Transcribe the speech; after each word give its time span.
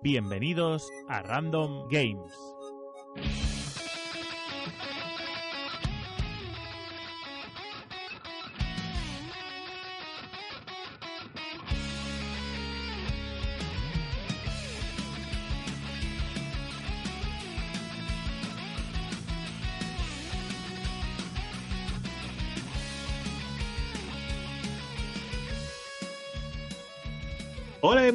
Bienvenidos 0.00 0.88
a 1.08 1.22
Random 1.22 1.88
Games. 1.88 2.32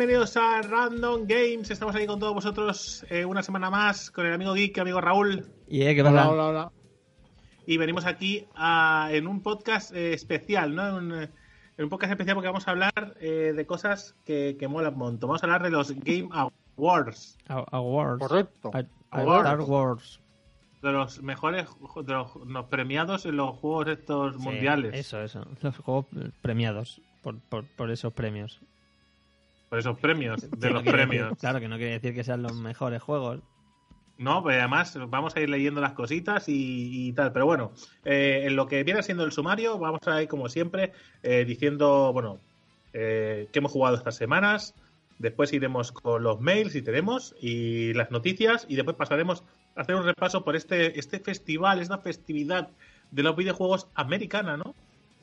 Bienvenidos 0.06 0.36
a 0.36 0.62
Random 0.62 1.26
Games. 1.26 1.72
Estamos 1.72 1.96
aquí 1.96 2.06
con 2.06 2.20
todos 2.20 2.34
vosotros 2.34 3.06
eh, 3.10 3.24
una 3.24 3.42
semana 3.42 3.70
más 3.70 4.12
con 4.12 4.26
el 4.26 4.34
amigo 4.34 4.54
Geek, 4.54 4.78
amigo 4.80 5.00
Raúl. 5.00 5.46
¿Y 5.68 5.80
qué 5.96 6.04
pasa? 6.04 6.30
Hola, 6.30 6.30
hola, 6.30 6.48
hola. 6.48 6.72
Y 7.66 7.78
venimos 7.78 8.06
aquí 8.06 8.46
a- 8.54 9.08
en 9.12 9.28
un 9.28 9.42
podcast 9.42 9.96
eh, 9.96 10.12
especial, 10.14 10.76
¿no? 10.76 10.88
En 10.90 10.94
un, 10.96 11.24
eh, 11.24 11.30
en 11.78 11.84
un 11.86 11.90
podcast 11.90 12.12
especial 12.12 12.36
porque 12.36 12.50
vamos 12.50 12.68
a 12.68 12.72
hablar 12.72 13.16
eh, 13.22 13.54
de 13.56 13.66
cosas 13.66 14.16
que, 14.26 14.58
que 14.60 14.68
molan 14.68 14.94
un 14.94 15.00
montón. 15.00 15.30
Vamos 15.30 15.42
a 15.44 15.46
hablar 15.46 15.64
de 15.64 15.70
los 15.70 15.92
Game 15.92 16.28
Awards, 16.32 17.38
Awards. 17.48 18.20
Correcto. 18.28 18.72
A- 18.74 18.84
Awards. 19.22 19.48
Star 19.50 19.62
Wars. 19.62 20.20
de 20.82 20.92
los 20.92 21.22
mejores, 21.24 21.68
de 22.04 22.14
los, 22.14 22.36
los 22.46 22.66
premiados 22.66 23.26
en 23.26 23.38
los 23.38 23.56
juegos 23.58 23.88
estos 23.88 24.36
Sí, 24.36 24.42
mundiales. 24.42 24.94
Eso, 24.96 25.22
eso. 25.22 25.46
Los 25.62 25.78
juegos 25.78 26.08
premiados 26.42 27.02
por, 27.22 27.40
por, 27.40 27.64
por 27.78 27.90
esos 27.90 28.12
premios. 28.12 28.60
Por 29.74 29.80
esos 29.80 29.98
premios, 29.98 30.40
de 30.52 30.70
los 30.70 30.84
decir- 30.84 30.92
premios. 30.92 31.36
claro, 31.40 31.60
que 31.60 31.68
no 31.68 31.78
quiere 31.78 31.94
decir 31.94 32.14
que 32.14 32.24
sean 32.24 32.44
los 32.44 32.54
mejores 32.54 33.02
juegos. 33.02 33.40
No, 34.20 34.44
pero 34.44 34.60
además 34.60 34.96
vamos 35.10 35.36
a 35.36 35.40
ir 35.40 35.50
leyendo 35.50 35.82
las 35.82 35.94
cositas 35.94 36.48
y, 36.48 37.08
y 37.08 37.14
tal. 37.14 37.32
Pero 37.34 37.48
bueno, 37.48 37.72
eh, 38.06 38.44
en 38.46 38.56
lo 38.56 38.68
que 38.68 38.84
viene 38.84 39.02
siendo 39.02 39.24
el 39.24 39.32
sumario, 39.32 39.80
vamos 39.80 40.08
a 40.08 40.22
ir 40.22 40.28
como 40.28 40.48
siempre 40.48 40.92
eh, 41.24 41.44
diciendo, 41.44 42.14
bueno, 42.14 42.38
eh, 42.94 43.48
qué 43.52 43.58
hemos 43.58 43.72
jugado 43.72 43.96
estas 43.96 44.16
semanas. 44.16 44.76
Después 45.18 45.52
iremos 45.54 45.92
con 45.92 46.22
los 46.22 46.40
mails 46.40 46.74
si 46.74 46.84
tenemos 46.84 47.34
y 47.42 47.94
las 47.94 48.12
noticias 48.12 48.68
y 48.70 48.76
después 48.76 48.96
pasaremos 48.96 49.44
a 49.76 49.82
hacer 49.82 49.96
un 49.96 50.04
repaso 50.04 50.44
por 50.44 50.56
este, 50.56 51.00
este 51.00 51.20
festival, 51.20 51.80
esta 51.80 51.98
festividad 51.98 52.70
de 53.10 53.24
los 53.24 53.36
videojuegos 53.36 53.88
americana, 53.96 54.56
¿no? 54.56 54.76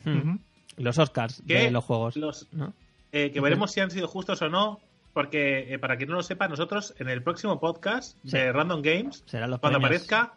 Hmm. 0.05 0.39
Los 0.77 0.99
Oscars 0.99 1.41
¿Qué? 1.47 1.55
de 1.67 1.71
los 1.71 1.85
juegos. 1.85 2.17
Los, 2.17 2.49
¿no? 2.53 2.75
Eh, 3.13 3.31
que 3.33 3.41
veremos 3.41 3.73
si 3.73 3.81
han 3.81 3.91
sido 3.91 4.07
justos 4.09 4.41
o 4.43 4.49
no, 4.49 4.81
porque 5.13 5.73
eh, 5.75 5.79
para 5.79 5.97
quien 5.97 6.09
no 6.11 6.17
lo 6.17 6.23
sepa, 6.23 6.47
nosotros 6.49 6.95
en 6.99 7.09
el 7.09 7.23
próximo 7.23 7.59
podcast 7.61 8.17
Sí. 8.25 8.31
de 8.33 8.53
Random 8.53 8.83
Games 8.83 9.23
Serán 9.27 9.51
los 9.51 9.61
cuando 9.61 9.79
premios. 9.81 10.03
aparezca, 10.05 10.35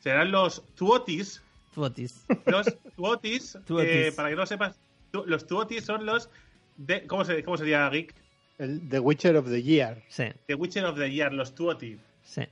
serán 0.00 0.30
los 0.30 0.62
Tuotis. 0.74 1.42
Tuotis. 1.74 2.24
Los 2.46 2.66
Tuotis, 2.96 3.58
Tuotis. 3.66 3.90
eh, 3.90 4.12
para 4.14 4.28
que 4.28 4.34
no 4.36 4.42
lo 4.42 4.46
sepas, 4.46 4.78
tu- 5.10 5.24
los 5.26 5.46
Tuotis 5.46 5.84
son 5.84 6.06
los. 6.06 6.28
De, 6.76 7.06
¿cómo, 7.06 7.24
se, 7.24 7.42
¿Cómo 7.44 7.56
sería 7.56 7.88
Geek? 7.90 8.14
El 8.58 8.88
The 8.88 9.00
Witcher 9.00 9.36
of 9.36 9.48
the 9.48 9.62
Year. 9.62 10.02
Sí, 10.08 10.24
The 10.46 10.54
Witcher 10.54 10.84
of 10.86 10.96
the 10.98 11.10
Year, 11.10 11.32
los 11.32 11.54
Tuotis. 11.54 11.98
sí. 12.22 12.42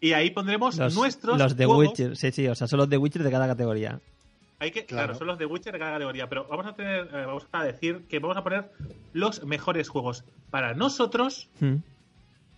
Y 0.00 0.12
ahí 0.12 0.30
pondremos 0.30 0.76
Los, 0.76 0.94
nuestros. 0.94 1.38
los 1.38 1.56
de 1.56 1.66
juegos. 1.66 1.88
Witcher. 1.88 2.16
Sí, 2.16 2.30
sí, 2.30 2.46
o 2.46 2.54
sea, 2.54 2.68
son 2.68 2.78
los 2.78 2.88
de 2.88 2.96
Witcher 2.98 3.22
de 3.22 3.30
cada 3.32 3.46
categoría. 3.48 4.00
Hay 4.60 4.70
que, 4.72 4.84
claro. 4.86 5.06
Claro. 5.08 5.18
son 5.18 5.26
los 5.28 5.38
de 5.38 5.46
Witcher 5.46 5.72
de 5.72 5.78
cada 5.78 5.92
categoría. 5.92 6.28
Pero 6.28 6.46
vamos 6.48 6.66
a 6.66 6.74
tener, 6.74 7.08
eh, 7.12 7.26
vamos 7.26 7.46
a 7.52 7.64
decir 7.64 8.06
que 8.08 8.18
vamos 8.18 8.36
a 8.36 8.42
poner 8.42 8.70
los 9.12 9.44
mejores 9.44 9.88
juegos 9.88 10.24
para 10.50 10.74
nosotros 10.74 11.48
Hmm. 11.60 11.76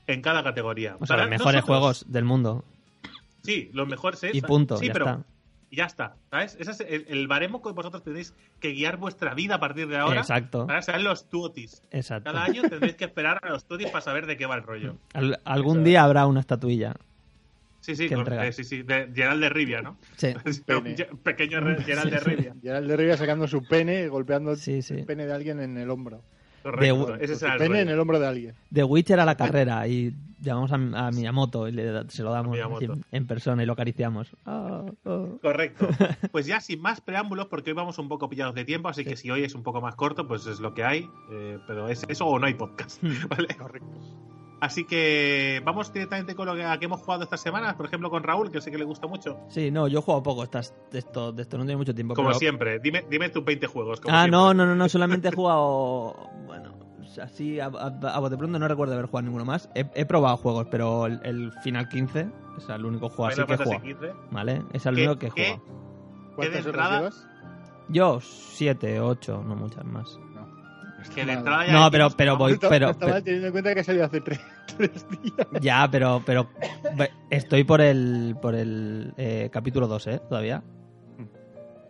en 0.06 0.22
cada 0.22 0.42
categoría. 0.42 0.96
O 0.98 1.06
sea, 1.06 1.16
Para 1.16 1.22
los 1.24 1.30
mejores 1.30 1.54
nosotros. 1.62 1.64
juegos 1.78 2.12
del 2.12 2.24
mundo. 2.24 2.64
Sí, 3.42 3.70
los 3.72 3.86
mejores 3.88 4.22
es. 4.24 4.34
Y 4.34 4.40
punto, 4.40 4.76
Sí, 4.78 4.86
ya 4.86 4.92
pero 4.92 5.04
está. 5.06 5.20
y 5.70 5.76
ya 5.76 5.84
está. 5.84 6.16
¿Sabes? 6.30 6.56
Ese 6.58 6.70
es 6.72 6.80
el, 6.80 7.04
el 7.08 7.26
baremo 7.28 7.62
que 7.62 7.70
vosotros 7.72 8.02
tenéis 8.02 8.34
que 8.60 8.72
guiar 8.72 8.96
vuestra 8.96 9.34
vida 9.34 9.56
a 9.56 9.60
partir 9.60 9.86
de 9.88 9.96
ahora. 9.98 10.20
Exacto. 10.20 10.66
Para 10.66 10.80
ser 10.82 11.00
los 11.02 11.28
tuotis. 11.28 11.82
Exacto. 11.90 12.30
Cada 12.32 12.44
año 12.44 12.62
tendréis 12.62 12.96
que 12.96 13.04
esperar 13.04 13.38
a 13.42 13.50
los 13.50 13.64
tuotis 13.64 13.88
para 13.90 14.00
saber 14.02 14.26
de 14.26 14.36
qué 14.36 14.46
va 14.46 14.56
el 14.56 14.62
rollo. 14.62 14.96
Al- 15.14 15.38
algún 15.44 15.78
Eso 15.78 15.84
día 15.84 16.02
habrá 16.04 16.26
una 16.26 16.40
estatuilla. 16.40 16.94
Sí, 17.80 17.96
sí, 17.96 18.08
eh, 18.10 18.52
sí, 18.52 18.62
sí, 18.64 18.82
de 18.82 19.10
Gerald 19.14 19.40
de 19.42 19.48
Rivia, 19.48 19.80
¿no? 19.82 19.96
Sí. 20.16 20.28
Pequeño 21.22 21.60
Gerald 21.84 22.10
de 22.10 22.20
Rivia. 22.20 22.54
Gerald 22.62 22.88
de 22.88 22.96
Rivia 22.96 23.16
sacando 23.16 23.48
su 23.48 23.62
pene, 23.66 24.08
golpeando 24.08 24.54
Sí, 24.56 24.82
sí. 24.82 24.94
el 24.94 25.04
pene 25.06 25.26
de 25.26 25.32
alguien 25.32 25.60
en 25.60 25.76
el 25.78 25.88
hombro. 25.90 26.22
Correcto, 26.62 27.16
De- 27.16 27.24
ese 27.24 27.36
será 27.36 27.54
el 27.54 27.58
pene 27.58 27.68
rollo. 27.70 27.80
en 27.82 27.88
el 27.88 27.98
hombro 28.00 28.20
de 28.20 28.26
alguien. 28.26 28.54
de 28.68 28.84
Witcher 28.84 29.18
a 29.18 29.24
la 29.24 29.34
carrera 29.34 29.88
y 29.88 30.14
llamamos 30.42 30.70
a, 30.72 30.74
a 31.06 31.10
Miyamoto 31.10 31.66
y 31.68 31.72
le, 31.72 32.06
se 32.10 32.22
lo 32.22 32.32
damos 32.32 32.58
en 33.12 33.26
persona 33.26 33.62
y 33.62 33.66
lo 33.66 33.72
acariciamos. 33.72 34.36
Ah, 34.44 34.84
ah. 35.06 35.26
Correcto. 35.40 35.88
Pues 36.32 36.44
ya 36.44 36.60
sin 36.60 36.82
más 36.82 37.00
preámbulos, 37.00 37.46
porque 37.46 37.70
hoy 37.70 37.76
vamos 37.76 37.98
un 37.98 38.08
poco 38.08 38.28
pillados 38.28 38.54
de 38.54 38.66
tiempo, 38.66 38.90
así 38.90 39.04
que 39.06 39.16
si 39.16 39.30
hoy 39.30 39.42
es 39.42 39.54
un 39.54 39.62
poco 39.62 39.80
más 39.80 39.94
corto, 39.94 40.28
pues 40.28 40.46
es 40.46 40.60
lo 40.60 40.74
que 40.74 40.84
hay. 40.84 41.08
eh, 41.32 41.58
pero 41.66 41.88
es 41.88 42.04
eso 42.10 42.26
o 42.26 42.38
no 42.38 42.46
hay 42.46 42.52
podcast. 42.54 43.02
Hmm. 43.02 43.08
¿vale? 43.30 43.48
Correcto. 43.56 43.88
Así 44.60 44.84
que 44.84 45.62
vamos 45.64 45.90
directamente 45.92 46.34
con 46.34 46.46
lo 46.46 46.54
que, 46.54 46.64
a 46.64 46.78
que 46.78 46.84
hemos 46.84 47.00
jugado 47.00 47.22
estas 47.24 47.40
semanas, 47.40 47.74
por 47.76 47.86
ejemplo 47.86 48.10
con 48.10 48.22
Raúl, 48.22 48.50
que 48.50 48.60
sé 48.60 48.70
que 48.70 48.76
le 48.76 48.84
gusta 48.84 49.06
mucho. 49.06 49.38
Sí, 49.48 49.70
no, 49.70 49.88
yo 49.88 50.00
he 50.00 50.02
jugado 50.02 50.22
poco 50.22 50.44
estas, 50.44 50.74
de, 50.92 50.98
esto, 50.98 51.32
de 51.32 51.42
esto, 51.42 51.56
no 51.56 51.64
tengo 51.64 51.78
mucho 51.78 51.94
tiempo. 51.94 52.14
Como 52.14 52.28
pero- 52.28 52.38
siempre, 52.38 52.78
dime, 52.78 53.04
dime 53.08 53.30
tus 53.30 53.42
20 53.44 53.66
juegos. 53.66 54.00
como 54.00 54.14
Ah, 54.14 54.20
siempre. 54.22 54.30
no, 54.38 54.52
no, 54.52 54.66
no, 54.66 54.74
no, 54.74 54.88
solamente 54.88 55.28
he 55.28 55.32
jugado. 55.34 56.14
Bueno, 56.46 56.74
así 57.22 57.58
a, 57.58 57.66
a, 57.66 57.68
a 58.14 58.18
bote 58.20 58.36
pronto 58.36 58.58
no 58.58 58.68
recuerdo 58.68 58.92
haber 58.94 59.06
jugado 59.06 59.22
ninguno 59.24 59.44
más. 59.46 59.70
He, 59.74 59.86
he 59.94 60.04
probado 60.04 60.36
juegos, 60.36 60.66
pero 60.70 61.06
el, 61.06 61.20
el 61.24 61.52
Final 61.62 61.88
15 61.88 62.28
es 62.58 62.68
el 62.68 62.84
único 62.84 63.08
juego 63.08 63.26
así 63.28 63.42
que 63.42 63.54
he 63.54 63.56
jugado. 63.56 63.82
¿Vale? 64.30 64.62
Es 64.74 64.84
el 64.84 64.94
¿Qué- 64.94 65.00
único 65.06 65.18
que 65.18 65.26
he 65.28 65.30
qué? 65.30 65.56
jugado. 65.58 65.80
¿Cuántas 66.36 66.64
de 66.64 66.70
horas 66.70 66.84
entrada- 66.84 66.98
llevas? 66.98 67.26
Yo, 67.88 68.20
7, 68.20 69.00
8, 69.00 69.42
no 69.42 69.54
no 69.54 69.56
muchas 69.56 69.84
más. 69.84 70.20
No. 71.08 71.14
Que 71.14 71.24
de 71.24 71.32
entrada 71.32 71.66
ya 71.66 71.72
No, 71.72 71.90
pero, 71.90 72.10
pero 72.10 72.36
voy, 72.36 72.58
pero, 72.58 72.94
teniendo 72.94 73.46
en 73.46 73.52
cuenta 73.52 73.74
que 73.74 73.80
ha 73.80 73.84
salido 73.84 74.04
hace 74.04 74.20
tres, 74.20 74.40
tres 74.76 75.06
días. 75.10 75.46
ya, 75.60 75.88
pero, 75.90 76.22
pero 76.24 76.48
estoy 77.30 77.64
por 77.64 77.80
el, 77.80 78.36
por 78.40 78.54
el 78.54 79.12
eh, 79.16 79.48
capítulo 79.52 79.86
2, 79.88 80.06
¿eh? 80.08 80.20
Todavía. 80.28 80.62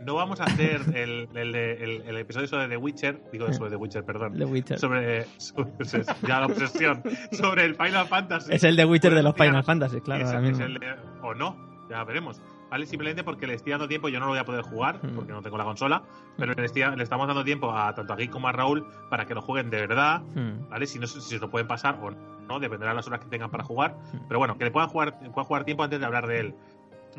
No 0.04 0.14
vamos 0.14 0.40
a 0.40 0.44
hacer 0.44 0.80
el, 0.94 1.28
el, 1.36 1.54
el- 1.54 2.02
el 2.06 2.16
episodio 2.16 2.46
sobre 2.46 2.68
The 2.68 2.78
Witcher, 2.78 3.22
digo 3.32 3.52
sobre 3.52 3.68
The 3.70 3.76
Witcher, 3.76 4.02
perdón. 4.02 4.32
The 4.38 4.46
Witcher. 4.46 4.78
Sobre, 4.78 5.26
sobre- 5.36 6.04
ya 6.26 6.40
la 6.40 6.46
obsesión, 6.46 7.02
sobre 7.32 7.66
el 7.66 7.74
Final 7.74 8.06
Fantasy. 8.06 8.50
Es 8.54 8.64
el 8.64 8.76
de 8.76 8.86
Witcher 8.86 9.14
de 9.14 9.22
los 9.22 9.34
Final 9.34 9.62
Fantasy, 9.62 10.00
claro, 10.00 10.22
es- 10.24 10.28
ahora 10.28 10.40
es 10.40 10.48
mismo. 10.48 10.64
el 10.64 10.74
de- 10.74 10.96
o 11.22 11.34
no, 11.34 11.54
ya 11.90 12.02
veremos. 12.04 12.40
¿Vale? 12.70 12.86
Simplemente 12.86 13.24
porque 13.24 13.46
le 13.48 13.54
estoy 13.54 13.72
dando 13.72 13.88
tiempo, 13.88 14.08
yo 14.08 14.20
no 14.20 14.26
lo 14.26 14.30
voy 14.32 14.38
a 14.38 14.44
poder 14.44 14.62
jugar, 14.62 15.00
Mm. 15.02 15.16
porque 15.16 15.32
no 15.32 15.42
tengo 15.42 15.58
la 15.58 15.64
consola, 15.64 16.02
pero 16.38 16.54
le, 16.54 16.64
estoy- 16.64 16.84
le 16.96 17.02
estamos 17.02 17.26
dando 17.26 17.42
tiempo 17.44 17.72
a 17.76 17.92
tanto 17.94 18.12
a 18.12 18.16
Geek 18.16 18.30
como 18.30 18.46
a 18.48 18.52
Raúl 18.52 18.86
para 19.08 19.26
que 19.26 19.34
lo 19.34 19.42
jueguen 19.42 19.70
de 19.70 19.80
verdad, 19.80 20.20
Hmm. 20.20 20.68
¿vale? 20.70 20.86
Si 20.86 20.98
no 21.00 21.06
sé 21.08 21.20
si 21.20 21.30
se 21.30 21.38
lo 21.40 21.50
pueden 21.50 21.66
pasar 21.66 21.98
o 22.00 22.10
no, 22.12 22.60
dependerá 22.60 22.92
de 22.92 22.96
las 22.96 23.06
horas 23.08 23.20
que 23.20 23.26
tengan 23.26 23.50
para 23.50 23.64
jugar, 23.64 23.96
Mm. 24.12 24.18
pero 24.28 24.38
bueno, 24.38 24.56
que 24.56 24.64
le 24.64 24.70
puedan 24.70 24.88
jugar, 24.88 25.18
puedan 25.18 25.44
jugar 25.44 25.64
tiempo 25.64 25.82
antes 25.82 25.98
de 26.00 26.06
hablar 26.06 26.26
de 26.28 26.40
él. 26.40 26.54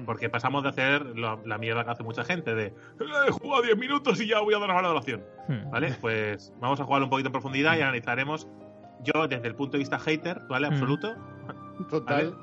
Porque 0.05 0.29
pasamos 0.29 0.63
de 0.63 0.69
hacer 0.69 1.05
la, 1.17 1.37
la 1.45 1.57
mierda 1.57 1.83
que 1.83 1.91
hace 1.91 2.03
mucha 2.03 2.23
gente 2.23 2.55
de 2.55 2.67
"Eh, 2.67 2.73
he 3.27 3.31
jugado 3.31 3.61
10 3.63 3.77
minutos 3.77 4.21
y 4.21 4.27
ya 4.27 4.39
voy 4.39 4.53
a 4.53 4.57
dar 4.59 4.69
una 4.69 4.75
valoración. 4.81 5.21
Hmm. 5.49 5.69
¿Vale? 5.69 5.87
Pues 6.01 6.53
vamos 6.61 6.79
a 6.79 6.85
jugar 6.85 7.03
un 7.03 7.09
poquito 7.09 7.27
en 7.27 7.33
profundidad 7.33 7.75
y 7.77 7.81
analizaremos 7.81 8.47
yo 9.03 9.27
desde 9.27 9.47
el 9.49 9.55
punto 9.55 9.73
de 9.73 9.79
vista 9.79 9.99
hater, 9.99 10.43
¿vale? 10.47 10.67
Absoluto. 10.67 11.13
Total. 11.89 12.33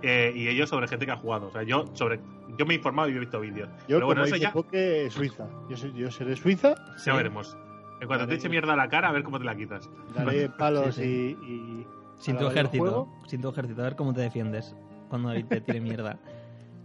eh, 0.00 0.32
y 0.34 0.46
ellos 0.48 0.68
sobre 0.70 0.86
gente 0.86 1.04
que 1.06 1.12
ha 1.12 1.16
jugado. 1.16 1.48
O 1.48 1.50
sea, 1.50 1.64
yo 1.64 1.84
sobre 1.94 2.20
yo 2.56 2.66
me 2.66 2.74
he 2.74 2.76
informado 2.78 3.08
y 3.08 3.16
he 3.16 3.18
visto 3.18 3.40
vídeos. 3.40 3.68
Yo, 3.88 3.96
Pero 3.96 4.06
bueno, 4.06 4.22
como 4.22 4.34
eso 4.34 4.36
ya, 4.36 5.10
Suiza. 5.10 5.46
Yo, 5.68 5.76
soy- 5.76 5.92
yo 5.94 6.10
seré 6.10 6.36
Suiza, 6.36 6.74
ya 7.04 7.14
veremos. 7.14 7.56
En 8.00 8.06
cuanto 8.06 8.26
te 8.28 8.34
eche 8.36 8.48
mierda 8.48 8.72
a 8.74 8.76
la 8.76 8.88
cara, 8.88 9.08
a 9.08 9.12
ver 9.12 9.22
cómo 9.24 9.38
te 9.38 9.44
la 9.44 9.56
quitas. 9.56 9.90
daré 10.14 10.48
palos 10.48 10.94
Sí, 10.94 11.36
y, 11.42 11.46
y- 11.52 11.86
Sin 12.16 12.36
tu 12.36 12.46
ejército, 12.46 13.08
sin 13.26 13.40
tu 13.40 13.48
ejército, 13.48 13.80
a 13.80 13.84
ver 13.84 13.96
cómo 13.96 14.12
te 14.12 14.20
defiendes 14.20 14.74
cuando 15.08 15.32
te 15.32 15.60
tire 15.60 15.80
mierda. 15.80 16.18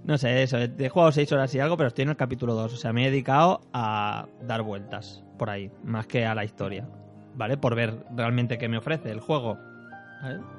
No 0.04 0.18
sé, 0.18 0.44
eso, 0.44 0.58
he 0.58 0.90
jugado 0.90 1.12
6 1.12 1.32
horas 1.32 1.54
y 1.56 1.60
algo, 1.60 1.78
pero 1.78 1.88
estoy 1.88 2.04
en 2.04 2.10
el 2.10 2.18
capítulo 2.18 2.56
2, 2.56 2.74
o 2.74 2.78
sea, 2.78 2.92
me 2.92 3.08
he 3.08 3.10
dedicado 3.10 3.62
a 3.74 4.28
dar 4.42 4.62
vueltas 4.62 5.24
por 5.38 5.50
ahí, 5.50 5.72
más 5.84 6.08
que 6.08 6.26
a 6.26 6.36
la 6.36 6.44
historia, 6.44 6.88
¿vale? 7.36 7.56
Por 7.58 7.74
ver 7.76 8.04
realmente 8.16 8.58
qué 8.58 8.68
me 8.68 8.78
ofrece 8.78 9.12
el 9.12 9.22
juego. 9.22 9.58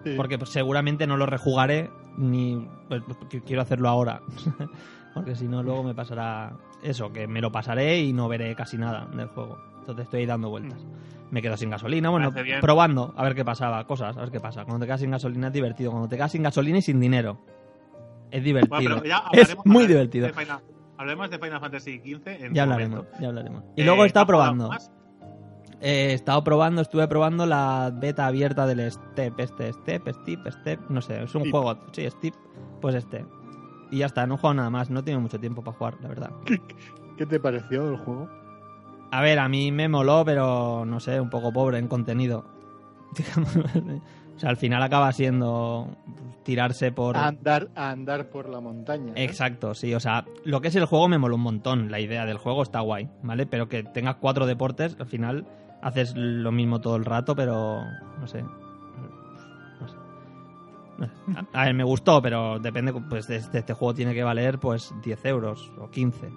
Sí. 0.04 0.14
Porque 0.16 0.38
pues, 0.38 0.50
seguramente 0.50 1.06
no 1.06 1.16
lo 1.16 1.26
rejugaré 1.26 1.90
ni 2.16 2.68
pues, 2.88 3.02
quiero 3.46 3.62
hacerlo 3.62 3.88
ahora. 3.88 4.20
porque 5.14 5.34
si 5.34 5.46
no 5.48 5.62
luego 5.62 5.82
me 5.82 5.94
pasará 5.94 6.56
eso, 6.82 7.12
que 7.12 7.26
me 7.26 7.40
lo 7.40 7.50
pasaré 7.52 8.00
y 8.00 8.12
no 8.12 8.28
veré 8.28 8.54
casi 8.54 8.76
nada 8.76 9.06
del 9.14 9.28
juego. 9.28 9.58
Entonces 9.80 10.04
estoy 10.04 10.20
ahí 10.20 10.26
dando 10.26 10.50
vueltas. 10.50 10.84
Me 11.30 11.42
quedo 11.42 11.56
sin 11.56 11.70
gasolina, 11.70 12.10
bueno, 12.10 12.32
probando 12.60 13.12
a 13.16 13.24
ver 13.24 13.34
qué 13.34 13.44
pasaba, 13.44 13.84
cosas, 13.86 14.16
a 14.16 14.20
ver 14.20 14.30
qué 14.30 14.38
pasa. 14.40 14.64
Cuando 14.64 14.80
te 14.80 14.86
quedas 14.86 15.00
sin 15.00 15.10
gasolina 15.10 15.48
es 15.48 15.52
divertido, 15.52 15.90
cuando 15.90 16.08
te 16.08 16.16
quedas 16.16 16.30
sin 16.32 16.42
gasolina 16.42 16.78
y 16.78 16.82
sin 16.82 17.00
dinero. 17.00 17.38
Es 18.30 18.42
divertido. 18.44 18.76
Bueno, 18.76 18.96
pero 19.02 19.08
ya 19.08 19.24
es 19.32 19.56
muy 19.64 19.86
divertido. 19.86 20.26
de 20.26 20.32
Final- 20.32 20.60
Hablaremos 20.96 21.28
de 21.30 21.38
Final 21.40 21.60
Fantasy 21.60 21.98
XV 21.98 22.28
en 22.44 22.54
Ya 22.54 22.62
hablaremos, 22.62 22.98
momento. 22.98 23.18
ya 23.20 23.28
hablaremos. 23.28 23.64
Y 23.76 23.82
Eh, 23.82 23.84
luego 23.84 24.04
está 24.04 24.20
¿has 24.20 24.26
jugado 24.26 24.42
probando. 24.42 24.68
más? 24.68 24.92
Eh, 25.80 26.10
he 26.10 26.12
estado 26.14 26.42
probando, 26.44 26.82
estuve 26.82 27.06
probando 27.08 27.46
la 27.46 27.92
beta 27.94 28.26
abierta 28.26 28.66
del 28.66 28.90
Step, 28.90 29.38
este 29.38 29.72
Step, 29.72 30.08
Step, 30.08 30.48
Step, 30.50 30.80
no 30.88 31.00
sé, 31.00 31.22
es 31.22 31.34
un 31.34 31.50
juego, 31.50 31.78
sí, 31.92 32.08
Step, 32.08 32.34
pues 32.80 32.94
este. 32.94 33.24
Y 33.90 33.98
ya 33.98 34.06
está, 34.06 34.26
no 34.26 34.34
he 34.34 34.38
jugado 34.38 34.54
nada 34.54 34.70
más, 34.70 34.90
no 34.90 35.04
tengo 35.04 35.20
mucho 35.20 35.38
tiempo 35.38 35.62
para 35.62 35.76
jugar, 35.76 35.94
la 36.00 36.08
verdad. 36.08 36.30
¿Qué 37.16 37.26
te 37.26 37.38
pareció 37.38 37.90
el 37.90 37.96
juego? 37.98 38.28
A 39.10 39.20
ver, 39.20 39.38
a 39.38 39.48
mí 39.48 39.70
me 39.70 39.88
moló, 39.88 40.24
pero 40.24 40.84
no 40.84 40.98
sé, 40.98 41.20
un 41.20 41.30
poco 41.30 41.52
pobre 41.52 41.78
en 41.78 41.88
contenido. 41.88 42.44
O 44.36 44.38
sea, 44.38 44.50
al 44.50 44.56
final 44.56 44.82
acaba 44.82 45.12
siendo 45.12 45.96
tirarse 46.42 46.90
por... 46.90 47.16
A 47.16 47.28
andar, 47.28 47.68
a 47.74 47.90
andar 47.90 48.30
por 48.30 48.48
la 48.48 48.60
montaña. 48.60 49.12
¿no? 49.12 49.16
Exacto, 49.16 49.74
sí, 49.74 49.94
o 49.94 50.00
sea, 50.00 50.24
lo 50.44 50.60
que 50.60 50.68
es 50.68 50.76
el 50.76 50.86
juego 50.86 51.08
me 51.08 51.18
moló 51.18 51.36
un 51.36 51.42
montón, 51.42 51.90
la 51.90 52.00
idea 52.00 52.26
del 52.26 52.38
juego 52.38 52.62
está 52.62 52.80
guay, 52.80 53.08
¿vale? 53.22 53.46
Pero 53.46 53.68
que 53.68 53.84
tengas 53.84 54.16
cuatro 54.16 54.46
deportes, 54.46 54.96
al 54.98 55.06
final 55.06 55.46
haces 55.84 56.14
lo 56.16 56.50
mismo 56.50 56.80
todo 56.80 56.96
el 56.96 57.04
rato, 57.04 57.36
pero 57.36 57.82
no 58.20 58.26
sé. 58.26 58.42
No 58.42 59.88
sé. 59.88 59.96
No 60.98 61.06
sé. 61.06 61.38
A, 61.54 61.60
a 61.62 61.64
ver, 61.66 61.74
me 61.74 61.84
gustó, 61.84 62.20
pero 62.22 62.58
depende, 62.58 62.92
pues 63.08 63.28
este, 63.30 63.58
este 63.58 63.72
juego 63.74 63.94
tiene 63.94 64.14
que 64.14 64.22
valer 64.24 64.58
pues 64.58 64.92
10 65.02 65.24
euros 65.26 65.70
o 65.78 65.88
15, 65.90 66.30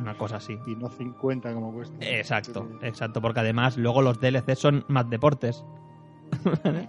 una 0.00 0.16
cosa 0.16 0.36
así. 0.36 0.58
Y 0.66 0.74
no 0.74 0.88
50 0.88 1.52
como 1.54 1.72
cuesta. 1.72 1.96
Exacto, 2.00 2.66
Sí. 2.80 2.86
exacto, 2.86 3.20
porque 3.20 3.40
además 3.40 3.76
luego 3.76 4.02
los 4.02 4.20
DLC 4.20 4.54
son 4.56 4.84
más 4.88 5.08
deportes. 5.08 5.64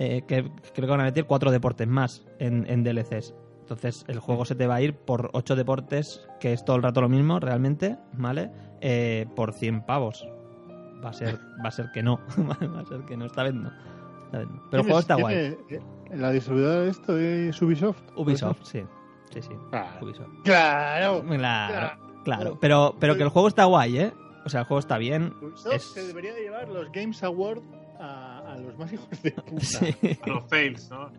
Eh, 0.00 0.22
que 0.28 0.44
creo 0.74 0.86
que 0.86 0.90
van 0.92 1.00
a 1.00 1.04
meter 1.04 1.24
cuatro 1.24 1.50
deportes 1.50 1.88
más 1.88 2.24
en, 2.38 2.64
en 2.70 2.84
DLCs. 2.84 3.34
Entonces 3.62 4.04
el 4.06 4.20
juego 4.20 4.44
se 4.44 4.54
te 4.54 4.68
va 4.68 4.76
a 4.76 4.80
ir 4.80 4.94
por 4.94 5.30
ocho 5.32 5.56
deportes, 5.56 6.24
que 6.38 6.52
es 6.52 6.64
todo 6.64 6.76
el 6.76 6.84
rato 6.84 7.00
lo 7.00 7.08
mismo 7.08 7.40
realmente, 7.40 7.98
¿vale? 8.12 8.52
Eh, 8.80 9.26
por 9.34 9.52
100 9.52 9.84
pavos. 9.86 10.24
Va 11.04 11.10
a 11.10 11.12
ser, 11.12 11.38
va 11.64 11.68
a 11.68 11.70
ser 11.70 11.90
que 11.92 12.02
no, 12.02 12.20
va 12.38 12.80
a 12.80 12.84
ser 12.84 13.00
que 13.02 13.16
no, 13.16 13.26
esta 13.26 13.42
vez 13.44 13.54
no. 13.54 13.70
Esta 14.26 14.38
vez 14.38 14.48
no. 14.48 14.62
Pero 14.70 14.80
el 14.82 14.86
juego 14.86 15.00
está 15.00 15.14
guay. 15.14 15.56
guay. 15.68 15.80
¿La 16.18 16.30
distribuidora 16.32 16.80
de 16.80 16.90
esto 16.90 17.18
es 17.18 17.62
Ubisoft? 17.62 18.00
Ubisoft, 18.16 18.62
sí. 18.62 18.82
Sí, 19.32 19.42
sí. 19.42 19.50
Claro. 19.70 19.88
Ubisoft. 20.06 20.28
Claro. 20.44 21.22
Claro, 21.26 21.98
claro. 22.24 22.58
Pero, 22.60 22.96
pero 22.98 23.16
que 23.16 23.22
el 23.22 23.28
juego 23.28 23.48
está 23.48 23.64
guay, 23.64 23.98
¿eh? 23.98 24.12
O 24.44 24.48
sea, 24.48 24.60
el 24.60 24.66
juego 24.66 24.78
está 24.80 24.96
bien. 24.98 25.34
Ubisoft 25.42 25.74
Es- 25.74 25.92
se 25.92 26.06
debería 26.06 26.32
de 26.34 26.40
llevar 26.42 26.68
los 26.68 26.90
Games 26.92 27.22
Awards 27.22 27.62
a, 28.00 28.38
a 28.52 28.58
los 28.58 28.76
más 28.78 28.92
hijos 28.92 29.08
de 29.22 29.30
puta. 29.46 29.60
Sí. 29.60 29.94
A 30.22 30.26
los 30.28 30.44
fails, 30.48 30.90
¿no? 30.90 31.10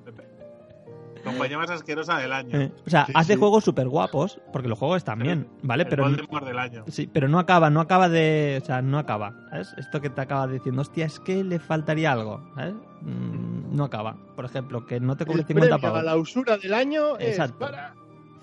Compañía 1.24 1.58
más 1.58 1.70
asquerosa 1.70 2.18
del 2.18 2.32
año. 2.34 2.58
Eh, 2.60 2.72
O 2.86 2.90
sea, 2.90 3.06
Sí, 3.06 3.12
hace 3.16 3.34
sí. 3.34 3.40
juegos 3.40 3.64
súper 3.64 3.88
guapos, 3.88 4.40
porque 4.54 4.68
los 4.68 4.78
juegos 4.80 4.98
están 4.98 5.20
bien, 5.20 5.48
¿vale? 5.64 5.84
El 5.84 5.90
Pero, 5.90 6.04
no- 6.04 6.10
Voldemort 6.18 6.46
del 6.46 6.60
año. 6.60 6.84
sí, 6.88 7.08
pero 7.12 7.28
no 7.28 7.40
acaba, 7.40 7.70
no 7.70 7.82
acaba 7.82 8.10
de... 8.10 8.60
O 8.62 8.66
sea, 8.66 8.82
no 8.82 8.98
acaba, 8.98 9.34
¿sabes? 9.50 9.74
Esto 9.78 10.00
que 10.02 10.10
te 10.10 10.22
acaba 10.22 10.48
diciendo, 10.48 10.82
hostia, 10.82 11.06
es 11.06 11.20
que 11.20 11.44
le 11.44 11.60
faltaría 11.60 12.12
algo, 12.14 12.42
¿sabes? 12.56 12.74
Mm, 13.02 13.76
no 13.76 13.84
acaba. 13.84 14.16
Por 14.36 14.46
ejemplo, 14.46 14.86
que 14.86 15.00
no 15.00 15.16
te 15.18 15.26
cobre 15.26 15.42
El 15.42 15.48
50 15.48 15.76
premio 15.78 15.88
a 15.90 15.92
pavos. 15.94 16.04
la 16.06 16.16
usura 16.18 16.58
del 16.58 16.74
año 16.74 17.18
Exacto. 17.20 17.66
es 17.66 17.72
para 17.72 17.94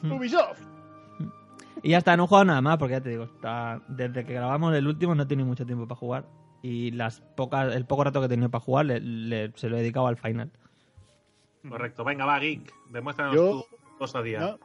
Mm. 0.02 0.12
Ubisoft. 0.12 0.61
Y 1.82 1.90
ya 1.90 1.99
está, 1.99 2.17
no 2.17 2.25
he 2.25 2.26
jugado 2.26 2.44
nada 2.46 2.61
más, 2.61 2.78
porque 2.78 2.93
ya 2.94 3.00
te 3.00 3.11
digo, 3.11 3.25
está... 3.25 3.81
desde 3.88 4.25
que 4.25 4.32
grabamos 4.34 4.75
el 4.75 4.87
último 4.87 5.14
no 5.14 5.23
he 5.23 5.26
tenido 5.26 5.46
mucho 5.46 5.64
tiempo 5.67 5.87
para 5.87 5.99
jugar. 5.99 6.25
Y 6.62 6.90
las 6.93 7.20
pocas, 7.37 7.75
el 7.75 7.84
poco 7.87 8.05
rato 8.05 8.19
que 8.20 8.26
he 8.26 8.28
tenido 8.28 8.50
para 8.50 8.64
jugar 8.64 8.87
le- 8.87 9.00
le- 9.00 9.52
se 9.56 9.69
lo 9.69 9.76
he 9.76 9.81
dedicado 9.81 10.06
al 10.06 10.17
final. 10.17 10.50
Correcto. 11.68 12.04
Venga, 12.04 12.24
va, 12.24 12.38
Geek. 12.38 12.72
Demuéstranos 12.90 13.34
Yo- 13.34 13.66
tu 13.98 14.04
osadía. 14.04 14.40
No. 14.40 14.58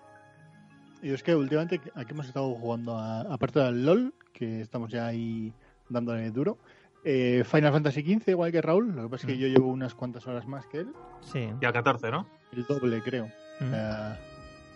Y 1.03 1.09
es 1.11 1.23
que 1.23 1.35
últimamente 1.35 1.81
aquí 1.95 2.11
hemos 2.11 2.27
estado 2.27 2.53
jugando, 2.55 2.97
a- 2.97 3.21
aparte 3.21 3.59
del 3.59 3.85
LOL, 3.85 4.13
que 4.33 4.61
estamos 4.61 4.91
ya 4.91 5.07
ahí 5.07 5.51
dándole 5.89 6.29
duro, 6.31 6.57
eh, 7.03 7.43
Final 7.45 7.71
Fantasy 7.73 8.01
XV, 8.03 8.29
igual 8.31 8.51
que 8.51 8.61
Raúl, 8.61 8.95
lo 8.95 9.03
que 9.03 9.09
pasa 9.09 9.27
es 9.27 9.33
que 9.33 9.39
yo 9.39 9.47
llevo 9.47 9.67
unas 9.71 9.95
cuantas 9.95 10.27
horas 10.27 10.47
más 10.47 10.67
que 10.67 10.79
él, 10.81 10.93
Sí. 11.21 11.49
Y 11.59 11.65
al 11.65 11.73
14, 11.73 12.11
¿no? 12.11 12.27
el 12.51 12.63
doble 12.65 13.01
creo. 13.01 13.27
Mm. 13.59 13.73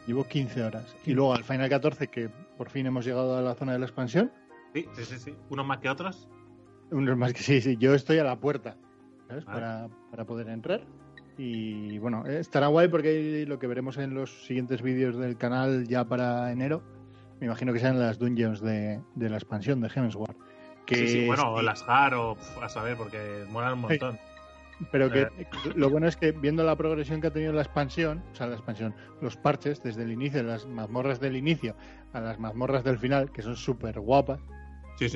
Llevo 0.08 0.24
15 0.28 0.64
horas. 0.64 0.96
Y 1.06 1.14
luego 1.14 1.34
al 1.34 1.44
Final 1.44 1.68
14, 1.70 2.08
que 2.08 2.30
por 2.58 2.70
fin 2.70 2.86
hemos 2.86 3.06
llegado 3.06 3.38
a 3.38 3.42
la 3.42 3.56
zona 3.56 3.74
de 3.74 3.80
la 3.80 3.86
expansión, 3.86 4.32
Sí, 4.74 4.88
sí, 4.96 5.06
sí. 5.06 5.18
sí. 5.20 5.36
Unos 5.50 5.66
más 5.66 5.78
que 5.80 5.90
otros. 5.90 6.28
unos 6.92 7.18
más 7.18 7.34
que 7.34 7.42
sí, 7.42 7.62
sí, 7.62 7.78
yo 7.78 7.94
estoy 7.96 8.20
a 8.20 8.24
la 8.24 8.36
puerta, 8.40 8.78
¿sabes? 9.28 9.46
Vale. 9.46 9.60
Para, 9.60 9.88
para 10.12 10.26
poder 10.26 10.50
entrar. 10.50 10.82
Y 11.38 11.98
bueno, 12.00 12.26
estará 12.26 12.68
guay 12.68 12.88
porque 12.88 13.46
lo 13.48 13.60
que 13.60 13.68
veremos 13.68 13.98
en 13.98 14.14
los 14.14 14.46
siguientes 14.46 14.82
vídeos 14.82 15.18
del 15.18 15.38
canal 15.38 15.86
ya 15.88 16.06
para 16.06 16.52
enero, 16.52 16.82
me 17.40 17.48
imagino 17.48 17.74
que 17.74 17.80
sean 17.80 18.00
las 18.00 18.18
dungeons 18.20 18.62
de, 18.62 19.02
de 19.16 19.30
la 19.30 19.36
expansión 19.38 19.82
de 19.82 19.90
Heavensward. 19.90 20.36
Que 20.86 20.96
Sí, 20.96 21.08
sí. 21.08 21.26
Bueno, 21.26 21.52
o 21.54 21.62
las 21.62 21.84
HAR 21.88 22.14
o 22.14 22.38
a 22.62 22.70
saber, 22.70 22.96
porque 22.96 23.46
molan 23.50 23.74
un 23.74 23.80
montón. 23.82 24.20
Pero 24.92 25.10
que 25.10 25.22
Eh. 25.22 25.48
lo 25.76 25.90
bueno 25.90 26.08
es 26.08 26.18
que 26.18 26.32
viendo 26.32 26.64
la 26.64 26.76
progresión 26.76 27.22
que 27.22 27.28
ha 27.28 27.32
tenido 27.32 27.54
la 27.54 27.62
expansión, 27.62 28.22
o 28.32 28.36
sea, 28.36 28.48
la 28.48 28.56
expansión, 28.56 28.94
los 29.22 29.38
parches 29.38 29.82
desde 29.82 30.04
el 30.04 30.12
inicio, 30.12 30.44
las 30.44 30.66
mazmorras 30.68 31.20
del 31.20 31.38
inicio 31.38 31.76
a 32.14 32.20
las 32.20 32.40
mazmorras 32.40 32.84
del 32.84 32.98
final, 33.00 33.32
que 33.32 33.42
son 33.42 33.56
súper 33.56 34.00
guapas, 34.00 34.40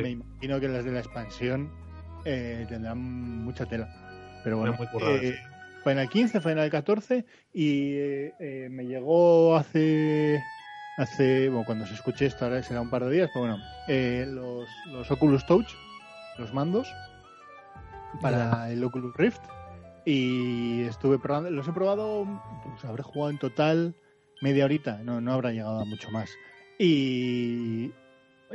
me 0.01 0.09
imagino 0.11 0.59
que 0.59 0.67
las 0.69 0.85
de 0.85 0.91
la 0.91 0.99
expansión 0.99 1.71
eh, 2.25 2.65
tendrán 2.67 2.99
mucha 2.99 3.65
tela. 3.65 3.87
Pero 4.43 4.57
bueno, 4.57 4.73
Muy 4.77 4.87
curradas, 4.87 5.23
eh, 5.23 5.35
Final 5.83 6.09
15, 6.09 6.41
Final 6.41 6.69
14 6.69 7.25
y 7.53 7.93
eh, 7.93 8.33
eh, 8.39 8.67
me 8.69 8.85
llegó 8.85 9.55
hace 9.55 10.41
hace 10.97 11.49
bueno 11.49 11.65
cuando 11.65 11.85
se 11.85 11.93
escuche 11.93 12.25
esto 12.25 12.45
ahora 12.45 12.61
será 12.61 12.81
un 12.81 12.89
par 12.89 13.05
de 13.05 13.11
días 13.11 13.29
pero 13.33 13.47
bueno 13.47 13.63
eh, 13.87 14.25
los, 14.27 14.67
los 14.91 15.09
Oculus 15.09 15.45
Touch 15.45 15.67
los 16.37 16.53
mandos 16.53 16.91
para 18.21 18.69
el 18.71 18.83
Oculus 18.83 19.15
Rift 19.15 19.41
y 20.05 20.83
estuve 20.83 21.19
probando 21.19 21.51
los 21.51 21.67
he 21.67 21.71
probado 21.71 22.25
pues 22.63 22.83
habré 22.83 23.03
jugado 23.03 23.31
en 23.31 23.37
total 23.39 23.95
media 24.41 24.65
horita 24.65 24.99
no 25.03 25.21
no 25.21 25.33
habrá 25.33 25.51
llegado 25.51 25.79
a 25.79 25.85
mucho 25.85 26.09
más. 26.11 26.29
Y 26.81 27.91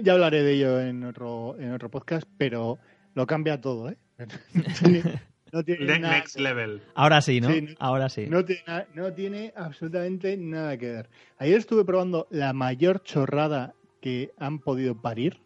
ya 0.00 0.15
hablaré 0.15 0.43
de 0.43 0.53
ello 0.53 0.81
en 0.81 1.05
otro 1.05 1.56
en 1.59 1.73
otro 1.73 1.91
podcast 1.91 2.27
pero 2.38 2.79
lo 3.15 3.27
cambia 3.27 3.61
todo 3.61 3.91
eh 3.91 3.99
no 5.55 5.62
tiene 5.65 5.87
Ne- 5.87 5.99
nada 6.01 6.15
Next 6.17 6.39
level. 6.39 6.83
Ahora 6.95 7.21
sí, 7.23 7.41
¿no? 7.41 7.49
Sí, 7.51 7.62
no- 7.62 7.75
Ahora 7.79 8.09
sí. 8.09 8.27
no 8.29 8.45
tiene, 8.45 8.62
na- 8.67 8.87
no 8.95 9.12
tiene 9.12 9.53
absolutamente 9.56 10.37
nada 10.37 10.77
que 10.77 10.91
ver. 10.91 11.09
Ayer 11.39 11.59
estuve 11.59 11.85
probando 11.85 12.27
la 12.31 12.53
mayor 12.53 13.03
chorrada 13.03 13.75
que 14.01 14.33
han 14.39 14.59
podido 14.59 15.01
parir, 15.01 15.39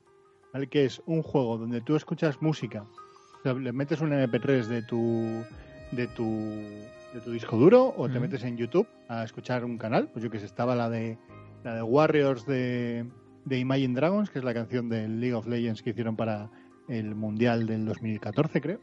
¿vale? 0.52 0.66
que 0.69 0.84
es 0.87 1.02
un 1.06 1.22
juego 1.22 1.58
donde 1.58 1.81
tú 1.81 1.94
escuchas 1.94 2.40
música, 2.43 2.82
o 2.82 3.43
sea, 3.43 3.52
le 3.55 3.72
metes 3.72 4.00
un 4.00 4.10
MP3 4.12 4.66
de 4.66 4.82
tu 4.82 5.44
de 5.93 6.06
tu 6.08 6.24
de 7.15 7.20
tu 7.24 7.31
disco 7.32 7.56
duro 7.56 7.94
o 7.96 8.08
te 8.10 8.19
metes 8.20 8.43
en 8.44 8.56
YouTube 8.56 8.86
a 9.08 9.24
escuchar 9.24 9.65
un 9.65 9.79
canal, 9.79 10.08
pues 10.12 10.22
yo 10.24 10.31
que 10.31 10.38
sé, 10.41 10.44
estaba 10.46 10.74
la 10.74 10.91
de 10.91 11.17
la 11.65 11.74
de 11.77 11.82
Warriors 11.82 12.44
de, 12.46 13.06
de 13.44 13.58
Imagine 13.58 13.94
Dragons, 13.94 14.29
que 14.31 14.38
es 14.41 14.44
la 14.44 14.53
canción 14.55 14.88
del 14.88 15.20
League 15.20 15.34
of 15.34 15.46
Legends 15.46 15.82
que 15.82 15.91
hicieron 15.91 16.17
para 16.17 16.50
el 16.88 17.15
Mundial 17.15 17.67
del 17.67 17.84
2014, 17.86 18.60
creo. 18.60 18.81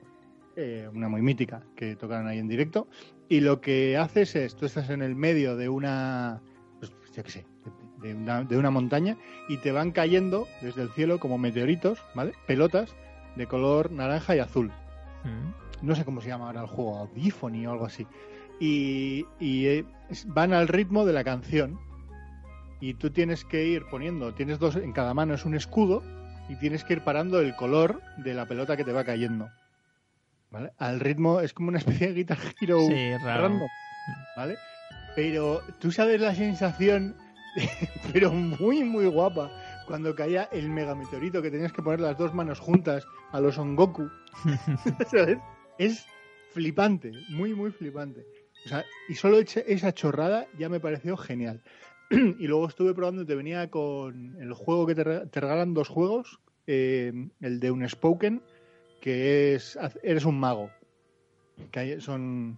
Eh, 0.58 0.90
una 0.94 1.10
muy 1.10 1.22
mítica 1.22 1.64
que 1.76 1.96
tocaron 1.96 2.28
ahí 2.28 2.40
en 2.40 2.48
directo. 2.48 2.88
Y 3.28 3.42
lo 3.42 3.60
que 3.60 3.98
haces 3.98 4.36
es, 4.36 4.56
tú 4.56 4.66
estás 4.66 4.90
en 4.90 5.02
el 5.02 5.16
medio 5.16 5.58
de 5.58 5.68
una, 5.68 6.42
pues, 6.80 6.94
yo 7.14 7.24
qué 7.24 7.30
sé, 7.30 7.46
de 8.02 8.14
una, 8.14 8.44
de 8.44 8.58
una 8.58 8.72
montaña 8.72 9.18
y 9.50 9.58
te 9.58 9.72
van 9.72 9.92
cayendo 9.92 10.48
desde 10.62 10.84
el 10.84 10.90
cielo 10.92 11.20
como 11.20 11.38
meteoritos, 11.38 12.00
¿vale? 12.14 12.34
Pelotas 12.48 12.96
de 13.36 13.48
color 13.48 13.92
naranja 13.92 14.36
y 14.36 14.40
azul. 14.40 14.72
Mm. 15.24 15.86
No 15.86 15.96
sé 15.96 16.06
cómo 16.06 16.22
se 16.22 16.30
llama 16.30 16.48
ahora 16.48 16.62
el 16.62 16.68
juego, 16.68 17.00
Audifony 17.00 17.66
o 17.68 17.72
algo 17.72 17.86
así. 17.86 18.08
Y, 18.60 19.26
y, 19.40 19.66
eh, 19.68 19.86
van 20.28 20.54
al 20.54 20.70
ritmo 20.70 21.06
de 21.06 21.14
la 21.14 21.26
canción. 21.26 21.80
Y 22.80 22.94
tú 22.94 23.10
tienes 23.10 23.44
que 23.44 23.66
ir 23.66 23.86
poniendo, 23.90 24.34
tienes 24.34 24.60
dos, 24.60 24.76
en 24.78 24.94
cada 24.94 25.14
mano 25.14 25.34
es 25.34 25.44
un 25.44 25.56
escudo 25.56 26.02
y 26.48 26.56
tienes 26.58 26.84
que 26.84 26.94
ir 26.94 27.02
parando 27.02 27.40
el 27.40 27.56
color 27.56 28.02
de 28.18 28.34
la 28.34 28.46
pelota 28.46 28.78
que 28.78 28.84
te 28.84 28.94
va 28.94 29.04
cayendo. 29.04 29.50
¿Vale? 30.52 30.72
Al 30.78 31.00
ritmo 31.00 31.42
es 31.42 31.54
como 31.54 31.70
una 31.70 31.80
especie 31.80 32.08
de 32.08 32.14
Guitar 32.14 32.38
Hero 32.62 32.80
Sí, 32.88 33.18
raro. 33.18 33.42
random, 33.42 33.70
¿vale? 34.36 34.58
Pero 35.16 35.62
tú 35.80 35.92
sabes 35.92 36.20
la 36.22 36.36
sensación, 36.36 37.16
pero 38.14 38.32
muy, 38.32 38.84
muy 38.84 39.08
guapa, 39.08 39.52
cuando 39.88 40.16
caía 40.16 40.44
el 40.52 40.70
megameteorito 40.70 41.42
que 41.42 41.52
tenías 41.52 41.72
que 41.74 41.82
poner 41.82 42.00
las 42.00 42.18
dos 42.18 42.34
manos 42.34 42.60
juntas 42.60 43.06
a 43.32 43.40
los 43.40 43.56
Son 43.56 43.76
Goku. 43.76 44.10
¿Sabes? 45.12 45.38
Es 45.78 46.06
flipante, 46.54 47.12
muy, 47.30 47.54
muy 47.54 47.72
flipante. 47.72 48.26
O 48.66 48.70
sea, 48.70 48.84
y 49.08 49.16
solo 49.16 49.40
esa 49.40 49.94
chorrada 49.94 50.48
ya 50.58 50.70
me 50.70 50.80
pareció 50.80 51.18
genial. 51.18 51.62
y 52.12 52.48
luego 52.48 52.68
estuve 52.68 52.94
probando 52.94 53.26
te 53.26 53.36
venía 53.36 53.70
con 53.70 54.36
el 54.42 54.54
juego 54.54 54.86
que 54.86 54.96
te 54.96 55.04
regalan 55.42 55.74
dos 55.74 55.88
juegos, 55.88 56.40
eh, 56.68 57.14
el 57.42 57.60
de 57.60 57.72
un 57.72 57.88
Spoken, 57.88 58.42
que 59.06 59.54
es, 59.54 59.78
eres 60.02 60.26
un 60.26 60.40
mago. 60.40 60.72
Que 61.70 61.80
hay- 61.80 62.02
son, 62.02 62.58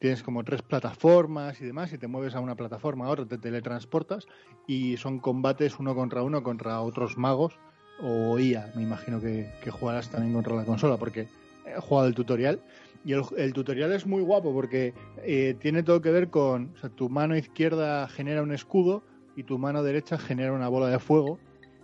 tienes 0.00 0.24
como 0.24 0.42
tres 0.42 0.60
plataformas 0.60 1.60
y 1.60 1.66
demás, 1.66 1.92
y 1.92 1.98
te 1.98 2.08
mueves 2.08 2.34
a 2.34 2.40
una 2.40 2.56
plataforma 2.56 3.06
a 3.06 3.10
otra, 3.10 3.26
te 3.26 3.38
teletransportas, 3.38 4.26
y 4.66 4.96
son 4.96 5.20
combates 5.20 5.78
uno 5.78 5.94
contra 5.94 6.24
uno 6.24 6.42
contra 6.42 6.80
otros 6.80 7.16
magos 7.16 7.60
o 8.00 8.36
IA, 8.36 8.72
me 8.74 8.82
imagino 8.82 9.20
que, 9.20 9.48
jugarás 9.70 10.10
también 10.10 10.34
contra 10.34 10.56
la 10.56 10.64
consola, 10.64 10.96
porque 10.96 11.28
he 11.64 11.80
jugado 11.80 12.08
el 12.08 12.16
tutorial. 12.16 12.60
Y 13.04 13.12
el, 13.12 13.52
tutorial 13.52 13.92
es 13.92 14.04
muy 14.04 14.22
guapo 14.22 14.52
porque 14.52 14.94
eh, 15.22 15.54
tiene 15.60 15.84
todo 15.84 16.00
que 16.02 16.10
ver 16.10 16.28
con, 16.28 16.74
tu 16.96 17.08
mano 17.08 17.36
izquierda 17.36 18.08
genera 18.08 18.42
un 18.42 18.50
escudo 18.50 19.04
y 19.36 19.44
tu 19.44 19.58
mano 19.58 19.84
derecha 19.84 20.18
genera 20.18 20.52
una 20.52 20.68
bola 20.68 20.88
de 20.88 20.98
fuego 20.98 21.38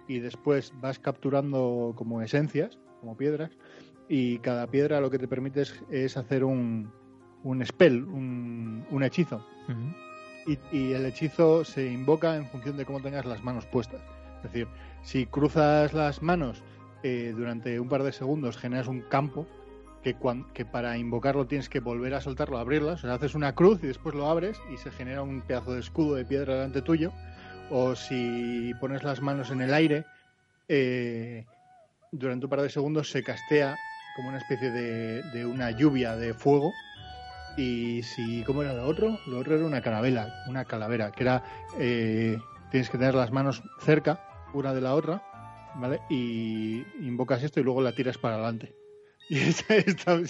y 0.08 0.18
después 0.18 0.72
vas 0.80 0.98
capturando 0.98 1.92
como 1.94 2.22
esencias, 2.22 2.78
como 3.00 3.16
piedras, 3.16 3.50
y 4.12 4.40
cada 4.40 4.66
piedra 4.66 5.00
lo 5.00 5.08
que 5.08 5.20
te 5.20 5.28
permite 5.28 5.62
es, 5.62 5.80
es 5.88 6.16
hacer 6.16 6.42
un, 6.42 6.90
un 7.44 7.64
spell, 7.64 8.02
un, 8.02 8.84
un 8.90 9.02
hechizo. 9.04 9.46
Y, 10.48 10.58
y 10.76 10.92
el 10.94 11.06
hechizo 11.06 11.64
se 11.64 11.86
invoca 11.86 12.34
en 12.34 12.44
función 12.46 12.76
de 12.76 12.84
cómo 12.84 13.00
tengas 13.00 13.24
las 13.24 13.44
manos 13.44 13.66
puestas. 13.66 14.00
Es 14.38 14.52
decir, 14.52 14.66
si 15.04 15.26
cruzas 15.26 15.92
las 15.92 16.22
manos 16.22 16.60
eh, 17.04 17.32
durante 17.36 17.78
un 17.78 17.88
par 17.88 18.02
de 18.02 18.10
segundos 18.10 18.56
generas 18.56 18.88
un 18.88 19.02
campo 19.02 19.46
que, 20.02 20.16
que 20.54 20.64
para 20.64 20.98
invocarlo 20.98 21.46
tienes 21.46 21.68
que 21.68 21.78
volver 21.78 22.14
a 22.14 22.20
soltarlo, 22.20 22.58
abrirlas. 22.58 23.04
O 23.04 23.06
sea, 23.06 23.14
haces 23.14 23.36
una 23.36 23.54
cruz 23.54 23.78
y 23.84 23.86
después 23.86 24.16
lo 24.16 24.26
abres 24.26 24.60
y 24.74 24.76
se 24.76 24.90
genera 24.90 25.22
un 25.22 25.40
pedazo 25.42 25.74
de 25.74 25.80
escudo 25.80 26.16
de 26.16 26.24
piedra 26.24 26.54
delante 26.54 26.82
tuyo. 26.82 27.12
O 27.70 27.94
si 27.94 28.72
pones 28.80 29.04
las 29.04 29.22
manos 29.22 29.52
en 29.52 29.60
el 29.60 29.72
aire, 29.72 30.04
eh, 30.66 31.44
durante 32.10 32.46
un 32.46 32.50
par 32.50 32.62
de 32.62 32.70
segundos 32.70 33.08
se 33.08 33.22
castea 33.22 33.76
como 34.20 34.28
una 34.28 34.38
especie 34.38 34.70
de, 34.70 35.22
de 35.32 35.46
una 35.46 35.70
lluvia 35.70 36.14
de 36.14 36.34
fuego. 36.34 36.74
Y 37.56 38.02
si, 38.02 38.44
¿cómo 38.44 38.62
era 38.62 38.74
lo 38.74 38.86
otro? 38.86 39.18
Lo 39.26 39.38
otro 39.38 39.56
era 39.56 39.64
una 39.64 39.80
calavera, 39.80 40.44
una 40.46 40.66
calavera, 40.66 41.10
que 41.10 41.22
era, 41.22 41.42
eh, 41.78 42.38
tienes 42.70 42.90
que 42.90 42.98
tener 42.98 43.14
las 43.14 43.32
manos 43.32 43.62
cerca, 43.78 44.20
una 44.52 44.74
de 44.74 44.82
la 44.82 44.94
otra, 44.94 45.22
¿vale? 45.76 46.00
Y 46.10 46.84
invocas 47.00 47.42
esto 47.42 47.60
y 47.60 47.62
luego 47.62 47.80
la 47.80 47.94
tiras 47.94 48.18
para 48.18 48.34
adelante. 48.34 48.74
Y 49.30 49.38
esta- 49.38 50.20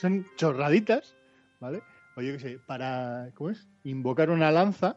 son 0.00 0.26
chorraditas, 0.36 1.14
¿vale? 1.60 1.82
O 2.16 2.22
yo 2.22 2.32
qué 2.32 2.38
sé, 2.40 2.58
para, 2.66 3.30
¿cómo 3.34 3.50
es? 3.50 3.68
Invocar 3.84 4.30
una 4.30 4.50
lanza, 4.50 4.96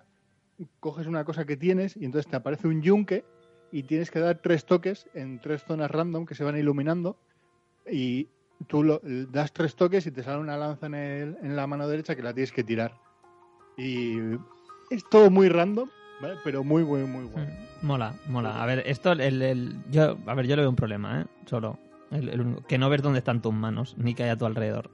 coges 0.80 1.06
una 1.06 1.24
cosa 1.24 1.46
que 1.46 1.56
tienes 1.56 1.96
y 1.98 2.06
entonces 2.06 2.32
te 2.32 2.38
aparece 2.38 2.68
un 2.68 2.82
yunque 2.82 3.26
y 3.72 3.84
tienes 3.84 4.10
que 4.10 4.20
dar 4.20 4.40
tres 4.42 4.66
toques 4.66 5.08
en 5.14 5.40
tres 5.40 5.64
zonas 5.66 5.92
random 5.92 6.26
que 6.26 6.34
se 6.34 6.44
van 6.44 6.58
iluminando 6.58 7.20
y 7.92 8.30
tú 8.68 8.84
lo, 8.84 9.02
das 9.04 9.52
tres 9.54 9.76
toques 9.76 10.06
y 10.08 10.12
te 10.12 10.24
sale 10.24 10.40
una 10.40 10.58
lanza 10.58 10.86
en, 10.88 10.94
el- 10.96 11.38
en 11.42 11.56
la 11.56 11.68
mano 11.68 11.88
derecha 11.88 12.16
que 12.16 12.22
la 12.24 12.34
tienes 12.34 12.52
que 12.52 12.64
tirar. 12.64 12.94
Y 13.78 14.18
es 14.90 15.04
todo 15.10 15.30
muy 15.30 15.48
random, 15.50 15.90
¿vale? 16.22 16.36
Pero 16.44 16.64
muy, 16.64 16.84
muy, 16.84 17.02
muy 17.04 17.26
bueno. 17.26 17.50
Mm, 17.82 17.86
Mola, 17.86 18.14
mola. 18.28 18.62
A 18.62 18.66
ver, 18.66 18.84
esto, 18.86 19.14
el, 19.14 19.42
el- 19.42 19.78
yo, 19.90 20.18
a 20.26 20.34
ver, 20.36 20.48
yo 20.48 20.56
le 20.56 20.64
veo 20.64 20.70
un 20.70 20.76
problema, 20.76 21.22
¿eh? 21.22 21.26
Solo. 21.46 21.80
El, 22.12 22.28
el 22.30 22.42
único- 22.42 22.64
que 22.68 22.78
no 22.78 22.90
ves 22.90 23.02
dónde 23.02 23.20
están 23.20 23.42
tus 23.42 23.54
manos, 23.54 23.96
ni 23.98 24.14
que 24.16 24.24
hay 24.24 24.30
a 24.32 24.38
tu 24.38 24.46
alrededor. 24.46 24.90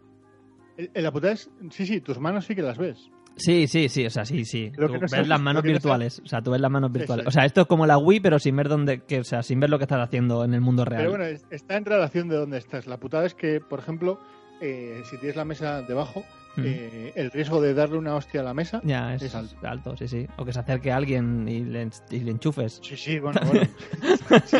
La 0.94 1.12
putada 1.12 1.34
es, 1.34 1.50
sí, 1.72 1.86
sí, 1.86 2.02
tus 2.02 2.20
manos 2.20 2.46
sí 2.46 2.54
que 2.56 2.62
las 2.62 2.78
ves. 2.78 3.10
Sí, 3.38 3.68
sí, 3.68 3.90
sí, 3.90 4.06
o 4.06 4.10
sea, 4.10 4.24
sí, 4.26 4.46
sí. 4.46 4.72
Tú 4.76 4.82
no 4.88 5.00
ves 5.00 5.12
sabes- 5.12 5.28
las 5.28 5.42
manos 5.42 5.64
no 5.64 5.70
virtuales, 5.70 6.22
o 6.24 6.28
sea, 6.28 6.42
tú 6.42 6.52
ves 6.52 6.62
las 6.62 6.72
manos 6.72 6.92
virtuales. 6.92 7.28
O 7.28 7.32
sea, 7.32 7.44
esto 7.46 7.62
es 7.62 7.68
como 7.68 7.86
la 7.86 7.98
Wii, 7.98 8.20
pero 8.22 8.40
sin 8.40 8.56
ver 8.56 8.70
dónde, 8.70 9.02
que, 9.04 9.20
o 9.20 9.24
sea, 9.24 9.44
sin 9.44 9.60
ver 9.60 9.70
lo 9.70 9.78
que 9.78 9.84
estás 9.84 10.00
haciendo 10.00 10.44
en 10.46 10.54
el 10.54 10.62
mundo 10.62 10.86
real. 10.86 11.02
Pero 11.02 11.10
bueno, 11.12 11.26
es- 11.26 11.46
está 11.50 11.76
en 11.78 11.86
relación 11.86 12.30
de 12.30 12.38
dónde 12.38 12.58
estás. 12.58 12.88
La 12.88 12.98
putada 12.98 13.26
es 13.26 13.34
que, 13.36 13.60
por 13.60 13.80
ejemplo, 13.80 14.20
eh, 14.62 15.02
si 15.10 15.18
tienes 15.18 15.36
la 15.36 15.44
mesa 15.46 15.82
debajo, 15.82 16.24
Mm. 16.56 16.62
eh, 16.66 17.12
el 17.18 17.32
riesgo 17.32 17.60
de 17.60 17.74
darle 17.74 17.98
una 17.98 18.16
hostia 18.16 18.40
a 18.40 18.44
la 18.46 18.54
mesa. 18.54 18.80
ya, 18.86 19.14
es, 19.16 19.22
es 19.24 19.36
alto. 19.36 19.56
alto. 19.64 19.98
sí, 19.98 20.08
sí. 20.08 20.26
O 20.38 20.46
que 20.46 20.54
se 20.54 20.60
acerque 20.62 20.90
alguien 20.94 21.46
y 21.50 21.66
le, 21.66 21.90
y 22.12 22.20
le 22.22 22.32
enchufes. 22.32 22.80
Sí, 22.82 22.96
sí, 22.96 23.20
bueno, 23.20 23.42
bueno. 23.46 23.68
Sí. 24.46 24.58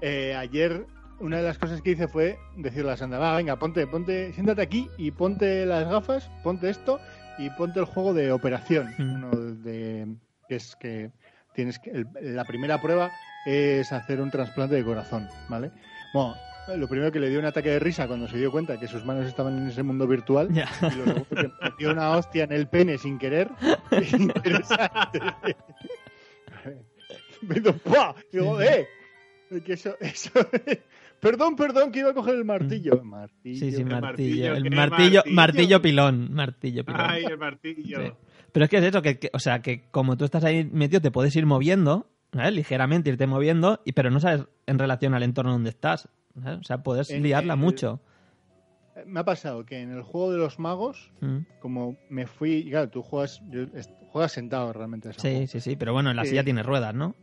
Eh, 0.00 0.34
ayer 0.34 0.84
una 1.20 1.36
de 1.36 1.44
las 1.44 1.58
cosas 1.58 1.80
que 1.82 1.90
hice 1.92 2.08
fue 2.08 2.36
decirle 2.56 2.90
a 2.90 2.96
Sandra, 2.96 3.20
va, 3.20 3.36
venga, 3.36 3.56
ponte, 3.56 3.86
ponte, 3.86 4.32
siéntate 4.32 4.62
aquí 4.62 4.88
y 4.98 5.12
ponte 5.12 5.64
las 5.66 5.88
gafas, 5.88 6.28
ponte 6.42 6.68
esto 6.68 6.98
y 7.38 7.50
ponte 7.50 7.80
el 7.80 7.86
juego 7.86 8.14
de 8.14 8.32
operación. 8.32 8.94
Mm. 8.98 9.14
Uno 9.14 9.30
de 9.30 10.06
que 10.48 10.56
es 10.56 10.76
que 10.76 11.10
tienes 11.54 11.78
que 11.78 11.90
el- 11.90 12.06
la 12.20 12.44
primera 12.44 12.80
prueba 12.80 13.10
es 13.46 13.92
hacer 13.92 14.20
un 14.20 14.30
trasplante 14.30 14.74
de 14.76 14.84
corazón, 14.84 15.28
¿vale? 15.48 15.70
Bueno, 16.14 16.34
lo 16.76 16.86
primero 16.88 17.10
que 17.10 17.18
le 17.20 17.28
dio 17.28 17.40
un 17.40 17.44
ataque 17.46 17.70
de 17.70 17.78
risa 17.80 18.06
cuando 18.06 18.28
se 18.28 18.36
dio 18.38 18.52
cuenta 18.52 18.78
que 18.78 18.86
sus 18.86 19.04
manos 19.04 19.26
estaban 19.26 19.58
en 19.58 19.68
ese 19.68 19.82
mundo 19.82 20.06
virtual 20.06 20.48
Ya. 20.52 20.68
y 20.82 20.94
lo 20.96 21.04
segundo 21.04 21.52
que 21.78 21.86
una 21.88 22.10
hostia 22.10 22.44
en 22.44 22.52
el 22.52 22.68
pene 22.68 22.98
sin 22.98 23.18
querer. 23.18 23.48
Interesante. 24.12 25.20
Me 27.42 27.58
hizo 27.58 27.76
¡pua! 27.78 28.14
Digo, 28.30 28.60
¡eh! 28.60 28.86
Que 29.64 29.72
eso, 29.74 29.96
eso... 30.00 30.30
Perdón, 31.22 31.54
perdón, 31.54 31.92
que 31.92 32.00
iba 32.00 32.10
a 32.10 32.14
coger 32.14 32.34
el 32.34 32.44
martillo. 32.44 33.00
Martillo. 33.04 33.60
Sí, 33.60 33.70
sí, 33.70 33.76
El 33.82 33.86
martillo. 33.86 34.00
martillo, 34.00 34.54
El 34.56 34.62
¿qué 34.64 34.70
martillo, 34.70 35.14
martillo? 35.20 35.34
martillo 35.36 35.82
pilón. 35.82 36.34
Martillo 36.34 36.84
pilón. 36.84 37.00
Ay, 37.00 37.24
el 37.24 37.38
martillo. 37.38 38.00
Sí. 38.02 38.12
Pero 38.50 38.64
es 38.64 38.70
que 38.70 38.78
es 38.78 38.84
eso, 38.84 39.02
que, 39.02 39.18
que- 39.20 39.30
o 39.32 39.38
sea, 39.38 39.62
que 39.62 39.84
como 39.92 40.16
tú 40.16 40.24
estás 40.24 40.42
ahí 40.42 40.64
metido, 40.72 41.00
te 41.00 41.12
puedes 41.12 41.34
ir 41.36 41.46
moviendo, 41.46 42.08
¿sabes? 42.32 42.52
ligeramente 42.52 43.08
irte 43.10 43.28
moviendo, 43.28 43.80
y, 43.84 43.92
pero 43.92 44.10
no 44.10 44.18
sabes 44.18 44.46
en 44.66 44.80
relación 44.80 45.14
al 45.14 45.22
entorno 45.22 45.52
donde 45.52 45.70
estás. 45.70 46.08
¿sabes? 46.42 46.58
O 46.58 46.64
sea, 46.64 46.82
puedes 46.82 47.08
En 47.10 47.22
liarla 47.22 47.54
el- 47.54 47.60
mucho. 47.60 48.00
Me 49.06 49.20
ha 49.20 49.24
pasado 49.24 49.64
que 49.64 49.78
en 49.80 49.92
el 49.92 50.02
juego 50.02 50.32
de 50.32 50.38
los 50.38 50.58
magos, 50.58 51.12
Mm. 51.20 51.38
como 51.60 51.96
me 52.10 52.26
fui... 52.26 52.68
Claro, 52.68 52.90
tú 52.90 53.02
juegas, 53.02 53.40
yo- 53.48 53.66
juegas 54.10 54.32
sentado 54.32 54.72
realmente. 54.72 55.12
Sí, 55.14 55.20
juego. 55.20 55.46
sí, 55.46 55.60
sí, 55.60 55.76
pero 55.76 55.92
bueno, 55.92 56.10
en 56.10 56.16
la 56.16 56.22
Eh, 56.24 56.26
silla 56.26 56.42
tiene 56.44 56.62
ruedas, 56.64 56.94
¿no? 56.94 57.14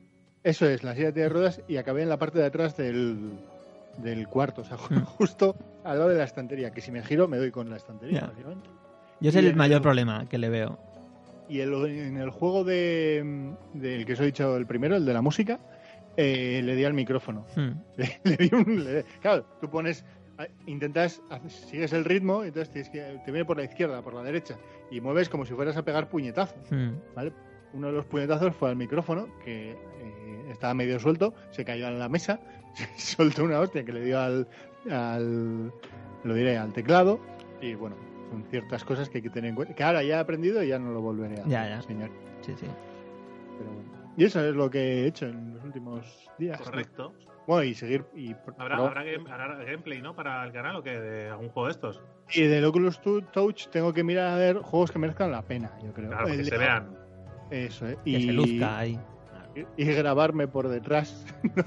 Eso 0.44 0.66
es, 0.68 0.84
la 0.86 0.96
silla 0.96 1.12
tiene 1.14 1.28
ruedas 1.30 1.62
y 1.68 1.76
acabé 1.78 2.02
en 2.04 2.10
la 2.10 2.18
parte 2.18 2.40
de 2.40 2.46
atrás 2.46 2.76
del, 2.78 3.38
del 4.02 4.28
cuarto, 4.28 4.62
o 4.62 4.64
sea, 4.64 4.78
Mm. 4.78 5.04
justo 5.06 5.56
al 5.84 5.98
lado 5.98 6.10
de 6.10 6.18
la 6.18 6.24
estantería, 6.24 6.72
que 6.72 6.82
si 6.82 6.92
me 6.92 7.04
giro 7.04 7.28
me 7.28 7.38
doy 7.38 7.52
con 7.52 7.70
la 7.70 7.78
estantería, 7.78 8.22
básicamente. 8.22 8.70
Yo 9.22 9.30
es 9.30 9.36
el 9.36 9.56
mayor 9.56 9.78
el- 9.78 9.82
problema 9.84 10.28
que 10.30 10.38
le 10.38 10.50
veo. 10.50 10.78
Y 11.50 11.60
el- 11.62 11.74
en 11.86 12.18
el 12.18 12.30
juego 12.30 12.64
de, 12.64 13.54
del 13.74 14.06
que 14.06 14.14
os 14.14 14.20
he 14.20 14.26
dicho 14.26 14.56
el 14.56 14.66
primero, 14.68 14.96
el 14.96 15.06
de 15.06 15.14
la 15.14 15.22
música, 15.22 15.60
eh, 16.18 16.62
le 16.64 16.76
di 16.76 16.86
al 16.86 16.94
micrófono. 16.94 17.46
Mm. 17.56 17.70
Le, 17.98 18.20
le 18.24 18.38
di 18.38 18.50
un- 18.54 18.84
le- 18.84 19.04
claro, 19.22 19.46
tú 19.60 19.70
pones, 19.70 20.06
intentas, 20.68 21.22
sigues 21.48 21.92
el 21.94 22.06
ritmo, 22.06 22.44
entonces 22.44 22.70
tienes 22.72 22.90
que, 22.90 23.00
te 23.26 23.32
viene 23.32 23.46
por 23.46 23.58
la 23.58 23.64
izquierda, 23.64 24.02
por 24.02 24.14
la 24.14 24.24
derecha, 24.24 24.58
y 24.92 25.02
mueves 25.02 25.28
como 25.30 25.46
si 25.46 25.54
fueras 25.54 25.76
a 25.78 25.84
pegar 25.84 26.10
puñetazos. 26.10 26.72
Mm. 26.72 26.92
Uno 27.74 27.88
de 27.88 27.94
los 27.94 28.06
puñetazos 28.06 28.56
fue 28.56 28.70
al 28.70 28.76
micrófono, 28.76 29.28
que 29.44 29.72
eh, 29.72 30.46
estaba 30.52 30.74
medio 30.74 30.98
suelto, 31.00 31.34
se 31.52 31.64
cayó 31.66 31.88
en 31.88 32.00
la 32.00 32.10
mesa, 32.10 32.40
soltó 32.98 33.44
una 33.44 33.60
hostia 33.60 33.84
que 33.84 33.92
le 33.94 34.02
dio 34.06 34.20
al, 34.20 34.48
al, 34.90 35.72
lo 36.24 36.34
diré, 36.34 36.58
al 36.58 36.74
teclado, 36.74 37.20
y 37.62 37.74
bueno, 37.76 37.96
son 38.30 38.44
ciertas 38.50 38.84
cosas 38.84 39.10
que 39.10 39.18
hay 39.20 39.22
que 39.24 39.30
tener 39.30 39.50
en 39.50 39.56
cuenta, 39.56 39.74
que 39.76 39.84
ahora 39.84 40.04
ya 40.04 40.18
he 40.18 40.20
aprendido 40.20 40.64
y 40.64 40.68
ya 40.70 40.80
no 40.80 40.92
lo 40.92 41.02
volveré 41.02 41.42
a 41.42 41.46
Ya, 41.46 41.68
ya. 41.68 41.76
enseñar. 41.78 42.10
Sí, 42.42 42.54
sí. 42.60 42.68
Pero 43.58 43.72
bueno. 43.72 43.90
Y 44.18 44.26
eso 44.26 44.44
es 44.46 44.54
lo 44.56 44.70
que 44.70 44.80
he 44.80 45.06
hecho 45.08 45.28
en 45.28 45.54
los 45.56 45.64
últimos 45.64 46.30
días. 46.38 46.60
Correcto. 46.62 47.14
Bueno, 47.48 47.64
y 47.64 47.74
seguir. 47.74 48.06
Y, 48.16 48.34
¿Habrá, 48.34 48.76
pero- 48.76 48.86
habrá, 48.88 49.04
game- 49.04 49.32
habrá 49.32 49.56
gameplay, 49.64 50.02
¿no? 50.02 50.16
Para 50.16 50.44
el 50.46 50.52
canal 50.52 50.76
o 50.76 50.84
qué? 50.84 51.00
¿De 51.00 51.30
algún 51.30 51.50
juego 51.50 51.68
de 51.68 51.72
estos? 51.72 52.02
y 52.32 52.44
del 52.44 52.64
Oculus 52.66 53.02
Touch 53.32 53.70
tengo 53.70 53.92
que 53.92 54.04
mirar 54.04 54.28
a 54.28 54.36
ver 54.36 54.58
juegos 54.60 54.92
que 54.92 55.00
merezcan 55.00 55.32
la 55.32 55.42
pena, 55.42 55.72
yo 55.84 55.92
creo. 55.94 56.10
Claro, 56.10 56.28
que 56.28 56.34
El- 56.34 56.46
se 56.46 56.58
vean. 56.60 56.96
Eso, 57.50 57.88
¿eh? 57.88 57.98
Que 58.04 58.10
Y, 58.12 58.26
se 58.28 58.34
luzca 58.34 58.78
ahí. 58.78 59.00
Y 59.78 59.86
grabarme 59.86 60.48
por 60.48 60.68
detrás, 60.68 61.26
¿no? 61.56 61.64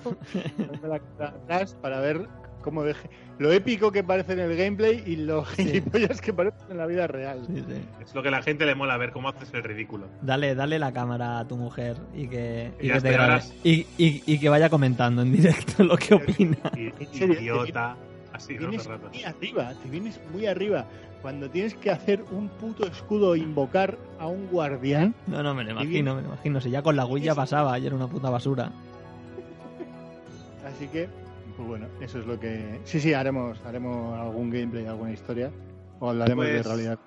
Atrás 1.18 1.76
para 1.80 2.00
ver 2.00 2.26
cómo 2.62 2.84
deje. 2.84 3.10
Lo 3.38 3.50
épico 3.52 3.90
que 3.90 4.04
parece 4.04 4.34
en 4.34 4.40
el 4.40 4.56
gameplay 4.56 5.02
y 5.04 5.16
lo 5.16 5.44
gilipollas 5.44 6.20
que 6.20 6.32
parece 6.32 6.56
en 6.70 6.76
la 6.78 6.86
vida 6.86 7.06
real. 7.08 7.42
Sí, 7.46 7.64
sí. 7.66 7.84
Es 8.00 8.14
lo 8.14 8.22
que 8.22 8.28
a 8.28 8.30
la 8.30 8.42
gente 8.42 8.64
le 8.66 8.74
mola 8.76 8.96
ver 8.98 9.10
cómo 9.10 9.28
haces 9.30 9.52
el 9.52 9.64
ridículo. 9.64 10.06
Dale, 10.22 10.54
dale 10.54 10.78
la 10.78 10.92
cámara 10.92 11.40
a 11.40 11.48
tu 11.48 11.56
mujer 11.56 11.96
y 12.14 12.28
que, 12.28 12.72
y 12.78 12.82
que 12.86 12.90
te 12.92 12.96
está, 12.98 13.10
grabe. 13.10 13.32
ahora- 13.34 13.44
Y, 13.64 13.86
y- 13.98 14.22
y 14.26 14.38
que 14.38 14.48
vaya 14.48 14.70
comentando 14.70 15.22
en 15.22 15.32
directo 15.32 15.82
lo 15.82 15.96
que 15.96 16.14
opina. 16.46 16.56
Idiota. 16.76 17.96
Así, 18.32 18.54
Te 18.56 18.60
vienes 18.66 18.88
muy 18.88 19.24
arriba, 19.24 19.74
te 19.82 19.88
vienes 19.90 20.20
muy 20.32 20.46
arriba. 20.46 20.86
Cuando 21.23 21.49
tienes 21.49 21.75
que 21.76 21.91
hacer 21.91 22.25
un 22.33 22.49
puto 22.49 22.85
escudo 22.85 23.35
e 23.35 23.38
invocar 23.38 23.97
a 24.19 24.26
un 24.26 24.49
guardián, 24.49 25.14
No, 25.29 25.43
no, 25.43 25.55
me 25.55 25.62
lo 25.64 25.71
imagino, 25.71 26.17
me 26.17 26.23
lo 26.23 26.29
imagino. 26.29 26.61
Si 26.61 26.69
ya 26.71 26.83
con 26.83 26.97
la 26.97 27.07
Wii 27.07 27.23
ya 27.23 27.35
pasaba 27.35 27.79
y 27.79 27.87
era 27.87 27.95
una 27.95 28.09
puta 28.09 28.29
basura. 28.29 28.73
Así 30.67 30.88
que, 30.88 31.09
pues 31.57 31.69
bueno, 31.69 31.87
eso 32.00 32.19
es 32.19 32.26
lo 32.26 32.38
que. 32.41 32.81
Sí, 32.85 32.99
sí, 33.00 33.14
haremos, 33.14 33.61
haremos 33.64 34.19
algún 34.19 34.50
gameplay, 34.50 34.87
alguna 34.87 35.12
historia. 35.12 35.52
O 36.00 36.11
hablaremos 36.11 36.45
de 36.45 36.52
Pues- 36.55 36.67
realidad 36.67 36.99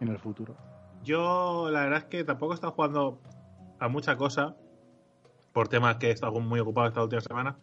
en 0.00 0.08
el 0.08 0.18
futuro. 0.18 0.56
Yo, 1.04 1.68
la 1.70 1.80
verdad 1.84 1.98
es 1.98 2.04
que 2.06 2.24
tampoco 2.24 2.52
he 2.52 2.56
estado 2.56 2.72
jugando 2.72 3.20
a 3.78 3.88
mucha 3.88 4.16
cosa. 4.16 4.56
Por 5.52 5.68
temas 5.68 5.96
que 5.98 6.08
he 6.08 6.10
estado 6.10 6.40
muy 6.40 6.58
ocupado 6.58 6.88
esta 6.88 7.02
última 7.02 7.20
semana. 7.20 7.56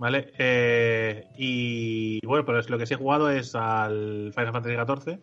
¿Vale? 0.00 0.32
Eh, 0.38 1.26
y 1.36 2.24
bueno, 2.24 2.46
pero 2.46 2.58
es 2.58 2.70
lo 2.70 2.78
que 2.78 2.86
sí 2.86 2.94
he 2.94 2.96
jugado 2.96 3.28
es 3.28 3.54
al 3.54 4.32
Final 4.34 4.52
Fantasy 4.52 4.74
XIV, 4.74 5.20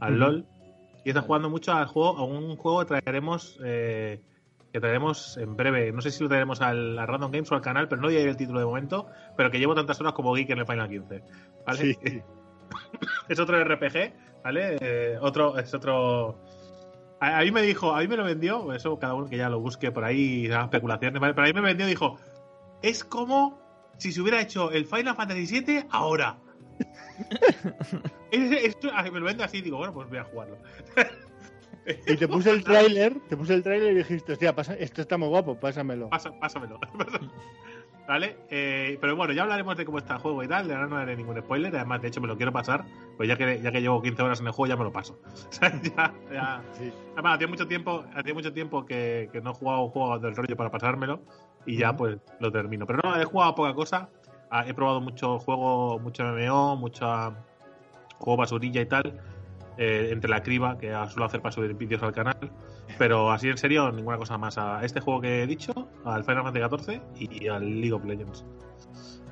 al. 0.00 0.18
LOL. 0.18 0.46
Y 1.04 1.10
estado 1.10 1.26
jugando 1.26 1.48
mucho 1.48 1.72
al 1.72 1.86
juego, 1.86 2.18
a 2.18 2.24
un 2.24 2.56
juego 2.56 2.80
que 2.80 2.86
traeremos 2.86 3.56
eh, 3.64 4.20
que 4.72 4.80
traeremos 4.80 5.36
en 5.36 5.54
breve. 5.54 5.92
No 5.92 6.00
sé 6.00 6.10
si 6.10 6.24
lo 6.24 6.28
traeremos 6.28 6.60
al, 6.60 6.98
a 6.98 7.06
Random 7.06 7.30
Games 7.30 7.52
o 7.52 7.54
al 7.54 7.60
canal, 7.60 7.86
pero 7.86 8.02
no 8.02 8.08
diré 8.08 8.24
el 8.24 8.36
título 8.36 8.58
de 8.58 8.66
momento. 8.66 9.06
Pero 9.36 9.48
que 9.52 9.60
llevo 9.60 9.76
tantas 9.76 10.00
horas 10.00 10.12
como 10.12 10.34
Geek 10.34 10.50
en 10.50 10.58
el 10.58 10.66
Final 10.66 10.88
15. 10.88 11.22
¿Vale? 11.64 11.78
Sí, 11.78 11.96
es 13.28 13.38
otro 13.38 13.62
RPG, 13.62 14.12
¿vale? 14.42 14.76
Eh, 14.80 15.18
otro, 15.20 15.56
es 15.56 15.72
otro. 15.72 16.40
A, 17.20 17.38
a 17.38 17.42
mí 17.44 17.52
me 17.52 17.62
dijo, 17.62 17.94
a 17.94 18.00
mí 18.00 18.08
me 18.08 18.16
lo 18.16 18.24
vendió, 18.24 18.72
eso 18.72 18.98
cada 18.98 19.14
uno 19.14 19.28
que 19.28 19.36
ya 19.36 19.48
lo 19.48 19.60
busque 19.60 19.92
por 19.92 20.02
ahí, 20.02 20.46
haga 20.46 20.64
especulaciones, 20.64 21.20
¿vale? 21.20 21.32
Pero 21.32 21.44
a 21.44 21.48
mí 21.48 21.54
me 21.54 21.60
vendió 21.60 21.86
y 21.86 21.90
dijo, 21.90 22.18
es 22.82 23.04
como 23.04 23.65
si 23.98 24.12
se 24.12 24.20
hubiera 24.20 24.40
hecho 24.40 24.70
el 24.70 24.86
Final 24.86 25.14
Fantasy 25.16 25.60
VII 25.60 25.84
ahora. 25.90 26.38
Es- 28.30 28.50
es- 28.52 29.12
me 29.12 29.20
lo 29.20 29.26
vende 29.26 29.44
así, 29.44 29.62
digo, 29.62 29.78
bueno, 29.78 29.94
pues 29.94 30.08
voy 30.08 30.18
a 30.18 30.24
jugarlo. 30.24 30.58
Y 32.06 32.16
te 32.16 32.26
puse 32.28 32.50
el 32.50 32.64
tráiler, 32.64 33.14
te 33.28 33.36
puse 33.36 33.54
el 33.54 33.62
tráiler 33.62 33.92
y 33.92 33.96
dijiste, 33.98 34.32
hostia, 34.32 34.54
pasa, 34.54 34.74
esto 34.74 35.00
está 35.00 35.16
muy 35.16 35.28
guapo, 35.28 35.58
pásamelo. 35.58 36.10
Pasa- 36.10 36.32
pásamelo. 36.38 36.80
¿Vale? 38.08 38.36
Eh, 38.50 38.98
pero 39.00 39.16
bueno, 39.16 39.32
ya 39.32 39.42
hablaremos 39.42 39.76
de 39.76 39.84
cómo 39.84 39.98
está 39.98 40.14
el 40.14 40.20
juego 40.20 40.42
y 40.44 40.46
tal. 40.48 40.70
Ahora 40.70 40.86
no 40.86 40.96
haré 40.96 41.16
ningún 41.16 41.36
spoiler. 41.40 41.74
Además, 41.74 42.00
de 42.02 42.08
hecho, 42.08 42.20
me 42.20 42.28
lo 42.28 42.36
quiero 42.36 42.52
pasar. 42.52 42.84
Pues 43.16 43.28
ya 43.28 43.36
que, 43.36 43.60
ya 43.60 43.72
que 43.72 43.80
llevo 43.80 44.00
15 44.00 44.22
horas 44.22 44.38
en 44.40 44.46
el 44.46 44.52
juego, 44.52 44.68
ya 44.68 44.76
me 44.76 44.84
lo 44.84 44.92
paso. 44.92 45.18
O 45.48 45.52
sea, 45.52 45.80
ya, 45.82 46.14
ya. 46.32 46.62
Sí. 46.72 46.92
Además, 47.14 47.34
hacía 47.34 47.48
mucho 47.48 47.66
tiempo, 47.66 48.04
hacía 48.14 48.32
mucho 48.34 48.52
tiempo 48.52 48.86
que, 48.86 49.28
que 49.32 49.40
no 49.40 49.50
he 49.50 49.54
jugado 49.54 49.82
un 49.84 49.90
juego 49.90 50.18
del 50.20 50.36
rollo 50.36 50.56
para 50.56 50.70
pasármelo. 50.70 51.20
Y 51.66 51.78
ya, 51.78 51.96
pues, 51.96 52.18
lo 52.40 52.50
termino. 52.52 52.86
Pero 52.86 53.00
no, 53.02 53.20
he 53.20 53.24
jugado 53.24 53.54
poca 53.54 53.74
cosa. 53.74 54.08
Ah, 54.50 54.64
He 54.66 54.72
probado 54.74 55.00
mucho 55.00 55.38
juego, 55.40 55.98
mucho 55.98 56.22
MMO, 56.24 56.76
mucho 56.76 57.06
juego 58.18 58.36
basurilla 58.36 58.80
y 58.80 58.86
tal. 58.86 59.20
eh, 59.78 60.08
entre 60.10 60.30
la 60.30 60.42
criba, 60.42 60.78
que 60.78 60.88
suelo 61.10 61.26
hacer 61.26 61.42
para 61.42 61.52
subir 61.52 61.74
vídeos 61.74 62.02
al 62.02 62.12
canal. 62.12 62.36
Pero 62.98 63.30
así 63.30 63.48
en 63.48 63.58
serio, 63.58 63.90
ninguna 63.92 64.16
cosa 64.16 64.38
más. 64.38 64.56
A 64.56 64.82
este 64.84 65.00
juego 65.00 65.20
que 65.20 65.42
he 65.42 65.46
dicho, 65.46 65.72
al 66.04 66.24
Final 66.24 66.44
Fantasy 66.44 66.76
XIV 66.92 67.02
y 67.18 67.48
al 67.48 67.80
League 67.80 67.92
of 67.92 68.04
Legends. 68.04 68.44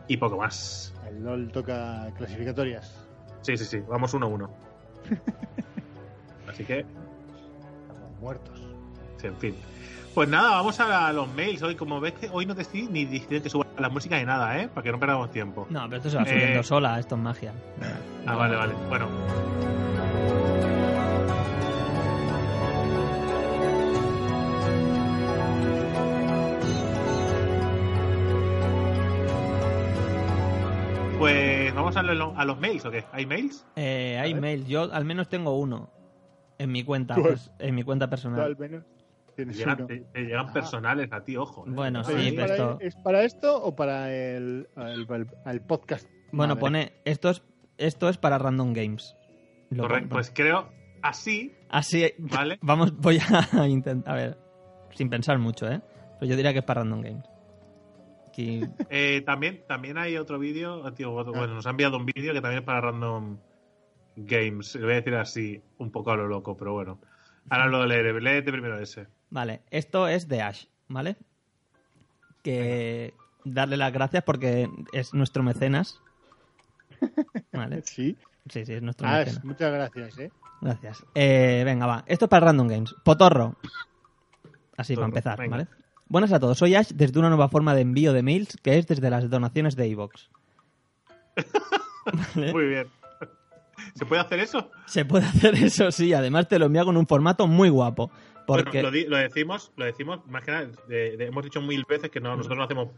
Y 0.09 0.19
poco 0.19 0.37
más. 0.37 0.93
El 1.09 1.25
LOL 1.25 1.51
toca 1.51 2.13
clasificatorias. 2.19 3.07
Sí, 3.41 3.57
sí, 3.57 3.65
sí. 3.65 3.79
Vamos 3.89 4.13
uno 4.13 4.27
a 4.27 4.29
uno. 4.29 4.51
Así 6.49 6.65
que, 6.65 6.81
Estamos 7.89 8.21
muertos. 8.21 8.63
sí, 9.17 9.27
en 9.29 9.37
fin. 9.37 9.55
Pues 10.15 10.29
nada, 10.29 10.51
vamos 10.51 10.79
a 10.79 11.13
los 11.13 11.29
mails. 11.35 11.63
Hoy, 11.63 11.75
como 11.75 12.01
ves 12.01 12.13
que 12.15 12.29
hoy 12.31 12.47
no 12.47 12.55
te 12.55 12.63
estoy 12.63 12.83
ni 12.89 13.05
diciendo 13.05 13.43
que 13.43 13.51
suba 13.51 13.67
la 13.79 13.89
música 13.89 14.17
ni 14.19 14.25
nada, 14.25 14.61
¿eh? 14.61 14.69
Para 14.69 14.85
que 14.85 14.93
no 14.93 15.01
perdamos 15.01 15.31
tiempo. 15.33 15.67
No, 15.71 15.83
pero 15.85 15.97
esto 15.97 16.11
se 16.11 16.17
va 16.17 16.23
Eh, 16.23 16.27
subiendo 16.29 16.63
sola, 16.63 16.99
esto 17.01 17.17
es 17.17 17.21
magia. 17.21 17.53
Ah, 18.27 18.37
vale, 18.37 18.55
vale. 18.57 18.75
Bueno. 18.89 19.09
Pues 31.19 31.75
vamos 31.75 31.97
a, 31.97 32.03
lo- 32.03 32.35
a 32.37 32.45
los 32.45 32.59
mails, 32.61 32.85
¿o 32.85 32.91
qué? 32.91 33.05
¿Hay 33.13 33.25
mails? 33.25 33.65
Eh, 33.77 34.19
hay 34.21 34.33
A 34.33 34.35
ver. 34.35 34.43
mail, 34.43 34.67
yo 34.67 34.93
al 34.93 35.05
menos 35.05 35.29
tengo 35.29 35.57
uno 35.59 35.89
en 36.59 36.71
mi 36.73 36.85
cuenta, 36.85 37.15
Pues- 37.15 37.51
en 37.59 37.75
mi 37.75 37.83
cuenta 37.83 38.11
personal. 38.11 38.41
al 38.41 38.57
menos 38.57 38.83
tienes 39.35 39.57
Llegan, 39.57 39.77
uno. 39.79 39.87
te, 39.87 40.01
te 40.01 40.21
llegan 40.23 40.47
Ah. 40.49 40.53
personales 40.53 41.13
a 41.13 41.25
ti, 41.25 41.37
ojo. 41.37 41.67
¿eh? 41.67 41.71
Bueno, 41.73 42.03
¿Pero 42.07 42.19
sí, 42.19 42.29
¿es, 42.29 42.35
pero 42.35 42.47
para, 42.47 42.55
esto- 42.55 42.79
¿Es 42.81 42.97
para 42.97 43.23
esto 43.25 43.63
o 43.63 43.77
para 43.77 44.13
el, 44.15 44.69
el, 44.77 45.07
el- 45.11 45.27
el 45.47 45.61
podcast? 45.63 46.09
Bueno, 46.33 46.55
madre? 46.55 46.61
pone 46.61 46.93
esto 47.05 47.31
es 47.31 47.43
esto 47.79 48.09
es 48.09 48.17
para 48.19 48.39
Random 48.39 48.73
Games. 48.73 49.17
Lo 49.71 49.83
Correcto. 49.85 50.11
Pues 50.11 50.31
creo 50.35 50.69
así, 51.03 51.53
así 51.69 52.13
¿vale? 52.19 52.59
vamos 52.63 52.97
voy 52.99 53.19
a 53.53 53.67
intentar 53.69 54.13
a 54.15 54.17
ver, 54.17 54.39
sin 54.91 55.11
pensar 55.11 55.39
mucho, 55.39 55.69
¿eh? 55.71 55.81
Pero 56.21 56.31
yo 56.31 56.37
diría 56.37 56.53
que 56.53 56.61
es 56.61 56.65
para 56.65 56.81
Random 56.83 57.01
Games. 57.03 57.25
Aquí 58.29 58.61
Eh, 58.91 59.23
también, 59.27 59.63
también 59.67 59.99
hay 59.99 60.17
otro 60.17 60.39
vídeo, 60.39 60.93
tío, 60.93 61.13
otro- 61.15 61.33
bueno, 61.33 61.55
nos 61.55 61.67
ha 61.67 61.71
enviado 61.71 61.97
un 61.97 62.07
vídeo 62.07 62.33
que 62.33 62.41
también 62.41 62.61
es 62.61 62.65
para 62.67 62.81
Random 62.81 63.39
Games. 64.17 64.75
Lo 64.77 64.83
voy 64.87 64.93
a 64.93 64.97
decir 64.97 65.15
así, 65.17 65.63
un 65.79 65.91
poco 65.91 66.13
a 66.13 66.17
lo 66.17 66.29
loco, 66.29 66.57
pero 66.57 66.73
bueno. 66.73 67.01
Ahora 67.51 67.67
lo 67.67 67.85
leeré, 67.87 68.19
léete 68.21 68.53
primero 68.53 68.79
ese. 68.79 69.07
Vale, 69.35 69.63
esto 69.73 70.07
es 70.07 70.29
de 70.29 70.43
Ash, 70.43 70.67
¿vale? 70.87 71.17
Que 72.45 73.15
darle 73.45 73.77
las 73.77 73.93
gracias 73.93 74.23
porque 74.23 74.71
es 74.93 75.13
nuestro 75.13 75.43
mecenas. 75.43 76.01
Vale, 77.53 77.83
Sí. 77.83 78.17
sí, 78.49 78.65
sí, 78.65 78.75
es 78.75 78.81
nuestro 78.83 79.09
Ah, 79.09 79.19
mecenas. 79.25 79.45
muchas 79.45 79.73
gracias, 79.73 80.19
¿eh? 80.21 80.31
Gracias. 80.61 81.05
Eh, 81.17 81.63
venga, 81.65 81.85
va. 81.87 82.05
Esto 82.07 82.27
es 82.27 82.29
para 82.29 82.47
Random 82.47 82.69
Games. 82.69 82.95
Potorro. 83.05 83.57
Así, 84.77 84.95
para 84.95 85.09
empezar, 85.09 85.37
venga. 85.37 85.57
¿vale? 85.57 85.69
Buenas 86.07 86.33
a 86.33 86.39
todos. 86.39 86.57
Soy 86.57 86.77
Ash 86.77 86.91
desde 86.95 87.19
una 87.19 87.29
nueva 87.29 87.49
forma 87.49 87.75
de 87.75 87.81
envío 87.81 88.13
de 88.13 88.23
mails 88.23 88.57
que 88.63 88.79
es 88.79 88.87
desde 88.87 89.11
las 89.11 89.29
donaciones 89.29 89.75
de 89.75 89.89
iVoox. 89.89 90.29
¿Vale? 92.37 92.53
Muy 92.53 92.67
bien. 92.69 92.87
¿Se 93.97 94.07
puede 94.07 94.23
hacer 94.23 94.39
eso? 94.39 94.71
Se 94.87 95.05
puede 95.05 95.27
hacer 95.27 95.57
eso, 95.57 95.91
sí. 95.91 96.15
Además 96.15 96.47
te 96.47 96.61
lo 96.61 96.67
envío 96.67 96.85
con 96.85 96.97
un 96.97 97.07
formato 97.09 97.49
muy 97.49 97.69
guapo. 97.69 98.13
Porque... 98.47 98.83
Bueno, 98.83 98.97
lo, 99.09 99.17
decimos, 99.17 99.73
lo 99.77 99.85
decimos, 99.85 100.27
más 100.27 100.43
que 100.45 100.51
nada, 100.51 100.67
de- 100.89 101.17
de- 101.17 101.27
hemos 101.27 101.45
dicho 101.45 101.61
mil 101.63 101.85
veces 101.89 102.11
que 102.11 102.21
no, 102.21 102.37
nosotros 102.37 102.59
no 102.59 102.65
hacemos 102.65 102.89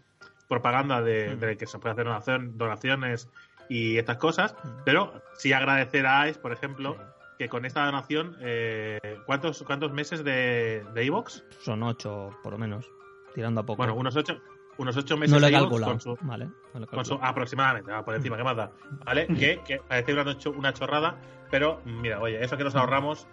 propaganda 0.48 1.02
de, 1.02 1.36
de 1.36 1.56
que 1.56 1.66
se 1.66 1.78
puede 1.78 1.92
hacer 1.92 2.04
donación, 2.06 2.56
donaciones 2.58 3.28
y 3.68 3.96
estas 3.98 4.16
cosas, 4.18 4.54
pero 4.84 5.12
sí 5.34 5.52
agradecer 5.52 6.06
a 6.06 6.22
AES, 6.22 6.38
por 6.38 6.52
ejemplo, 6.52 6.96
que 7.38 7.48
con 7.48 7.64
esta 7.64 7.84
donación, 7.84 8.36
eh, 8.40 8.98
¿cuántos, 9.26 9.62
¿cuántos 9.64 9.92
meses 9.92 10.24
de 10.24 10.84
de 10.94 11.04
iVoox? 11.04 11.42
Son 11.62 11.82
ocho, 11.82 12.30
por 12.42 12.52
lo 12.52 12.58
menos. 12.58 12.90
Tirando 13.34 13.60
a 13.60 13.66
poco. 13.66 13.78
Bueno, 13.78 13.94
unos 13.94 14.14
ocho, 14.16 14.40
unos 14.78 14.96
ocho 14.96 15.16
meses 15.16 15.32
no 15.34 15.40
lo 15.40 15.46
he 15.48 15.52
calculado. 15.52 15.92
con 15.92 16.00
su, 16.00 16.16
Vale, 16.22 16.46
no 16.46 16.52
lo 16.80 16.84
he 16.84 16.86
con 16.86 17.04
su- 17.04 17.10
calculado. 17.10 17.24
aproximadamente, 17.30 17.92
por 18.04 18.14
encima, 18.14 18.36
¿qué 18.36 18.44
más 18.44 18.56
da? 18.56 18.70
¿Vale? 19.04 19.26
Que, 19.38 19.60
que 19.66 19.78
parece 19.86 20.12
una, 20.14 20.24
una 20.56 20.72
chorrada, 20.72 21.16
pero 21.50 21.82
mira, 21.84 22.20
oye, 22.20 22.42
eso 22.42 22.56
que 22.56 22.64
nos 22.64 22.74
ahorramos 22.76 23.26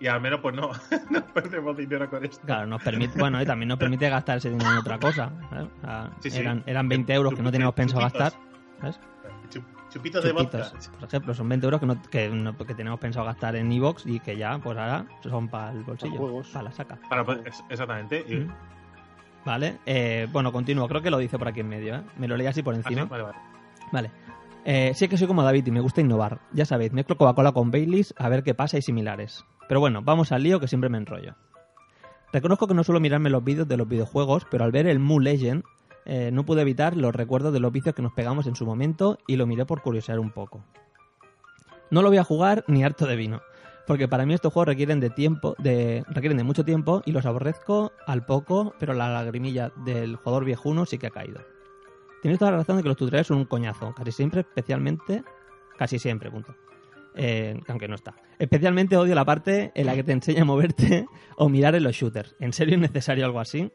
y 0.00 0.06
al 0.06 0.20
menos 0.20 0.40
pues 0.40 0.54
no, 0.54 0.70
no 1.10 1.24
perdemos 1.32 1.76
dinero 1.76 2.08
con 2.10 2.24
esto. 2.24 2.40
Claro, 2.46 2.66
nos 2.66 2.82
permite, 2.82 3.18
bueno, 3.18 3.40
y 3.40 3.46
también 3.46 3.68
nos 3.68 3.78
permite 3.78 4.08
gastar 4.08 4.38
ese 4.38 4.50
dinero 4.50 4.70
en 4.72 4.78
otra 4.78 4.98
cosa. 4.98 5.30
¿sabes? 5.50 5.66
O 5.78 5.80
sea, 5.80 6.10
Sí, 6.20 6.30
sí. 6.30 6.38
Eran, 6.40 6.62
eran 6.66 6.88
20 6.88 7.12
euros 7.14 7.34
que 7.34 7.42
no 7.42 7.50
teníamos 7.52 7.74
pensado 7.74 8.00
Chupitos. 8.02 8.20
gastar. 8.22 8.40
¿sabes? 8.80 9.00
Chup- 9.50 9.64
Chupitos 9.90 10.24
de 10.24 10.32
vodka. 10.32 10.62
Chupitos, 10.64 10.88
por 10.98 11.08
ejemplo, 11.08 11.34
son 11.34 11.48
20 11.48 11.66
euros 11.66 11.80
que, 11.80 11.86
no, 11.86 12.02
que, 12.02 12.28
no- 12.28 12.56
que 12.56 12.74
teníamos 12.74 12.98
pensado 13.00 13.24
gastar 13.26 13.54
en 13.56 13.70
Evox 13.70 14.04
y 14.06 14.18
que 14.20 14.36
ya, 14.36 14.58
pues 14.58 14.76
ahora 14.76 15.06
son 15.22 15.48
para 15.48 15.70
el 15.72 15.84
bolsillo, 15.84 16.42
para 16.52 16.64
la 16.64 16.72
saca. 16.72 16.98
Para 17.08 17.24
poder- 17.24 17.46
es- 17.46 17.62
exactamente. 17.68 18.24
Y, 18.28 18.34
Mm. 18.36 18.52
Vale, 19.44 19.78
eh, 19.84 20.26
bueno, 20.32 20.50
continúo. 20.52 20.88
Creo 20.88 21.02
que 21.02 21.10
lo 21.10 21.18
dice 21.18 21.38
por 21.38 21.46
aquí 21.48 21.60
en 21.60 21.68
medio, 21.68 21.96
¿eh? 21.96 22.02
Me 22.16 22.26
lo 22.26 22.34
leí 22.36 22.46
así 22.46 22.62
por 22.62 22.72
Ah, 22.74 22.78
sí, 22.78 22.82
encima. 22.86 23.04
vale, 23.04 23.24
vale. 23.24 23.36
Vale. 23.92 24.10
Eh, 24.64 24.92
sé 24.94 25.06
que 25.10 25.18
soy 25.18 25.26
como 25.28 25.42
David 25.42 25.66
y 25.66 25.70
me 25.70 25.80
gusta 25.80 26.00
innovar. 26.00 26.40
Ya 26.52 26.64
sabéis, 26.64 26.92
mezclo 26.94 27.18
Coca-Cola 27.18 27.52
con 27.52 27.70
Baileys 27.70 28.14
a 28.16 28.30
ver 28.30 28.42
qué 28.42 28.54
pasa 28.54 28.78
y 28.78 28.82
similares. 28.82 29.44
Pero 29.68 29.80
bueno, 29.80 30.02
vamos 30.02 30.32
al 30.32 30.42
lío 30.42 30.60
que 30.60 30.68
siempre 30.68 30.90
me 30.90 30.98
enrollo. 30.98 31.34
Reconozco 32.32 32.66
que 32.66 32.74
no 32.74 32.82
suelo 32.82 33.00
mirarme 33.00 33.30
los 33.30 33.44
vídeos 33.44 33.68
de 33.68 33.76
los 33.76 33.88
videojuegos, 33.88 34.46
pero 34.50 34.64
al 34.64 34.72
ver 34.72 34.86
el 34.86 34.98
Mu 34.98 35.20
Legend 35.20 35.62
eh, 36.04 36.30
no 36.32 36.44
pude 36.44 36.62
evitar 36.62 36.96
los 36.96 37.14
recuerdos 37.14 37.52
de 37.52 37.60
los 37.60 37.72
vicios 37.72 37.94
que 37.94 38.02
nos 38.02 38.12
pegamos 38.12 38.46
en 38.46 38.56
su 38.56 38.66
momento 38.66 39.18
y 39.26 39.36
lo 39.36 39.46
miré 39.46 39.64
por 39.64 39.82
curiosear 39.82 40.18
un 40.18 40.30
poco. 40.30 40.64
No 41.90 42.02
lo 42.02 42.08
voy 42.08 42.18
a 42.18 42.24
jugar 42.24 42.64
ni 42.66 42.82
harto 42.82 43.06
de 43.06 43.16
vino, 43.16 43.40
porque 43.86 44.08
para 44.08 44.26
mí 44.26 44.34
estos 44.34 44.52
juegos 44.52 44.68
requieren 44.68 45.00
de 45.00 45.10
tiempo, 45.10 45.54
de, 45.58 46.04
requieren 46.08 46.36
de 46.36 46.44
mucho 46.44 46.64
tiempo 46.64 47.02
y 47.06 47.12
los 47.12 47.24
aborrezco 47.24 47.92
al 48.06 48.26
poco, 48.26 48.74
pero 48.78 48.94
la 48.94 49.08
lagrimilla 49.08 49.70
del 49.84 50.16
jugador 50.16 50.44
viejuno 50.44 50.86
sí 50.86 50.98
que 50.98 51.06
ha 51.06 51.10
caído. 51.10 51.40
Tienes 52.20 52.38
toda 52.38 52.50
la 52.50 52.56
razón 52.58 52.78
de 52.78 52.82
que 52.82 52.88
los 52.88 52.96
tutoriales 52.96 53.26
son 53.26 53.38
un 53.38 53.44
coñazo, 53.44 53.94
casi 53.94 54.10
siempre, 54.10 54.40
especialmente, 54.40 55.22
casi 55.76 55.98
siempre, 55.98 56.30
punto. 56.30 56.54
Eh, 57.16 57.60
aunque 57.68 57.86
no 57.88 57.94
está. 57.94 58.14
Especialmente 58.38 58.96
odio 58.96 59.14
la 59.14 59.24
parte 59.24 59.70
en 59.74 59.86
la 59.86 59.94
que 59.94 60.02
te 60.02 60.12
enseña 60.12 60.42
a 60.42 60.44
moverte 60.44 61.06
o 61.36 61.48
mirar 61.48 61.74
en 61.74 61.84
los 61.84 61.94
shooters. 61.94 62.34
¿En 62.40 62.52
serio 62.52 62.74
es 62.74 62.80
necesario 62.80 63.24
algo 63.24 63.40
así? 63.40 63.70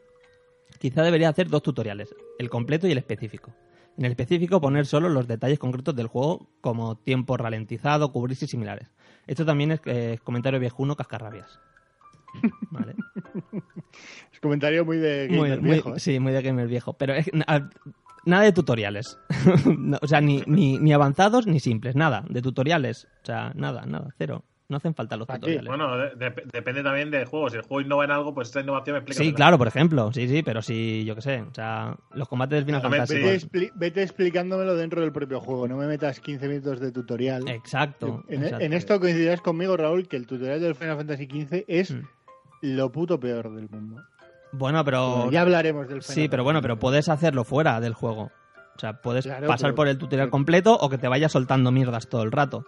Quizá 0.78 1.02
debería 1.02 1.28
hacer 1.30 1.48
dos 1.48 1.62
tutoriales, 1.62 2.14
el 2.38 2.48
completo 2.50 2.86
y 2.86 2.92
el 2.92 2.98
específico. 2.98 3.54
En 3.98 4.04
el 4.04 4.12
específico 4.12 4.60
poner 4.60 4.86
solo 4.86 5.08
los 5.08 5.26
detalles 5.26 5.58
concretos 5.58 5.94
del 5.96 6.06
juego 6.06 6.48
como 6.60 6.96
tiempo 6.96 7.36
ralentizado, 7.36 8.12
cubrirse 8.12 8.44
y 8.44 8.48
similares. 8.48 8.88
Esto 9.26 9.44
también 9.44 9.72
es 9.72 9.80
eh, 9.86 10.18
comentario 10.22 10.60
viejuno 10.60 10.94
cascarrabias. 10.96 11.58
Vale. 12.70 12.94
Es 14.32 14.40
comentario 14.40 14.84
muy 14.84 14.98
de 14.98 15.26
gamer 15.28 15.60
muy- 15.60 15.70
viejo, 15.72 15.96
¿eh? 15.96 16.00
Sí, 16.00 16.20
muy 16.20 16.32
de 16.32 16.42
gamer 16.42 16.68
viejo. 16.68 16.92
Pero 16.94 17.14
es- 17.14 17.30
nada 18.24 18.42
de 18.44 18.52
tutoriales. 18.52 19.18
No, 19.78 19.98
o 20.00 20.06
sea, 20.06 20.20
ni, 20.20 20.42
ni, 20.46 20.78
ni 20.78 20.92
avanzados 20.92 21.46
ni 21.46 21.60
simples. 21.60 21.96
Nada. 21.96 22.24
De 22.28 22.42
tutoriales. 22.42 23.06
O 23.22 23.26
sea, 23.26 23.52
nada, 23.54 23.84
nada. 23.86 24.08
Cero. 24.18 24.44
No 24.68 24.76
hacen 24.76 24.94
falta 24.94 25.16
los 25.16 25.26
¿Para 25.26 25.40
qué? 25.40 25.56
tutoriales. 25.58 25.68
Bueno, 25.68 25.96
de- 25.96 26.14
de- 26.30 26.42
depende 26.52 26.84
también 26.84 27.10
del 27.10 27.24
juego. 27.24 27.50
Si 27.50 27.56
el 27.56 27.62
juego 27.62 27.80
innova 27.80 28.04
en 28.04 28.12
algo, 28.12 28.32
pues 28.32 28.50
esa 28.50 28.60
innovación 28.60 28.94
me 28.94 28.98
explica. 29.00 29.24
sí, 29.24 29.32
claro, 29.32 29.58
por 29.58 29.66
ejemplo. 29.66 30.12
Sí, 30.12 30.28
sí, 30.28 30.44
pero 30.44 30.62
sí, 30.62 31.04
yo 31.04 31.16
qué 31.16 31.22
sé. 31.22 31.40
O 31.42 31.52
sea, 31.52 31.96
los 32.14 32.28
combates 32.28 32.54
del 32.58 32.66
Final 32.66 32.80
También, 32.82 33.04
Fantasy. 33.04 33.20
Vete, 33.20 33.46
expli- 33.46 33.72
vete 33.74 34.02
explicándoolo 34.04 34.76
dentro 34.76 35.00
del 35.00 35.10
propio 35.10 35.40
juego, 35.40 35.66
no 35.66 35.76
me 35.76 35.88
metas 35.88 36.20
15 36.20 36.46
minutos 36.46 36.78
de 36.78 36.92
tutorial. 36.92 37.48
Exacto. 37.48 38.22
En, 38.28 38.44
exacto. 38.44 38.64
en 38.64 38.72
esto 38.72 39.00
coincidirás 39.00 39.40
conmigo, 39.40 39.76
Raúl, 39.76 40.06
que 40.06 40.16
el 40.16 40.28
tutorial 40.28 40.60
del 40.60 40.76
Final 40.76 40.98
Fantasy 40.98 41.24
XV 41.26 41.64
es 41.66 41.90
Mm. 41.92 42.02
lo 42.62 42.92
puto 42.92 43.18
peor 43.18 43.52
del 43.52 43.68
mundo. 43.70 44.00
Bueno, 44.52 44.84
pero... 44.84 45.30
Ya 45.30 45.42
hablaremos 45.42 45.88
del 45.88 46.02
Sí, 46.02 46.28
pero 46.28 46.44
bueno, 46.44 46.60
pero 46.62 46.78
puedes 46.78 47.08
hacerlo 47.08 47.44
fuera 47.44 47.80
del 47.80 47.94
juego. 47.94 48.30
O 48.76 48.78
sea, 48.80 49.00
puedes 49.00 49.24
Claro, 49.26 49.46
pasar 49.46 49.68
pero- 49.70 49.74
por 49.76 49.88
el 49.88 49.98
tutorial 49.98 50.30
completo 50.30 50.76
o 50.76 50.88
que 50.88 50.98
te 50.98 51.08
vaya 51.08 51.28
soltando 51.28 51.70
mierdas 51.70 52.08
todo 52.08 52.22
el 52.22 52.32
rato. 52.32 52.64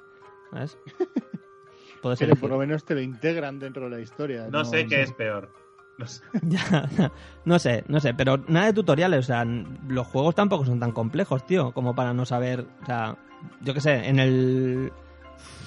¿Sabes? 0.52 0.76
Puedes 2.02 2.18
Pero 2.18 2.32
elegir. 2.32 2.40
por 2.40 2.50
lo 2.50 2.58
menos 2.58 2.84
te 2.84 2.94
lo 2.94 3.00
integran 3.00 3.58
dentro 3.60 3.84
de 3.84 3.90
la 3.90 4.00
historia. 4.00 4.48
No 4.50 4.64
sé 4.64 4.86
qué 4.86 5.02
es 5.02 5.12
peor. 5.12 5.50
No 5.98 6.06
sé. 6.06 6.22
Ya, 6.42 7.12
no 7.44 7.58
sé, 7.58 7.84
no 7.86 8.00
sé, 8.00 8.12
pero 8.14 8.38
nada 8.48 8.66
de 8.66 8.72
tutoriales, 8.72 9.20
o 9.20 9.22
sea, 9.22 9.44
los 9.44 10.06
juegos 10.08 10.34
tampoco 10.34 10.64
son 10.64 10.80
tan 10.80 10.90
complejos, 10.92 11.46
tío, 11.46 11.72
como 11.72 11.94
para 11.94 12.12
no 12.12 12.24
saber, 12.26 12.66
o 12.82 12.86
sea, 12.86 13.16
yo 13.60 13.72
qué 13.72 13.80
sé, 13.80 14.08
en 14.08 14.18
el 14.18 14.92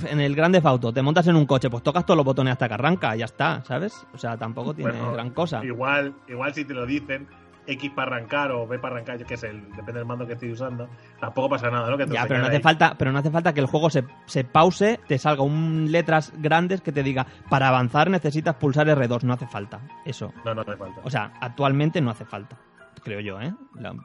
en 0.07 0.19
el 0.19 0.35
Grande 0.35 0.61
Auto 0.63 0.91
te 0.93 1.01
montas 1.01 1.27
en 1.27 1.35
un 1.35 1.45
coche, 1.45 1.69
pues 1.69 1.83
tocas 1.83 2.05
todos 2.05 2.17
los 2.17 2.25
botones 2.25 2.51
hasta 2.53 2.67
que 2.67 2.73
arranca, 2.73 3.15
y 3.15 3.19
ya 3.19 3.25
está, 3.25 3.63
¿sabes? 3.63 4.05
O 4.13 4.17
sea, 4.17 4.37
tampoco 4.37 4.73
tiene 4.73 4.91
Bueno, 4.91 5.11
gran 5.13 5.29
cosa. 5.31 5.63
Igual, 5.63 6.13
igual 6.27 6.53
si 6.53 6.65
te 6.65 6.73
lo 6.73 6.85
dicen, 6.85 7.27
X 7.67 7.91
para 7.95 8.15
arrancar 8.15 8.51
o 8.51 8.67
B 8.67 8.77
para 8.77 8.93
arrancar, 8.95 9.17
yo 9.17 9.25
qué 9.25 9.37
sé, 9.37 9.47
el- 9.49 9.63
depende 9.71 9.93
del 9.93 10.05
mando 10.05 10.27
que 10.27 10.33
estoy 10.33 10.51
usando, 10.51 10.87
tampoco 11.19 11.49
pasa 11.49 11.71
nada, 11.71 11.89
¿no? 11.89 11.97
Que 11.97 12.05
te 12.05 12.13
Ya, 12.13 12.27
pero 12.27 12.39
no 12.39 12.45
hace 12.45 12.57
ahí. 12.57 12.61
falta, 12.61 12.95
pero 12.95 13.11
no 13.11 13.17
hace 13.17 13.31
falta 13.31 13.53
que 13.53 13.59
el 13.59 13.65
juego 13.65 13.89
se, 13.89 14.03
se 14.27 14.43
pause, 14.43 14.99
te 15.07 15.17
salga 15.17 15.41
un 15.41 15.91
letras 15.91 16.31
grandes 16.37 16.81
que 16.81 16.91
te 16.91 17.01
diga 17.01 17.25
para 17.49 17.67
avanzar 17.69 18.11
necesitas 18.11 18.55
pulsar 18.55 18.87
R2, 18.87 19.23
no 19.23 19.33
hace 19.33 19.47
falta. 19.47 19.79
Eso. 20.05 20.31
No, 20.45 20.53
no 20.53 20.61
hace 20.61 20.75
falta. 20.77 21.01
O 21.03 21.09
sea, 21.09 21.31
actualmente 21.41 22.01
no 22.01 22.11
hace 22.11 22.25
falta, 22.25 22.55
creo 23.03 23.19
yo, 23.21 23.41
¿eh? 23.41 23.51
La- 23.79 23.95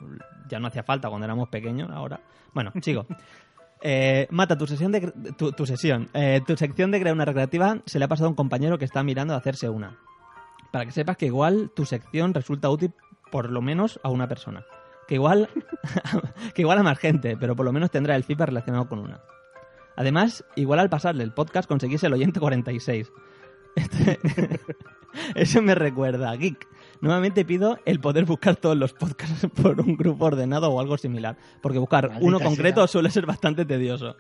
ya 0.49 0.59
no 0.59 0.69
hacía 0.69 0.83
falta 0.83 1.09
cuando 1.11 1.27
éramos 1.27 1.49
pequeños, 1.51 1.91
ahora. 1.91 2.19
Bueno, 2.55 2.73
sigo. 2.81 3.05
Eh, 3.83 4.27
Mata, 4.31 4.59
tu 4.59 4.67
sesión 4.67 4.93
de 4.93 5.01
tu, 5.37 5.67
sesión, 5.67 6.09
eh, 6.13 6.41
tu 6.47 6.57
sección 6.57 6.91
de 6.91 7.01
crear 7.01 7.15
una 7.15 7.25
recreativa 7.25 7.79
se 7.87 7.99
le 7.99 8.05
ha 8.05 8.09
pasado 8.09 8.27
a 8.27 8.31
un 8.31 8.37
compañero 8.37 8.79
que 8.79 8.85
está 8.85 9.03
mirando 9.03 9.35
a 9.35 9.39
hacerse 9.39 9.69
una. 9.69 9.97
Para 10.71 10.85
que 10.85 10.93
sepas 10.93 11.17
que 11.17 11.27
igual 11.27 11.71
tu 11.75 11.85
sección 11.87 12.35
resulta 12.35 12.69
útil 12.71 12.93
por 13.33 13.51
lo 13.51 13.63
menos 13.63 13.99
a 14.03 14.11
una 14.11 14.29
persona. 14.29 14.65
Que 15.09 15.15
igual, 15.15 15.49
que 16.55 16.63
igual 16.63 16.79
a 16.79 16.83
más 16.83 16.99
gente, 16.99 17.37
pero 17.39 17.57
por 17.57 17.65
lo 17.65 17.73
menos 17.73 17.91
tendrá 17.91 18.17
el 18.17 18.25
feedback 18.25 18.49
relacionado 18.49 18.89
con 18.89 18.99
una. 18.99 19.21
Además, 19.97 20.45
igual 20.57 20.79
al 20.79 20.91
pasarle 20.91 21.25
el 21.25 21.33
podcast 21.33 21.69
conseguís 21.69 22.03
el 22.05 22.13
oyente 22.13 22.39
46. 22.41 23.11
Este- 23.77 24.19
Eso 25.35 25.63
me 25.63 25.75
recuerda, 25.75 26.35
Geek. 26.37 26.67
Nuevamente 27.01 27.45
pido 27.47 27.79
el 27.87 27.99
poder 28.01 28.25
buscar 28.27 28.57
todos 28.57 28.77
los 28.77 28.93
podcasts 28.93 29.47
por 29.63 29.81
un 29.81 29.97
grupo 29.97 30.27
ordenado 30.27 30.71
o 30.71 30.81
algo 30.81 30.99
similar, 30.99 31.37
porque 31.63 31.79
buscar 31.79 32.09
Maldita 32.09 32.27
uno 32.27 32.39
sea. 32.39 32.47
concreto 32.47 32.87
suele 32.87 33.11
ser 33.11 33.25
bastante 33.27 33.65
tedioso. 33.65 34.17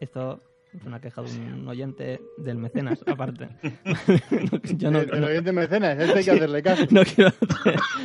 Esto 0.00 0.40
es 0.72 0.84
una 0.86 1.00
queja 1.00 1.20
de 1.20 1.30
un 1.30 1.68
oyente 1.68 2.22
del 2.38 2.56
mecenas, 2.56 3.02
aparte. 3.06 3.48
No, 3.62 4.60
Yo 4.78 4.90
no, 4.90 5.00
el, 5.00 5.14
el 5.14 5.24
oyente 5.24 5.52
mecenas, 5.52 5.98
este 5.98 6.18
hay 6.20 6.24
que 6.24 6.30
hacerle 6.30 6.62
caso. 6.62 6.84
no 6.90 7.02
quiero... 7.04 7.32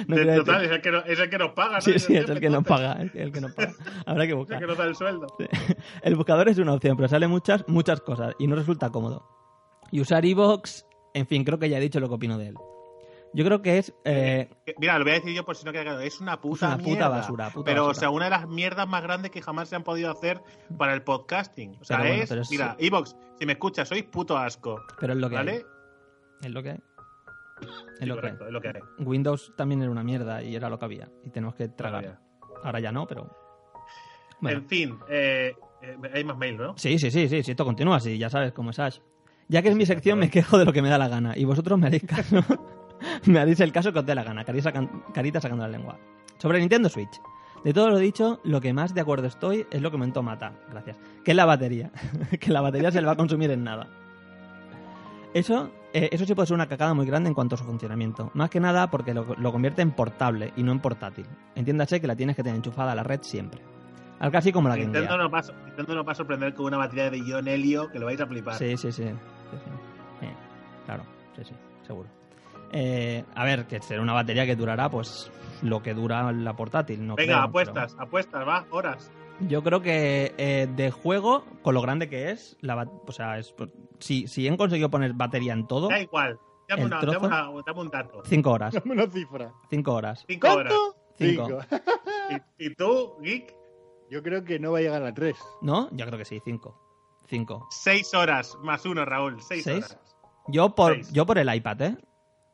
no 0.07 0.15
De- 0.15 0.23
quiero 0.23 0.43
total, 0.43 0.61
decir- 0.61 0.65
es 0.65 0.71
el, 0.75 0.81
que 0.81 0.91
no- 0.91 1.03
es 1.05 1.19
el 1.19 1.29
que 1.29 1.37
nos 1.37 1.51
paga, 1.51 1.75
¿no? 1.75 1.81
Sí, 1.81 1.99
sí, 1.99 2.15
es 2.17 2.29
el 2.29 2.39
que 2.41 2.49
no 2.49 2.57
entonces, 2.57 2.85
paga, 2.87 3.01
el 3.01 3.11
que- 3.11 3.21
el 3.23 3.31
que 3.31 3.39
no 3.41 3.47
paga. 3.53 3.73
Habrá 4.05 4.23
que 4.25 4.31
Es 4.31 4.33
el 4.33 4.37
buscar. 4.39 4.59
que 4.59 4.67
nos 4.67 4.77
da 4.77 4.85
el 4.85 4.95
sueldo. 4.95 5.27
El 6.01 6.15
buscador 6.15 6.49
es 6.49 6.57
una 6.57 6.73
opción, 6.73 6.97
pero 6.97 7.07
sale 7.07 7.27
muchas, 7.27 7.63
muchas 7.67 8.01
cosas 8.01 8.33
y 8.39 8.47
no 8.47 8.55
resulta 8.57 8.89
cómodo. 8.89 9.25
Y 9.91 10.01
usar 10.01 10.25
iVoox, 10.25 10.83
en 11.13 11.27
fin, 11.27 11.45
creo 11.45 11.59
que 11.59 11.69
ya 11.69 11.77
he 11.77 11.81
dicho 11.81 11.99
lo 12.01 12.09
que 12.09 12.15
opino 12.15 12.37
de 12.37 12.47
él. 12.49 12.55
Yo 13.35 13.45
creo 13.45 13.61
que 13.61 13.77
es... 13.77 13.93
eh, 14.05 14.49
Que- 14.65 14.75
Mira, 14.79 14.97
lo 14.97 15.03
voy 15.05 15.11
a 15.11 15.15
decir 15.15 15.33
yo 15.35 15.43
por 15.45 15.55
si 15.55 15.65
no 15.65 15.71
queda 15.71 15.83
claro. 15.83 15.99
Es 15.99 16.21
una 16.21 16.39
puta, 16.39 16.67
una 16.75 16.77
puta 16.77 17.09
basura, 17.09 17.49
puta 17.49 17.65
pero, 17.65 17.87
basura. 17.87 17.97
o 17.97 17.99
sea, 17.99 18.09
una 18.09 18.25
de 18.25 18.31
las 18.31 18.47
mierdas 18.47 18.87
más 18.87 19.03
grandes 19.03 19.29
que 19.31 19.41
jamás 19.41 19.69
se 19.69 19.75
han 19.75 19.83
podido 19.83 20.09
hacer 20.09 20.41
para 20.77 20.93
el 20.93 21.01
podcasting. 21.03 21.77
O 21.81 21.83
sea, 21.83 21.97
bueno, 21.99 22.23
es. 22.23 22.49
Mira, 22.51 22.75
Evox, 22.79 23.15
si 23.39 23.45
me 23.45 23.53
escuchas, 23.53 23.87
sois 23.89 24.03
puto 24.05 24.37
asco. 24.37 24.81
pero 24.99 25.13
es 25.13 25.19
lo 25.19 25.29
que 25.29 25.37
hay. 25.37 25.45
¿Vale? 25.45 25.65
Es 26.41 26.51
lo 26.51 26.63
que 26.63 26.69
hay. 26.71 26.77
Es 26.77 27.67
Sí, 27.99 28.05
lo 28.05 28.15
que 28.19 28.27
hay. 28.27 28.31
correcto, 28.33 28.47
es 28.47 28.51
lo 28.53 28.61
que 28.61 28.67
hay. 28.69 28.73
Windows 28.99 29.53
también 29.55 29.81
era 29.81 29.91
una 29.91 30.03
mierda 30.03 30.41
y 30.43 30.55
era 30.55 30.69
lo 30.69 30.77
que 30.79 30.85
había. 30.85 31.09
Y 31.23 31.29
tenemos 31.29 31.55
que 31.55 31.67
tragar. 31.69 32.19
Ahora 32.63 32.79
ya 32.79 32.91
no, 32.91 33.05
pero... 33.07 33.29
Bueno. 34.41 34.57
En 34.59 34.65
fin, 34.67 34.99
eh, 35.09 35.55
eh, 35.81 35.97
hay 36.13 36.23
más 36.25 36.37
mail, 36.37 36.57
¿no? 36.57 36.77
Sí, 36.77 36.99
sí, 36.99 37.09
sí, 37.11 37.29
sí, 37.29 37.43
si 37.43 37.51
esto 37.51 37.63
continúa 37.63 37.95
así, 37.97 38.17
ya 38.17 38.29
sabes 38.29 38.51
cómo 38.51 38.71
es 38.71 38.79
Ash. 38.79 38.99
Ya 39.47 39.61
que 39.61 39.69
es 39.69 39.75
mi 39.75 39.85
sección, 39.85 40.19
me 40.19 40.29
quejo 40.29 40.57
de 40.57 40.65
lo 40.65 40.73
que 40.73 40.81
me 40.81 40.89
da 40.89 40.97
la 40.97 41.07
gana. 41.07 41.37
Y 41.37 41.45
vosotros 41.45 41.79
me 41.79 41.87
haréis 41.87 42.03
caso. 42.03 42.37
me 43.25 43.39
haréis 43.39 43.59
el 43.59 43.71
caso 43.71 43.91
que 43.93 43.99
os 43.99 44.05
dé 44.05 44.15
la 44.15 44.23
gana. 44.23 44.43
Carita, 44.43 44.71
sacan- 44.71 45.03
carita 45.13 45.39
sacando 45.41 45.63
la 45.63 45.69
lengua. 45.69 45.97
Sobre 46.37 46.59
Nintendo 46.59 46.89
Switch. 46.89 47.19
De 47.63 47.73
todo 47.73 47.89
lo 47.89 47.97
dicho, 47.97 48.39
lo 48.43 48.61
que 48.61 48.73
más 48.73 48.93
de 48.93 49.01
acuerdo 49.01 49.27
estoy 49.27 49.65
es 49.71 49.81
lo 49.81 49.89
que 49.89 49.93
comentó 49.93 50.21
Mata. 50.21 50.53
Gracias. 50.69 50.97
Que 51.23 51.31
es 51.31 51.37
la 51.37 51.45
batería. 51.45 51.91
que 52.39 52.51
la 52.51 52.61
batería 52.61 52.91
se 52.91 53.01
le 53.01 53.07
va 53.07 53.13
a 53.13 53.17
consumir 53.17 53.49
en 53.51 53.63
nada. 53.63 53.87
Eso, 55.33 55.69
eh, 55.91 56.09
eso 56.13 56.25
sí 56.25 56.33
puede 56.33 56.45
ser 56.47 56.55
una 56.55 56.67
cagada 56.67 56.93
muy 56.93 57.05
grande 57.05 57.27
en 57.27 57.33
cuanto 57.33 57.55
a 57.55 57.57
su 57.57 57.65
funcionamiento. 57.65 58.31
Más 58.35 58.49
que 58.49 58.59
nada 58.59 58.89
porque 58.89 59.13
lo, 59.13 59.25
lo 59.37 59.51
convierte 59.51 59.81
en 59.81 59.91
portable 59.91 60.53
y 60.55 60.63
no 60.63 60.71
en 60.71 60.79
portátil. 60.79 61.25
Entiéndase 61.55 61.99
que 61.99 62.07
la 62.07 62.15
tienes 62.15 62.35
que 62.35 62.43
tener 62.43 62.55
enchufada 62.55 62.93
a 62.93 62.95
la 62.95 63.03
red 63.03 63.19
siempre. 63.21 63.61
Algo 64.19 64.37
así 64.37 64.53
como 64.53 64.69
la 64.69 64.75
Nintendo 64.77 65.07
Gear. 65.09 65.19
nos, 65.19 65.33
va, 65.33 65.39
a- 65.39 65.65
Nintendo 65.65 65.95
nos 65.95 66.07
va 66.07 66.11
a 66.13 66.15
sorprender 66.15 66.53
con 66.53 66.67
una 66.67 66.77
batería 66.77 67.09
de 67.09 67.19
John 67.27 67.47
Helio 67.49 67.89
que 67.91 67.99
lo 67.99 68.05
vais 68.05 68.21
a 68.21 68.25
flipar. 68.27 68.55
Sí, 68.55 68.77
sí, 68.77 68.91
sí. 68.93 69.03
sí, 69.03 69.09
sí. 69.51 70.25
Eh, 70.25 70.33
claro, 70.85 71.03
sí, 71.35 71.43
sí, 71.43 71.53
seguro. 71.85 72.07
Eh, 72.71 73.23
a 73.35 73.43
ver, 73.45 73.65
que 73.67 73.81
será 73.81 74.01
una 74.01 74.13
batería 74.13 74.45
que 74.45 74.55
durará, 74.55 74.89
pues, 74.89 75.31
lo 75.61 75.81
que 75.81 75.93
dura 75.93 76.31
la 76.31 76.55
portátil. 76.55 77.05
No 77.05 77.15
Venga, 77.15 77.33
creo, 77.35 77.43
apuestas, 77.45 77.95
apuestas, 77.99 78.47
va, 78.47 78.65
horas. 78.71 79.11
Yo 79.41 79.63
creo 79.63 79.81
que 79.81 80.33
eh, 80.37 80.67
de 80.75 80.91
juego, 80.91 81.43
con 81.61 81.73
lo 81.73 81.81
grande 81.81 82.07
que 82.09 82.31
es, 82.31 82.57
la 82.61 82.87
o 83.05 83.11
sea, 83.11 83.37
es, 83.37 83.53
si, 83.99 84.27
si 84.27 84.47
han 84.47 84.55
conseguido 84.57 84.89
poner 84.89 85.13
batería 85.13 85.53
en 85.53 85.67
todo, 85.67 85.89
Da 85.89 85.99
igual. 85.99 86.39
Dame, 86.67 86.85
una- 86.85 86.99
trozo. 86.99 87.19
dame 87.19 87.27
una- 87.27 87.63
dame 87.65 87.81
un 87.81 87.89
dato. 87.89 88.21
cinco 88.25 88.51
horas. 88.51 88.73
Dame 88.73 88.91
una 88.93 89.07
cifra. 89.07 89.51
Cinco 89.69 89.93
horas. 89.93 90.23
Cinco 90.27 90.47
horas. 90.53 90.73
Cinco. 91.17 91.59
Cinco. 91.59 91.59
¿Y, 92.59 92.65
y 92.67 92.75
tú, 92.75 93.15
Geek? 93.21 93.53
Yo 94.09 94.23
creo 94.23 94.43
que 94.43 94.57
no 94.59 94.71
va 94.71 94.79
a 94.79 94.81
llegar 94.81 95.03
a 95.03 95.13
tres. 95.13 95.37
¿No? 95.61 95.89
Yo 95.91 96.05
creo 96.05 96.17
que 96.17 96.25
sí, 96.25 96.39
cinco. 96.43 96.79
Cinco. 97.27 97.67
Seis 97.71 98.13
horas 98.13 98.55
más 98.61 98.85
uno, 98.85 99.03
Raúl. 99.05 99.41
Seis, 99.41 99.63
¿Seis? 99.63 99.77
horas. 99.85 99.99
Yo 100.47 100.75
por, 100.75 100.93
Seis. 100.93 101.11
yo 101.11 101.25
por 101.25 101.37
el 101.39 101.53
iPad, 101.53 101.81
¿eh? 101.81 101.97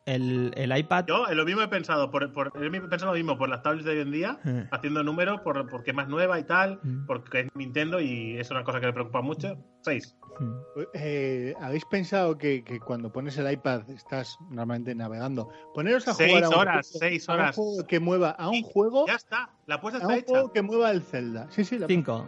El, 0.06 0.52
el 0.56 0.76
iPad. 0.76 1.06
Yo 1.08 1.28
en 1.30 1.38
lo 1.38 1.46
mismo 1.46 1.62
he 1.62 1.68
pensado, 1.68 2.10
por, 2.10 2.34
por, 2.34 2.52
he 2.60 2.70
pensado 2.72 3.12
lo 3.12 3.18
mismo 3.18 3.38
por 3.38 3.50
las 3.50 3.62
tablets 3.62 3.86
de 3.86 3.92
hoy 3.92 4.00
en 4.00 4.12
día, 4.12 4.40
Eh. 4.46 4.68
haciendo 4.72 5.04
números, 5.04 5.42
por, 5.42 5.70
porque 5.70 5.92
es 5.92 5.96
más 5.96 6.08
nueva 6.08 6.40
y 6.40 6.44
tal, 6.44 6.80
Mm. 6.82 7.06
porque 7.06 7.42
es 7.42 7.48
Nintendo 7.56 8.00
y 8.00 8.38
es 8.38 8.50
una 8.50 8.64
cosa 8.64 8.80
que 8.80 8.88
me 8.88 8.94
preocupa 8.94 9.22
mucho. 9.22 9.58
Seis. 9.82 10.18
Mm. 10.40 10.54
Eh, 10.96 11.54
¿Habéis 11.62 11.86
pensado 11.86 12.36
que, 12.38 12.64
que 12.64 12.80
cuando 12.80 13.12
pones 13.12 13.38
el 13.38 13.52
iPad 13.52 13.88
estás 13.92 14.38
normalmente 14.50 14.96
navegando? 14.96 15.50
Poneros 15.76 16.08
a 16.08 16.14
Seis 16.16 16.30
jugar 16.32 16.44
a 16.46 16.50
un, 16.50 16.56
horas, 16.56 16.90
juego- 16.92 17.00
seis 17.00 17.30
a 17.30 17.34
un 17.34 17.40
horas. 17.40 17.56
juego 17.56 17.86
que 17.88 18.00
mueva 18.00 18.30
a 18.32 18.50
un 18.50 18.64
juego, 18.64 19.06
Ya 19.08 19.16
está, 19.16 19.50
la 19.68 19.76
apuesta 19.76 20.00
a 20.00 20.02
está 20.02 20.14
un 20.14 20.20
hecha. 20.20 20.28
juego 20.30 20.52
que 20.52 20.62
mueva 20.64 20.90
el 20.92 21.02
Zelda. 21.04 21.46
Sí, 21.52 21.64
sí, 21.64 21.78
la 21.78 21.86
Cinco. 21.88 22.28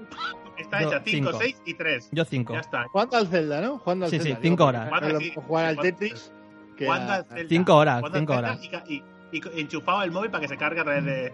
Está 0.59 0.79
Yo, 0.83 0.89
hecha, 0.89 1.01
cinco, 1.03 1.29
cinco. 1.31 1.39
seis 1.41 1.61
y 1.65 1.73
tres. 1.73 2.09
Yo 2.11 2.23
cinco. 2.25 2.53
Ya 2.53 2.59
está. 2.59 2.83
Jugando 2.91 3.17
al 3.17 3.27
Zelda, 3.27 3.61
¿no? 3.61 3.79
Jugando 3.79 4.05
al 4.05 4.11
Sí, 4.11 4.19
sí, 4.19 4.35
Zelda. 4.39 4.63
horas. 4.63 4.91
lo 5.11 5.19
Sí, 5.19 5.25
mismo 5.25 5.41
jugar 5.41 5.65
al 5.65 5.77
Tetris 5.79 6.31
que 6.75 6.85
Zelda. 6.85 7.25
Cinco 7.49 7.75
horas, 7.75 8.03
cinco 8.13 8.33
Zelda 8.33 8.51
horas. 8.53 8.69
Y, 8.87 8.93
y- 8.95 9.03
y 9.31 9.41
enchufado 9.61 10.03
el 10.03 10.11
móvil 10.11 10.29
para 10.29 10.41
que 10.41 10.47
se 10.47 10.57
cargue 10.57 10.81
a 10.81 10.83
través 10.83 11.03
de. 11.05 11.33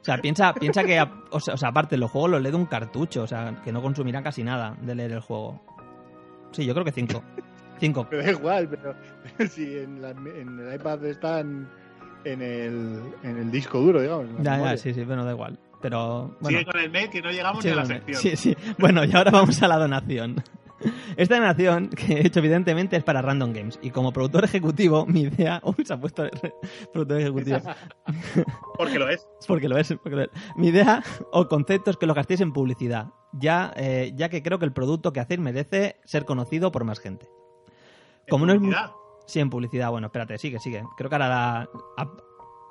O 0.00 0.04
sea, 0.04 0.18
piensa, 0.18 0.52
piensa 0.54 0.84
que, 0.84 0.98
a- 0.98 1.10
o 1.30 1.40
sea, 1.40 1.54
o 1.54 1.56
sea, 1.56 1.70
aparte, 1.70 1.96
los 1.96 2.10
juegos 2.10 2.30
los 2.30 2.42
lee 2.42 2.50
de 2.50 2.56
un 2.56 2.66
cartucho, 2.66 3.22
o 3.22 3.26
sea, 3.26 3.60
que 3.64 3.72
no 3.72 3.80
consumirán 3.82 4.22
casi 4.22 4.42
nada 4.44 4.76
de 4.80 4.94
leer 4.94 5.12
el 5.12 5.20
juego. 5.20 5.60
Sí, 6.52 6.64
yo 6.66 6.72
creo 6.74 6.84
que 6.84 6.92
cinco. 6.92 7.22
Cinco. 7.80 8.06
Pero 8.10 8.22
da 8.22 8.30
igual, 8.30 8.68
pero, 8.68 8.94
pero 9.36 9.48
si 9.50 9.78
en, 9.78 10.02
la- 10.02 10.10
en 10.10 10.58
el 10.60 10.74
iPad 10.74 11.04
están 11.06 11.68
en 12.24 12.42
el, 12.42 13.00
en 13.22 13.36
el 13.38 13.50
disco 13.50 13.78
duro, 13.80 14.00
digamos. 14.02 14.26
Ya, 14.42 14.76
sí, 14.76 14.92
sí, 14.94 15.04
bueno, 15.04 15.24
da 15.24 15.30
igual. 15.32 15.58
Pero, 15.80 16.34
bueno. 16.40 16.58
Sigue 16.58 16.70
con 16.72 16.80
el 16.80 16.90
mail 16.90 17.08
que 17.08 17.22
no 17.22 17.30
llegamos 17.30 17.62
Sí, 17.62 17.68
ni 17.68 17.72
a 17.74 17.76
la 17.76 17.86
sección. 17.86 18.20
sí, 18.20 18.36
sí. 18.36 18.56
Bueno, 18.78 19.04
y 19.04 19.14
ahora 19.14 19.30
vamos 19.30 19.62
a 19.62 19.68
la 19.68 19.76
donación. 19.78 20.42
Esta 21.16 21.36
donación 21.36 21.88
que 21.88 22.14
he 22.14 22.26
hecho 22.26 22.38
evidentemente 22.38 22.96
es 22.96 23.02
para 23.04 23.20
Random 23.22 23.52
Games 23.52 23.78
y 23.82 23.90
como 23.90 24.12
productor 24.12 24.44
ejecutivo 24.44 25.06
mi 25.06 25.22
idea... 25.22 25.60
Uy, 25.64 25.84
se 25.84 25.92
ha 25.92 26.00
puesto 26.00 26.24
el 26.24 26.30
productor 26.92 27.20
ejecutivo. 27.20 27.58
Porque 28.76 28.98
lo 28.98 29.08
es. 29.08 29.26
porque 29.46 29.68
lo 29.68 29.76
es, 29.76 29.88
porque 30.02 30.16
lo 30.16 30.22
es. 30.22 30.28
Mi 30.56 30.68
idea 30.68 31.02
o 31.32 31.48
concepto 31.48 31.90
es 31.90 31.96
que 31.96 32.06
lo 32.06 32.14
gastéis 32.14 32.40
en 32.40 32.52
publicidad, 32.52 33.08
ya, 33.32 33.72
eh, 33.76 34.12
ya 34.14 34.28
que 34.28 34.42
creo 34.42 34.58
que 34.60 34.64
el 34.66 34.72
producto 34.72 35.12
que 35.12 35.20
hacéis 35.20 35.40
merece 35.40 35.96
ser 36.04 36.24
conocido 36.24 36.70
por 36.70 36.84
más 36.84 37.00
gente. 37.00 37.28
Como 38.30 38.46
no 38.46 38.52
es 38.52 38.60
muy... 38.60 38.70
Publicidad. 38.70 38.92
Sí, 39.26 39.40
en 39.40 39.50
publicidad. 39.50 39.90
Bueno, 39.90 40.06
espérate, 40.06 40.38
sigue, 40.38 40.58
sigue. 40.60 40.84
Creo 40.96 41.10
que 41.10 41.16
ahora 41.16 41.28
da... 41.28 41.68
a- 41.96 42.12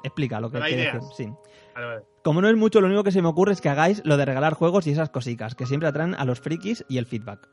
explica 0.03 0.39
lo 0.39 0.49
que 0.49 0.59
decir. 0.59 1.01
Sí. 1.15 1.25
Vale, 1.75 1.87
vale. 1.87 2.01
Como 2.23 2.41
no 2.41 2.47
es 2.47 2.55
mucho, 2.55 2.79
lo 2.79 2.87
único 2.87 3.03
que 3.03 3.11
se 3.11 3.21
me 3.21 3.27
ocurre 3.27 3.51
es 3.51 3.61
que 3.61 3.69
hagáis 3.69 4.01
lo 4.05 4.15
de 4.15 4.25
regalar 4.25 4.53
juegos 4.53 4.87
y 4.87 4.91
esas 4.91 5.09
cositas, 5.09 5.55
que 5.55 5.65
siempre 5.65 5.89
atraen 5.89 6.15
a 6.15 6.23
los 6.25 6.39
frikis 6.39 6.85
y 6.87 6.97
el 6.99 7.05
feedback. 7.05 7.49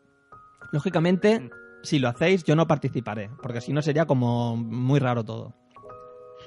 Lógicamente, 0.75 1.39
Mm. 1.41 1.51
si 1.85 2.01
lo 2.01 2.09
hacéis, 2.09 2.43
yo 2.43 2.57
no 2.57 2.67
participaré, 2.67 3.31
porque 3.41 3.61
si 3.61 3.73
no 3.73 3.81
sería 3.81 4.07
como 4.07 4.57
muy 4.57 4.99
raro 4.99 5.23
todo. 5.25 5.55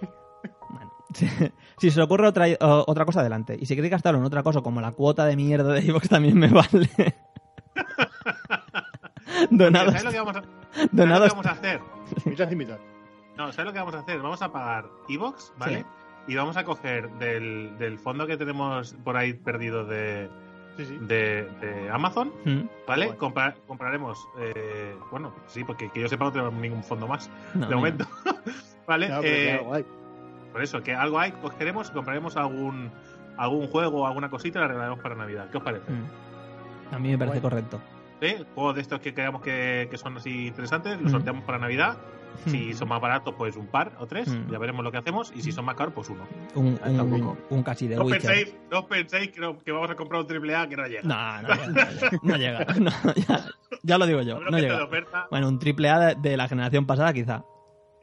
Bueno, 0.69 0.91
si, 1.13 1.27
si 1.79 1.91
se 1.91 1.99
os 2.01 2.05
ocurre 2.05 2.27
otra, 2.27 2.45
o- 2.59 2.83
otra 2.87 3.05
cosa, 3.05 3.21
adelante. 3.21 3.57
Y 3.59 3.65
si 3.65 3.73
queréis 3.75 3.91
gastarlo 3.91 4.19
en 4.19 4.25
otra 4.25 4.43
cosa, 4.43 4.59
como 4.61 4.81
la 4.81 4.91
cuota 4.91 5.25
de 5.25 5.35
mierda 5.37 5.71
de 5.73 5.81
Xbox, 5.81 6.09
también 6.09 6.37
me 6.37 6.49
vale. 6.49 6.89
Donados, 9.51 9.93
¿Sabes 9.93 10.03
lo 10.03 10.11
que 10.11 10.19
vamos 10.19 10.35
a, 10.35 10.41
¿sabes 10.41 10.49
lo 10.83 10.89
que 10.89 10.95
donados, 10.97 11.29
vamos 11.31 11.45
a 11.45 11.51
hacer? 11.51 11.79
No, 13.37 13.51
¿sabes 13.51 13.65
lo 13.65 13.73
que 13.73 13.79
vamos 13.79 13.95
a 13.95 13.99
hacer? 13.99 14.19
Vamos 14.19 14.41
a 14.41 14.51
pagar 14.51 14.85
Evox, 15.07 15.53
¿vale? 15.57 15.85
Y 16.27 16.35
vamos 16.35 16.57
a 16.57 16.65
coger 16.65 17.09
del, 17.13 17.77
del 17.77 17.97
fondo 17.99 18.27
que 18.27 18.35
tenemos 18.35 18.93
por 19.03 19.15
ahí 19.15 19.33
perdido 19.33 19.85
de, 19.85 20.29
Sí, 20.77 20.85
sí. 20.85 20.97
de, 21.01 21.49
de 21.59 21.89
Amazon, 21.89 22.31
Mm. 22.45 22.61
¿vale? 22.87 23.15
Compra- 23.17 23.55
compraremos, 23.67 24.27
eh, 24.39 24.95
bueno, 25.11 25.33
sí, 25.47 25.63
porque 25.63 25.89
que 25.89 26.01
yo 26.01 26.07
sepa 26.07 26.25
no 26.25 26.31
tenemos 26.31 26.53
ningún 26.53 26.83
fondo 26.83 27.07
más 27.07 27.29
No, 27.55 27.67
de 27.67 27.75
momento, 27.75 28.05
¿vale? 28.87 29.09
No, 29.09 29.19
Eh, 29.23 29.59
claro, 29.67 29.85
por 30.53 30.61
eso, 30.63 30.81
que 30.83 30.93
algo 30.95 31.19
hay, 31.19 31.31
cogeremos 31.33 31.89
y 31.89 31.93
compraremos 31.93 32.37
algún, 32.37 32.91
algún 33.37 33.67
juego 33.67 34.01
o 34.01 34.07
alguna 34.07 34.29
cosita 34.29 34.59
y 34.59 34.61
la 34.61 34.67
regalaremos 34.67 34.99
para 35.03 35.15
Navidad. 35.15 35.49
¿Qué 35.51 35.57
os 35.57 35.63
parece? 35.63 35.91
Mm. 35.91 36.95
A 36.95 36.99
mí 36.99 37.09
me 37.11 37.17
parece 37.17 37.41
correcto. 37.41 37.79
¿Eh? 38.21 38.43
Juegos 38.55 38.75
de 38.75 38.81
estos 38.81 38.99
que 38.99 39.13
creamos 39.13 39.41
que, 39.41 39.87
que 39.91 39.97
son 39.97 40.17
así 40.17 40.47
interesantes, 40.47 40.93
los 41.01 41.11
Mm. 41.11 41.15
sorteamos 41.15 41.43
para 41.43 41.59
Navidad. 41.59 41.97
Si 42.45 42.73
son 42.75 42.87
más 42.89 43.01
baratos, 43.01 43.33
pues 43.35 43.55
un 43.55 43.65
par 43.65 43.93
o 43.99 44.05
tres, 44.05 44.27
Mm. 44.29 44.51
ya 44.51 44.59
veremos 44.59 44.83
lo 44.83 44.91
que 44.91 44.97
hacemos. 44.99 45.31
Y 45.35 45.41
si 45.41 45.51
son 45.51 45.65
más 45.65 45.75
caros, 45.75 45.93
pues 45.95 46.07
uno. 46.09 46.23
Un, 46.53 46.79
un, 46.85 46.97
Tampoco. 46.97 47.37
un 47.49 47.63
casi 47.63 47.87
de 47.87 47.95
No 47.95 48.03
Witcher. 48.03 48.21
penséis, 48.21 48.55
no 48.69 48.79
os 48.79 48.85
penséis 48.85 49.31
que, 49.31 49.41
no- 49.41 49.57
que 49.57 49.71
vamos 49.71 49.89
a 49.89 49.95
comprar 49.95 50.21
un 50.21 50.27
triple 50.27 50.55
A 50.55 50.67
que 50.69 50.77
no 50.77 50.85
llega. 50.87 51.01
No, 51.03 51.41
no 51.41 51.55
llega. 51.55 52.11
No 52.21 52.37
llega. 52.37 52.65
No, 52.79 52.91
ya, 53.27 53.45
ya 53.81 53.97
lo 53.97 54.05
digo 54.05 54.21
yo. 54.21 54.39
No 54.39 54.55
que 54.55 54.61
llega. 54.61 54.87
Bueno, 55.31 55.47
un 55.47 55.57
triple 55.57 55.89
A 55.89 55.99
de, 55.99 56.15
de 56.15 56.37
la 56.37 56.47
generación 56.47 56.85
pasada, 56.85 57.11
quizá. 57.11 57.43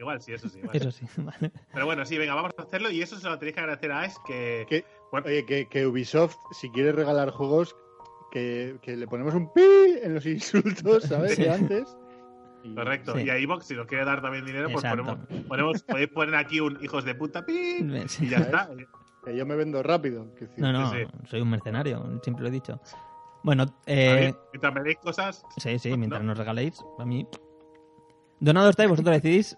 Igual, 0.00 0.20
sí, 0.20 0.32
eso 0.32 0.48
sí. 0.48 0.60
vale. 0.64 0.78
Eso 0.78 0.90
sí. 0.90 1.06
Vale. 1.18 1.52
Pero 1.72 1.86
bueno, 1.86 2.04
sí, 2.04 2.18
venga, 2.18 2.34
vamos 2.34 2.50
a 2.58 2.62
hacerlo. 2.62 2.90
Y 2.90 3.00
eso 3.02 3.16
se 3.16 3.28
lo 3.28 3.38
tenéis 3.38 3.54
que 3.54 3.60
agradecer 3.60 3.92
a 3.92 4.00
Ash, 4.00 4.14
que. 4.26 4.66
¿Qué? 4.68 4.84
bueno, 5.12 5.28
Oye, 5.28 5.46
que, 5.46 5.68
que 5.68 5.86
Ubisoft, 5.86 6.34
si 6.50 6.70
quiere 6.70 6.90
regalar 6.90 7.30
juegos, 7.30 7.76
que, 8.34 8.76
que 8.82 8.96
le 8.96 9.06
ponemos 9.06 9.32
un 9.34 9.50
pi 9.54 9.62
en 10.02 10.14
los 10.14 10.26
insultos, 10.26 11.04
¿sabes? 11.08 11.38
De 11.38 11.48
antes. 11.50 11.96
Correcto. 12.74 13.14
Sí. 13.16 13.24
Y 13.24 13.30
a 13.30 13.36
Evox, 13.38 13.66
si 13.66 13.74
nos 13.74 13.86
quiere 13.86 14.04
dar 14.04 14.20
también 14.22 14.44
dinero, 14.44 14.68
pues 14.70 14.84
Exacto. 14.84 15.04
ponemos, 15.04 15.46
ponemos. 15.48 15.82
Podéis 15.84 16.08
poner 16.08 16.34
aquí 16.34 16.60
un 16.60 16.78
hijos 16.82 17.04
de 17.04 17.14
puta 17.14 17.44
pi. 17.46 17.78
Sí. 18.08 18.24
Y 18.26 18.28
ya 18.28 18.38
está. 18.38 18.68
Que 19.24 19.36
yo 19.36 19.46
me 19.46 19.54
vendo 19.56 19.82
rápido. 19.82 20.34
que 20.34 20.48
No, 20.58 20.72
no, 20.72 20.90
Sí, 20.90 20.98
soy 21.28 21.40
un 21.40 21.50
mercenario, 21.50 22.20
siempre 22.22 22.42
lo 22.42 22.48
he 22.48 22.52
dicho. 22.52 22.80
Bueno, 23.42 23.66
eh, 23.86 24.34
mientras 24.52 24.74
me 24.74 24.82
deis 24.82 24.96
cosas. 24.98 25.44
sí, 25.58 25.78
sí, 25.78 25.96
mientras 25.96 26.22
No. 26.22 26.28
nos 26.28 26.38
regaléis, 26.38 26.82
a 26.98 27.04
mí. 27.04 27.26
Donado 28.40 28.70
está 28.70 28.84
y 28.84 28.88
vosotros 28.88 29.14
decidís. 29.14 29.56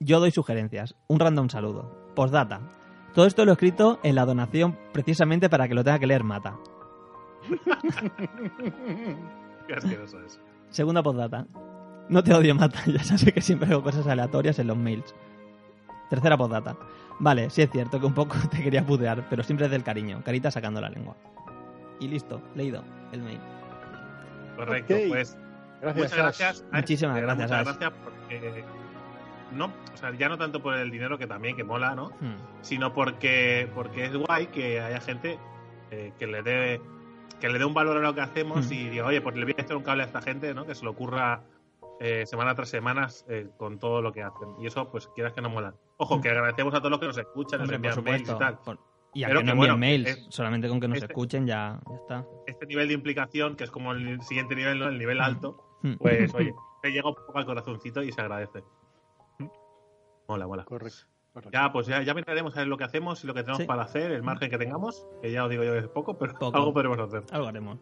Yo 0.00 0.18
doy 0.18 0.32
sugerencias. 0.32 0.96
Un 1.06 1.20
random 1.20 1.48
saludo. 1.48 2.12
Postdata. 2.16 2.60
Todo 3.14 3.26
esto 3.26 3.44
lo 3.44 3.52
he 3.52 3.54
escrito 3.54 4.00
en 4.02 4.16
la 4.16 4.24
donación 4.24 4.76
precisamente 4.92 5.48
para 5.48 5.68
que 5.68 5.74
lo 5.74 5.84
tenga 5.84 5.98
que 6.00 6.06
leer 6.08 6.24
Mata. 6.24 6.58
Qué 9.66 9.74
asqueroso 9.74 10.20
es. 10.24 10.40
Segunda 10.70 11.02
postdata. 11.02 11.46
No 12.08 12.22
te 12.22 12.34
odio, 12.34 12.54
Mata. 12.54 12.80
Ya 12.86 13.02
sabes 13.02 13.32
que 13.32 13.40
siempre 13.40 13.70
hago 13.70 13.82
cosas 13.82 14.06
aleatorias 14.06 14.58
en 14.58 14.68
los 14.68 14.76
mails. 14.76 15.14
Tercera 16.10 16.36
postdata. 16.36 16.76
Vale, 17.18 17.50
sí 17.50 17.62
es 17.62 17.70
cierto 17.70 18.00
que 18.00 18.06
un 18.06 18.14
poco 18.14 18.36
te 18.50 18.62
quería 18.62 18.84
putear, 18.84 19.26
pero 19.28 19.42
siempre 19.42 19.66
es 19.66 19.72
del 19.72 19.84
cariño. 19.84 20.22
Carita 20.24 20.50
sacando 20.50 20.80
la 20.80 20.90
lengua. 20.90 21.16
Y 22.00 22.08
listo, 22.08 22.42
leído 22.54 22.82
el 23.12 23.22
mail. 23.22 23.40
Correcto, 24.56 24.94
pues. 25.08 25.36
Gracias, 25.80 26.04
muchas 26.04 26.18
gracias. 26.18 26.60
Ash. 26.60 26.66
Ash. 26.70 26.80
Muchísimas 26.80 27.14
De 27.14 27.20
verdad, 27.20 27.36
gracias, 27.36 27.58
Muchas 27.58 27.74
Ash. 27.74 27.78
gracias 27.78 28.02
porque. 28.04 28.64
No, 29.52 29.66
o 29.66 29.96
sea, 29.96 30.12
ya 30.16 30.28
no 30.28 30.38
tanto 30.38 30.62
por 30.62 30.74
el 30.74 30.90
dinero 30.90 31.18
que 31.18 31.26
también, 31.26 31.56
que 31.56 31.64
mola, 31.64 31.94
¿no? 31.94 32.08
Hmm. 32.20 32.36
Sino 32.62 32.94
porque, 32.94 33.68
porque 33.74 34.06
es 34.06 34.16
guay 34.16 34.46
que 34.46 34.80
haya 34.80 35.00
gente 35.00 35.38
eh, 35.90 36.12
que 36.18 36.26
le 36.26 36.42
dé 36.42 36.80
que 37.42 37.48
le 37.50 37.58
dé 37.58 37.64
un 37.64 37.74
valor 37.74 37.96
a 37.96 38.00
lo 38.00 38.14
que 38.14 38.20
hacemos 38.20 38.68
Mm. 38.68 38.72
y 38.72 38.88
diga, 38.88 39.04
oye, 39.06 39.20
pues 39.20 39.34
le 39.36 39.44
voy 39.44 39.54
a 39.58 39.62
echar 39.62 39.76
un 39.76 39.82
cable 39.82 40.04
a 40.04 40.06
esta 40.06 40.22
gente, 40.22 40.54
¿no? 40.54 40.64
Que 40.64 40.74
se 40.74 40.84
lo 40.84 40.92
ocurra 40.92 41.42
eh, 42.00 42.24
semana 42.26 42.54
tras 42.54 42.68
semana 42.68 43.08
eh, 43.28 43.48
con 43.56 43.78
todo 43.78 44.00
lo 44.00 44.12
que 44.12 44.22
hacen. 44.22 44.48
Y 44.60 44.66
eso, 44.66 44.90
pues 44.90 45.08
quieras 45.14 45.32
que 45.34 45.40
no 45.40 45.50
mola. 45.50 45.74
Ojo, 45.98 46.18
Mm. 46.18 46.20
que 46.22 46.28
agradecemos 46.30 46.72
a 46.74 46.78
todos 46.78 46.90
los 46.90 47.00
que 47.00 47.06
nos 47.06 47.18
escuchan, 47.18 47.60
Hombre, 47.60 47.78
nos 47.78 47.94
por 47.94 47.98
envían 47.98 48.04
mails 48.04 48.22
y 48.22 48.32
supuesto. 48.32 48.38
tal. 48.64 48.76
Por- 48.76 48.92
Y 49.14 49.24
a 49.24 49.26
Pero 49.28 49.40
que 49.40 49.44
que 49.46 49.50
no 49.50 49.56
bueno, 49.56 49.74
envíen 49.74 50.02
mails, 50.04 50.08
es- 50.18 50.26
solamente 50.34 50.68
con 50.68 50.80
que 50.80 50.88
nos 50.88 50.96
este- 50.98 51.12
escuchen 51.12 51.46
ya, 51.46 51.78
ya 51.88 51.96
está. 51.96 52.24
Este 52.46 52.66
nivel 52.66 52.88
de 52.88 52.94
implicación, 52.94 53.56
que 53.56 53.64
es 53.64 53.70
como 53.70 53.92
el 53.92 54.22
siguiente 54.22 54.54
nivel, 54.56 54.78
¿no? 54.78 54.88
El 54.88 54.98
nivel 54.98 55.20
alto, 55.20 55.78
pues 55.98 56.32
oye, 56.34 56.54
te 56.80 56.90
llega 56.92 57.08
un 57.08 57.14
poco 57.14 57.36
al 57.38 57.44
corazoncito 57.44 58.02
y 58.02 58.10
se 58.12 58.20
agradece. 58.20 58.64
Mola, 60.28 60.46
mola. 60.46 60.64
Correcto. 60.64 61.00
Correcto. 61.32 61.50
Ya, 61.52 61.72
pues 61.72 61.86
ya, 61.86 62.02
ya 62.02 62.14
miraremos 62.14 62.54
a 62.56 62.60
ver 62.60 62.68
lo 62.68 62.76
que 62.76 62.84
hacemos 62.84 63.22
y 63.24 63.26
lo 63.26 63.34
que 63.34 63.40
tenemos 63.42 63.62
Sí. 63.62 63.66
para 63.66 63.82
hacer, 63.82 64.10
el 64.12 64.22
margen 64.22 64.50
que 64.50 64.58
tengamos, 64.58 65.06
que 65.20 65.30
ya 65.32 65.44
os 65.44 65.50
digo 65.50 65.64
yo 65.64 65.72
que 65.72 65.78
es 65.78 65.88
poco, 65.88 66.18
pero 66.18 66.34
Poco. 66.34 66.56
algo 66.56 66.72
podremos 66.72 66.98
hacer. 66.98 67.22
Algo 67.32 67.48
haremos. 67.48 67.78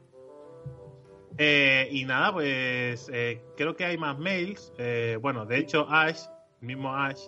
Eh, 1.38 1.88
y 1.90 2.04
nada, 2.04 2.32
pues 2.32 3.08
eh, 3.12 3.42
creo 3.56 3.76
que 3.76 3.84
hay 3.84 3.96
más 3.96 4.18
mails. 4.18 4.72
Eh, 4.78 5.18
bueno, 5.22 5.46
de 5.46 5.58
hecho, 5.58 5.86
Ash, 5.88 6.20
mismo 6.60 6.94
Ash, 6.94 7.20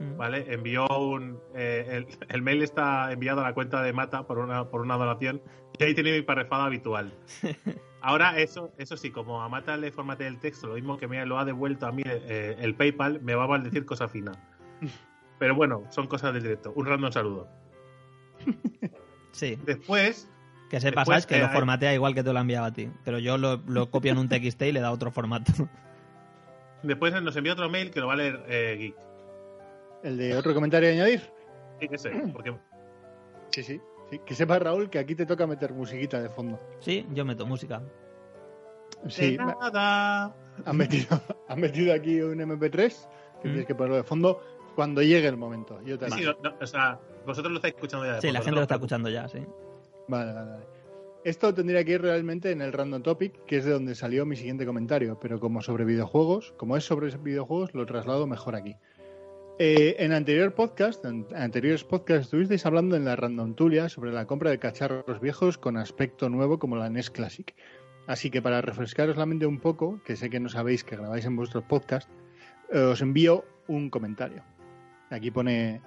Hmm. 0.00 0.16
¿vale? 0.16 0.46
Envió 0.50 0.86
un. 0.88 1.38
el, 1.54 2.06
el 2.30 2.40
mail 2.40 2.62
está 2.62 3.12
enviado 3.12 3.42
a 3.42 3.44
la 3.44 3.52
cuenta 3.52 3.82
de 3.82 3.92
Mata 3.92 4.26
por 4.26 4.38
una, 4.38 4.64
por 4.70 4.80
una 4.80 4.96
donación 4.96 5.42
y 5.78 5.84
ahí 5.84 5.94
tiene 5.94 6.12
mi 6.12 6.22
parrafada 6.22 6.64
habitual. 6.64 7.12
Ahora, 8.00 8.38
eso, 8.40 8.72
eso 8.78 8.96
sí, 8.96 9.10
como 9.10 9.42
a 9.42 9.50
Mata 9.50 9.76
le 9.76 9.92
formateé 9.92 10.26
el 10.28 10.40
texto, 10.40 10.68
lo 10.68 10.74
mismo 10.76 10.96
que 10.96 11.06
me 11.06 11.22
lo 11.26 11.38
ha 11.38 11.44
devuelto 11.44 11.86
a 11.86 11.92
mí 11.92 12.02
el 12.06 12.74
PayPal, 12.76 13.20
me 13.20 13.34
va 13.34 13.44
a 13.44 13.48
maldecir 13.48 13.84
cosa 13.84 14.08
fina. 14.08 14.32
Pero 15.40 15.56
bueno, 15.56 15.82
son 15.90 16.06
cosas 16.06 16.32
del 16.32 16.44
directo. 16.44 16.72
Un 16.76 16.86
random 16.86 17.10
saludo. 17.10 17.48
Sí, 19.32 19.56
Después, 19.64 20.28
que 20.68 20.80
sepas 20.80 21.06
Después, 21.06 21.26
que 21.26 21.36
eh, 21.36 21.38
lo 21.38 21.46
hay- 21.46 21.52
formatea 21.52 21.94
igual 21.94 22.14
que 22.14 22.22
te 22.24 22.32
lo 22.32 22.38
ha 22.38 22.42
enviado 22.42 22.66
a 22.66 22.72
ti. 22.72 22.90
Pero 23.04 23.18
yo 23.20 23.38
lo, 23.38 23.58
lo 23.68 23.88
copio 23.90 24.10
en 24.12 24.18
un 24.18 24.28
TXT 24.28 24.62
y 24.62 24.72
le 24.72 24.80
da 24.80 24.90
otro 24.90 25.10
formato. 25.12 25.52
después 26.82 27.12
nos 27.22 27.36
envió 27.36 27.52
otro 27.52 27.68
mail 27.70 27.90
que 27.92 28.00
lo 28.00 28.08
va 28.08 28.14
a 28.14 28.16
leer 28.16 28.44
eh, 28.48 28.76
Geek. 28.78 28.96
¿El 30.02 30.16
de 30.18 30.36
otro 30.36 30.52
comentario 30.52 30.88
a 30.88 30.92
añadir? 30.92 31.20
Sí, 31.78 31.88
ese, 31.92 32.10
porque 32.32 32.52
Sí, 33.52 33.62
sí, 33.62 33.80
sí. 34.10 34.18
Que 34.26 34.34
sepa 34.34 34.58
Raúl 34.58 34.90
que 34.90 34.98
aquí 34.98 35.14
te 35.14 35.26
toca 35.26 35.46
meter 35.46 35.72
musiquita 35.72 36.20
de 36.20 36.28
fondo. 36.28 36.60
Sí, 36.80 37.06
yo 37.12 37.24
meto 37.24 37.46
música. 37.46 37.82
Sí, 39.08 39.36
de 39.36 39.44
nada. 39.44 40.34
han 40.64 40.76
metido, 40.76 41.20
han 41.48 41.60
metido 41.60 41.94
aquí 41.94 42.20
un 42.20 42.38
MP3 42.40 43.08
que 43.42 43.48
Mm. 43.48 43.52
tienes 43.52 43.66
que 43.66 43.74
ponerlo 43.76 43.96
de 43.96 44.02
fondo 44.02 44.42
cuando 44.74 45.02
llegue 45.02 45.28
el 45.28 45.36
momento. 45.36 45.80
Yo 45.84 45.98
te 45.98 46.06
Sí, 46.06 46.14
aviso. 46.14 46.36
no, 46.42 46.50
no, 46.50 46.56
o 46.60 46.66
sea, 46.66 46.98
vosotros 47.26 47.50
lo 47.52 47.58
estáis 47.58 47.74
escuchando 47.74 48.06
ya. 48.06 48.14
de 48.14 48.20
Sí, 48.20 48.30
la 48.30 48.38
gente 48.40 48.50
¿no? 48.52 48.56
lo 48.56 48.62
está 48.62 48.74
escuchando 48.76 49.08
ya, 49.08 49.28
sí. 49.28 49.38
Vale, 50.08 50.32
vale, 50.32 50.50
vale. 50.50 50.64
Esto 51.22 51.52
tendría 51.52 51.84
que 51.84 51.92
ir 51.92 52.02
realmente 52.02 52.50
en 52.50 52.62
el 52.62 52.72
Random 52.72 53.02
Topic, 53.02 53.44
que 53.44 53.58
es 53.58 53.64
de 53.66 53.72
donde 53.72 53.94
salió 53.94 54.24
mi 54.24 54.36
siguiente 54.36 54.64
comentario, 54.64 55.18
pero 55.20 55.38
como 55.38 55.60
sobre 55.60 55.84
videojuegos, 55.84 56.54
como 56.56 56.76
es 56.78 56.84
sobre 56.84 57.14
videojuegos, 57.18 57.74
lo 57.74 57.84
traslado 57.84 58.26
mejor 58.26 58.54
aquí. 58.56 58.76
Eh, 59.58 59.96
en 59.98 60.12
anterior 60.12 60.54
podcast, 60.54 61.04
en 61.04 61.26
anteriores 61.36 61.84
podcasts, 61.84 62.24
estuvisteis 62.24 62.64
hablando 62.64 62.96
en 62.96 63.04
la 63.04 63.16
Random 63.16 63.54
Tulia 63.54 63.90
sobre 63.90 64.10
la 64.12 64.26
compra 64.26 64.48
de 64.48 64.58
cacharros 64.58 65.20
viejos 65.20 65.58
con 65.58 65.76
aspecto 65.76 66.30
nuevo 66.30 66.58
como 66.58 66.76
la 66.76 66.88
NES 66.88 67.10
Classic. 67.10 67.54
Así 68.06 68.30
que 68.30 68.40
para 68.40 68.62
refrescaros 68.62 69.18
la 69.18 69.26
mente 69.26 69.44
un 69.44 69.60
poco, 69.60 70.00
que 70.06 70.16
sé 70.16 70.30
que 70.30 70.40
no 70.40 70.48
sabéis 70.48 70.82
que 70.84 70.96
grabáis 70.96 71.26
en 71.26 71.36
vuestros 71.36 71.64
podcasts, 71.64 72.10
eh, 72.72 72.78
os 72.78 73.02
envío 73.02 73.44
un 73.68 73.90
comentario. 73.90 74.42
Aquí 75.10 75.30
pone 75.30 75.80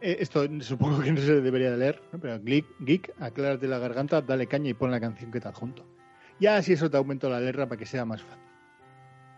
eh, 0.00 0.16
esto 0.20 0.46
supongo 0.60 1.00
que 1.00 1.12
no 1.12 1.20
se 1.20 1.40
debería 1.40 1.70
de 1.72 1.76
leer, 1.78 2.02
¿no? 2.12 2.20
pero 2.20 2.38
Geek, 2.42 2.66
Geek, 2.80 3.14
aclárate 3.18 3.66
la 3.66 3.78
garganta, 3.78 4.20
dale 4.22 4.46
caña 4.46 4.70
y 4.70 4.74
pon 4.74 4.90
la 4.90 5.00
canción 5.00 5.30
que 5.32 5.40
te 5.40 5.48
adjunto. 5.48 5.86
Ya 6.38 6.56
así 6.56 6.74
eso 6.74 6.88
te 6.90 6.96
aumento 6.96 7.28
la 7.28 7.40
letra 7.40 7.66
para 7.68 7.78
que 7.78 7.86
sea 7.86 8.04
más 8.04 8.22
fácil. 8.22 8.38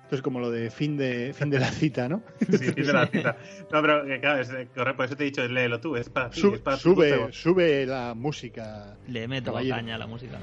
Esto 0.02 0.16
es 0.16 0.22
como 0.22 0.40
lo 0.40 0.50
de 0.50 0.70
fin 0.70 0.96
de 0.96 1.32
fin 1.32 1.48
de 1.50 1.60
la 1.60 1.70
cita, 1.70 2.08
¿no? 2.08 2.22
Sí, 2.40 2.58
fin 2.58 2.74
de 2.84 2.92
la 2.92 3.06
cita. 3.06 3.36
No, 3.72 3.80
pero 3.80 4.04
eh, 4.12 4.20
claro, 4.20 4.40
es, 4.42 4.50
eh, 4.50 4.68
correcto, 4.74 4.96
por 4.96 5.04
eso 5.06 5.16
te 5.16 5.22
he 5.22 5.26
dicho, 5.26 5.46
léelo 5.46 5.80
tú, 5.80 5.94
es 5.96 6.10
para 6.10 6.28
ti, 6.30 6.40
Su- 6.40 6.54
es 6.54 6.60
para 6.60 6.76
tu 6.76 6.82
sube, 6.94 7.32
sube 7.32 7.86
la 7.86 8.14
música. 8.14 8.96
Le 9.06 9.28
meto 9.28 9.52
Caballero. 9.52 9.76
caña 9.76 9.94
a 9.94 9.98
la 9.98 10.06
música. 10.08 10.38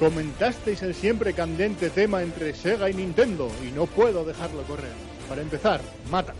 Comentasteis 0.00 0.82
el 0.82 0.94
siempre 0.94 1.32
candente 1.32 1.88
tema 1.90 2.22
entre 2.22 2.52
Sega 2.52 2.90
y 2.90 2.94
Nintendo 2.94 3.48
y 3.66 3.70
no 3.70 3.86
puedo 3.86 4.24
dejarlo 4.24 4.62
correr. 4.64 4.92
Para 5.28 5.40
empezar, 5.40 5.80
mata. 6.10 6.34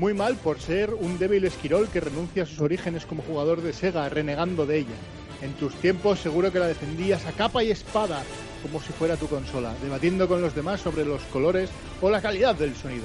Muy 0.00 0.14
mal 0.14 0.36
por 0.36 0.58
ser 0.58 0.94
un 0.94 1.18
débil 1.18 1.44
esquirol 1.44 1.90
que 1.90 2.00
renuncia 2.00 2.44
a 2.44 2.46
sus 2.46 2.60
orígenes 2.60 3.04
como 3.04 3.22
jugador 3.22 3.60
de 3.60 3.74
Sega, 3.74 4.08
renegando 4.08 4.64
de 4.64 4.78
ella. 4.78 4.96
En 5.42 5.52
tus 5.52 5.74
tiempos 5.74 6.20
seguro 6.20 6.50
que 6.50 6.58
la 6.58 6.68
defendías 6.68 7.26
a 7.26 7.32
capa 7.32 7.62
y 7.62 7.70
espada, 7.70 8.22
como 8.62 8.80
si 8.80 8.94
fuera 8.94 9.18
tu 9.18 9.26
consola, 9.26 9.74
debatiendo 9.82 10.26
con 10.26 10.40
los 10.40 10.54
demás 10.54 10.80
sobre 10.80 11.04
los 11.04 11.20
colores 11.24 11.68
o 12.00 12.08
la 12.08 12.22
calidad 12.22 12.54
del 12.54 12.74
sonido. 12.74 13.04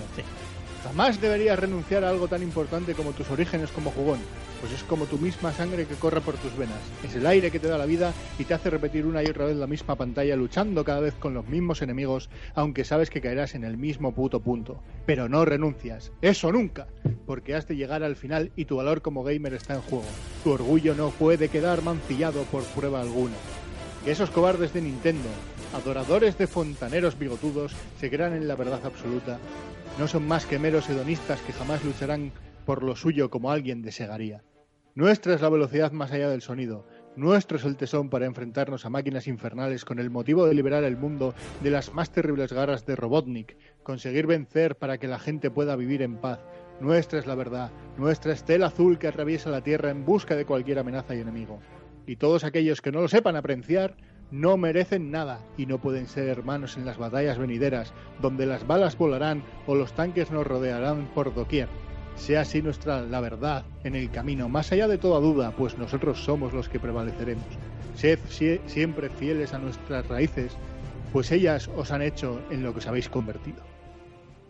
Jamás 0.85 1.19
deberías 1.19 1.57
renunciar 1.57 2.03
a 2.03 2.09
algo 2.09 2.27
tan 2.27 2.43
importante 2.43 2.93
como 2.93 3.11
tus 3.11 3.31
orígenes 3.31 3.71
como 3.71 3.89
jugón, 3.89 4.19
pues 4.61 4.71
es 4.71 4.83
como 4.83 5.05
tu 5.05 5.17
misma 5.17 5.51
sangre 5.51 5.87
que 5.87 5.95
corre 5.95 6.21
por 6.21 6.35
tus 6.35 6.55
venas. 6.55 6.77
Es 7.03 7.15
el 7.15 7.25
aire 7.25 7.49
que 7.49 7.59
te 7.59 7.67
da 7.67 7.79
la 7.79 7.87
vida 7.87 8.13
y 8.37 8.43
te 8.43 8.53
hace 8.53 8.69
repetir 8.69 9.07
una 9.07 9.23
y 9.23 9.25
otra 9.25 9.45
vez 9.45 9.55
la 9.55 9.65
misma 9.65 9.95
pantalla 9.95 10.35
luchando 10.35 10.85
cada 10.85 10.99
vez 10.99 11.15
con 11.15 11.33
los 11.33 11.47
mismos 11.47 11.81
enemigos, 11.81 12.29
aunque 12.53 12.85
sabes 12.85 13.09
que 13.09 13.19
caerás 13.19 13.55
en 13.55 13.63
el 13.63 13.77
mismo 13.77 14.13
puto 14.13 14.41
punto. 14.41 14.79
Pero 15.07 15.27
no 15.27 15.43
renuncias, 15.43 16.11
eso 16.21 16.51
nunca, 16.51 16.85
porque 17.25 17.55
has 17.55 17.67
de 17.67 17.77
llegar 17.77 18.03
al 18.03 18.15
final 18.15 18.51
y 18.55 18.65
tu 18.65 18.75
valor 18.75 19.01
como 19.01 19.23
gamer 19.23 19.55
está 19.55 19.73
en 19.73 19.81
juego. 19.81 20.05
Tu 20.43 20.51
orgullo 20.51 20.93
no 20.93 21.09
puede 21.09 21.49
quedar 21.49 21.81
mancillado 21.81 22.43
por 22.43 22.63
prueba 22.63 23.01
alguna. 23.01 23.33
Esos 24.05 24.29
cobardes 24.29 24.71
de 24.71 24.83
Nintendo 24.83 25.29
adoradores 25.75 26.37
de 26.37 26.47
fontaneros 26.47 27.19
bigotudos, 27.19 27.75
se 27.99 28.09
crean 28.09 28.33
en 28.33 28.47
la 28.47 28.55
verdad 28.55 28.79
absoluta. 28.85 29.39
No 29.99 30.07
son 30.07 30.25
más 30.25 30.45
que 30.45 30.57
meros 30.57 30.89
hedonistas 30.89 31.41
que 31.41 31.53
jamás 31.53 31.83
lucharán 31.83 32.31
por 32.65 32.81
lo 32.81 32.95
suyo 32.95 33.29
como 33.29 33.51
alguien 33.51 33.81
desearía. 33.81 34.41
Nuestra 34.95 35.35
es 35.35 35.41
la 35.41 35.49
velocidad 35.49 35.91
más 35.91 36.13
allá 36.13 36.29
del 36.29 36.41
sonido. 36.41 36.87
Nuestro 37.17 37.57
es 37.57 37.65
el 37.65 37.75
tesón 37.75 38.09
para 38.09 38.25
enfrentarnos 38.25 38.85
a 38.85 38.89
máquinas 38.89 39.27
infernales 39.27 39.83
con 39.83 39.99
el 39.99 40.09
motivo 40.09 40.45
de 40.45 40.53
liberar 40.53 40.85
el 40.85 40.95
mundo 40.95 41.35
de 41.61 41.71
las 41.71 41.93
más 41.93 42.09
terribles 42.09 42.53
garras 42.53 42.85
de 42.85 42.95
Robotnik, 42.95 43.57
conseguir 43.83 44.27
vencer 44.27 44.77
para 44.77 44.97
que 44.97 45.07
la 45.07 45.19
gente 45.19 45.51
pueda 45.51 45.75
vivir 45.75 46.01
en 46.01 46.15
paz. 46.17 46.39
Nuestra 46.79 47.19
es 47.19 47.27
la 47.27 47.35
verdad, 47.35 47.71
nuestra 47.97 48.31
estela 48.31 48.67
azul 48.67 48.97
que 48.97 49.09
atraviesa 49.09 49.49
la 49.49 49.61
Tierra 49.61 49.89
en 49.89 50.05
busca 50.05 50.35
de 50.35 50.45
cualquier 50.45 50.79
amenaza 50.79 51.15
y 51.15 51.19
enemigo. 51.19 51.59
Y 52.07 52.15
todos 52.15 52.43
aquellos 52.43 52.81
que 52.81 52.91
no 52.91 53.01
lo 53.01 53.07
sepan 53.07 53.35
apreciar 53.35 53.97
no 54.31 54.57
merecen 54.57 55.11
nada 55.11 55.39
y 55.57 55.65
no 55.65 55.77
pueden 55.77 56.07
ser 56.07 56.27
hermanos 56.27 56.77
en 56.77 56.85
las 56.85 56.97
batallas 56.97 57.37
venideras, 57.37 57.93
donde 58.21 58.45
las 58.45 58.65
balas 58.67 58.97
volarán 58.97 59.43
o 59.67 59.75
los 59.75 59.93
tanques 59.93 60.31
nos 60.31 60.45
rodearán 60.47 61.07
por 61.13 61.33
doquier. 61.33 61.67
Sea 62.15 62.41
así 62.41 62.61
nuestra 62.61 63.01
la 63.01 63.19
verdad 63.19 63.65
en 63.83 63.95
el 63.95 64.09
camino, 64.09 64.47
más 64.49 64.71
allá 64.71 64.87
de 64.87 64.97
toda 64.97 65.19
duda, 65.19 65.51
pues 65.51 65.77
nosotros 65.77 66.23
somos 66.23 66.53
los 66.53 66.69
que 66.69 66.79
prevaleceremos. 66.79 67.45
Sed 67.95 68.19
sie- 68.29 68.61
siempre 68.67 69.09
fieles 69.09 69.53
a 69.53 69.59
nuestras 69.59 70.07
raíces, 70.07 70.53
pues 71.11 71.31
ellas 71.31 71.69
os 71.75 71.91
han 71.91 72.01
hecho 72.01 72.41
en 72.49 72.63
lo 72.63 72.71
que 72.73 72.79
os 72.79 72.87
habéis 72.87 73.09
convertido. 73.09 73.61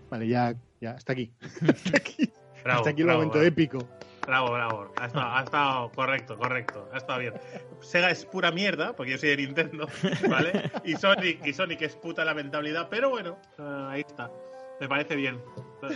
Vale, 0.09 0.27
ya, 0.27 0.55
ya, 0.79 0.91
hasta 0.91 1.13
aquí. 1.13 1.31
hasta 1.67 1.97
aquí, 1.97 2.29
Bravo, 2.63 2.79
hasta 2.79 2.89
aquí 2.91 3.01
el 3.01 3.05
bravo, 3.07 3.19
momento 3.19 3.39
bravo. 3.39 3.47
épico. 3.47 3.79
Bravo, 4.25 4.51
bravo. 4.51 4.91
Ha 4.97 5.05
estado, 5.05 5.25
ha 5.35 5.43
estado 5.43 5.91
correcto, 5.91 6.37
correcto. 6.37 6.89
Ha 6.93 6.97
estado 6.97 7.19
bien. 7.19 7.33
Sega 7.81 8.09
es 8.09 8.25
pura 8.25 8.51
mierda, 8.51 8.95
porque 8.95 9.11
yo 9.11 9.17
soy 9.17 9.29
de 9.29 9.37
Nintendo, 9.37 9.87
¿vale? 10.29 10.71
Y 10.83 10.95
Sonic, 10.95 11.45
y 11.45 11.53
Sonic 11.53 11.81
es 11.83 11.95
puta 11.95 12.25
lamentabilidad, 12.25 12.87
pero 12.89 13.09
bueno, 13.11 13.37
ahí 13.57 14.01
está. 14.01 14.31
Me 14.79 14.87
parece 14.89 15.15
bien. 15.15 15.41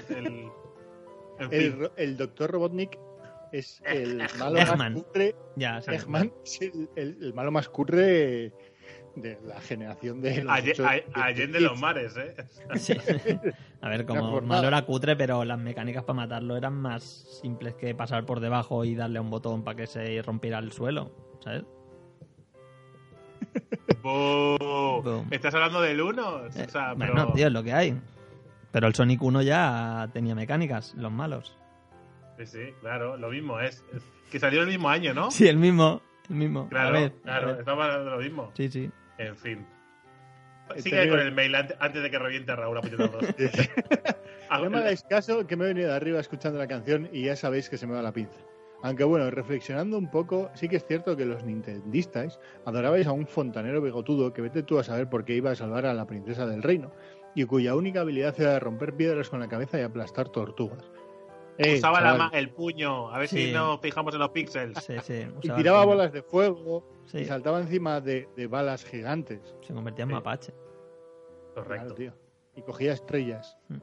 El, 0.10 0.28
en 0.28 0.52
El, 1.40 1.50
fin. 1.72 1.80
ro- 1.80 1.92
el 1.98 2.18
doctor 2.18 2.52
Robotnik 2.52 2.98
es 3.52 3.82
el 3.86 4.18
malo 4.38 4.58
Eggman. 4.60 4.94
más 4.94 5.04
cutre. 5.04 5.36
Ya. 5.56 5.80
Eggman 5.88 6.32
es 6.46 6.62
el, 6.62 6.90
el- 6.96 7.18
el 7.24 7.34
malo 7.34 7.52
más 7.52 7.68
cutre 7.70 8.54
de 9.22 9.40
la 9.46 9.60
generación 9.62 10.22
de 10.22 10.44
los 10.44 10.54
Alle- 10.54 10.72
ocho- 10.72 10.86
a- 10.86 11.24
Allende 11.26 11.60
los 11.60 11.80
mares, 11.80 12.16
¿eh? 12.18 12.36
Sí. 12.76 12.94
A 13.82 13.90
ver, 13.90 14.06
como 14.06 14.42
malo 14.42 14.68
era 14.68 14.82
cutre, 14.84 15.16
pero 15.16 15.44
las 15.46 15.58
mecánicas 15.60 16.04
para 16.04 16.16
matarlo 16.18 16.58
eran 16.58 16.74
más 16.76 17.04
simples 17.42 17.76
que 17.76 17.96
pasar 17.96 18.26
por 18.26 18.40
debajo 18.40 18.84
y 18.86 18.96
darle 18.96 19.20
a 19.20 19.22
un 19.22 19.30
botón 19.30 19.64
para 19.64 19.78
que 19.78 19.88
se 19.88 20.22
rompiera 20.22 20.60
el 20.60 20.72
suelo, 20.72 21.12
¿sabes? 21.44 21.64
Boom. 24.04 25.28
¿Estás 25.32 25.54
hablando 25.56 25.82
del 25.82 26.02
1? 26.02 26.28
O 26.28 26.46
Eh, 26.48 26.52
sea, 26.70 26.94
pero... 26.98 27.32
Tío, 27.34 27.48
es 27.48 27.54
lo 27.54 27.64
que 27.64 27.74
hay. 27.74 27.98
Pero 28.72 28.88
el 28.88 28.94
Sonic 28.96 29.22
1 29.22 29.42
ya 29.42 30.10
tenía 30.14 30.36
mecánicas, 30.36 30.94
los 30.96 31.12
malos. 31.12 31.58
Sí, 32.38 32.46
sí, 32.46 32.60
claro, 32.82 33.18
lo 33.18 33.30
mismo 33.30 33.60
es. 33.60 33.84
que 34.32 34.40
salió 34.40 34.62
el 34.62 34.68
mismo 34.68 34.90
año, 34.90 35.14
¿no? 35.14 35.32
Sí, 35.32 35.48
el 35.48 35.58
mismo, 35.58 36.02
el 36.30 36.36
mismo. 36.36 36.70
Claro, 36.70 36.90
a 36.90 36.92
ver, 37.00 37.12
a 37.20 37.24
claro, 37.24 37.48
ver. 37.48 37.60
estamos 37.60 37.84
hablando 37.84 38.06
de 38.06 38.12
lo 38.12 38.22
mismo. 38.22 38.52
Sí, 38.54 38.70
sí. 38.70 38.90
En 39.20 39.36
fin. 39.36 39.66
He 40.76 40.82
Sigue 40.82 41.10
con 41.10 41.20
el 41.20 41.32
mail 41.32 41.54
ante- 41.56 41.76
antes 41.80 42.02
de 42.02 42.10
que 42.12 42.20
reviente 42.20 42.56
Raúl 42.56 42.78
a. 42.78 42.82
Ah, 44.52 44.60
No 44.64 44.70
me 44.72 44.80
hagáis 44.80 45.04
caso 45.04 45.46
que 45.46 45.56
me 45.56 45.66
he 45.66 45.68
venido 45.68 45.90
de 45.90 45.96
arriba 45.96 46.20
escuchando 46.20 46.58
la 46.58 46.68
canción 46.68 47.08
y 47.12 47.26
ya 47.26 47.36
sabéis 47.36 47.70
que 47.70 47.78
se 47.78 47.86
me 47.86 47.94
va 47.94 48.02
la 48.02 48.12
pinza. 48.14 48.40
Aunque 48.82 49.04
bueno, 49.04 49.30
reflexionando 49.30 49.98
un 49.98 50.10
poco, 50.10 50.50
sí 50.56 50.68
que 50.70 50.78
es 50.78 50.86
cierto 50.88 51.16
que 51.18 51.26
los 51.26 51.44
nintendistas 51.44 52.40
adorabais 52.66 53.06
a 53.06 53.12
un 53.12 53.28
fontanero 53.28 53.82
bigotudo 53.82 54.34
que 54.34 54.42
vete 54.42 54.64
tú 54.64 54.80
a 54.80 54.84
saber 54.84 55.08
por 55.10 55.26
qué 55.26 55.36
iba 55.36 55.52
a 55.52 55.56
salvar 55.56 55.86
a 55.86 55.94
la 55.94 56.08
princesa 56.08 56.48
del 56.48 56.64
reino 56.64 56.92
y 57.36 57.44
cuya 57.46 57.76
única 57.76 58.02
habilidad 58.02 58.34
era 58.40 58.58
romper 58.60 58.94
piedras 58.96 59.30
con 59.30 59.40
la 59.40 59.50
cabeza 59.50 59.78
y 59.80 59.84
aplastar 59.84 60.30
tortugas. 60.30 60.90
Eh, 61.62 61.76
Usaba 61.78 62.00
la 62.00 62.30
el 62.34 62.50
puño, 62.52 63.10
a 63.14 63.20
ver 63.20 63.28
Sí. 63.28 63.48
si 63.48 63.52
nos 63.52 63.82
fijamos 63.82 64.14
en 64.14 64.20
los 64.22 64.30
píxeles. 64.30 64.78
Sí, 64.84 64.96
sí. 65.04 65.28
y 65.44 65.50
tiraba 65.50 65.84
bolas 65.86 66.12
de 66.14 66.22
fuego 66.24 66.88
Sí, 67.06 67.20
y 67.20 67.26
saltaba 67.26 67.60
encima 67.60 68.00
de, 68.00 68.30
de 68.38 68.48
balas 68.48 68.86
gigantes. 68.86 69.42
se 69.62 69.74
convertía 69.74 70.04
en 70.04 70.10
Sí. 70.10 70.14
mapache. 70.16 70.54
Correcto. 71.54 71.96
Claro, 71.96 71.96
tío. 71.96 72.14
Y 72.56 72.62
cogía 72.62 72.94
estrellas 72.94 73.58
Mm. 73.68 73.78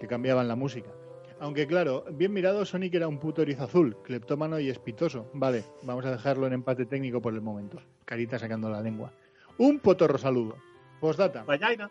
que 0.00 0.06
cambiaban 0.08 0.48
la 0.48 0.56
música. 0.56 0.90
Aunque 1.38 1.66
claro, 1.66 2.04
bien 2.12 2.32
mirado, 2.32 2.64
Sonic 2.66 2.94
era 2.94 3.06
un 3.08 3.18
puto 3.18 3.42
erizo 3.42 3.64
azul, 3.64 3.96
cleptómano 4.02 4.58
y 4.58 4.68
espitoso. 4.68 5.30
Vale, 5.32 5.64
vamos 5.84 6.04
a 6.04 6.10
dejarlo 6.10 6.46
en 6.46 6.52
empate 6.52 6.84
técnico 6.84 7.22
por 7.22 7.32
el 7.32 7.40
momento. 7.40 7.78
Carita 8.04 8.38
sacando 8.38 8.68
la 8.68 8.80
lengua. 8.82 9.12
Un 9.56 9.78
potorro 9.78 10.18
saludo. 10.18 10.56
Postdata. 11.00 11.44
Vagina. 11.44 11.90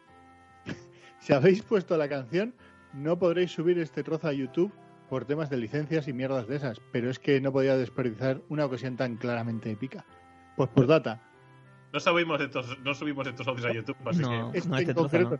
Si 1.20 1.34
habéis 1.34 1.62
puesto 1.64 1.98
la 1.98 2.08
canción, 2.08 2.54
no 2.94 3.18
podréis 3.20 3.52
subir 3.52 3.78
este 3.80 4.04
trozo 4.04 4.28
a 4.28 4.34
YouTube 4.34 4.72
por 5.10 5.26
temas 5.26 5.50
de 5.50 5.58
licencias 5.58 6.08
y 6.08 6.14
mierdas 6.14 6.48
de 6.48 6.56
esas. 6.58 6.80
Pero 6.92 7.10
es 7.10 7.20
que 7.20 7.42
no 7.42 7.52
podía 7.52 7.76
desperdiciar 7.78 8.42
una 8.50 8.66
ocasión 8.66 8.96
tan 8.96 9.18
claramente 9.18 9.72
épica. 9.72 10.06
Pues 10.56 10.70
postdata. 10.70 11.22
No 11.92 12.00
subimos 12.00 12.40
estos, 12.40 12.78
no 12.84 12.94
subimos 12.94 13.28
estos 13.28 13.48
audios 13.48 13.66
a 13.66 13.74
YouTube, 13.74 13.98
así 14.06 14.22
No. 14.22 14.52
que. 14.52 14.58
Este 14.60 14.70
este 14.70 14.82
en 14.92 14.96
trozo 14.96 15.02
concreto, 15.10 15.40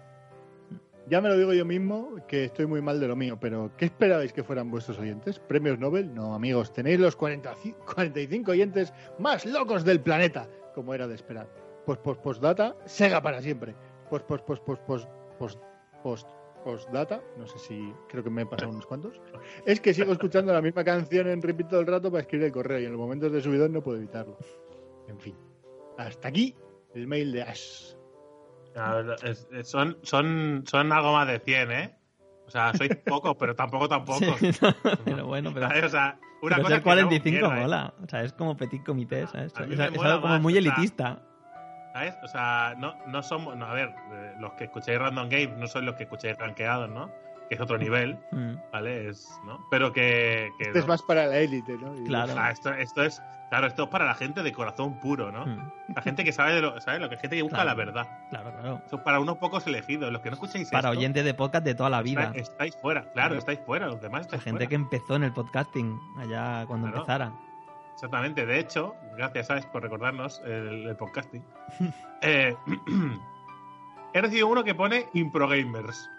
Ya 1.08 1.22
me 1.22 1.30
lo 1.30 1.38
digo 1.38 1.54
yo 1.54 1.66
mismo, 1.66 2.16
que 2.28 2.46
estoy 2.46 2.66
muy 2.68 2.82
mal 2.82 3.00
de 3.00 3.08
lo 3.08 3.16
mío, 3.16 3.38
pero 3.40 3.72
¿qué 3.78 3.86
esperabais 3.86 4.32
que 4.34 4.44
fueran 4.44 4.70
vuestros 4.72 4.98
oyentes? 5.00 5.40
¿Premios 5.40 5.78
Nobel? 5.80 6.14
No, 6.14 6.34
amigos, 6.36 6.72
tenéis 6.74 7.00
los 7.00 7.16
40 7.16 7.54
45 7.96 8.52
oyentes 8.52 8.94
más 9.20 9.46
locos 9.46 9.84
del 9.86 10.02
planeta, 10.02 10.48
como 10.76 10.94
era 10.94 11.08
de 11.08 11.16
esperar. 11.16 11.48
Pues 11.86 11.98
post 12.00 12.22
postdata, 12.22 12.76
Sega 12.86 13.22
para 13.22 13.42
siempre. 13.42 13.76
Pues 14.10 14.24
post 14.24 14.46
post 14.46 14.64
post 14.64 14.82
post 14.84 15.10
post 15.40 15.60
post 16.04 16.28
postdata, 16.64 17.22
no 17.38 17.48
sé 17.48 17.58
si 17.60 17.94
creo 18.08 18.24
que 18.24 18.30
me 18.30 18.44
he 18.44 18.46
pasado 18.46 18.72
unos 18.72 18.86
cuantos. 18.86 19.22
Es 19.66 19.80
que 19.82 19.94
sigo 19.94 20.12
escuchando 20.12 20.54
la 20.54 20.62
misma 20.62 20.84
canción 20.84 21.28
en 21.28 21.42
repeat 21.42 21.70
todo 21.70 21.80
el 21.82 21.88
rato 21.88 22.12
para 22.12 22.22
escribir 22.22 22.48
el 22.48 22.52
correo 22.52 22.80
y 22.80 22.86
en 22.86 22.92
los 22.92 23.00
momentos 23.00 23.32
de 23.32 23.42
subidón 23.42 23.72
no 23.74 23.82
puedo 23.82 23.98
evitarlo. 23.98 24.38
En 25.08 25.20
fin, 25.20 25.36
hasta 25.98 26.28
aquí 26.28 26.56
el 26.94 27.08
mail 27.08 27.32
de 27.32 27.42
Ash. 27.44 27.94
A 28.76 28.96
ver, 28.96 29.16
es- 29.24 29.48
es- 29.52 29.68
son, 29.70 29.98
son, 30.04 30.64
son 30.68 30.92
algo 30.92 31.14
más 31.14 31.28
de 31.28 31.40
100, 31.40 31.72
¿eh? 31.72 31.96
O 32.48 32.52
sea, 32.52 32.74
sois 32.74 32.96
pocos, 33.06 33.36
pero 33.40 33.56
tampoco 33.56 33.88
tampoco. 33.90 34.20
Sí, 34.40 34.52
no, 34.62 34.74
pero 35.06 35.26
bueno, 35.28 35.52
pero, 35.54 35.68
¿Sabes? 35.68 35.86
O 35.86 35.90
sea, 35.90 36.20
una 36.42 36.56
pero 36.58 36.64
cosa 36.64 36.76
ser 36.76 36.84
que 36.84 36.90
no 36.90 36.96
45 36.96 37.32
mierda, 37.32 37.58
¿eh? 37.58 37.62
mola. 37.62 37.94
O 38.04 38.08
sea, 38.08 38.24
es 38.24 38.34
como 38.34 38.56
petit 38.58 38.84
comité, 38.86 39.28
¿sabes? 39.28 39.54
A 39.56 39.64
Es, 39.66 39.80
algo 39.80 40.22
como 40.22 40.34
más, 40.34 40.42
muy 40.42 40.54
o 40.58 40.62
sea, 40.62 40.72
elitista. 40.74 41.24
¿Sabes? 42.00 42.18
O 42.24 42.28
sea, 42.28 42.76
no, 42.78 42.96
no 43.08 43.22
somos. 43.22 43.58
no, 43.58 43.66
a 43.66 43.74
ver, 43.74 43.94
eh, 44.14 44.34
los 44.40 44.54
que 44.54 44.66
escucháis 44.66 44.98
Random 45.00 45.28
Games 45.30 45.58
no 45.58 45.68
son 45.68 45.86
los 45.86 45.96
que 45.96 46.04
escucháis 46.04 46.38
rankeados, 46.38 46.90
¿no? 46.90 47.10
Que 47.50 47.56
es 47.56 47.62
otro 47.62 47.78
nivel, 47.78 48.18
Mm, 48.32 48.54
¿vale? 48.72 49.10
Es, 49.10 49.28
¿no? 49.46 49.60
Pero 49.70 49.92
que. 49.92 50.50
que 50.58 50.66
Este 50.66 50.80
es 50.80 50.86
no. 50.86 50.94
más 50.94 51.02
para 51.02 51.26
la 51.28 51.38
élite, 51.40 51.74
¿no? 51.78 51.96
Y- 51.98 52.06
Claro. 52.06 52.32
O 52.32 52.36
sea, 52.36 52.52
esto, 52.52 52.72
esto 52.74 53.04
es. 53.04 53.22
Claro, 53.50 53.66
esto 53.66 53.84
es 53.84 53.90
para 53.90 54.06
la 54.06 54.14
gente 54.14 54.44
de 54.44 54.52
corazón 54.54 55.00
puro, 55.00 55.32
¿no? 55.32 55.44
mm, 55.46 55.72
La 55.96 56.02
gente 56.04 56.24
que 56.24 56.32
sabe 56.32 56.54
de 56.54 56.62
lo, 56.62 56.80
¿sabes? 56.80 57.02
Lo 57.02 57.10
que 57.10 57.18
gente 57.18 57.36
que 57.36 57.42
busca 57.42 57.56
Claro. 57.64 57.70
la 57.72 57.74
verdad. 57.76 58.08
claro, 58.30 58.52
claro. 58.54 58.82
Eso 58.86 58.96
es 58.98 59.02
para 59.02 59.20
unos 59.20 59.38
pocos 59.40 59.66
elegidos. 59.68 60.10
Los 60.14 60.22
que 60.22 60.30
no 60.30 60.36
escucháis 60.36 60.70
Para 60.70 60.90
esto, 60.90 61.00
oyentes 61.00 61.26
de 61.26 61.34
podcast 61.34 61.66
de 61.66 61.74
toda 61.76 61.90
la 61.90 62.02
vida. 62.04 62.26
estáis, 62.26 62.50
estáis 62.50 62.78
fuera. 62.78 63.02
Claro, 63.02 63.14
Claro. 63.14 63.36
estáis 63.36 63.60
fuera. 63.66 63.88
Los 63.88 64.00
demás 64.00 64.22
La 64.22 64.26
estáis 64.28 64.44
gente 64.44 64.58
fuera. 64.60 64.70
que 64.70 64.76
empezó 64.76 65.16
en 65.16 65.24
el 65.24 65.34
podcasting 65.34 66.00
allá 66.20 66.66
cuando 66.68 66.86
Claro. 66.88 66.98
empezara. 67.02 67.32
Exactamente. 68.00 68.46
De 68.46 68.60
hecho, 68.60 68.96
gracias, 69.18 69.48
¿sabes? 69.48 69.66
Por 69.66 69.84
recordarnos 69.84 70.42
el, 70.46 70.88
el 70.88 70.96
podcasting. 70.96 71.44
Eh, 72.22 72.54
he 74.14 74.22
recibido 74.22 74.48
uno 74.48 74.62
que 74.62 74.76
pone 74.76 75.08
Improgamers. 75.14 76.10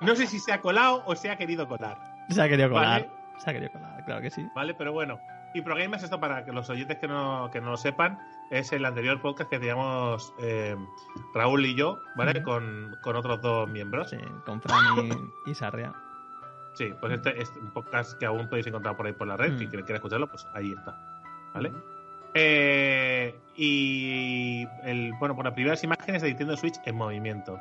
no 0.00 0.14
sé 0.14 0.28
si 0.28 0.38
se 0.38 0.52
ha 0.52 0.60
colado 0.60 1.02
o 1.04 1.16
se 1.16 1.28
ha 1.28 1.36
querido 1.36 1.66
colar, 1.66 1.98
Se 2.28 2.40
ha 2.40 2.48
querido 2.48 2.68
colar. 2.70 3.02
Vale. 3.02 3.10
Se 3.38 3.50
ha 3.50 3.52
querido 3.52 3.72
colar, 3.72 4.04
claro 4.04 4.22
que 4.22 4.30
sí. 4.30 4.48
¿vale? 4.54 4.72
Pero 4.74 4.92
bueno, 4.92 5.18
Improgamers, 5.54 6.04
esto 6.04 6.20
para 6.20 6.44
que 6.44 6.52
los 6.52 6.70
oyentes 6.70 6.98
que 6.98 7.08
no, 7.08 7.50
que 7.52 7.60
no 7.60 7.70
lo 7.70 7.76
sepan, 7.76 8.20
es 8.52 8.72
el 8.72 8.84
anterior 8.84 9.20
podcast 9.20 9.50
que 9.50 9.58
teníamos 9.58 10.32
eh, 10.38 10.76
Raúl 11.34 11.66
y 11.66 11.74
yo, 11.74 11.98
¿vale? 12.14 12.40
Con, 12.44 12.96
con 13.02 13.16
otros 13.16 13.42
dos 13.42 13.68
miembros. 13.68 14.10
Sí, 14.10 14.18
con 14.44 14.62
Fran 14.62 14.84
y, 15.46 15.50
y 15.50 15.54
Sarria. 15.56 15.92
Sí, 16.76 16.92
pues 17.00 17.14
este 17.14 17.40
es 17.40 17.50
un 17.56 17.70
podcast 17.70 18.18
que 18.18 18.26
aún 18.26 18.48
podéis 18.48 18.66
encontrar 18.66 18.96
por 18.96 19.06
ahí 19.06 19.14
por 19.14 19.26
la 19.26 19.36
red. 19.36 19.52
Mm. 19.52 19.58
Si 19.58 19.66
quiera 19.66 19.94
escucharlo, 19.94 20.28
pues 20.28 20.46
ahí 20.52 20.72
está. 20.72 20.94
¿Vale? 21.54 21.72
Eh, 22.34 23.34
y 23.56 24.68
el, 24.84 25.14
bueno, 25.18 25.34
por 25.34 25.46
las 25.46 25.54
primeras 25.54 25.82
imágenes 25.82 26.20
de 26.20 26.28
Nintendo 26.28 26.54
Switch 26.54 26.74
en 26.84 26.96
movimiento. 26.96 27.58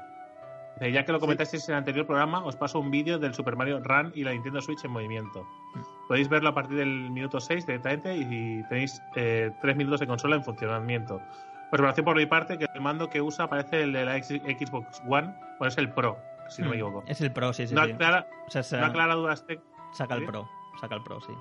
Eh, 0.81 0.91
ya 0.91 1.05
que 1.05 1.13
lo 1.13 1.21
comentasteis 1.21 1.69
en 1.69 1.75
el 1.75 1.77
anterior 1.79 2.05
programa, 2.05 2.43
os 2.43 2.57
paso 2.57 2.77
un 2.77 2.91
vídeo 2.91 3.17
del 3.17 3.33
Super 3.33 3.55
Mario 3.55 3.79
Run 3.79 4.11
y 4.13 4.25
la 4.25 4.31
Nintendo 4.31 4.61
Switch 4.61 4.83
en 4.83 4.91
movimiento. 4.91 5.47
Podéis 6.09 6.27
verlo 6.27 6.49
a 6.49 6.53
partir 6.53 6.77
del 6.77 7.09
minuto 7.09 7.39
6 7.39 7.65
directamente 7.65 8.17
y 8.17 8.63
tenéis 8.67 9.01
eh, 9.15 9.49
3 9.61 9.77
minutos 9.77 10.01
de 10.01 10.07
consola 10.07 10.35
en 10.35 10.43
funcionamiento. 10.43 11.21
Observación 11.71 12.03
por 12.03 12.17
mi 12.17 12.25
parte 12.25 12.57
que 12.57 12.67
el 12.73 12.81
mando 12.81 13.09
que 13.09 13.21
usa 13.21 13.47
parece 13.47 13.83
el 13.83 13.93
de 13.93 14.03
la 14.03 14.21
Xbox 14.21 15.01
One, 15.07 15.33
o 15.59 15.65
es 15.65 15.77
el 15.77 15.89
Pro, 15.89 16.17
si 16.49 16.61
no 16.61 16.69
me 16.69 16.75
Mm, 16.75 16.79
equivoco. 16.79 17.03
Es 17.07 17.21
el 17.21 17.31
Pro, 17.31 17.53
sí, 17.53 17.67
sí. 17.67 17.73
no, 17.75 17.85
sí. 17.85 17.91
aclara, 17.91 18.27
O 18.47 18.51
sea, 18.51 18.63
se- 18.63 18.77
no 18.79 18.85
aclara 18.85 19.15
dudas 19.15 19.45
técnicas. 19.45 19.73
saca 19.93 20.15
el 20.15 20.21
¿Sí? 20.21 20.27
Pro. 20.27 20.49
Saca 20.79 20.95
el 20.95 21.03
Pro, 21.03 21.21
sí. 21.21 21.31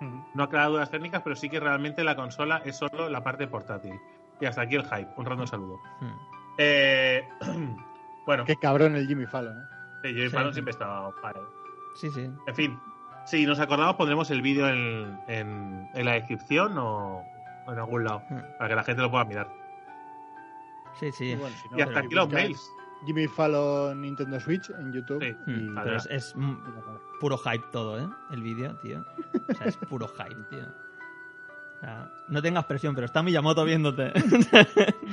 Ujú. 0.00 0.24
No 0.34 0.42
aclara 0.44 0.66
dudas 0.66 0.90
técnicas, 0.90 1.22
pero 1.22 1.36
sí 1.36 1.48
que 1.50 1.60
realmente 1.60 2.02
la 2.04 2.16
consola 2.16 2.62
es 2.64 2.76
solo 2.76 3.08
la 3.08 3.22
parte 3.22 3.46
portátil. 3.46 4.00
Y 4.40 4.46
hasta 4.46 4.62
aquí 4.62 4.76
el 4.76 4.84
hype. 4.84 5.08
Un 5.16 5.26
random 5.26 5.46
saludo. 5.46 5.78
Hmm. 6.00 6.12
Eh, 6.58 7.28
bueno, 8.26 8.44
Qué 8.44 8.56
cabrón 8.56 8.96
el 8.96 9.06
Jimmy 9.06 9.26
Fallon, 9.26 9.58
¿eh? 9.58 9.64
sí, 10.02 10.08
Jimmy 10.14 10.28
Sí. 10.28 10.34
Fallon 10.34 10.52
siempre 10.52 10.70
estaba 10.72 11.12
fire. 11.20 11.42
Sí, 11.96 12.10
sí. 12.10 12.30
En 12.46 12.54
fin, 12.54 12.80
si 13.26 13.44
nos 13.46 13.60
acordamos, 13.60 13.96
pondremos 13.96 14.30
el 14.30 14.40
vídeo 14.42 14.68
en, 14.68 15.20
en- 15.28 15.88
en 15.94 16.04
la 16.06 16.12
descripción 16.12 16.76
o 16.78 17.22
en 17.68 17.78
algún 17.78 18.04
lado 18.04 18.22
Hmm. 18.30 18.40
para 18.58 18.68
que 18.70 18.74
la 18.76 18.84
gente 18.84 19.02
lo 19.02 19.10
pueda 19.10 19.24
mirar. 19.24 19.48
Sí, 20.98 21.12
sí. 21.12 21.24
Y 21.32 21.34
bueno, 21.36 21.54
si 21.56 21.68
no, 21.68 21.78
y 21.78 21.82
hasta 21.82 21.98
aquí 22.00 22.14
los 22.14 22.28
mails. 22.30 22.72
Jimmy 23.06 23.26
Fallon 23.28 24.00
Nintendo 24.00 24.38
Switch 24.40 24.70
en 24.70 24.92
YouTube. 24.92 25.22
Sí. 25.22 25.34
y- 25.46 25.70
Pero 25.74 25.96
es, 25.96 26.06
es 26.10 26.34
puro 27.20 27.38
hype 27.38 27.64
todo, 27.72 27.98
¿eh? 27.98 28.08
El 28.30 28.42
vídeo, 28.42 28.74
tío. 28.82 29.04
O 29.48 29.54
sea, 29.54 29.66
es 29.66 29.76
puro 29.76 30.08
hype, 30.08 30.42
tío. 30.50 30.66
O 31.76 31.80
sea, 31.80 32.10
no 32.28 32.42
tengas 32.42 32.64
presión, 32.66 32.94
pero 32.94 33.06
está 33.06 33.22
Miyamoto 33.22 33.64
viéndote. 33.64 34.12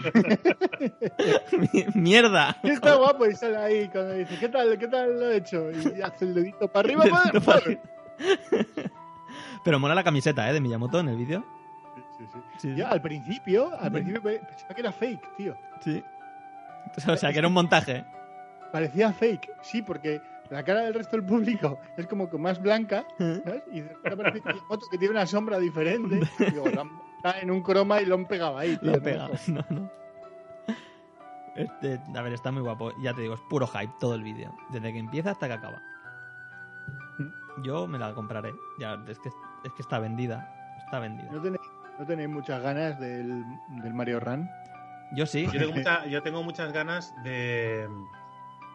Mi- 1.58 1.86
¡Mierda! 1.96 2.58
Y 2.64 2.70
está 2.72 2.96
guapo 2.96 3.26
y 3.26 3.36
sale 3.36 3.58
ahí 3.58 3.90
cuando 3.90 4.14
dice, 4.14 4.38
¿qué 4.40 4.50
tal, 4.50 4.78
qué 4.78 4.88
tal 4.88 5.20
lo 5.20 5.30
he 5.30 5.38
hecho? 5.38 5.70
Y 5.72 6.02
hace 6.02 6.26
el 6.26 6.34
dedito 6.34 6.68
para 6.68 6.88
arriba. 6.88 7.04
Dedito 7.06 7.42
para- 7.42 7.60
arriba. 7.60 7.82
Pero 9.64 9.80
mola 9.80 9.96
la 9.96 10.04
camiseta, 10.04 10.50
¿eh? 10.50 10.54
De 10.54 10.62
Miyamoto 10.62 11.00
en 11.00 11.10
el 11.10 11.18
vídeo. 11.18 11.46
Sí, 12.18 12.26
sí. 12.34 12.40
Sí, 12.58 12.76
Yo, 12.76 12.88
al 12.88 13.02
principio, 13.02 13.72
al 13.80 13.92
principio 13.92 14.22
pe- 14.22 14.40
pensaba 14.40 14.74
que 14.74 14.82
era 14.82 14.92
fake, 14.92 15.36
tío. 15.38 15.56
sí. 15.82 16.04
O 17.08 17.18
sea, 17.18 17.32
que 17.32 17.40
era 17.40 17.48
un 17.48 17.54
montaje. 17.54 18.06
Parecía 18.72 19.14
fake, 19.14 19.50
sí, 19.62 19.82
porque 19.82 20.22
la 20.50 20.64
cara 20.64 20.82
del 20.82 20.94
resto 20.94 21.18
del 21.18 21.26
público 21.26 21.80
es 21.98 22.08
como 22.08 22.30
que 22.30 22.38
más 22.38 22.62
blanca, 22.62 23.06
¿sabes? 23.18 23.64
Y 23.72 23.82
Miyamoto 23.82 24.88
que 24.92 24.98
tiene 24.98 25.14
una 25.14 25.26
sombra 25.26 25.58
diferente. 25.58 26.20
Digo, 26.40 26.66
han 26.68 26.90
está 27.18 27.40
en 27.40 27.52
un 27.52 27.62
croma 27.62 28.02
y 28.02 28.06
lo 28.06 28.16
han 28.16 28.26
pegado 28.26 28.58
ahí, 28.58 28.78
tío. 28.78 28.92
Lo 28.92 28.98
¿no? 28.98 29.04
pega. 29.04 29.30
No, 29.48 29.66
no. 29.70 29.92
Este, 31.56 32.00
a 32.16 32.22
ver, 32.22 32.34
está 32.34 32.52
muy 32.52 32.62
guapo. 32.62 32.92
Ya 33.02 33.14
te 33.14 33.22
digo, 33.22 33.34
es 33.34 33.42
puro 33.50 33.66
hype 33.68 33.94
todo 34.00 34.14
el 34.14 34.22
vídeo. 34.22 34.56
Desde 34.70 34.94
que 34.94 35.00
empieza 35.00 35.32
hasta 35.32 35.48
que 35.48 35.54
acaba. 35.54 35.82
Yo 37.64 37.88
me 37.88 37.98
la 37.98 38.14
compraré. 38.14 38.54
Ya, 38.80 39.04
es 39.08 39.18
que, 39.18 39.30
es 39.30 39.74
que 39.74 39.82
está 39.82 39.98
vendida. 39.98 40.76
Está 40.78 41.00
vendida. 41.00 41.32
¿No 41.32 41.42
tenéis, 41.42 41.62
no 41.98 42.06
tenéis 42.06 42.30
muchas 42.30 42.62
ganas 42.62 43.00
del, 43.00 43.44
del 43.82 43.94
Mario 43.96 44.20
Run? 44.20 44.48
Yo 45.14 45.26
sí. 45.26 45.46
Yo 45.46 45.52
tengo, 45.60 45.74
mucha- 45.74 46.06
yo 46.08 46.22
tengo 46.24 46.44
muchas 46.44 46.72
ganas 46.74 47.14
de. 47.24 47.88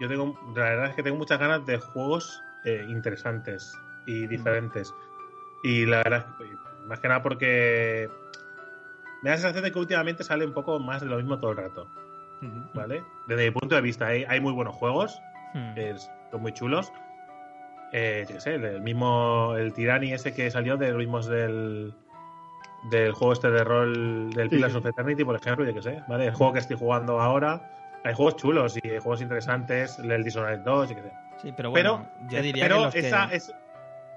Yo 0.00 0.08
tengo. 0.08 0.38
La 0.56 0.62
verdad 0.64 0.86
es 0.90 0.94
que 0.96 1.02
tengo 1.02 1.16
muchas 1.16 1.38
ganas 1.38 1.64
de 1.66 1.78
juegos 1.78 2.42
eh, 2.64 2.84
interesantes 2.88 3.76
y 4.06 4.26
diferentes. 4.26 4.94
Y 5.64 5.86
la 5.86 5.98
verdad 5.98 6.26
es 6.28 6.36
que, 6.48 6.56
más 6.86 7.00
que 7.00 7.08
nada 7.08 7.22
porque. 7.22 8.08
Me 9.22 9.30
da 9.30 9.36
la 9.36 9.40
sensación 9.42 9.62
de 9.64 9.70
que 9.72 9.78
últimamente 9.78 10.24
sale 10.24 10.44
un 10.44 10.52
poco 10.52 10.80
más 10.80 11.00
de 11.02 11.06
lo 11.06 11.16
mismo 11.16 11.38
todo 11.38 11.52
el 11.52 11.56
rato. 11.58 11.88
¿Vale? 12.74 13.04
Desde 13.28 13.44
mi 13.44 13.50
punto 13.52 13.76
de 13.76 13.80
vista, 13.82 14.06
hay, 14.08 14.24
hay 14.24 14.40
muy 14.40 14.52
buenos 14.52 14.74
juegos. 14.74 15.20
Hmm. 15.54 15.74
es- 15.76 16.10
son 16.32 16.40
muy 16.42 16.52
chulos. 16.52 16.92
Eh, 17.92 18.24
yo 18.26 18.34
qué 18.36 18.40
sé, 18.40 18.54
el 18.54 18.80
mismo. 18.80 19.54
El 19.56 19.72
Tirani 19.74 20.12
ese 20.14 20.32
que 20.34 20.50
salió 20.50 20.76
de 20.78 20.88
los 20.88 20.96
mismos 20.98 21.26
del. 21.26 21.94
Del 22.90 23.12
juego 23.12 23.32
este 23.32 23.50
de 23.50 23.62
rol 23.64 24.30
del 24.30 24.48
Sí, 24.50 24.56
Pillars 24.56 24.74
of 24.74 24.84
Eternity, 24.86 25.24
por 25.24 25.36
ejemplo, 25.36 25.64
yo 25.64 25.72
qué 25.72 25.82
sé, 25.82 26.02
¿vale? 26.08 26.26
El 26.26 26.34
juego 26.34 26.52
que 26.52 26.58
estoy 26.58 26.76
jugando 26.76 27.20
ahora. 27.20 27.70
Hay 28.04 28.14
juegos 28.14 28.36
chulos 28.36 28.76
y 28.82 28.88
hay 28.88 28.98
juegos 28.98 29.20
interesantes, 29.22 29.98
el 30.00 30.24
Dishonored 30.24 30.60
2, 30.60 30.88
yo 30.90 30.96
qué 30.96 31.02
sé. 31.02 31.12
Sí, 31.40 31.52
pero 31.56 31.70
bueno, 31.70 32.06
pero 32.18 32.30
yo 32.30 32.42
diría 32.42 32.64
pero 32.64 32.76
que 32.78 32.82
los 32.84 32.92
que- 32.94 33.06
esa, 33.06 33.24
es, 33.32 33.54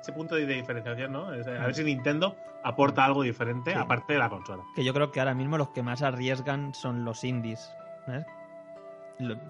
ese 0.02 0.12
punto 0.14 0.34
de, 0.36 0.46
diferenciación, 0.48 1.12
¿no? 1.12 1.32
Es- 1.34 1.46
a 1.48 1.52
ver 1.52 1.76
si 1.76 1.84
Nintendo 1.84 2.36
aporta 2.64 3.06
algo 3.06 3.22
diferente 3.22 3.72
Sí. 3.72 3.78
aparte 3.78 4.14
de 4.14 4.20
la 4.20 4.30
consola. 4.30 4.64
que 4.76 4.84
yo 4.84 4.92
creo 4.96 5.12
que 5.12 5.20
ahora 5.20 5.36
mismo 5.36 5.58
los 5.60 5.70
que 5.70 5.84
más 5.84 6.02
arriesgan 6.02 6.74
son 6.74 7.06
los 7.06 7.24
indies. 7.24 7.72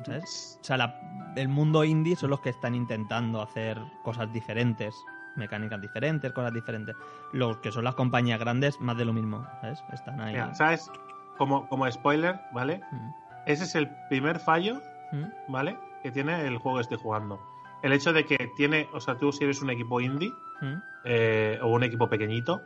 ¿sabes? 0.06 0.60
O 0.62 0.64
sea, 0.64 0.78
la- 0.78 1.00
el 1.36 1.48
mundo 1.48 1.84
indie 1.84 2.16
son 2.16 2.30
los 2.30 2.40
que 2.42 2.50
están 2.50 2.76
intentando 2.76 3.42
hacer 3.42 3.80
cosas 4.04 4.32
diferentes, 4.32 4.94
mecánicas 5.36 5.82
diferentes, 5.82 6.32
cosas 6.32 6.54
diferentes. 6.54 6.96
Los 7.32 7.58
que 7.58 7.72
son 7.72 7.84
las 7.84 7.96
compañías 7.96 8.40
grandes, 8.40 8.80
más 8.80 8.98
de 8.98 9.06
lo 9.06 9.14
mismo, 9.14 9.46
¿sabes? 9.62 9.84
Están 9.92 10.20
ahí. 10.22 10.34
Mira, 10.34 10.54
¿sabes? 10.54 10.90
Como, 11.38 11.68
como 11.68 11.90
spoiler, 11.92 12.40
¿vale? 12.54 12.82
Mm, 12.92 13.10
Ese 13.46 13.64
es 13.66 13.76
el 13.76 13.90
primer 14.10 14.40
fallo 14.40 14.82
mm, 15.12 15.52
¿vale? 15.52 15.78
Que 16.02 16.12
tiene 16.12 16.48
el 16.48 16.58
juego 16.58 16.78
que 16.78 16.84
estoy 16.84 16.98
jugando. 16.98 17.40
El 17.84 17.94
hecho 17.94 18.14
de 18.14 18.26
que 18.26 18.50
tiene, 18.56 18.88
o 18.94 19.00
sea, 19.00 19.18
tú 19.18 19.32
si 19.32 19.44
eres 19.44 19.62
un 19.62 19.70
equipo 19.70 20.00
indie 20.02 20.32
mm, 20.62 20.76
eh, 21.04 21.60
o 21.62 21.68
un 21.68 21.84
equipo 21.84 22.10
pequeñito, 22.10 22.62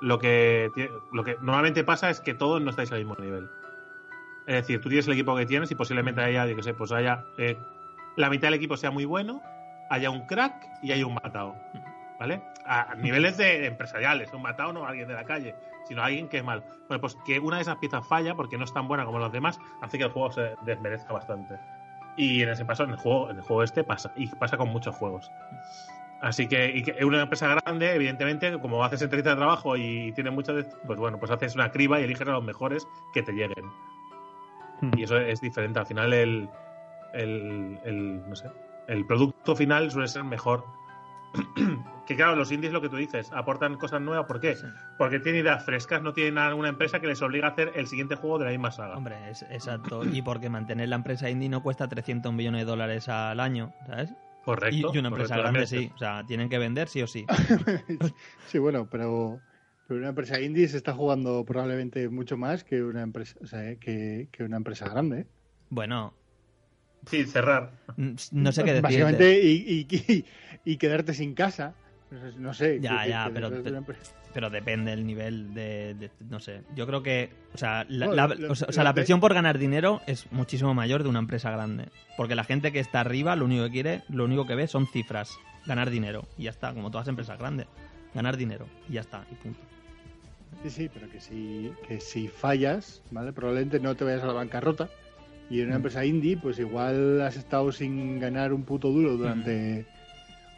lo 0.00 0.20
que, 0.20 0.70
lo 1.12 1.24
que 1.24 1.36
normalmente 1.40 1.82
pasa 1.82 2.08
es 2.08 2.20
que 2.20 2.32
todos 2.32 2.62
no 2.62 2.70
estáis 2.70 2.92
al 2.92 2.98
mismo 2.98 3.16
nivel. 3.18 3.50
Es 4.46 4.54
decir, 4.56 4.80
tú 4.80 4.88
tienes 4.88 5.06
el 5.08 5.14
equipo 5.14 5.34
que 5.36 5.46
tienes 5.46 5.70
y 5.70 5.74
posiblemente 5.74 6.20
haya, 6.20 6.46
yo 6.46 6.54
que 6.54 6.62
sé, 6.62 6.74
pues 6.74 6.92
haya 6.92 7.24
eh, 7.38 7.58
la 8.16 8.30
mitad 8.30 8.48
del 8.48 8.54
equipo 8.54 8.76
sea 8.76 8.90
muy 8.90 9.04
bueno, 9.04 9.42
haya 9.90 10.10
un 10.10 10.26
crack 10.26 10.54
y 10.82 10.92
haya 10.92 11.06
un 11.06 11.14
matado. 11.14 11.56
¿Vale? 12.18 12.42
A, 12.64 12.92
a 12.92 12.94
niveles 12.94 13.36
de 13.36 13.66
empresariales, 13.66 14.32
un 14.32 14.42
matado 14.42 14.72
no 14.72 14.86
alguien 14.86 15.08
de 15.08 15.14
la 15.14 15.24
calle, 15.24 15.54
sino 15.84 16.02
alguien 16.02 16.28
que 16.28 16.38
es 16.38 16.44
mal. 16.44 16.64
Bueno, 16.88 17.00
pues 17.00 17.16
que 17.24 17.38
una 17.38 17.56
de 17.56 17.62
esas 17.62 17.76
piezas 17.76 18.06
falla 18.06 18.34
porque 18.34 18.58
no 18.58 18.64
es 18.64 18.72
tan 18.72 18.88
buena 18.88 19.04
como 19.04 19.18
las 19.18 19.32
demás, 19.32 19.58
hace 19.80 19.98
que 19.98 20.04
el 20.04 20.10
juego 20.10 20.30
se 20.32 20.54
desmerezca 20.62 21.12
bastante. 21.12 21.58
Y 22.16 22.42
en 22.42 22.48
ese 22.50 22.64
paso, 22.64 22.84
en 22.84 22.90
el 22.90 22.96
juego, 22.96 23.30
en 23.30 23.36
el 23.36 23.42
juego 23.42 23.62
este 23.62 23.84
pasa, 23.84 24.12
y 24.16 24.28
pasa 24.28 24.56
con 24.56 24.68
muchos 24.68 24.94
juegos. 24.94 25.30
Así 26.20 26.46
que, 26.46 26.70
y 26.70 26.82
que 26.82 27.04
una 27.04 27.22
empresa 27.22 27.48
grande, 27.48 27.94
evidentemente, 27.94 28.58
como 28.60 28.82
haces 28.82 29.02
entrevista 29.02 29.30
de 29.30 29.36
trabajo 29.36 29.76
y 29.76 30.12
tienes 30.12 30.32
muchas, 30.32 30.64
pues 30.86 30.98
bueno, 30.98 31.18
pues 31.18 31.30
haces 31.30 31.54
una 31.54 31.70
criba 31.70 32.00
y 32.00 32.04
eliges 32.04 32.26
a 32.26 32.32
los 32.32 32.44
mejores 32.44 32.86
que 33.12 33.22
te 33.22 33.32
lleguen. 33.32 33.70
Y 34.96 35.02
eso 35.02 35.18
es 35.18 35.40
diferente. 35.40 35.80
Al 35.80 35.86
final 35.86 36.12
el, 36.12 36.48
el, 37.12 37.78
el, 37.84 38.28
no 38.28 38.36
sé, 38.36 38.48
el 38.86 39.04
producto 39.06 39.54
final 39.54 39.90
suele 39.90 40.08
ser 40.08 40.24
mejor. 40.24 40.64
que 42.06 42.16
claro, 42.16 42.36
los 42.36 42.52
indies 42.52 42.72
lo 42.72 42.80
que 42.80 42.88
tú 42.88 42.96
dices, 42.96 43.30
aportan 43.32 43.76
cosas 43.76 44.00
nuevas. 44.00 44.26
¿Por 44.26 44.40
qué? 44.40 44.56
Sí. 44.56 44.66
Porque 44.98 45.20
tienen 45.20 45.42
ideas 45.42 45.64
frescas, 45.64 46.02
no 46.02 46.12
tienen 46.12 46.38
a 46.38 46.54
una 46.54 46.68
empresa 46.68 47.00
que 47.00 47.06
les 47.06 47.22
obliga 47.22 47.48
a 47.48 47.50
hacer 47.50 47.72
el 47.76 47.86
siguiente 47.86 48.14
juego 48.16 48.38
de 48.38 48.44
la 48.46 48.50
misma 48.50 48.70
saga. 48.70 48.96
Hombre, 48.96 49.16
es, 49.30 49.42
exacto. 49.50 50.04
Y 50.04 50.20
porque 50.22 50.48
mantener 50.50 50.88
la 50.90 50.96
empresa 50.96 51.30
indie 51.30 51.48
no 51.48 51.62
cuesta 51.62 51.88
300 51.88 52.32
millones 52.32 52.60
de 52.62 52.64
dólares 52.66 53.08
al 53.08 53.40
año, 53.40 53.72
¿sabes? 53.86 54.12
Correcto. 54.44 54.90
y 54.92 54.98
una 54.98 55.08
empresa 55.08 55.36
correcto, 55.36 55.52
grande 55.52 55.66
sí. 55.66 55.90
O 55.94 55.98
sea, 55.98 56.22
tienen 56.26 56.50
que 56.50 56.58
vender 56.58 56.88
sí 56.88 57.00
o 57.00 57.06
sí. 57.06 57.24
Sí, 58.48 58.58
bueno, 58.58 58.86
pero, 58.90 59.40
pero 59.88 60.00
una 60.00 60.10
empresa 60.10 60.38
indie 60.40 60.68
se 60.68 60.76
está 60.76 60.92
jugando 60.92 61.44
probablemente 61.46 62.08
mucho 62.10 62.36
más 62.36 62.62
que 62.64 62.82
una 62.82 63.00
empresa, 63.02 63.38
o 63.42 63.46
sea, 63.46 63.76
que, 63.76 64.28
que 64.30 64.44
una 64.44 64.58
empresa 64.58 64.88
grande. 64.88 65.20
¿eh? 65.20 65.26
Bueno, 65.70 66.12
Sí, 67.06 67.24
cerrar. 67.24 67.70
n- 67.96 68.16
no 68.32 68.52
sé 68.52 68.64
qué 68.64 68.72
decirte. 68.74 68.80
Básicamente, 68.82 69.40
y, 69.42 69.86
y, 69.90 70.12
y, 70.12 70.24
y 70.64 70.76
quedarte 70.76 71.14
sin 71.14 71.34
casa. 71.34 71.74
No 72.38 72.54
sé. 72.54 72.78
Ya, 72.80 73.02
que- 73.02 73.08
ya, 73.10 73.24
que 73.26 73.32
pero- 73.32 73.50
de 73.50 73.82
pero 74.32 74.50
depende 74.50 74.90
del 74.90 75.06
nivel 75.06 75.54
de, 75.54 75.94
de- 75.94 76.10
no 76.28 76.40
sé 76.40 76.62
yo 76.74 76.86
creo 76.88 77.02
que 77.04 77.30
o 77.54 77.58
sea 77.58 77.86
la, 77.88 78.26
o 78.48 78.54
sea, 78.56 78.92
presión 78.92 79.20
por 79.20 79.32
ganar 79.32 79.58
dinero 79.58 80.00
es 80.08 80.26
muchísimo 80.32 80.74
mayor 80.74 81.04
de 81.04 81.08
una 81.08 81.20
empresa 81.20 81.50
grande 81.52 81.84
porque 82.16 82.34
la 82.34 82.42
gente 82.42 82.72
que 82.72 82.80
está 82.80 82.98
arriba 83.00 83.36
lo 83.36 83.44
único 83.44 83.64
que 83.66 83.70
quiere 83.70 84.02
lo 84.08 84.24
único 84.24 84.44
que 84.44 84.56
ve 84.56 84.66
son 84.66 84.88
cifras 84.88 85.38
ganar 85.66 85.88
dinero 85.90 86.26
y 86.36 86.44
ya 86.44 86.50
está 86.50 86.74
como 86.74 86.90
todas 86.90 87.06
las 87.06 87.10
empresas 87.12 87.38
grandes 87.38 87.66
ganar 88.12 88.36
dinero 88.36 88.66
y 88.88 88.94
ya 88.94 89.02
está 89.02 89.24
y 89.30 89.34
punto 89.36 89.60
Sí, 90.64 90.70
sí, 90.70 90.90
pero 90.92 91.08
que 91.10 91.20
si, 91.20 91.72
que 91.86 92.00
si 92.00 92.26
fallas, 92.28 93.02
¿vale? 93.10 93.32
Probablemente 93.32 93.78
no 93.80 93.94
te 93.96 94.04
vayas 94.04 94.22
a 94.22 94.28
la 94.28 94.32
bancarrota. 94.32 94.88
Y 95.50 95.60
en 95.60 95.66
una 95.66 95.74
Mm. 95.74 95.76
empresa 95.76 96.04
indie, 96.06 96.38
pues 96.38 96.58
igual 96.58 97.20
has 97.20 97.36
estado 97.36 97.70
sin 97.70 98.18
ganar 98.18 98.54
un 98.54 98.62
puto 98.64 98.88
duro 98.88 99.16
durante 99.18 99.84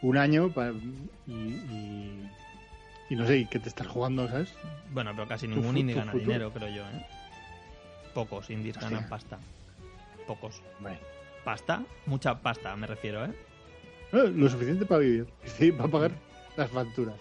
un 0.01 0.17
año 0.17 0.49
pa- 0.49 0.71
y, 1.27 1.31
y, 1.31 2.29
y 3.09 3.15
no 3.15 3.25
sé, 3.25 3.39
y 3.39 3.45
que 3.45 3.59
te 3.59 3.69
estás 3.69 3.87
jugando, 3.87 4.27
¿sabes? 4.27 4.53
bueno 4.91 5.11
pero 5.15 5.27
casi 5.27 5.47
ningún 5.47 5.77
indie 5.77 5.95
tu 5.95 5.99
gana 5.99 6.11
futuro. 6.13 6.31
dinero 6.33 6.51
creo 6.53 6.69
yo 6.69 6.83
¿eh? 6.83 7.01
pocos 8.13 8.49
indies 8.49 8.77
Hostia. 8.77 8.89
ganan 8.89 9.09
pasta 9.09 9.37
pocos 10.25 10.61
pasta 11.43 11.83
mucha 12.05 12.35
pasta 12.41 12.75
me 12.75 12.87
refiero 12.87 13.25
eh 13.25 13.31
eh, 14.13 14.31
lo 14.33 14.49
suficiente 14.49 14.85
para 14.85 15.01
vivir, 15.01 15.27
sí, 15.43 15.71
para 15.71 15.89
pagar 15.89 16.11
las 16.55 16.69
facturas. 16.71 17.15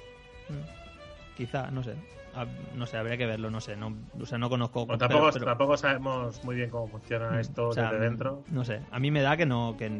Mm. 0.48 1.36
quizá 1.36 1.70
no 1.70 1.82
sé 1.82 1.94
Ah, 2.38 2.44
no 2.74 2.86
sé 2.86 2.98
habría 2.98 3.16
que 3.16 3.24
verlo 3.24 3.50
no 3.50 3.62
sé 3.62 3.76
no 3.76 3.96
o 4.20 4.26
sea 4.26 4.36
no 4.36 4.50
conozco 4.50 4.84
Bueno, 4.84 4.98
tampoco, 4.98 5.30
pero- 5.32 5.44
tampoco 5.46 5.76
sabemos 5.78 6.44
muy 6.44 6.54
bien 6.56 6.68
cómo 6.68 6.86
funciona 6.86 7.30
Mm, 7.30 7.38
esto 7.38 7.68
o 7.68 7.72
sea, 7.72 7.90
desde 7.90 8.04
dentro. 8.04 8.44
No 8.50 8.62
sé, 8.62 8.82
a 8.90 8.98
mí 9.00 9.10
me 9.10 9.22
da 9.22 9.38
que 9.38 9.46
no, 9.46 9.74
que 9.78 9.90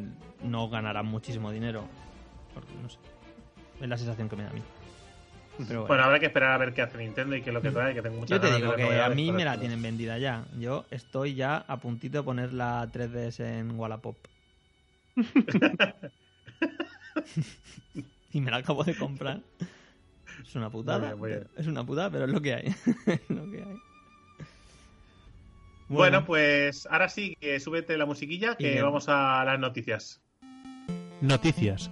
no 0.43 0.69
ganarán 0.69 1.07
muchísimo 1.07 1.51
dinero. 1.51 1.85
Porque 2.57 2.73
no 2.83 2.89
sé. 2.89 2.99
Es 3.81 3.89
la 3.89 3.97
sensación 3.97 4.29
que 4.29 4.35
me 4.37 4.43
da 4.45 4.51
a 4.51 4.55
mí. 4.55 4.63
Pero 5.59 5.69
bueno. 5.69 5.87
Bueno, 5.87 6.03
habrá 6.05 6.19
que 6.19 6.27
esperar 6.27 6.51
a 6.53 6.59
ver 6.59 6.75
qué 6.75 6.83
hace 6.83 6.99
Nintendo 6.99 7.37
y 7.37 7.43
qué 7.43 7.51
es 7.51 7.55
lo 7.55 7.63
que 7.63 7.71
trae, 7.71 7.95
que 7.95 8.03
tengo 8.03 8.17
muchas 8.17 8.31
yo 8.31 8.41
te 8.41 8.47
ganas 8.49 8.63
digo 8.63 8.75
que 8.75 9.01
a 9.01 9.09
mí 9.11 9.31
me 9.31 9.45
la 9.45 9.59
tienen 9.61 9.81
vendida 9.81 10.19
ya. 10.19 10.45
Yo 10.59 10.87
estoy 10.91 11.35
ya 11.35 11.59
a 11.69 11.77
puntito 11.79 12.19
de 12.19 12.25
poner 12.25 12.53
la 12.53 12.91
3DS 12.91 13.41
en 13.45 13.79
Wallapop. 13.79 14.17
y 18.33 18.41
me 18.41 18.51
la 18.51 18.59
acabo 18.59 18.85
de 18.85 18.95
comprar. 18.97 19.41
Es 20.43 20.55
una 20.55 20.71
putada. 20.71 20.99
Muy 20.99 21.07
bien, 21.09 21.19
muy 21.19 21.29
bien. 21.31 21.41
pero- 21.49 21.61
Es 21.61 21.67
una 21.67 21.85
putada, 21.85 22.11
pero 22.11 22.25
es 22.25 22.31
lo 22.31 22.41
que 22.43 22.55
hay. 22.55 22.67
es 23.07 23.31
lo 23.31 23.51
que 23.51 23.63
hay. 23.63 23.77
Bueno, 25.89 26.25
pues 26.25 26.87
ahora 26.91 27.09
sí, 27.09 27.37
que 27.41 27.61
súbete 27.61 27.97
la 27.97 28.07
musiquilla, 28.07 28.57
que 28.57 28.83
vamos 28.83 29.09
a 29.09 29.45
las 29.45 29.59
noticias. 29.59 30.21
Noticias. 31.21 31.91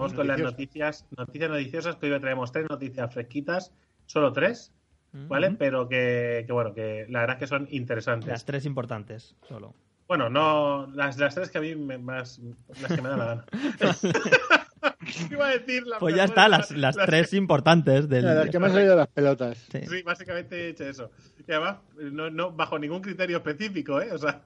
Vamos 0.00 0.14
con 0.14 0.26
las 0.26 0.40
noticias, 0.40 1.06
noticias 1.16 1.50
noticiosas, 1.50 1.96
que 1.96 2.12
hoy 2.12 2.20
traemos 2.20 2.52
tres 2.52 2.66
noticias 2.68 3.12
fresquitas, 3.12 3.72
solo 4.06 4.32
tres, 4.32 4.72
Mm. 5.12 5.28
¿vale? 5.28 5.50
Pero 5.58 5.88
que, 5.88 6.44
que, 6.46 6.52
bueno, 6.52 6.72
que 6.72 7.06
la 7.08 7.20
verdad 7.20 7.36
es 7.36 7.40
que 7.40 7.46
son 7.46 7.66
interesantes. 7.70 8.28
Las 8.28 8.44
tres 8.44 8.64
importantes, 8.64 9.34
solo. 9.48 9.74
Bueno, 10.06 10.28
no, 10.28 10.86
las, 10.88 11.18
las 11.18 11.34
tres 11.34 11.50
que 11.50 11.58
a 11.58 11.60
mí 11.60 11.74
me, 11.76 11.98
más, 11.98 12.40
las 12.80 12.92
que 12.92 13.02
me 13.02 13.08
dan 13.08 13.18
la 13.18 13.24
gana. 13.26 13.44
Iba 15.30 15.48
a 15.48 15.50
decir 15.50 15.86
la 15.86 15.98
Pues 15.98 16.14
ya 16.14 16.24
está, 16.24 16.48
las, 16.48 16.70
las 16.72 16.96
tres 16.96 17.32
importantes 17.34 18.08
del... 18.08 18.24
Las 18.24 18.50
que 18.50 18.58
me 18.58 18.66
han 18.66 18.72
salido 18.72 18.96
las 18.96 19.08
pelotas. 19.08 19.58
Sí. 19.70 19.80
Sí, 19.86 20.02
básicamente 20.02 20.56
he 20.56 20.68
hecho 20.70 20.84
eso. 20.84 21.10
Y 21.46 21.52
además, 21.52 21.78
no, 21.96 22.30
no 22.30 22.52
bajo 22.52 22.78
ningún 22.78 23.00
criterio 23.00 23.38
específico, 23.38 24.00
¿eh? 24.00 24.12
O 24.12 24.18
sea, 24.18 24.42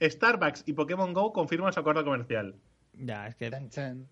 Starbucks 0.00 0.64
y 0.66 0.72
Pokémon 0.72 1.12
Go 1.12 1.32
confirman 1.32 1.72
su 1.72 1.80
acuerdo 1.80 2.04
comercial. 2.04 2.54
Ya, 2.94 3.28
es 3.28 3.34
que... 3.34 3.50
Chan, 3.50 3.70
chan. 3.70 4.08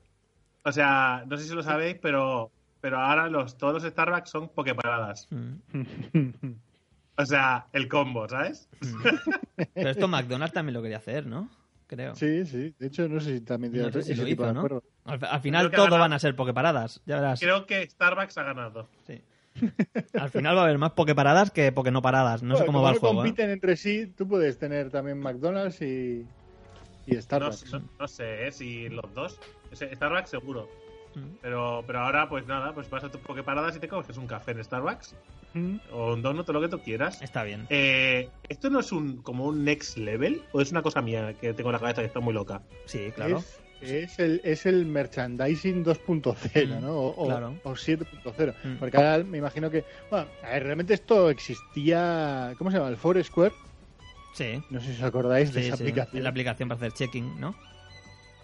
O 0.67 0.73
sea, 0.73 1.23
no 1.29 1.37
sé 1.37 1.45
si 1.45 1.55
lo 1.55 1.62
sabéis, 1.62 1.97
pero, 2.03 2.51
pero 2.81 2.99
ahora 2.99 3.29
los, 3.29 3.57
todos 3.57 3.75
los 3.83 3.85
Starbucks 3.93 4.29
son 4.31 4.49
Poképaradas. 4.49 5.29
Mm, 5.31 5.55
O 7.19 7.25
sea, 7.25 7.67
el 7.73 7.89
combo, 7.89 8.29
¿sabes? 8.29 8.69
mm. 8.81 9.64
Pero 9.75 9.91
esto 9.91 10.09
McDonald's 10.09 10.53
también 10.53 10.75
lo 10.75 10.83
quería 10.83 10.99
hacer, 10.99 11.25
¿no? 11.27 11.49
Creo. 11.87 12.14
Sí, 12.17 12.45
sí. 12.45 12.75
De 12.79 12.89
hecho, 12.89 13.09
no 13.09 13.21
sé 13.21 13.37
si 13.39 13.41
también 13.43 13.73
tiene 13.73 13.87
No 13.87 13.93
sé 13.93 14.03
si 14.03 14.12
ese 14.12 14.23
lo 14.23 14.27
tipo 14.27 14.43
hizo, 14.43 14.49
de 14.49 14.55
¿no? 14.55 14.61
acuerdo. 14.61 14.83
Al, 15.05 15.25
al 15.25 15.41
final 15.41 15.71
todo 15.71 15.85
ganado. 15.85 16.01
van 16.01 16.12
a 16.14 16.19
ser 16.19 16.35
pokeparadas, 16.35 17.01
ya 17.07 17.17
verás. 17.21 17.39
Creo 17.41 17.64
que 17.64 17.89
Starbucks 17.89 18.37
ha 18.39 18.43
ganado. 18.43 18.89
Sí. 19.07 19.23
Al 20.14 20.29
final 20.31 20.57
va 20.57 20.62
a 20.62 20.64
haber 20.64 20.77
más 20.79 20.93
pokeparadas 20.93 21.51
que 21.53 21.71
poke 21.73 21.91
no 21.93 22.03
paradas. 22.03 22.43
No 22.43 22.57
sé 22.57 22.67
cómo 22.67 22.83
va 22.83 22.91
el 22.91 22.99
juego. 22.99 23.14
¿eh? 23.14 23.25
compiten 23.25 23.51
entre 23.51 23.77
sí, 23.77 24.12
tú 24.17 24.27
puedes 24.29 24.59
tener 24.59 24.91
también 24.91 25.19
McDonald's 25.21 25.81
y, 25.81 26.27
y 27.07 27.14
No, 27.14 27.23
Starbucks. 27.23 27.73
no- 27.73 27.83
no 27.99 28.09
sé 28.09 28.49
¿eh? 28.49 28.53
si 28.53 28.89
los 28.91 29.14
dos. 29.14 29.41
Starbucks 29.79 30.31
seguro. 30.31 30.68
Mm. 31.14 31.37
Pero, 31.41 31.83
pero 31.87 32.01
ahora, 32.01 32.29
pues 32.29 32.47
nada, 32.47 32.74
pues 32.74 32.91
vas 32.91 33.05
a 33.05 33.11
tu 33.11 33.18
Poképaradas 33.18 33.77
y 33.77 33.81
te 33.81 33.89
coges 33.89 34.16
un 34.18 34.27
café 34.27 34.51
en 34.53 34.62
Starbucks 34.64 35.14
Mm. 35.55 35.77
o 35.93 36.12
un 36.12 36.20
donut 36.20 36.47
o 36.49 36.53
lo 36.53 36.61
que 36.61 36.68
tú 36.68 36.81
quieras. 36.83 37.22
Está 37.22 37.43
bien. 37.43 37.66
Eh, 37.70 38.29
¿Esto 38.49 38.68
no 38.68 38.81
es 38.81 38.93
un 38.93 39.22
como 39.22 39.47
un 39.47 39.64
next 39.64 39.97
level? 39.97 40.43
¿O 40.53 40.61
es 40.61 40.70
una 40.70 40.83
cosa 40.83 41.01
mía 41.01 41.33
que 41.41 41.55
tengo 41.55 41.70
en 41.70 41.74
la 41.74 41.79
cabeza 41.79 42.03
que 42.03 42.09
está 42.09 42.20
muy 42.20 42.35
loca? 42.35 42.61
Sí, 42.85 43.11
claro. 43.14 43.39
Es, 43.81 43.91
es 43.91 44.18
el, 44.18 44.41
es 44.45 44.66
el 44.66 44.85
merchandising 44.85 45.83
2.0, 45.85 46.66
Mm, 46.79 46.81
¿no? 46.83 46.93
O, 46.99 47.07
o- 47.22 47.27
claro. 47.27 47.55
o 47.62 47.70
7.0. 47.72 48.55
Mm. 48.64 48.77
Porque 48.79 48.97
ahora 48.99 49.24
me 49.24 49.39
imagino 49.39 49.70
que. 49.70 49.85
Bueno, 50.11 50.27
a 50.43 50.49
ver, 50.51 50.64
realmente 50.64 50.93
esto 50.93 51.31
existía. 51.31 52.55
¿Cómo 52.59 52.70
se 52.70 52.77
llama? 52.77 52.91
El 52.91 52.97
Foursquare. 52.99 53.55
Sí. 54.35 54.62
No 54.68 54.81
sé 54.81 54.89
si 54.93 54.99
os 54.99 55.03
acordáis 55.09 55.55
de 55.55 55.68
esa 55.68 55.77
sí. 55.79 55.83
aplicación. 55.85 56.22
La 56.22 56.29
aplicación 56.31 56.68
para 56.68 56.77
hacer 56.77 56.93
checking, 56.93 57.41
¿no? 57.41 57.55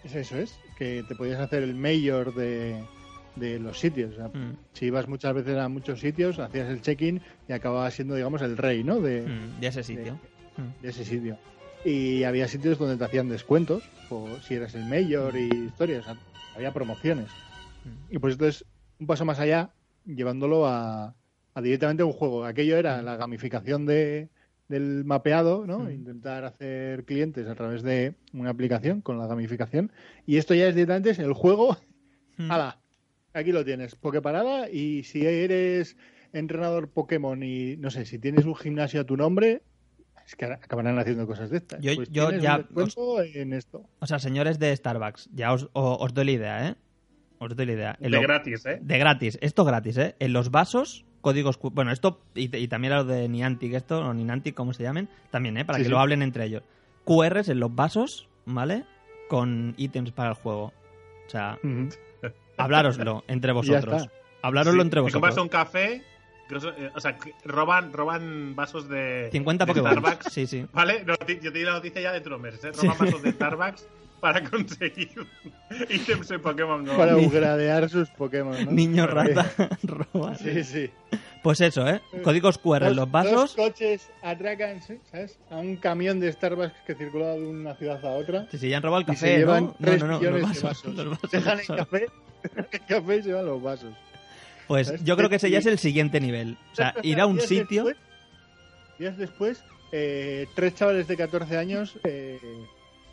Es 0.03 0.15
Eso 0.15 0.37
es, 0.37 0.59
que 0.83 1.03
te 1.07 1.15
podías 1.15 1.39
hacer 1.39 1.63
el 1.63 1.75
mayor 1.75 2.33
de, 2.35 2.83
de 3.35 3.59
los 3.59 3.79
sitios. 3.79 4.13
O 4.13 4.15
sea, 4.15 4.27
Mm, 4.27 4.57
Si 4.73 4.85
ibas 4.87 5.07
muchas 5.07 5.33
veces 5.33 5.57
a 5.57 5.69
muchos 5.69 5.99
sitios, 6.01 6.39
hacías 6.39 6.69
el 6.69 6.81
check-in 6.81 7.21
y 7.47 7.53
acababas 7.53 7.93
siendo, 7.93 8.15
digamos, 8.15 8.41
el 8.41 8.57
rey, 8.57 8.83
¿no? 8.83 8.99
De, 8.99 9.21
mm, 9.21 9.59
de 9.61 9.67
ese 9.67 9.83
sitio. 9.83 10.19
Mm. 10.57 10.81
de 10.83 10.89
ese 10.89 11.05
sitio. 11.05 11.37
Y 11.85 12.23
había 12.23 12.47
sitios 12.47 12.77
donde 12.77 12.97
te 12.97 13.03
hacían 13.05 13.27
descuentos, 13.29 13.83
o 14.09 14.27
si 14.41 14.53
eras 14.55 14.75
el 14.75 14.85
mayor 14.85 15.35
y 15.37 15.49
historias. 15.67 16.01
o 16.01 16.13
sea, 16.13 16.17
había 16.55 16.71
promociones. 16.73 17.29
Mm. 17.85 18.15
Y 18.15 18.19
pues 18.19 18.33
entonces, 18.33 18.65
un 18.99 19.07
paso 19.07 19.25
más 19.25 19.39
allá, 19.39 19.69
llevándolo 20.05 20.67
a, 20.67 21.15
a 21.55 21.61
directamente 21.61 22.03
un 22.03 22.11
juego. 22.13 22.45
Aquello 22.45 22.77
era 22.77 23.01
la 23.01 23.15
gamificación 23.15 23.85
de, 23.85 24.29
del 24.73 25.05
mapeado, 25.05 25.65
¿no? 25.65 25.79
Mm. 25.79 25.91
Intentar 25.91 26.43
hacer 26.45 27.05
clientes 27.05 27.47
a 27.47 27.55
través 27.55 27.83
de 27.83 28.15
una 28.33 28.49
aplicación 28.49 29.01
con 29.01 29.17
la 29.17 29.27
gamificación. 29.27 29.91
Y 30.25 30.37
esto 30.37 30.53
ya 30.53 30.67
es 30.67 30.75
directamente 30.75 31.11
es 31.11 31.19
el 31.19 31.33
juego. 31.33 31.77
Mm. 32.37 32.51
¡Hala! 32.51 32.79
Aquí 33.33 33.51
lo 33.51 33.63
tienes. 33.63 33.95
Pokeparada. 33.95 34.69
Y 34.69 35.03
si 35.03 35.25
eres 35.25 35.95
entrenador 36.33 36.89
Pokémon 36.89 37.41
y 37.43 37.77
no 37.77 37.89
sé, 37.91 38.05
si 38.05 38.19
tienes 38.19 38.45
un 38.45 38.55
gimnasio 38.55 39.01
a 39.01 39.03
tu 39.05 39.15
nombre, 39.17 39.61
es 40.25 40.35
que 40.35 40.45
acabarán 40.45 40.97
haciendo 40.99 41.25
cosas 41.27 41.49
de 41.49 41.57
estas. 41.57 41.81
Yo- 41.81 41.95
Pues 41.95 42.09
yo 42.09 42.31
ya 42.31 42.55
un 42.57 42.61
descuento 42.63 43.21
en 43.21 43.53
esto. 43.53 43.87
O 43.99 44.07
sea, 44.07 44.19
señores 44.19 44.59
de 44.59 44.75
Starbucks, 44.75 45.29
ya 45.33 45.53
os, 45.53 45.69
os 45.73 46.13
doy 46.13 46.25
la 46.25 46.31
idea, 46.31 46.69
¿eh? 46.69 46.75
Os 47.39 47.55
doy 47.55 47.65
la 47.65 47.73
idea. 47.73 47.95
En 47.99 48.11
De 48.11 48.17
lo- 48.17 48.21
gratis, 48.21 48.65
¿eh? 48.65 48.79
de 48.81 48.97
gratis. 48.97 49.37
Esto 49.41 49.65
gratis, 49.65 49.97
¿eh? 49.97 50.15
En 50.19 50.31
los 50.33 50.49
vasos, 50.49 51.05
códigos... 51.23 51.57
Bueno, 51.59 51.91
esto 51.91 52.19
y, 52.35 52.55
y 52.55 52.67
también 52.67 52.93
lo 52.93 53.03
de 53.05 53.27
Niantic, 53.27 53.73
esto, 53.73 53.99
o 54.01 54.13
Ninantic, 54.13 54.53
como 54.53 54.73
se 54.73 54.83
llamen, 54.83 55.09
también, 55.31 55.57
¿eh? 55.57 55.65
Para 55.65 55.77
Sí, 55.79 55.83
que 55.83 55.85
sí. 55.87 55.91
lo 55.91 55.99
hablen 55.99 56.21
entre 56.21 56.45
ellos. 56.45 56.61
QRs 57.05 57.49
en 57.49 57.59
los 57.59 57.73
vasos, 57.73 58.27
¿vale? 58.45 58.85
Con 59.29 59.73
ítems 59.77 60.11
para 60.11 60.29
el 60.29 60.35
juego. 60.35 60.73
O 61.25 61.29
sea, 61.29 61.57
hablároslo 62.57 63.23
entre 63.27 63.51
vosotros. 63.53 64.09
Hablároslo 64.41 64.81
Sí, 64.81 64.85
entre 64.85 65.01
te 65.01 65.11
compras 65.11 65.35
vosotros. 65.35 65.43
un 65.43 65.49
café, 65.49 66.03
o 66.95 66.99
sea, 66.99 67.17
que 67.17 67.33
roban, 67.45 67.93
roban 67.93 68.55
vasos 68.55 68.87
de, 68.89 69.29
50 69.31 69.65
de. 69.65 69.73
Starbucks. 69.73 70.33
Sí, 70.33 70.47
sí. 70.47 70.65
¿Vale? 70.73 71.03
No, 71.05 71.13
yo 71.27 71.51
te 71.51 71.59
di 71.59 71.63
la 71.63 71.73
noticia 71.73 72.01
ya 72.01 72.11
dentro 72.11 72.31
de 72.37 72.39
unos 72.41 72.53
meses, 72.53 72.65
¿eh? 72.65 72.81
Roban 72.81 72.97
vasos 72.97 73.21
de 73.23 73.31
Starbucks 73.31 73.87
para 74.19 74.41
conseguir 74.49 75.09
ítems 75.89 76.31
en 76.31 76.41
Pokémon 76.41 76.85
Go. 76.85 76.95
Para 76.95 77.17
upgradear 77.17 77.89
sus 77.89 78.09
Pokémon. 78.11 78.65
¿no? 78.65 78.71
Niño 78.71 79.05
rata 79.07 79.51
roba. 79.83 80.35
Sí, 80.35 80.63
sí. 80.63 80.89
Pues 81.41 81.59
eso, 81.59 81.85
¿eh? 81.89 82.01
Códigos 82.23 82.57
QR 82.57 82.83
en 82.83 82.95
los 82.95 83.11
vasos. 83.11 83.33
Dos 83.33 83.55
coches 83.55 84.09
atracan. 84.21 84.81
¿sabes? 85.11 85.37
A 85.49 85.57
un 85.57 85.75
camión 85.75 86.21
de 86.21 86.31
Starbucks 86.31 86.73
que 86.87 86.95
circula 86.95 87.33
de 87.33 87.45
una 87.45 87.75
ciudad 87.75 88.03
a 88.05 88.11
otra. 88.11 88.47
Sí, 88.49 88.57
sí, 88.59 88.69
ya 88.69 88.77
han 88.77 88.83
robado 88.83 89.03
el 89.05 89.13
Y 89.13 89.17
se 89.17 89.25
café, 89.25 89.37
llevan 89.39 89.63
¿no? 89.65 89.75
tres 89.81 89.99
no, 89.99 90.07
no, 90.07 90.13
no, 90.13 90.19
millones 90.19 90.41
los 90.41 90.55
de 90.55 90.67
vasos, 90.67 90.95
los 90.95 91.09
vasos, 91.09 91.31
Dejan 91.31 91.57
los 91.57 91.69
el 91.69 91.75
vasos. 91.75 91.87
café, 91.89 92.05
el 92.71 92.85
café 92.85 93.15
y 93.17 93.21
se 93.23 93.27
llevan 93.27 93.45
los 93.45 93.61
vasos. 93.61 93.93
Pues 94.67 95.03
yo 95.03 95.15
creo 95.17 95.29
que 95.29 95.35
ese 95.35 95.49
ya 95.49 95.59
es 95.59 95.65
el 95.65 95.77
siguiente 95.79 96.19
nivel. 96.19 96.57
O 96.71 96.75
sea, 96.75 96.93
ir 97.03 97.19
a 97.19 97.25
un 97.25 97.35
Días 97.37 97.47
sitio. 97.49 97.83
después- 97.85 97.97
días 98.99 99.17
después, 99.17 99.63
eh, 99.91 100.47
tres 100.55 100.75
chavales 100.75 101.07
de 101.07 101.17
14 101.17 101.57
años 101.57 101.97
eh, 102.03 102.39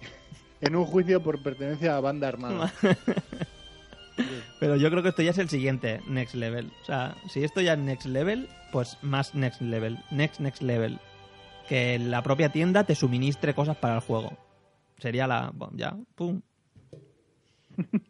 en 0.60 0.76
un 0.76 0.84
juicio 0.84 1.22
por 1.22 1.42
pertenencia 1.42 1.96
a 1.96 2.00
banda 2.00 2.28
armada. 2.28 2.72
Pero 4.60 4.76
yo 4.76 4.90
creo 4.90 5.02
que 5.02 5.08
esto 5.08 5.22
ya 5.22 5.30
es 5.30 5.38
el 5.38 5.48
siguiente 5.48 6.00
next 6.06 6.34
level. 6.34 6.70
O 6.82 6.84
sea, 6.84 7.16
si 7.30 7.42
esto 7.42 7.60
ya 7.62 7.72
es 7.72 7.78
next 7.78 8.06
level, 8.06 8.48
pues 8.72 8.98
más 9.02 9.34
next 9.34 9.62
level. 9.62 9.98
Next, 10.10 10.40
next 10.40 10.60
level. 10.62 10.98
Que 11.68 11.98
la 11.98 12.22
propia 12.22 12.50
tienda 12.50 12.84
te 12.84 12.94
suministre 12.94 13.54
cosas 13.54 13.76
para 13.78 13.94
el 13.94 14.00
juego. 14.00 14.36
Sería 14.98 15.26
la. 15.26 15.50
bueno, 15.54 15.72
ya, 15.76 15.96
pum. 16.14 16.42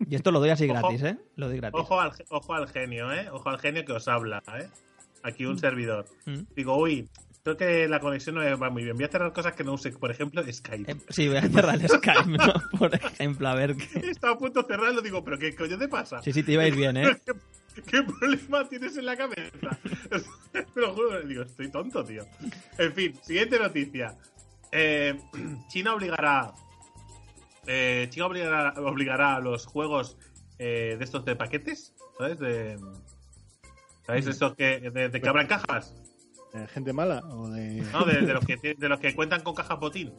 Y 0.09 0.15
esto 0.15 0.33
lo 0.33 0.41
doy 0.41 0.51
así 0.51 0.65
Ojo. 0.65 0.75
gratis, 0.75 1.03
¿eh? 1.03 1.19
Lo 1.37 1.49
doy 1.49 1.59
gratis. 1.59 1.81
Ojo 1.81 2.01
al, 2.01 2.13
ojo 2.29 2.55
al 2.55 2.69
genio, 2.69 3.13
¿eh? 3.13 3.29
Ojo 3.31 3.49
al 3.49 3.59
genio 3.59 3.85
que 3.85 3.93
os 3.93 4.09
habla, 4.09 4.43
¿eh? 4.59 4.69
Aquí 5.23 5.45
un 5.45 5.59
servidor. 5.59 6.07
Mm. 6.27 6.41
Digo, 6.55 6.77
uy, 6.77 7.09
creo 7.43 7.57
que 7.57 7.89
la 7.89 8.01
conexión 8.01 8.37
no 8.37 8.59
va 8.59 8.71
muy 8.71 8.85
bien. 8.85 8.97
Voy 8.97 9.05
a 9.05 9.09
cerrar 9.09 9.33
cosas 9.33 9.55
que 9.55 9.65
no 9.65 9.73
use, 9.75 9.91
por 9.93 10.11
ejemplo, 10.11 10.43
Skype. 10.51 10.91
Eh, 10.91 10.97
sí, 11.09 11.29
voy 11.29 11.39
a 11.39 11.43
cerrar 11.43 11.75
el 11.77 11.89
Skype, 11.89 12.27
¿no? 12.27 12.53
Por 12.79 12.95
ejemplo, 12.95 13.49
a 13.49 13.55
ver 13.55 13.77
qué. 13.77 13.99
Estaba 14.11 14.35
a 14.35 14.39
punto 14.39 14.63
de 14.63 14.69
cerrarlo, 14.69 15.01
digo, 15.03 15.25
pero 15.25 15.39
¿qué 15.39 15.55
coño 15.55 15.79
te 15.79 15.89
pasa? 15.89 16.23
Sí, 16.23 16.33
sí, 16.33 16.43
te 16.43 16.53
iba 16.53 16.63
a 16.63 16.69
ir 16.69 16.77
bien, 16.77 16.97
¿eh? 16.97 17.17
¿Qué, 17.75 17.83
qué 17.83 18.03
problema 18.03 18.69
tienes 18.69 18.97
en 18.97 19.07
la 19.07 19.17
cabeza? 19.17 19.79
Te 20.53 20.81
lo 20.81 20.95
juro, 20.95 21.21
digo, 21.23 21.43
estoy 21.43 21.71
tonto, 21.71 22.05
tío. 22.05 22.25
En 22.79 22.93
fin, 22.93 23.15
siguiente 23.23 23.59
noticia. 23.59 24.17
Eh, 24.73 25.19
China 25.69 25.95
obligará. 25.95 26.53
Eh, 27.73 28.07
China 28.11 28.27
obligará, 28.27 28.75
obligará 28.81 29.37
a 29.37 29.41
los 29.41 29.65
juegos 29.67 30.17
eh, 30.59 30.97
de 30.99 31.05
estos 31.05 31.25
de 31.25 31.37
paquetes, 31.37 31.95
¿sabes? 32.19 32.39
De, 32.39 32.79
¿Sabéis? 34.07 34.25
De 34.25 34.31
estos 34.33 34.55
que, 34.57 34.81
de, 34.91 35.09
de 35.09 35.21
que 35.21 35.29
abran 35.29 35.47
cajas. 35.47 35.95
¿De 36.53 36.67
gente 36.69 36.93
mala 36.93 37.21
o 37.31 37.49
de...? 37.49 37.83
¿no? 37.93 38.05
De, 38.05 38.23
de 38.23 38.35
los 38.35 38.45
que, 38.45 38.57
de 38.77 38.89
los 38.89 38.99
que 38.99 39.15
cuentan 39.15 39.43
con 39.43 39.55
cajas 39.55 39.79
botín. 39.79 40.13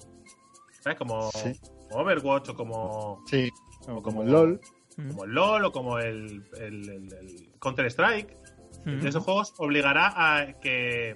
¿Sabes? 0.79 0.97
Como, 0.97 1.29
Sí. 1.31 1.59
como 1.89 2.01
Overwatch 2.01 2.49
o 2.49 2.55
como, 2.55 3.23
Sí, 3.27 3.49
o 3.81 3.85
como 3.85 4.01
como- 4.01 4.23
el 4.23 4.31
LOL. 4.31 4.61
Mm. 4.97 5.07
como 5.09 5.23
el 5.25 5.31
LOL 5.31 5.65
o 5.65 5.71
como 5.71 5.99
el, 5.99 6.43
el, 6.57 6.89
el- 6.89 7.13
el 7.13 7.51
Counter-Strike. 7.59 8.37
Mm. 8.85 8.99
de 9.01 9.09
esos 9.09 9.23
juegos 9.23 9.53
obligará 9.57 10.11
a 10.15 10.53
que 10.59 11.15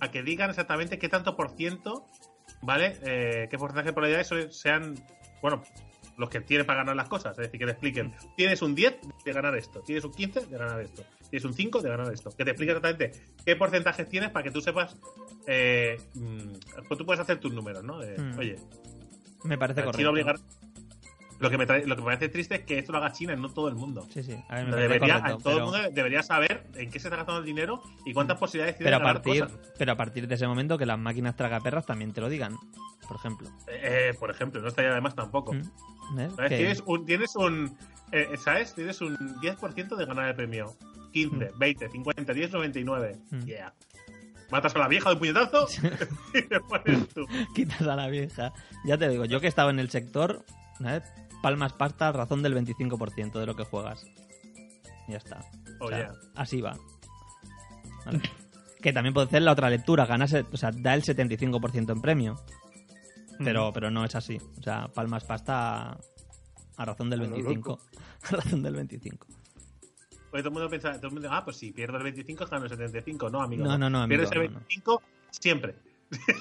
a 0.00 0.10
que 0.10 0.22
digan 0.22 0.48
exactamente 0.50 0.98
qué 0.98 1.08
tanto 1.10 1.36
por 1.36 1.50
ciento 1.50 2.06
¿vale? 2.62 2.96
Eh, 3.02 3.48
¿Qué 3.50 3.58
porcentaje 3.58 3.88
de 3.88 3.92
probabilidades 3.92 4.56
sean, 4.56 4.94
bueno, 5.42 5.62
los 6.16 6.30
que 6.30 6.40
tienes 6.40 6.66
para 6.66 6.78
ganar 6.78 6.96
las 6.96 7.08
cosas? 7.08 7.32
Es 7.32 7.44
decir, 7.44 7.58
que 7.58 7.66
te 7.66 7.72
expliquen, 7.72 8.14
tienes 8.36 8.62
un 8.62 8.74
10 8.74 9.00
de 9.24 9.32
ganar 9.32 9.56
esto, 9.56 9.80
tienes 9.80 10.04
un 10.04 10.12
15 10.12 10.46
de 10.46 10.58
ganar 10.58 10.80
esto, 10.80 11.04
tienes 11.28 11.44
un 11.44 11.52
5 11.52 11.82
de 11.82 11.88
ganar 11.90 12.12
esto. 12.12 12.30
Que 12.30 12.44
te 12.44 12.52
explique 12.52 12.72
exactamente 12.72 13.12
qué 13.44 13.56
porcentajes 13.56 14.08
tienes 14.08 14.30
para 14.30 14.44
que 14.44 14.50
tú 14.50 14.60
sepas, 14.60 14.96
eh, 15.46 16.00
mm, 16.14 16.86
pues 16.88 16.98
tú 16.98 17.04
puedes 17.04 17.20
hacer 17.20 17.40
tus 17.40 17.52
números, 17.52 17.82
¿no? 17.82 17.98
Mm. 17.98 18.38
Oye, 18.38 18.56
Me 19.44 19.58
parece 19.58 19.82
correcto. 19.82 20.10
Obligar... 20.10 20.36
Lo 21.42 21.50
que, 21.50 21.58
me 21.58 21.66
trae- 21.66 21.84
lo 21.84 21.94
que 21.96 22.00
me 22.02 22.06
parece 22.06 22.28
triste 22.28 22.54
es 22.54 22.60
que 22.64 22.78
esto 22.78 22.92
lo 22.92 22.98
haga 22.98 23.12
China, 23.12 23.34
no 23.36 23.50
todo 23.50 23.68
el 23.68 23.74
mundo. 23.74 24.06
Sí, 24.14 24.22
sí. 24.22 24.36
A 24.48 24.60
mí 24.62 24.70
me 24.70 24.76
debería, 24.76 25.20
correcto. 25.20 25.38
todo 25.38 25.42
pero- 25.42 25.56
el 25.58 25.62
mundo 25.64 25.78
debería 25.94 26.22
saber 26.22 26.64
en 26.74 26.90
qué 26.90 26.98
se 27.00 27.08
está 27.08 27.16
gastando 27.16 27.40
el 27.40 27.46
dinero 27.46 27.82
y 28.06 28.12
cuántas 28.14 28.38
posibilidades 28.38 28.76
tiene 28.78 28.86
Pero 28.90 28.96
a, 28.96 29.00
de 29.00 29.04
ganar 29.06 29.22
partir, 29.22 29.42
cosas. 29.44 29.74
pero 29.76 29.92
a 29.92 29.96
partir 29.96 30.28
de 30.28 30.34
ese 30.36 30.46
momento 30.46 30.78
que 30.78 30.86
las 30.86 30.98
máquinas 30.98 31.36
tragaperras 31.36 31.84
también 31.84 32.12
te 32.12 32.20
lo 32.20 32.28
digan, 32.28 32.56
por 33.08 33.16
ejemplo. 33.16 33.48
Eh, 33.68 34.14
por 34.18 34.30
ejemplo, 34.30 34.60
no 34.62 34.68
estaría 34.68 34.92
además 34.92 35.14
tampoco. 35.14 35.52
¿Mm? 35.52 36.16
¿Ves? 36.16 36.32
¿Sabes? 36.34 36.48
Que- 36.50 36.56
Tienes 36.58 36.82
un, 36.86 37.04
tienes 37.06 37.36
un 37.36 37.76
eh, 38.12 38.28
¿sabes? 38.38 38.74
Tienes 38.74 39.00
un 39.00 39.16
10% 39.40 39.96
de 39.96 40.06
ganar 40.06 40.28
el 40.28 40.34
premio. 40.36 40.74
15, 41.12 41.50
20, 41.58 41.88
50, 41.90 42.32
10, 42.32 42.52
99. 42.52 43.16
Mm. 43.30 43.40
Yeah. 43.44 43.74
Matas 44.50 44.74
a 44.76 44.78
la 44.80 44.88
vieja 44.88 45.08
de 45.08 45.14
un 45.14 45.18
puñetazo 45.18 45.66
y 46.34 46.42
te 46.42 46.60
pones 46.60 47.08
tú. 47.08 47.26
Quitas 47.54 47.82
a 47.82 47.96
la 47.96 48.06
vieja. 48.08 48.52
Ya 48.84 48.96
te 48.98 49.08
digo, 49.08 49.24
yo 49.24 49.40
que 49.40 49.46
estaba 49.48 49.70
en 49.70 49.78
el 49.78 49.88
sector, 49.90 50.44
¿sabes? 50.78 51.02
Palmas 51.42 51.72
pasta 51.72 52.08
a 52.08 52.12
razón 52.12 52.42
del 52.42 52.54
25% 52.54 53.38
de 53.38 53.46
lo 53.46 53.54
que 53.56 53.64
juegas. 53.64 54.06
Ya 55.08 55.16
está. 55.18 55.40
O 55.80 55.86
Oh, 55.86 55.88
sea, 55.88 55.98
yeah. 55.98 56.12
Así 56.36 56.60
va. 56.60 56.76
Vale. 58.06 58.20
que 58.80 58.92
también 58.92 59.12
puede 59.14 59.28
ser 59.28 59.42
la 59.42 59.52
otra 59.52 59.68
lectura, 59.70 60.06
ganas, 60.06 60.32
o 60.34 60.56
sea, 60.56 60.70
da 60.72 60.94
el 60.94 61.02
75% 61.02 61.92
en 61.92 62.00
premio. 62.00 62.40
Pero, 63.38 63.72
pero 63.72 63.90
no 63.90 64.04
es 64.04 64.14
así. 64.14 64.38
O 64.58 64.62
sea, 64.62 64.86
palmas 64.88 65.24
pasta 65.24 65.90
a, 65.90 65.98
a 66.76 66.84
razón 66.84 67.10
del 67.10 67.20
A 67.20 67.24
lo 67.24 67.30
25. 67.30 67.78
A 68.22 68.30
razón 68.36 68.62
del 68.62 68.74
25. 68.76 69.26
Porque 70.30 70.42
todo 70.42 70.48
el 70.48 70.52
mundo 70.52 70.68
piensa, 70.70 70.92
todo 70.96 71.08
el 71.08 71.12
mundo, 71.14 71.28
ah, 71.32 71.44
pues 71.44 71.56
si 71.56 71.72
pierdo 71.72 71.96
el 71.96 72.04
25, 72.04 72.46
gano 72.46 72.64
el 72.64 72.70
75. 72.70 73.30
No, 73.30 73.42
amigo. 73.42 73.64
No, 73.64 73.76
no, 73.76 73.90
no, 73.90 74.02
amigo, 74.02 74.20
Pierdes 74.20 74.32
el 74.32 74.38
no, 74.38 74.44
no. 74.44 74.58
25 74.66 75.02
siempre. 75.30 75.74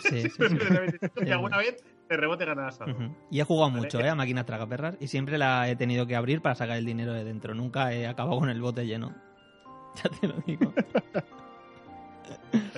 Sí, 0.03 0.21
sí, 0.29 0.35
el 0.39 0.57
25 0.57 1.23
y 1.25 1.31
alguna 1.31 1.57
vez 1.57 1.83
te 2.11 2.17
rebote 2.17 2.43
ganarás 2.43 2.81
algo. 2.81 3.15
Y 3.29 3.39
he 3.39 3.43
jugado 3.45 3.69
Vale. 3.71 3.83
mucho, 3.83 4.01
¿eh? 4.01 4.09
A 4.09 4.15
máquinas 4.15 4.45
tragaperras. 4.45 4.97
Y 4.99 5.07
siempre 5.07 5.37
la 5.37 5.69
he 5.69 5.77
tenido 5.77 6.05
que 6.07 6.17
abrir 6.17 6.41
para 6.41 6.55
sacar 6.55 6.75
el 6.75 6.85
dinero 6.85 7.13
de 7.13 7.23
dentro. 7.23 7.55
Nunca 7.55 7.93
he 7.93 8.05
acabado 8.05 8.37
con 8.37 8.49
el 8.49 8.61
bote 8.61 8.85
lleno. 8.85 9.15
Ya 9.95 10.09
te 10.09 10.25
lo 10.25 10.35
digo. 10.45 10.73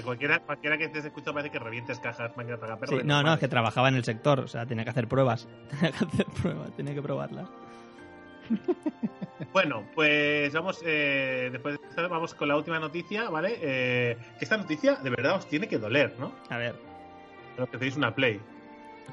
Cualquiera, 0.03 0.39
cualquiera 0.39 0.79
que 0.79 0.85
estés 0.85 1.05
escuchando 1.05 1.33
parece 1.33 1.51
que 1.51 1.59
revientes 1.59 1.99
cajas 1.99 2.31
Sí, 2.87 2.95
no, 3.03 3.21
no, 3.21 3.33
es 3.33 3.39
que 3.39 3.47
trabajaba 3.47 3.89
en 3.89 3.95
el 3.95 4.03
sector. 4.03 4.39
O 4.39 4.47
sea, 4.47 4.65
tenía 4.65 4.83
que 4.83 4.89
hacer 4.89 5.07
pruebas. 5.07 5.47
Tenía 5.69 5.91
que 5.91 6.05
hacer 6.05 6.25
pruebas, 6.25 6.75
tenía 6.75 6.93
que 6.93 7.01
probarlas. 7.01 7.49
Bueno, 9.51 9.83
pues 9.93 10.53
vamos, 10.53 10.81
eh, 10.85 11.49
después 11.51 11.79
de 11.79 11.87
esto 11.87 12.09
vamos 12.09 12.33
con 12.33 12.47
la 12.47 12.55
última 12.55 12.79
noticia, 12.79 13.29
¿vale? 13.29 13.57
Eh, 13.61 14.17
que 14.39 14.45
esta 14.45 14.57
noticia 14.57 14.95
de 14.95 15.09
verdad 15.09 15.35
os 15.35 15.47
tiene 15.47 15.67
que 15.67 15.77
doler, 15.77 16.15
¿no? 16.17 16.31
A 16.49 16.57
ver, 16.57 16.75
Los 17.57 17.69
que 17.69 17.77
tenéis 17.77 17.97
una 17.97 18.15
Play. 18.15 18.39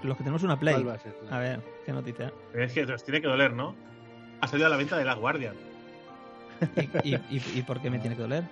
Los 0.03 0.16
que 0.16 0.22
tenemos 0.22 0.43
una 0.43 0.59
Play. 0.59 0.74
¿Cuál 0.74 0.88
va 0.88 0.95
a 0.95 0.99
ser? 0.99 1.14
A 1.30 1.38
ver, 1.38 1.61
qué 1.84 1.93
noticia. 1.93 2.32
Es 2.55 2.72
que 2.72 2.84
os 2.84 3.05
tiene 3.05 3.20
que 3.20 3.28
doler, 3.28 3.53
¿no? 3.53 3.74
Ha 4.41 4.47
salido 4.47 4.66
a 4.66 4.70
la 4.70 4.76
venta 4.76 4.97
de 4.97 5.05
Last 5.05 5.20
Guardian. 5.20 5.55
¿Y, 6.76 7.09
y, 7.11 7.14
y, 7.30 7.43
y 7.57 7.62
por 7.62 7.80
qué 7.80 7.91
me 7.91 7.99
tiene 7.99 8.16
que 8.16 8.22
doler? 8.22 8.45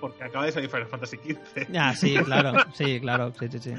Porque 0.00 0.24
acaba 0.24 0.44
de 0.46 0.52
salir 0.52 0.68
Final 0.68 0.86
Fantasy 0.86 1.16
XV. 1.16 1.76
Ah, 1.78 1.94
sí, 1.94 2.14
claro, 2.24 2.52
sí, 2.74 3.00
claro, 3.00 3.32
sí, 3.38 3.48
sí, 3.48 3.58
sí. 3.58 3.74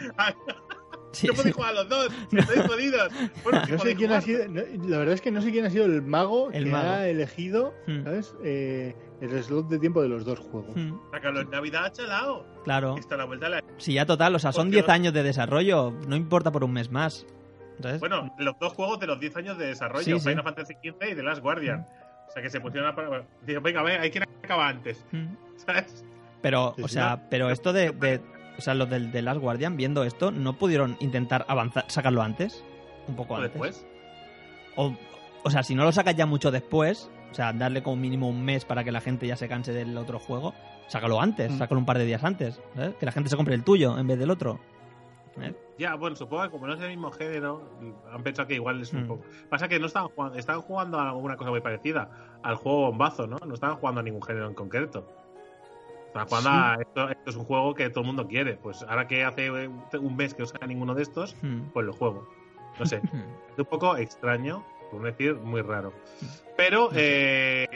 Sí, 1.15 1.27
no 1.27 1.33
podéis 1.33 1.55
jugar 1.55 1.71
a 1.71 1.73
los 1.73 1.89
dos, 1.89 2.09
estáis 2.31 2.61
jodidos. 2.67 3.13
Bueno, 3.43 3.65
sí 3.65 3.71
No 3.71 3.79
sé 3.79 3.95
quién 3.95 4.11
ha 4.11 4.21
sido, 4.21 4.47
no, 4.47 4.61
la 4.87 4.97
verdad 4.97 5.13
es 5.15 5.21
que 5.21 5.31
no 5.31 5.41
sé 5.41 5.51
quién 5.51 5.65
ha 5.65 5.69
sido 5.69 5.85
el 5.85 6.01
mago 6.01 6.51
El 6.51 6.65
que 6.65 6.69
mago. 6.71 6.89
ha 6.89 7.07
elegido, 7.07 7.73
Hmm. 7.87 8.03
¿sabes? 8.03 8.35
Eh, 8.43 8.95
el 9.21 9.43
slot 9.43 9.67
de 9.69 9.79
tiempo 9.79 10.01
de 10.01 10.09
los 10.09 10.25
dos 10.25 10.39
juegos. 10.39 10.75
Mm, 10.75 10.93
Sácalo 11.11 11.39
en 11.41 11.49
Navidad, 11.49 11.91
chalao. 11.93 12.45
Claro. 12.65 12.97
Está 12.97 13.15
a 13.15 13.19
la 13.19 13.25
vuelta 13.25 13.45
de 13.49 13.55
la... 13.55 13.63
Sí, 13.77 13.93
ya 13.93 14.05
total, 14.05 14.35
o 14.35 14.39
sea, 14.39 14.51
son 14.51 14.67
Porque 14.67 14.75
10 14.77 14.87
no- 14.87 14.93
años 14.93 15.13
de 15.13 15.23
desarrollo. 15.23 15.91
No 16.07 16.15
importa 16.17 16.51
por 16.51 16.63
un 16.63 16.73
mes 16.73 16.91
más. 16.91 17.25
¿Sabes? 17.81 17.99
Bueno, 17.99 18.33
los 18.37 18.57
dos 18.59 18.73
juegos 18.73 18.99
de 18.99 19.07
los 19.07 19.19
10 19.19 19.37
años 19.37 19.57
de 19.57 19.67
desarrollo, 19.67 20.03
Sí, 20.03 20.19
sí. 20.19 20.29
Final 20.29 20.43
Fantasy 20.43 20.73
XV 20.75 21.11
y 21.11 21.15
The 21.15 21.23
Last 21.23 21.41
Guardian. 21.41 21.87
O 22.27 22.31
sea, 22.31 22.41
que 22.41 22.49
se 22.49 22.59
pusieron 22.59 22.89
a... 22.89 23.23
Digo, 23.45 23.61
venga, 23.61 23.81
venga, 23.83 24.01
hay 24.01 24.11
quien 24.11 24.23
acaba 24.43 24.67
antes. 24.67 25.05
Mm. 25.11 25.27
¿Sabes? 25.57 26.03
Pero, 26.41 26.73
Sí, 26.75 26.83
o 26.83 26.87
sí. 26.87 26.93
sea, 26.95 27.27
pero 27.29 27.49
esto 27.49 27.71
de, 27.73 27.91
de- 27.91 28.21
o 28.57 28.61
sea, 28.61 28.73
los 28.73 28.89
del 28.89 29.11
de 29.11 29.21
Last 29.21 29.39
Guardian, 29.39 29.77
viendo 29.77 30.03
esto, 30.03 30.31
¿no 30.31 30.53
pudieron 30.53 30.97
intentar 30.99 31.45
avanzar, 31.47 31.85
sacarlo 31.87 32.21
antes? 32.21 32.63
Un 33.07 33.15
poco 33.15 33.33
O 33.33 33.37
antes. 33.37 33.51
después. 33.53 33.85
O, 34.75 34.93
o 35.43 35.49
sea, 35.49 35.63
si 35.63 35.75
no 35.75 35.83
lo 35.83 35.91
sacas 35.91 36.15
ya 36.15 36.25
mucho 36.25 36.51
después, 36.51 37.09
o 37.31 37.35
sea, 37.35 37.53
darle 37.53 37.83
como 37.83 37.95
mínimo 37.97 38.27
un 38.29 38.43
mes 38.43 38.65
para 38.65 38.83
que 38.83 38.91
la 38.91 39.01
gente 39.01 39.27
ya 39.27 39.35
se 39.35 39.47
canse 39.47 39.71
del 39.73 39.97
otro 39.97 40.19
juego, 40.19 40.53
sácalo 40.87 41.19
antes, 41.21 41.51
Mm. 41.51 41.57
sácalo 41.57 41.79
un 41.79 41.85
par 41.85 41.97
de 41.97 42.05
días 42.05 42.23
antes, 42.23 42.61
¿sabes? 42.75 42.95
Que 42.95 43.05
la 43.05 43.11
gente 43.11 43.29
se 43.29 43.35
compre 43.35 43.55
el 43.55 43.63
tuyo 43.63 43.97
en 43.97 44.07
vez 44.07 44.17
del 44.19 44.29
otro. 44.31 44.59
¿Eh? 45.41 45.53
Ya, 45.77 45.95
bueno, 45.95 46.15
supongo 46.15 46.43
que 46.43 46.49
como 46.49 46.65
no 46.65 46.73
es 46.75 46.79
el 46.81 46.87
mismo 46.89 47.11
género, 47.11 47.61
han 48.09 48.23
pensado 48.23 48.47
que 48.47 48.55
igual 48.55 48.81
es 48.81 48.93
un 48.93 49.03
Mm. 49.03 49.07
poco. 49.07 49.23
Pasa 49.49 49.67
que 49.67 49.77
no 49.79 49.87
estaban 49.87 50.07
jugando, 50.09 50.37
estaban 50.37 50.61
jugando 50.61 50.97
a 50.99 51.09
alguna 51.09 51.35
cosa 51.35 51.49
muy 51.49 51.59
parecida 51.59 52.09
al 52.41 52.55
juego 52.55 52.87
bombazo, 52.87 53.27
¿no? 53.27 53.37
No 53.45 53.53
estaban 53.53 53.75
jugando 53.75 53.99
a 53.99 54.03
ningún 54.03 54.21
género 54.23 54.47
en 54.47 54.53
concreto. 54.53 55.05
Jugando 56.23 56.49
Sí. 56.49 56.55
a 56.55 56.77
esto, 56.81 57.09
esto 57.09 57.29
es 57.29 57.35
un 57.35 57.45
juego 57.45 57.75
que 57.75 57.89
todo 57.89 58.01
el 58.01 58.07
mundo 58.07 58.27
quiere. 58.27 58.53
Pues 58.55 58.83
ahora 58.83 59.07
que 59.07 59.23
hace 59.23 59.49
un 59.51 60.15
mes 60.15 60.33
que 60.33 60.41
no 60.43 60.47
saca 60.47 60.65
ninguno 60.65 60.95
de 60.95 61.03
estos, 61.03 61.35
Mm. 61.41 61.61
pues 61.73 61.85
lo 61.85 61.93
juego. 61.93 62.27
No 62.79 62.85
sé, 62.85 62.99
Mm. 63.13 63.19
es 63.53 63.59
un 63.59 63.65
poco 63.65 63.97
extraño, 63.97 64.63
por 64.91 65.01
no 65.01 65.07
decir 65.07 65.35
muy 65.35 65.61
raro. 65.61 65.93
Pero, 66.57 66.89
eh, 66.93 67.67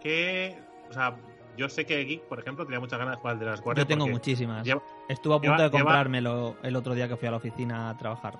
que, 0.00 0.58
o 0.88 0.92
sea, 0.92 1.16
yo 1.56 1.68
sé 1.68 1.84
que 1.86 2.04
Geek, 2.04 2.22
por 2.24 2.38
ejemplo, 2.40 2.64
tenía 2.64 2.80
muchas 2.80 2.98
ganas 2.98 3.16
de 3.16 3.20
jugar 3.20 3.38
de 3.38 3.46
las 3.46 3.60
guardias. 3.60 3.84
Yo 3.84 3.88
tengo 3.88 4.06
muchísimas. 4.08 4.64
lleva- 4.64 4.82
Estuve 5.08 5.34
a 5.34 5.38
punto 5.38 5.52
lleva- 5.52 5.56
de 5.64 5.70
lleva- 5.70 5.78
comprármelo 5.84 6.56
el 6.62 6.76
otro 6.76 6.94
día 6.94 7.08
que 7.08 7.16
fui 7.16 7.28
a 7.28 7.30
la 7.32 7.36
oficina 7.38 7.90
a 7.90 7.96
trabajar. 7.96 8.34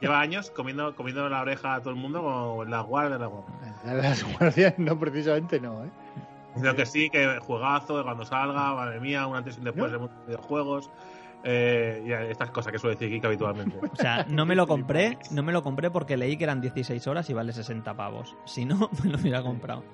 Lleva 0.00 0.20
años 0.20 0.50
comiendo, 0.50 0.94
comiendo 0.96 1.28
la 1.28 1.40
oreja 1.40 1.74
a 1.74 1.80
todo 1.80 1.90
el 1.90 1.96
mundo 1.96 2.20
con 2.22 2.68
las 2.70 2.84
guardias, 2.84 3.20
las 3.20 3.30
guardias. 3.30 3.84
A 3.86 3.94
Las 3.94 4.24
guardias, 4.38 4.74
no, 4.78 4.98
precisamente 4.98 5.60
no, 5.60 5.84
¿eh? 5.84 5.88
Creo 6.60 6.74
que 6.76 6.86
sí, 6.86 7.10
que 7.10 7.38
juegazo, 7.40 8.02
cuando 8.02 8.24
salga, 8.24 8.74
madre 8.74 9.00
mía, 9.00 9.26
un 9.26 9.36
antes 9.36 9.56
y 9.56 9.58
un 9.58 9.64
después 9.64 9.86
¿No? 9.92 9.92
de 9.92 9.98
muchos 9.98 10.26
videojuegos. 10.26 10.90
Eh, 11.44 12.02
y 12.06 12.12
estas 12.30 12.50
cosas 12.50 12.72
que 12.72 12.78
suele 12.78 12.96
decir 12.96 13.08
Geek 13.10 13.24
habitualmente. 13.24 13.76
O 13.92 13.96
sea, 13.96 14.24
no 14.28 14.46
me 14.46 14.56
lo 14.56 14.66
compré, 14.66 15.16
no 15.30 15.42
me 15.44 15.52
lo 15.52 15.62
compré 15.62 15.90
porque 15.90 16.16
leí 16.16 16.36
que 16.36 16.44
eran 16.44 16.60
16 16.60 17.06
horas 17.06 17.30
y 17.30 17.34
vale 17.34 17.52
60 17.52 17.94
pavos. 17.94 18.34
Si 18.46 18.64
no, 18.64 18.90
me 19.04 19.10
lo 19.10 19.18
hubiera 19.18 19.42
comprado. 19.42 19.84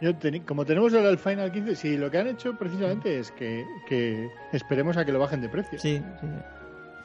Yo 0.00 0.10
teni- 0.14 0.44
como 0.44 0.64
tenemos 0.64 0.94
ahora 0.94 1.08
el 1.10 1.18
Final 1.18 1.50
15, 1.52 1.74
sí, 1.76 1.96
lo 1.96 2.10
que 2.10 2.18
han 2.18 2.28
hecho 2.28 2.56
precisamente 2.56 3.18
es 3.18 3.30
que, 3.32 3.64
que 3.88 4.30
esperemos 4.52 4.96
a 4.96 5.04
que 5.04 5.12
lo 5.12 5.18
bajen 5.18 5.40
de 5.40 5.48
precio. 5.48 5.78
Sí, 5.78 6.02
sí. 6.20 6.26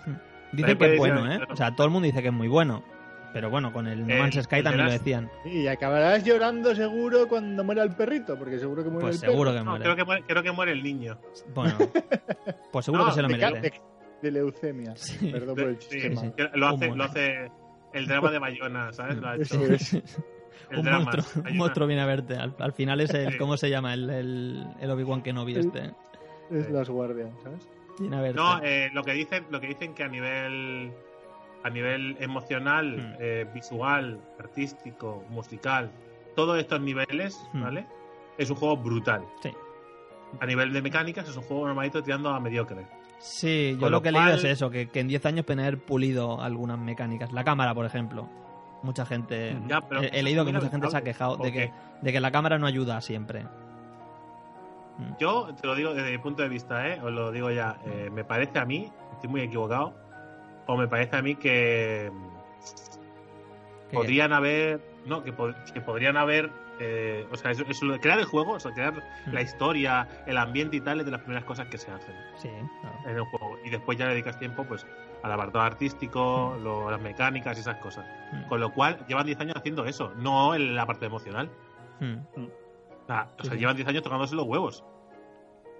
sí. 0.06 0.12
Dicen 0.54 0.78
que 0.78 0.93
es 0.93 0.97
bueno, 0.97 1.30
¿eh? 1.32 1.39
O 1.49 1.56
sea, 1.56 1.74
todo 1.76 1.88
el 1.88 1.91
mundo 1.91 2.06
dice 2.06 2.22
que 2.22 2.28
es 2.28 2.34
muy 2.34 2.47
bueno. 2.49 2.84
Pero 3.34 3.49
bueno, 3.49 3.71
con 3.71 3.88
el 3.88 4.05
No 4.05 4.13
El- 4.13 4.19
Man's 4.19 4.36
Sky 4.43 4.61
también 4.63 4.86
lo 4.86 4.91
decían. 4.91 5.29
Y 5.45 5.67
acabarás 5.67 6.23
llorando 6.23 6.75
seguro 6.75 7.27
cuando 7.27 7.63
muera 7.63 7.84
el 7.84 7.95
perrito, 7.95 8.38
porque 8.38 8.59
seguro 8.59 8.84
que 8.84 8.89
muere 8.89 9.01
Pues 9.07 9.15
el 9.15 9.21
perro. 9.21 9.32
seguro 9.34 9.51
que 9.53 9.59
No, 9.59 9.65
muere. 9.65 9.84
creo, 9.84 9.95
que 9.95 10.03
muere, 10.03 10.23
creo 10.27 10.43
que 10.43 10.51
muere 10.51 10.71
el 10.73 10.84
niño. 10.84 11.17
Bueno, 11.53 11.75
pues 12.71 12.86
seguro 12.86 13.03
No, 13.03 13.09
que 13.09 13.15
se 13.15 13.21
lo 13.21 13.29
merece. 13.29 13.59
de- 13.61 13.73
de 14.21 14.32
leucemia. 14.32 14.93
Sí. 14.95 15.32
Perdón 15.32 15.55
por 15.55 15.63
el 15.65 15.82
Sí, 15.82 15.89
chiste. 15.89 16.15
sí. 16.17 16.32
que 16.38 16.49
Lo 16.57 16.67
hace, 16.67 16.95
lo 16.95 17.03
hace 17.03 17.51
el 17.93 18.07
drama 18.07 18.32
de 18.32 18.39
Bayona, 18.39 18.91
¿sabes? 18.93 19.17
Lo 19.17 19.27
ha 19.29 19.36
hecho. 19.36 19.55
El 20.69 20.77
un 20.79 20.84
drama. 20.86 20.99
monstruo, 21.11 21.43
un 21.49 21.57
monstruo 21.57 21.88
viene 21.88 22.01
a 22.01 22.05
verte. 22.05 22.36
Al, 22.36 22.55
al 22.59 22.71
final 22.73 23.01
es 23.01 23.13
el. 23.13 23.38
¿cómo 23.38 23.57
se 23.57 23.69
llama? 23.69 23.93
El, 23.93 24.09
el, 24.09 24.65
el 24.79 24.91
Obi-Wan 24.91 25.21
Kenobi 25.21 25.53
El- 25.53 25.59
este. 25.59 25.91
Es 26.51 26.69
las 26.69 26.89
guardias, 26.89 27.29
¿sabes? 27.43 27.67
Viene 27.99 28.15
a 28.17 28.21
verte. 28.21 28.38
No, 28.38 28.61
eh, 28.63 28.89
lo 28.93 29.03
que 29.03 29.13
dicen, 29.13 29.45
lo 29.49 29.59
que 29.59 29.67
dicen 29.67 29.93
que 29.93 30.03
a 30.03 30.07
nivel 30.07 30.91
a 31.64 31.70
nivel 31.70 32.18
emocional, 32.20 32.97
Hmm. 32.97 33.16
eh, 33.20 33.45
visual, 33.53 34.20
artístico, 34.39 35.24
musical, 35.30 35.91
todos 36.36 36.57
estos 36.59 36.82
niveles, 36.82 37.39
Hmm. 37.53 37.62
¿vale? 37.64 37.86
Es 38.38 38.49
un 38.49 38.55
juego 38.55 38.78
brutal. 38.78 39.24
Sí. 39.41 39.51
A 40.39 40.45
nivel 40.45 40.72
de 40.74 40.82
mecánicas 40.82 41.28
es 41.28 41.36
un 41.38 41.43
juego 41.43 41.68
normalito 41.68 42.01
tirando 42.01 42.30
a 42.30 42.39
mediocre. 42.39 42.86
Sí, 43.20 43.74
yo 43.80 43.82
lo 43.82 43.89
lo 43.97 44.01
que 44.01 44.09
he 44.09 44.12
leído 44.12 44.26
cual- 44.30 44.38
es 44.39 44.43
eso, 44.45 44.70
que, 44.72 44.89
que 44.89 45.01
en 45.01 45.07
10 45.07 45.26
años 45.26 45.45
pueden 45.45 45.59
haber 45.59 45.78
pulido 45.80 46.41
algunas 46.41 46.80
mecánicas. 46.80 47.32
La 47.34 47.43
cámara, 47.43 47.74
por 47.76 47.86
ejemplo. 47.86 48.28
Mucha 48.82 49.05
gente... 49.05 49.55
Ya, 49.68 49.80
pero 49.82 50.01
he, 50.01 50.24
leído 50.24 50.43
que 50.43 50.51
mucha 50.53 50.70
gente 50.70 50.89
se 50.89 50.97
ha 50.97 51.01
quejado 51.03 51.38
de 51.38 51.51
que, 51.51 51.72
de 52.01 52.12
que 52.12 52.20
la 52.20 52.32
cámara 52.32 52.57
no 52.57 52.66
ayuda 52.66 52.99
siempre. 53.01 53.45
Yo 55.20 55.49
te 55.59 55.68
lo 55.68 55.76
digo 55.76 55.93
desde 55.93 56.12
mi 56.12 56.18
punto 56.18 56.43
de 56.43 56.49
vista, 56.49 56.88
¿eh? 56.88 56.99
Os 57.01 57.12
lo 57.12 57.32
digo 57.32 57.49
ya. 57.51 57.78
eh, 57.86 58.09
me 58.12 58.24
parece 58.24 58.59
a 58.59 58.66
mí, 58.66 58.91
estoy 59.14 59.30
muy 59.30 59.41
equivocado, 59.41 59.93
o 60.68 60.78
me 60.78 60.88
parece 60.88 61.16
a 61.18 61.22
mí 61.22 61.36
que 61.36 62.12
podrían 63.91 64.34
haber. 64.34 64.82
No, 65.05 65.24
que, 65.24 65.36
pod- 65.36 65.55
que 65.74 65.82
podrían 65.82 66.18
haber. 66.18 66.51
eh, 66.84 67.28
o 67.32 67.36
sea, 67.38 67.51
eso, 67.51 67.64
eso 67.70 67.86
lo 67.86 67.93
de 67.93 67.99
crear 67.99 68.18
el 68.18 68.26
juego, 68.26 68.53
o 68.53 68.59
sea, 68.59 68.72
crear 68.74 68.93
Mm. 69.28 69.34
la 69.34 69.41
historia, 69.43 70.07
el 70.26 70.36
ambiente 70.38 70.78
y 70.78 70.82
tal, 70.82 70.99
es 70.99 71.05
de 71.05 71.12
las 71.12 71.22
primeras 71.22 71.43
cosas 71.43 71.68
que 71.68 71.78
se 71.78 71.91
hacen 71.91 72.16
Sí, 72.38 72.49
claro. 72.82 72.97
en 73.05 73.16
el 73.18 73.22
juego. 73.24 73.57
Y 73.64 73.70
después 73.70 73.99
ya 73.99 74.07
dedicas 74.07 74.39
tiempo, 74.39 74.64
pues, 74.64 74.88
al 75.22 75.32
apartado 75.32 75.64
artístico, 75.64 76.57
lo- 76.59 76.89
las 76.89 76.99
mecánicas 76.99 77.55
y 77.57 77.62
esas 77.62 77.78
cosas. 77.78 78.05
Mm. 78.32 78.47
Con 78.47 78.59
lo 78.62 78.72
cual, 78.74 78.97
llevan 79.07 79.28
10 79.28 79.39
años 79.39 79.55
haciendo 79.57 79.86
eso, 79.86 80.12
no 80.16 80.55
en 80.55 80.76
la 80.76 80.88
parte 80.88 81.05
emocional. 81.05 81.51
O 81.99 83.05
sea, 83.05 83.28
sí. 83.43 83.57
llevan 83.59 83.76
10 83.76 83.88
años 83.88 84.01
tocándose 84.01 84.34
los 84.36 84.47
huevos. 84.47 84.84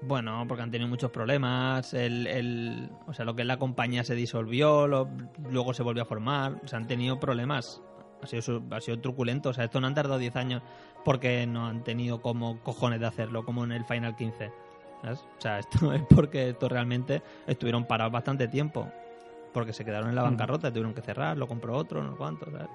Bueno, 0.04 0.46
porque 0.48 0.64
han 0.64 0.72
tenido 0.72 0.90
muchos 0.90 1.12
problemas. 1.12 1.94
El, 1.94 2.26
el- 2.28 2.90
o 3.08 3.14
sea, 3.14 3.24
lo 3.26 3.36
que 3.36 3.44
es 3.44 3.48
la 3.48 3.58
compañía 3.58 4.04
se 4.04 4.16
disolvió, 4.16 4.88
lo- 4.88 5.08
luego 5.50 5.74
se 5.74 5.84
volvió 5.84 6.04
a 6.04 6.06
formar. 6.06 6.60
O 6.64 6.68
sea, 6.68 6.80
han 6.80 6.88
tenido 6.88 7.20
problemas. 7.20 7.82
Ha 8.24 8.28
sido, 8.28 8.62
ha 8.72 8.82
sido 8.82 9.00
truculento. 9.00 9.50
O 9.50 9.54
sea, 9.54 9.66
esto 9.66 9.80
no 9.80 9.88
han 9.88 9.94
tardado 9.94 10.18
10 10.20 10.36
años 10.36 10.62
porque 11.06 11.46
no 11.46 11.68
han 11.68 11.84
tenido 11.84 12.22
como 12.22 12.60
cojones 12.62 13.00
de 13.00 13.06
hacerlo, 13.08 13.46
como 13.46 13.64
en 13.64 13.72
el 13.74 13.86
Final 13.86 14.16
15. 14.16 14.52
¿sabes? 15.04 15.20
O 15.20 15.42
sea, 15.42 15.60
esto 15.60 15.94
es 15.94 16.02
porque 16.10 16.50
esto 16.50 16.68
realmente 16.70 17.22
estuvieron 17.48 17.86
parados 17.86 18.12
bastante 18.14 18.48
tiempo. 18.48 18.88
Porque 19.54 19.74
se 19.74 19.84
quedaron 19.84 20.10
en 20.10 20.16
la 20.16 20.22
Ujú. 20.24 20.32
bancarrota, 20.32 20.70
tuvieron 20.72 20.94
que 20.94 21.02
cerrar, 21.02 21.38
lo 21.38 21.48
compró 21.48 21.76
otro, 21.76 22.02
no 22.02 22.12
sé 22.12 22.18
cuánto. 22.18 22.50
¿sabes? 22.50 22.68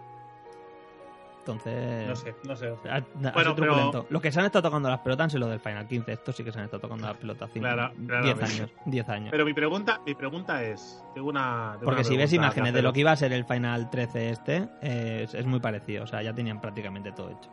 Entonces. 1.47 2.09
No 2.09 2.17
sé, 2.17 2.35
no 2.45 2.57
sé. 2.57 2.69
Ha, 2.91 2.97
ha 2.97 3.01
Bueno, 3.33 3.55
sido 3.55 3.57
pero-. 3.57 4.07
Los 4.11 4.21
que 4.23 4.33
se 4.33 4.41
han 4.41 4.47
estado 4.47 4.65
tocando 4.69 4.89
las 4.91 4.99
pelotas 5.01 5.25
han 5.25 5.31
sido 5.31 5.41
los 5.41 5.51
del 5.51 5.61
Final 5.61 5.87
15. 5.87 6.13
Estos 6.13 6.35
sí 6.37 6.43
que 6.45 6.51
se 6.51 6.59
han 6.59 6.65
estado 6.65 6.81
tocando 6.81 7.07
las 7.07 7.17
pelotas. 7.17 7.51
cinco- 7.53 7.67
Claro, 7.69 7.93
10 7.97 8.07
claramente. 8.09 8.45
años. 8.45 8.71
10 8.85 9.09
años. 9.09 9.29
Pero 9.31 9.45
mi 9.45 9.55
pregunta, 9.55 10.01
mi 10.05 10.15
pregunta 10.15 10.63
es, 10.65 11.05
tengo 11.15 11.29
una... 11.29 11.73
tengo 11.75 11.85
Porque 11.85 12.01
una 12.01 12.09
si 12.09 12.17
ves 12.17 12.33
imágenes 12.33 12.73
de 12.75 12.83
lo 12.83 12.93
que 12.93 13.01
iba 13.01 13.13
a 13.13 13.17
ser 13.17 13.33
el 13.33 13.45
Final 13.45 13.89
13 13.91 14.31
este, 14.31 14.69
eh, 14.83 15.21
es, 15.25 15.35
es 15.35 15.47
muy 15.47 15.61
parecido. 15.61 16.05
O 16.05 16.07
sea, 16.07 16.21
ya 16.23 16.35
tenían 16.35 16.61
prácticamente 16.61 17.13
todo 17.13 17.31
hecho. 17.31 17.51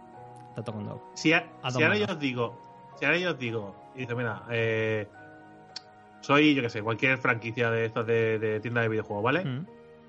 Está 0.49 0.63
tocando. 0.63 1.03
Si, 1.13 1.31
a- 1.33 1.45
A 1.61 1.69
si 1.71 1.83
ahora 1.83 1.97
yo 1.97 2.05
os 2.05 2.19
digo, 2.19 2.59
si 2.99 3.05
ahora 3.05 3.17
yo 3.17 3.31
os 3.31 3.37
digo, 3.39 3.91
y 3.95 3.99
dice, 3.99 4.15
mira, 4.15 4.43
eh, 4.49 5.07
soy, 6.21 6.55
yo 6.55 6.61
qué 6.61 6.69
sé, 6.69 6.81
cualquier 6.81 7.17
franquicia 7.17 7.69
de 7.69 7.85
estas 7.85 8.05
de, 8.07 8.39
de 8.39 8.59
tienda 8.59 8.81
de 8.81 8.87
videojuegos, 8.89 9.23
¿vale? 9.23 9.45
Mm, 9.45 9.65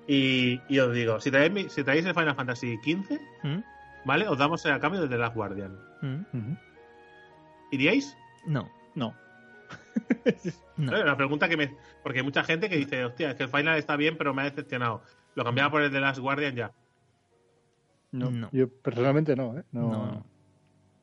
Y, 0.07 0.61
y 0.69 0.79
os 0.79 0.93
digo, 0.93 1.19
si 1.19 1.31
traéis, 1.31 1.71
si 1.73 1.83
traéis 1.83 2.05
el 2.05 2.13
Final 2.13 2.35
Fantasy 2.35 2.77
XV, 2.77 3.19
mm, 3.43 3.59
¿vale? 4.05 4.27
Os 4.27 4.37
damos 4.37 4.65
a 4.65 4.79
cambio 4.79 5.01
de 5.01 5.07
The 5.09 5.17
Last 5.17 5.35
Guardian. 5.35 5.77
mm. 6.01 6.53
¿Iríais? 7.71 8.15
No, 8.47 8.69
No. 8.95 9.13
no. 10.77 10.91
La 11.03 11.17
pregunta 11.17 11.49
que 11.49 11.57
me... 11.57 11.75
Porque 12.03 12.19
hay 12.19 12.25
mucha 12.25 12.43
gente 12.43 12.69
que 12.69 12.77
dice, 12.77 13.03
hostia, 13.05 13.31
es 13.31 13.35
que 13.35 13.43
el 13.43 13.49
Final 13.49 13.77
está 13.77 13.95
bien, 13.95 14.17
pero 14.17 14.33
me 14.33 14.41
ha 14.43 14.45
decepcionado. 14.45 15.01
Lo 15.35 15.43
cambiaba 15.43 15.71
por 15.71 15.81
el 15.81 15.91
de 15.91 15.99
Last 15.99 16.19
Guardian 16.19 16.55
ya. 16.55 16.71
No. 18.11 18.29
No. 18.29 18.49
Yo 18.51 18.69
personalmente 18.69 19.35
no, 19.35 19.57
¿eh? 19.57 19.63
No. 19.71 20.25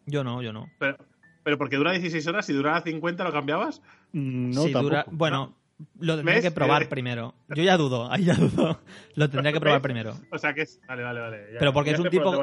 Yo 0.07 0.25
no, 0.25 0.41
yo 0.43 0.53
no. 0.53 0.67
Pero, 0.79 0.97
pero 1.43 1.59
porque 1.59 1.77
dura 1.77 1.93
16 1.93 2.27
horas, 2.29 2.47
si 2.47 2.53
durara 2.53 2.81
50 2.83 3.25
lo 3.25 3.33
cambiabas. 3.33 3.83
Mm, 4.13 4.51
No, 4.55 4.63
Si 4.63 4.73
tampoco. 4.73 4.83
dura- 4.95 5.07
bueno, 5.11 5.55
lo 5.99 6.17
tendría 6.17 6.37
¿Ves? 6.37 6.45
que 6.45 6.51
probar 6.51 6.83
Eh. 6.83 6.87
primero. 6.87 7.35
Yo 7.49 7.63
ya 7.63 7.77
dudo, 7.77 8.11
ahí 8.13 8.25
ya 8.25 8.35
dudo. 8.35 8.81
Lo 9.15 9.29
tendría 9.31 9.53
que 9.53 9.61
probar 9.61 9.81
¿Ves? 9.81 9.83
primero. 9.83 10.15
O 10.31 10.39
sea 10.39 10.55
que 10.55 10.63
es... 10.63 10.81
Vale, 10.87 11.03
vale, 11.03 11.21
vale. 11.21 11.37
ya- 11.53 11.59
Pero 11.59 11.73
porque 11.73 11.91
ya 11.91 11.95
es 11.97 12.01
un 12.01 12.11
tipo-. 12.11 12.41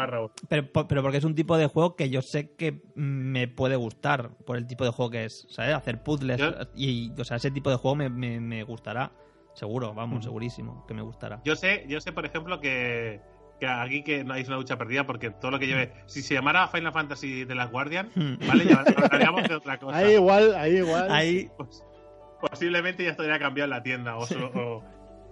Pero, 0.50 0.72
po- 0.72 0.88
pero 0.88 1.02
porque 1.02 1.18
es 1.18 1.24
un 1.24 1.36
tipo 1.36 1.58
de 1.58 1.68
juego 1.68 1.96
que 1.96 2.10
yo 2.10 2.22
sé 2.22 2.56
que 2.56 2.82
me 2.96 3.48
puede 3.48 3.76
gustar 3.76 4.32
por 4.46 4.58
el 4.58 4.68
tipo 4.68 4.84
de 4.84 4.92
juego 4.92 5.12
que 5.12 5.26
es, 5.26 5.48
¿sabes? 5.50 5.74
Hacer 5.74 6.04
puzzles 6.04 6.38
Yo- 6.38 6.54
y, 6.76 7.12
o 7.20 7.24
sea, 7.24 7.38
ese 7.38 7.52
tipo 7.52 7.70
de 7.70 7.78
juego 7.78 7.96
me, 7.96 8.10
me- 8.10 8.40
me 8.40 8.64
gustará. 8.64 9.12
Seguro, 9.56 9.94
vamos, 9.94 10.18
Ujú. 10.20 10.24
segurísimo 10.26 10.86
que 10.88 10.94
me 10.94 11.02
gustará. 11.02 11.42
Yo 11.44 11.56
sé, 11.56 11.84
yo 11.90 12.00
sé, 12.00 12.12
por 12.14 12.26
ejemplo, 12.26 12.60
que, 12.62 13.20
que 13.60 13.68
aquí 13.68 14.04
que 14.04 14.24
no 14.24 14.34
hay 14.34 14.44
una 14.46 14.56
lucha 14.58 14.78
perdida 14.78 15.06
porque 15.06 15.32
todo 15.32 15.52
lo 15.52 15.60
que 15.60 15.68
lleve. 15.68 15.92
Si 16.06 16.22
se 16.22 16.34
llamara 16.36 16.68
Final 16.70 16.94
Fantasy 16.94 17.44
de 17.44 17.56
las 17.56 17.70
Guardian, 17.70 18.10
Hmm. 18.16 18.36
¿vale? 18.48 18.66
Ya 18.66 18.84
hablaríamos 18.96 19.44
de 19.50 19.56
otra 19.56 19.78
cosa. 19.80 19.98
Ahí 19.98 20.14
igual, 20.14 20.56
ahí 20.56 20.78
igual. 20.78 21.12
Ahí, 21.12 21.50
Pues, 21.58 21.84
posiblemente 22.42 23.04
ya 23.04 23.12
estaría 23.12 23.40
cambiado 23.40 23.66
en 23.66 23.70
la 23.72 23.84
tienda 23.84 24.18
o, 24.18 24.26
su- 24.26 24.38
o, 24.44 24.84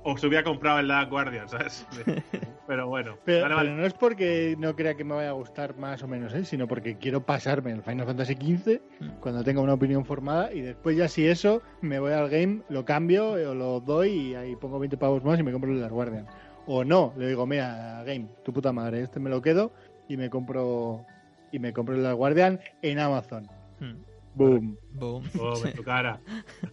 o 0.04 0.18
se 0.18 0.28
hubiera 0.28 0.44
comprado 0.44 0.80
en 0.80 0.88
la 0.88 1.04
Guardian, 1.06 1.48
¿sabes? 1.50 1.86
Pero 2.68 2.88
bueno, 2.88 3.18
Pero, 3.24 3.44
vale, 3.44 3.56
vale. 3.56 3.70
pero 3.70 3.82
no 3.82 3.86
es 3.88 3.94
porque 3.94 4.56
no 4.60 4.76
crea 4.76 4.96
que 4.96 5.06
me 5.06 5.16
vaya 5.16 5.30
a 5.30 5.34
gustar 5.34 5.78
más 5.78 6.04
o 6.04 6.08
menos, 6.08 6.34
¿eh? 6.34 6.44
sino 6.44 6.68
porque 6.68 6.98
quiero 6.98 7.26
pasarme 7.26 7.72
el 7.72 7.82
Final 7.82 8.06
Fantasy 8.06 8.34
XV 8.36 8.82
Mm. 9.00 9.10
cuando 9.22 9.42
tenga 9.44 9.62
una 9.62 9.74
opinión 9.74 10.04
formada 10.04 10.52
y 10.52 10.60
después 10.62 10.98
ya 10.98 11.08
si 11.08 11.26
eso 11.28 11.62
me 11.82 12.00
voy 12.00 12.12
al 12.12 12.30
game, 12.30 12.62
lo 12.68 12.84
cambio 12.84 13.38
eh, 13.38 13.46
o 13.48 13.56
lo 13.56 13.80
doy 13.80 14.10
y 14.10 14.36
ahí 14.36 14.56
pongo 14.58 14.80
20 14.80 14.98
pavos 14.98 15.24
más 15.24 15.40
y 15.40 15.44
me 15.44 15.52
compro 15.54 15.72
el 15.72 15.80
Last 15.80 15.94
Guardian. 15.94 16.26
O 16.66 16.84
no, 16.84 17.14
le 17.18 17.28
digo, 17.30 17.46
mira, 17.48 18.04
game, 18.06 18.28
tu 18.44 18.52
puta 18.52 18.74
madre, 18.74 19.02
este 19.04 19.22
me 19.22 19.30
lo 19.30 19.42
quedo 19.42 19.72
y 20.10 20.18
me 20.18 20.30
compro 20.30 21.06
y 21.54 21.60
me 21.60 21.72
compro 21.72 21.96
el 21.96 22.04
Last 22.04 22.18
Guardian 22.18 22.60
en 22.82 23.00
Amazon. 23.00 23.48
hmm, 23.80 23.96
Boom. 24.38 24.78
boom. 24.92 25.24
Oh, 25.42 25.66
en 25.66 25.74
tu 25.74 25.84
cara. 25.84 26.20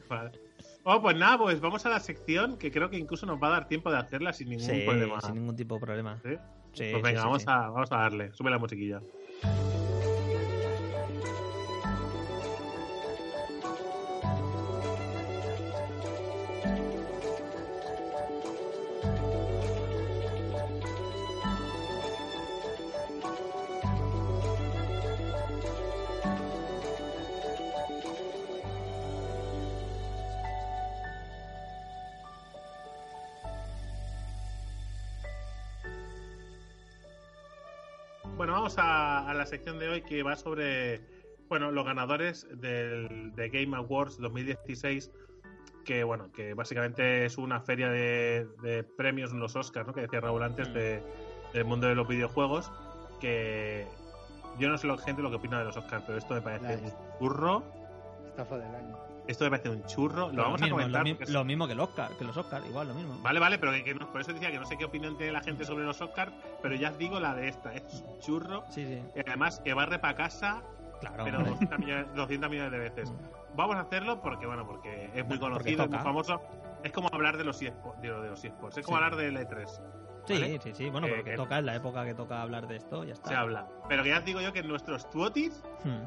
Vale. 0.08 0.30
Oh, 0.84 1.00
pues 1.00 1.16
nada, 1.16 1.38
pues 1.38 1.60
vamos 1.60 1.84
a 1.86 1.88
la 1.88 1.98
sección 1.98 2.58
que 2.58 2.70
creo 2.70 2.90
que 2.90 2.98
incluso 2.98 3.24
nos 3.24 3.42
va 3.42 3.46
a 3.46 3.50
dar 3.50 3.68
tiempo 3.68 3.90
de 3.90 3.96
hacerla 3.98 4.32
sin 4.34 4.50
ningún 4.50 4.66
Sí, 4.66 4.82
problema. 4.84 5.20
sin 5.22 5.34
ningún 5.34 5.56
tipo 5.56 5.76
de 5.76 5.80
problema. 5.80 6.18
¿Sí? 6.22 6.36
Sí, 6.74 6.88
Pues 6.92 7.02
venga, 7.02 7.22
vamos, 7.24 7.42
sí. 7.42 7.48
A, 7.48 7.68
vamos 7.70 7.90
a 7.90 7.96
darle. 7.96 8.32
Sube 8.34 8.50
la 8.50 8.58
musiquilla. 8.58 9.00
Sección 39.55 39.78
de 39.78 39.88
hoy 39.88 40.02
que 40.02 40.22
va 40.24 40.34
sobre 40.36 41.00
bueno, 41.48 41.70
los 41.70 41.84
ganadores 41.84 42.46
del, 42.59 43.32
de 43.36 43.48
Game 43.50 43.76
Awards 43.76 44.18
2016, 44.18 45.12
que 45.84 46.02
bueno, 46.02 46.32
que 46.32 46.55
básicamente 46.55 47.24
es 47.26 47.38
una 47.38 47.61
feria 47.61 47.88
de, 47.88 48.48
de 48.62 48.82
premios, 48.82 49.32
unos 49.32 49.55
Oscars, 49.55 49.86
¿no? 49.86 49.92
que 49.94 50.00
decía 50.00 50.20
Raúl 50.20 50.42
antes, 50.42 50.68
Mm. 50.70 50.72
de- 50.72 51.02
del 51.52 51.64
mundo 51.66 51.86
de 51.86 51.94
los 51.94 52.09
videojuegos, 52.09 52.72
que 53.20 53.86
yo 54.59 54.68
no 54.68 54.76
sé 54.76 54.88
lo 54.88 54.98
gente 54.98 55.22
lo 55.22 55.30
que 55.30 55.36
opina 55.36 55.61
de 55.61 55.66
los 55.66 55.76
Oscars, 55.76 56.02
pero 56.05 56.18
esto 56.18 56.34
me 56.34 56.40
parece 56.40 56.78
un 56.82 56.92
churro, 57.20 57.62
Estafa 58.26 58.59
del 58.59 58.74
año. 58.74 58.98
Esto 59.27 59.45
me 59.45 59.51
parece 59.51 59.70
un 59.70 59.85
churro, 59.85 60.29
lo 60.29 60.33
Lo 60.33 60.43
vamos 60.43 60.61
mismo, 60.61 60.77
a 60.77 60.81
comentar. 60.83 61.07
Lo, 61.07 61.14
mi- 61.27 61.33
lo 61.33 61.45
mismo 61.45 61.66
que 61.66 61.72
el 61.72 61.81
Oscar, 61.81 62.11
que 62.18 62.25
los 62.25 62.37
Oscar, 62.37 62.62
igual, 62.66 62.89
lo 62.89 62.95
mismo. 62.95 63.18
Vale, 63.22 63.41
vale, 63.41 63.59
pero 63.59 63.72
que, 63.72 63.85
que 63.85 63.95
no- 63.95 64.11
por 64.11 64.20
eso 64.20 64.33
decía 64.33 64.51
que 64.51 64.59
no 64.59 64.66
sé 64.66 64.77
qué 64.77 64.85
opinión 64.85 65.16
tiene 65.16 65.33
la 65.33 65.41
gente 65.41 65.64
sobre 65.64 65.85
los 65.85 66.01
Oscars, 66.01 66.33
pero 66.62 66.75
ya 66.75 66.91
digo 66.93 67.18
la 67.20 67.35
de 67.35 67.49
esta, 67.49 67.75
es 67.75 68.03
un 68.07 68.18
churro, 68.20 68.64
Sí, 68.70 68.85
sí. 68.87 69.03
y 69.16 69.20
además 69.20 69.61
que 69.64 69.72
barre 69.75 69.99
para 69.99 70.14
casa 70.14 70.62
Claro. 71.01 71.25
pero 71.25 71.39
hombre. 71.39 71.51
200 71.53 71.79
millones, 71.79 72.07
200 72.14 72.51
millones 72.51 72.72
de 72.72 72.79
veces. 72.79 73.12
Vamos 73.57 73.77
a 73.77 73.81
hacerlo 73.81 74.20
porque, 74.20 74.47
bueno, 74.47 74.66
porque 74.66 75.11
es 75.14 75.27
muy 75.27 75.39
conocido, 75.39 75.85
es 75.85 75.91
muy 75.91 75.99
famoso. 76.01 76.41
Es 76.83 76.93
como 76.93 77.09
hablar 77.12 77.37
de 77.37 77.45
los 77.45 77.61
eSports, 77.62 78.01
de 78.03 78.09
los 78.09 78.45
eSports. 78.45 78.79
Es 78.79 78.85
como 78.85 78.99
Sí. 78.99 79.05
hablar 79.05 79.16
del 79.18 79.37
E3. 79.37 79.81
Sí, 80.27 80.33
¿vale? 80.35 80.59
sí, 80.62 80.70
sí. 80.75 80.91
Bueno, 80.91 81.07
Eh, 81.07 81.12
porque 81.16 81.31
que- 81.33 81.37
toca 81.37 81.59
en 81.59 81.66
la 81.66 81.75
época 81.77 82.05
que 82.05 82.14
toca 82.14 82.41
hablar 82.43 82.66
de 82.66 82.77
esto, 82.77 83.05
ya 83.05 83.12
está. 83.12 83.29
Se 83.29 83.35
habla. 83.37 83.68
Pero 83.89 84.03
que 84.03 84.09
ya 84.09 84.18
os 84.18 84.25
digo 84.25 84.41
yo 84.41 84.53
que 84.53 84.62
nuestros 84.62 85.09
tuotis, 85.11 85.62
Hmm, 85.85 86.05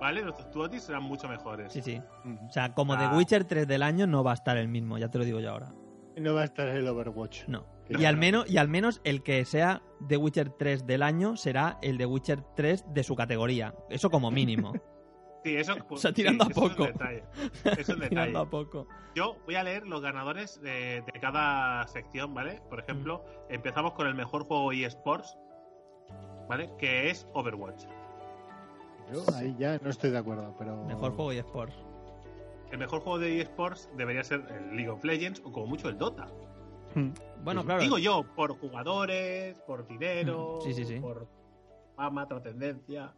¿vale? 0.00 0.22
Nuestros 0.22 0.50
tuotis 0.50 0.82
serán 0.82 1.02
mucho 1.02 1.28
mejores. 1.28 1.72
Sí, 1.72 1.82
sí. 1.82 2.00
O 2.48 2.50
sea, 2.52 2.74
como 2.74 2.96
The 2.96 3.04
Ah. 3.04 3.16
Witcher 3.16 3.44
3 3.44 3.66
del 3.68 3.82
año 3.82 4.06
no 4.06 4.24
va 4.24 4.32
a 4.32 4.34
estar 4.34 4.56
el 4.56 4.68
mismo, 4.68 4.98
ya 4.98 5.10
te 5.10 5.18
lo 5.18 5.24
digo 5.24 5.40
yo 5.40 5.50
ahora. 5.50 5.72
No 6.16 6.34
va 6.34 6.42
a 6.42 6.44
estar 6.44 6.68
el 6.68 6.86
Overwatch. 6.88 7.44
No. 7.46 7.64
Y 7.88 8.04
al, 8.04 8.14
no. 8.16 8.20
menos, 8.20 8.50
y 8.50 8.56
al 8.58 8.68
menos 8.68 9.00
el 9.04 9.22
que 9.22 9.44
sea 9.44 9.82
The 10.06 10.16
Witcher 10.16 10.50
3 10.50 10.86
del 10.86 11.02
año 11.02 11.36
será 11.36 11.78
el 11.82 11.98
The 11.98 12.06
Witcher 12.06 12.42
3 12.54 12.84
de 12.92 13.02
su 13.04 13.16
categoría. 13.16 13.74
Eso 13.90 14.10
como 14.10 14.30
mínimo. 14.30 14.72
Sí, 15.42 15.56
eso, 15.56 15.74
O 15.88 15.96
sea, 15.96 16.12
tirando 16.12 16.44
sí, 16.44 16.50
a 16.50 16.52
eso 16.52 16.60
poco. 16.60 16.84
Es 16.84 16.90
un 16.90 16.98
detalle. 16.98 17.24
Es 17.64 17.88
un 17.88 17.94
detalle. 18.00 18.08
Tirando 18.10 18.40
a 18.40 18.50
poco. 18.50 18.86
Yo 19.14 19.38
voy 19.46 19.54
a 19.54 19.62
leer 19.64 19.86
los 19.86 20.02
ganadores 20.02 20.60
de, 20.60 21.02
de 21.10 21.18
cada 21.18 21.86
sección, 21.88 22.34
¿vale? 22.34 22.60
Por 22.68 22.78
ejemplo, 22.78 23.24
empezamos 23.48 23.94
con 23.94 24.06
el 24.06 24.14
mejor 24.14 24.44
juego 24.44 24.70
eSports, 24.72 25.38
¿vale? 26.46 26.70
Que 26.78 27.08
es 27.08 27.26
Overwatch. 27.32 27.84
Yo 29.12 29.24
ahí 29.34 29.54
ya 29.58 29.78
no 29.82 29.90
estoy 29.90 30.10
de 30.10 30.18
acuerdo, 30.18 30.54
pero. 30.58 30.84
Mejor 30.84 31.12
juego 31.12 31.32
y 31.32 31.38
Sports. 31.38 31.74
El 32.70 32.78
mejor 32.78 33.00
juego 33.00 33.18
de 33.18 33.40
eSports 33.40 33.88
debería 33.96 34.22
ser 34.22 34.44
el 34.50 34.76
League 34.76 34.88
of 34.90 35.02
Legends 35.04 35.40
o 35.44 35.50
como 35.50 35.66
mucho 35.66 35.88
el 35.88 35.98
Dota. 35.98 36.28
Hmm. 36.94 37.10
Bueno, 37.42 37.64
claro. 37.64 37.80
Digo 37.82 37.98
yo, 37.98 38.24
por 38.36 38.56
jugadores, 38.60 39.58
por 39.62 39.86
dinero, 39.88 40.58
Mm, 40.60 40.64
sí, 40.64 40.74
sí, 40.74 40.84
sí. 40.84 41.00
por 41.00 41.26
fama, 41.96 42.26
trascendencia. 42.28 43.12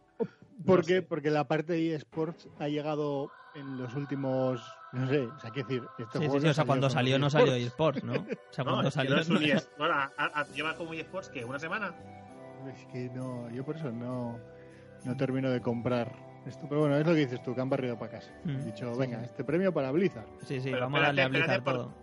¿Por 0.65 0.79
No 0.79 0.85
qué? 0.85 0.93
sé. 0.95 1.01
Porque 1.03 1.29
la 1.29 1.47
parte 1.47 1.73
de 1.73 1.93
eSports 1.95 2.47
ha 2.59 2.67
llegado 2.67 3.29
en 3.55 3.77
los 3.77 3.93
últimos. 3.95 4.61
No 4.91 5.07
sé, 5.07 5.19
o 5.21 5.39
sea, 5.39 5.49
quiero 5.51 5.67
decir. 5.67 5.83
Este 5.99 6.11
Sí, 6.19 6.25
juego 6.25 6.33
sí, 6.33 6.39
sí. 6.39 6.45
no 6.45 6.51
O 6.51 6.53
sea, 6.55 6.65
cuando 6.65 6.89
salió 6.89 7.19
no 7.19 7.29
salió 7.29 7.53
eSports. 7.53 7.97
eSports, 7.97 8.03
¿no? 8.03 8.13
O 8.49 8.53
sea, 8.53 8.63
No, 8.63 8.71
cuando 8.71 8.89
que 8.89 8.91
salió. 8.91 9.15
no 9.15 9.21
es 9.21 9.29
un 9.29 9.35
no- 9.35 9.41
eS- 9.41 9.69
bueno, 9.77 9.93
a- 9.95 10.11
a- 10.17 10.47
lleva 10.55 10.75
como 10.75 10.93
eSports 10.93 11.29
que 11.29 11.45
una 11.45 11.59
semana. 11.59 11.93
Es 12.73 12.85
que 12.87 13.09
no, 13.09 13.49
yo 13.51 13.63
por 13.65 13.75
eso 13.75 13.91
no, 13.91 14.39
no 15.05 15.15
termino 15.17 15.49
de 15.49 15.61
comprar 15.61 16.11
esto. 16.45 16.65
Pero 16.67 16.81
bueno, 16.81 16.97
es 16.97 17.05
lo 17.05 17.13
que 17.13 17.19
dices 17.19 17.41
tú, 17.43 17.53
que 17.55 17.61
han 17.61 17.69
barrido 17.69 17.97
para 17.97 18.11
casa. 18.11 18.31
Mm. 18.43 18.49
He 18.49 18.63
dicho, 18.65 18.95
venga, 18.97 19.19
sí. 19.19 19.25
este 19.25 19.43
premio 19.43 19.73
para 19.73 19.91
Blizzard. 19.91 20.27
Sí, 20.45 20.59
sí, 20.59 20.69
Pero 20.71 20.81
vamos 20.81 20.99
a 20.99 21.03
darle 21.03 21.21
a 21.23 21.27
Blizzard 21.27 21.51
espérate, 21.57 21.79
todo. 21.79 21.93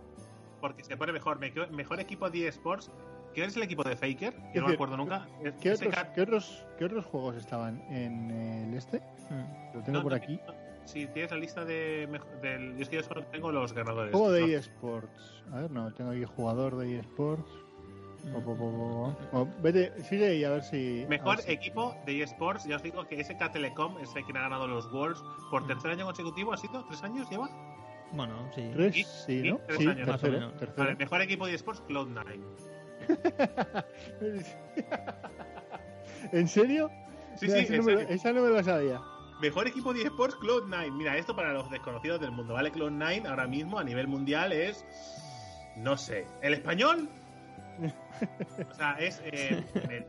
porque 0.59 0.83
se 0.83 0.97
pone 0.97 1.11
mejor. 1.11 1.39
Me- 1.39 1.51
mejor 1.71 1.99
equipo 1.99 2.29
de 2.29 2.47
eSports. 2.47 2.91
¿Quién 3.33 3.47
es 3.47 3.55
el 3.55 3.63
equipo 3.63 3.83
de 3.83 3.95
Faker? 3.95 4.33
Es 4.33 4.53
Yo 4.55 4.61
no 4.61 4.67
me 4.67 4.73
acuerdo 4.73 4.97
nunca. 4.97 5.25
¿Qué 5.61 5.71
otros, 5.71 5.93
qué, 6.13 6.21
otros, 6.21 6.65
¿Qué 6.77 6.85
otros 6.85 7.05
juegos 7.05 7.37
estaban 7.37 7.81
en 7.89 8.29
el 8.29 8.73
este? 8.73 8.99
Mm. 9.29 9.75
Lo 9.75 9.81
tengo 9.83 9.97
no, 9.99 10.03
por 10.03 10.11
no, 10.11 10.17
aquí. 10.17 10.39
no. 10.45 10.53
Si 10.83 11.05
tienes 11.07 11.31
la 11.31 11.37
lista 11.37 11.63
de. 11.63 12.09
del, 12.41 12.75
yo 12.75 12.81
es 12.81 12.89
que 12.89 12.95
yo 12.97 13.03
solo 13.03 13.23
tengo 13.27 13.51
los 13.51 13.71
ganadores. 13.71 14.11
Juego 14.11 14.31
de 14.31 14.41
No. 14.41 14.47
eSports. 14.47 15.43
A 15.53 15.61
ver, 15.61 15.71
no, 15.71 15.93
tengo 15.93 16.11
aquí 16.11 16.25
jugador 16.25 16.75
de 16.77 16.99
eSports. 16.99 17.49
Vete, 19.61 20.03
sigue 20.03 20.35
y 20.35 20.43
a 20.43 20.49
ver 20.51 20.63
si. 20.63 21.05
Mejor 21.09 21.37
ver 21.37 21.45
si- 21.45 21.51
equipo 21.51 21.95
de 22.05 22.21
eSports, 22.23 22.65
ya 22.65 22.75
os 22.77 22.83
digo 22.83 23.05
que 23.07 23.19
SK 23.23 23.51
Telecom 23.51 23.97
es 23.99 24.15
el 24.15 24.23
quien 24.23 24.37
ha 24.37 24.41
ganado 24.41 24.67
los 24.67 24.91
Worlds 24.91 25.21
por 25.49 25.65
tercer 25.67 25.91
año 25.91 26.05
consecutivo, 26.05 26.53
¿ha 26.53 26.57
sido? 26.57 26.83
¿Tres 26.85 27.01
años 27.03 27.29
lleva? 27.29 27.49
Bueno, 28.13 28.49
sí. 28.53 28.69
Tres, 28.73 28.95
Y- 28.97 29.03
sí, 29.03 29.49
¿no? 29.49 29.57
tres 29.67 29.77
Sí, 29.79 29.87
años. 29.87 30.07
Más 30.07 30.17
o 30.17 30.19
tercero. 30.19 30.33
menos. 30.33 30.57
tercero. 30.59 30.83
Vale, 30.83 30.95
mejor 30.95 31.21
equipo 31.21 31.45
de 31.47 31.53
eSports, 31.55 31.81
Cloud9. 31.87 32.39
¿En 36.31 36.47
serio? 36.47 36.89
Sí, 37.37 37.47
Mira, 37.47 37.57
sí, 37.59 37.63
esa, 37.63 37.73
en 37.75 37.79
no 37.79 37.85
me, 37.85 38.13
esa 38.13 38.33
no 38.33 38.41
me 38.43 38.49
lo 38.49 38.63
sabía. 38.63 39.01
Mejor 39.41 39.67
equipo 39.67 39.93
de 39.93 40.01
eSports, 40.03 40.35
Cloud9. 40.37 40.91
Mira, 40.91 41.17
esto 41.17 41.35
para 41.35 41.53
los 41.53 41.69
desconocidos 41.71 42.19
del 42.21 42.31
mundo, 42.31 42.53
¿vale? 42.53 42.71
Cloud9 42.71 43.25
ahora 43.27 43.47
mismo 43.47 43.79
a 43.79 43.83
nivel 43.83 44.07
mundial 44.07 44.51
es. 44.51 44.85
No 45.77 45.97
sé. 45.97 46.27
¿El 46.41 46.53
español? 46.53 47.09
O 48.69 48.73
sea, 48.73 48.91
es, 48.99 49.21
eh, 49.25 49.63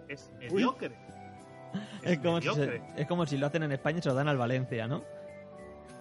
es 0.08 0.30
mediocre. 0.40 0.92
Es 2.02 2.18
como, 2.18 2.40
si 2.40 2.48
se- 2.54 2.82
es 2.96 3.06
como 3.06 3.26
si 3.26 3.36
lo 3.38 3.46
hacen 3.46 3.62
en 3.62 3.72
España 3.72 3.98
y 3.98 4.02
se 4.02 4.08
lo 4.08 4.14
dan 4.14 4.28
al 4.28 4.36
Valencia, 4.36 4.86
¿no? 4.86 5.02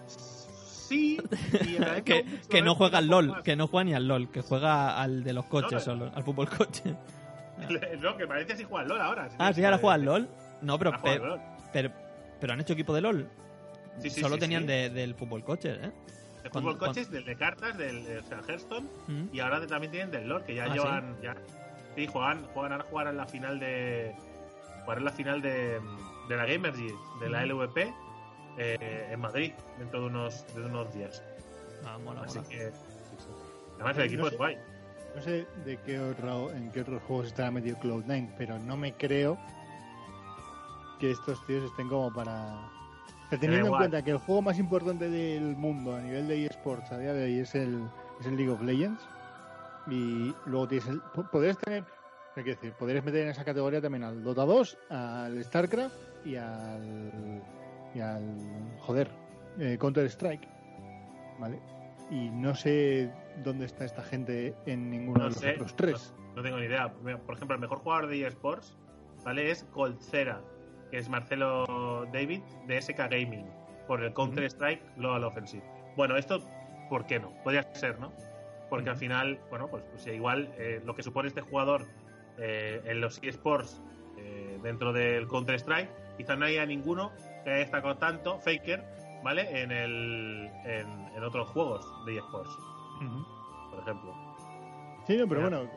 Sí, 0.07 1.17
y 1.65 1.75
en 1.77 1.83
Que, 2.03 2.25
que 2.49 2.61
no 2.61 2.71
es 2.73 2.77
juega 2.77 2.97
al 2.97 3.07
LOL, 3.07 3.27
más. 3.29 3.43
que 3.43 3.55
no 3.55 3.67
juega 3.67 3.83
ni 3.85 3.93
al 3.93 4.07
LOL, 4.07 4.29
que 4.31 4.41
juega 4.41 5.01
al 5.01 5.23
de 5.23 5.33
los 5.33 5.45
coches 5.45 5.71
No, 5.73 5.79
solo, 5.79 6.11
al 6.13 6.23
fútbol 6.23 6.49
coche. 6.49 6.95
No, 7.99 8.17
que 8.17 8.25
Valencia 8.25 8.57
sí 8.57 8.63
juega 8.63 8.81
al 8.81 8.89
LOL 8.89 9.01
ahora. 9.01 9.29
Ah, 9.37 9.53
sí, 9.53 9.63
ahora 9.63 9.77
juega 9.77 9.93
al 9.93 10.03
LOL. 10.03 10.27
No, 10.61 10.79
pero, 10.79 10.99
pe- 11.01 11.19
LOL. 11.19 11.39
pero, 11.71 11.91
pero 12.39 12.53
han 12.53 12.59
hecho 12.61 12.73
equipo 12.73 12.93
de 12.95 13.01
LOL. 13.01 13.29
Sí, 13.99 14.09
sí, 14.09 14.19
Solo 14.21 14.35
sí, 14.35 14.39
tenían. 14.41 14.65
De, 14.65 14.89
del 14.89 15.13
fútbol 15.13 15.43
coche, 15.43 15.73
¿eh? 15.79 15.91
De 16.43 16.49
fútbol 16.49 16.77
coches, 16.79 17.11
del 17.11 17.23
de 17.23 17.35
cartas, 17.35 17.77
del 17.77 18.03
de 18.03 18.21
Hearthstone. 18.47 18.87
Mm. 19.07 19.25
Y 19.31 19.39
ahora 19.41 19.65
también 19.67 19.91
tienen 19.91 20.09
del 20.11 20.27
LOL, 20.27 20.43
que 20.43 20.55
ya 20.55 20.63
Ah, 20.65 20.73
llevan. 20.73 21.15
Ya, 21.21 21.35
sí, 21.95 22.07
juegan, 22.07 22.45
juegan, 22.53 22.71
ahora 22.73 22.85
jugarán 22.89 23.17
la 23.17 23.25
final 23.27 23.59
de. 23.59 24.15
Jugarán 24.83 25.05
la 25.05 25.11
final 25.11 25.41
de, 25.41 25.79
de 26.29 26.35
la 26.37 26.45
Gamergy, 26.45 26.87
de 27.19 27.29
la. 27.29 27.45
LVP, 27.45 27.93
eh, 28.57 29.09
en 29.11 29.19
Madrid, 29.19 29.53
dentro 29.79 30.01
de 30.01 30.05
unos, 30.07 30.45
de 30.55 30.61
unos 30.65 30.93
días. 30.93 31.23
Ah, 31.85 31.97
mola, 32.03 32.21
Así 32.23 32.37
mola. 32.39 32.49
que. 32.49 32.57
sí, 32.71 33.15
sí. 33.17 33.27
Además, 33.75 33.97
el 33.97 34.03
equipo 34.05 34.21
No 34.21 34.27
es 34.27 34.31
sé. 34.33 34.37
guay. 34.37 34.57
No 35.15 35.21
sé 35.21 35.45
de 35.65 35.77
qué 35.85 35.99
otro, 35.99 36.51
en 36.51 36.71
qué 36.71 36.81
otros 36.81 37.01
juegos 37.03 37.27
estará 37.27 37.51
metido 37.51 37.77
Cloud9, 37.79 38.29
pero 38.37 38.57
no 38.59 38.77
me 38.77 38.93
creo 38.93 39.37
que 40.99 41.11
estos 41.11 41.45
tíos 41.45 41.65
estén 41.65 41.89
como 41.89 42.13
para. 42.13 42.69
Teniendo 43.39 43.67
en 43.67 43.73
cuenta 43.73 44.03
que 44.03 44.11
el 44.11 44.17
juego 44.17 44.41
más 44.41 44.59
importante 44.59 45.09
del 45.09 45.55
mundo 45.55 45.95
a 45.95 46.01
nivel 46.01 46.27
de 46.27 46.45
eSports 46.47 46.91
a 46.91 46.97
día 46.97 47.13
de 47.13 47.23
hoy 47.25 47.39
es 47.39 47.55
el, 47.55 47.81
es 48.19 48.25
el 48.25 48.35
League 48.35 48.51
of 48.51 48.61
Legends, 48.61 49.01
y 49.87 50.33
luego 50.45 50.67
tienes 50.67 50.87
el. 50.87 51.01
po- 51.01 51.25
Podrías 51.31 51.57
tener. 51.57 51.83
¿Qué 52.35 52.43
decir? 52.43 52.73
Podrías 52.73 53.03
meter 53.03 53.23
en 53.23 53.29
esa 53.29 53.43
categoría 53.43 53.81
también 53.81 54.03
al 54.03 54.23
Dota 54.23 54.45
2, 54.45 54.77
al 54.89 55.43
StarCraft 55.43 55.95
y 56.25 56.35
al. 56.35 57.41
y 57.93 57.99
al. 57.99 58.73
joder, 58.79 59.09
eh, 59.59 59.77
Counter 59.79 60.05
Strike. 60.05 60.47
¿Vale? 61.39 61.59
Y 62.09 62.29
no 62.29 62.53
sé 62.55 63.11
dónde 63.43 63.65
está 63.65 63.85
esta 63.85 64.03
gente 64.03 64.55
en 64.65 64.89
ninguno 64.89 65.19
No 65.19 65.23
de 65.25 65.29
los 65.31 65.39
sé, 65.39 65.51
otros 65.53 65.75
tres. 65.75 66.13
No 66.35 66.41
tengo 66.43 66.57
ni 66.57 66.65
idea. 66.65 66.91
Por 66.93 67.35
ejemplo, 67.35 67.55
el 67.55 67.61
mejor 67.61 67.79
jugador 67.79 68.07
de 68.07 68.25
eSports, 68.27 68.77
¿vale? 69.25 69.49
Es 69.51 69.63
Colcera, 69.71 70.41
que 70.91 70.97
es 70.97 71.09
Marcelo 71.09 72.05
David 72.13 72.41
de 72.67 72.81
SK 72.81 72.97
Gaming, 73.09 73.45
por 73.87 74.03
el 74.03 74.13
Counter 74.13 74.43
Strike 74.45 74.83
Global 74.97 75.23
Offensive. 75.23 75.63
Bueno, 75.97 76.15
esto, 76.15 76.39
¿por 76.89 77.05
qué 77.05 77.19
no? 77.19 77.33
Podría 77.43 77.63
ser, 77.73 77.99
¿no? 77.99 78.13
Porque 78.71 78.89
al 78.89 78.95
final, 78.95 79.37
bueno, 79.49 79.67
pues, 79.67 79.83
pues 79.91 80.07
igual 80.07 80.49
eh, 80.57 80.81
lo 80.85 80.95
que 80.95 81.03
supone 81.03 81.27
este 81.27 81.41
jugador 81.41 81.87
eh, 82.37 82.81
en 82.85 83.01
los 83.01 83.21
eSports 83.21 83.81
eh, 84.17 84.57
dentro 84.63 84.93
del 84.93 85.27
Counter 85.27 85.55
Strike, 85.55 85.89
quizás 86.15 86.37
no 86.37 86.45
haya 86.45 86.65
ninguno 86.65 87.11
que 87.43 87.49
haya 87.49 87.59
destacado 87.59 87.97
tanto, 87.97 88.39
Faker, 88.39 88.81
¿vale? 89.25 89.61
En, 89.61 89.73
el, 89.73 90.49
en, 90.63 90.87
en 91.13 91.21
otros 91.21 91.49
juegos 91.49 91.85
de 92.05 92.15
eSports, 92.15 92.57
por 93.71 93.79
ejemplo. 93.81 94.15
Sí, 95.05 95.17
no, 95.17 95.27
pero 95.27 95.41
bueno. 95.41 95.69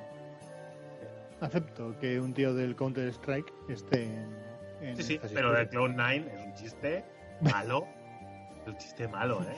Acepto 1.40 1.98
que 1.98 2.20
un 2.20 2.32
tío 2.32 2.54
del 2.54 2.76
Counter 2.76 3.08
Strike 3.08 3.52
esté 3.68 4.04
en. 4.04 4.38
en 4.82 4.96
Sí, 4.98 5.02
sí, 5.02 5.20
pero 5.34 5.56
el 5.56 5.64
historias. 5.64 5.96
Cloud9 5.96 6.32
es 6.32 6.46
un 6.46 6.54
chiste 6.54 7.04
malo. 7.40 7.88
es 8.62 8.68
un 8.68 8.76
chiste 8.76 9.08
malo, 9.08 9.42
¿eh? 9.42 9.56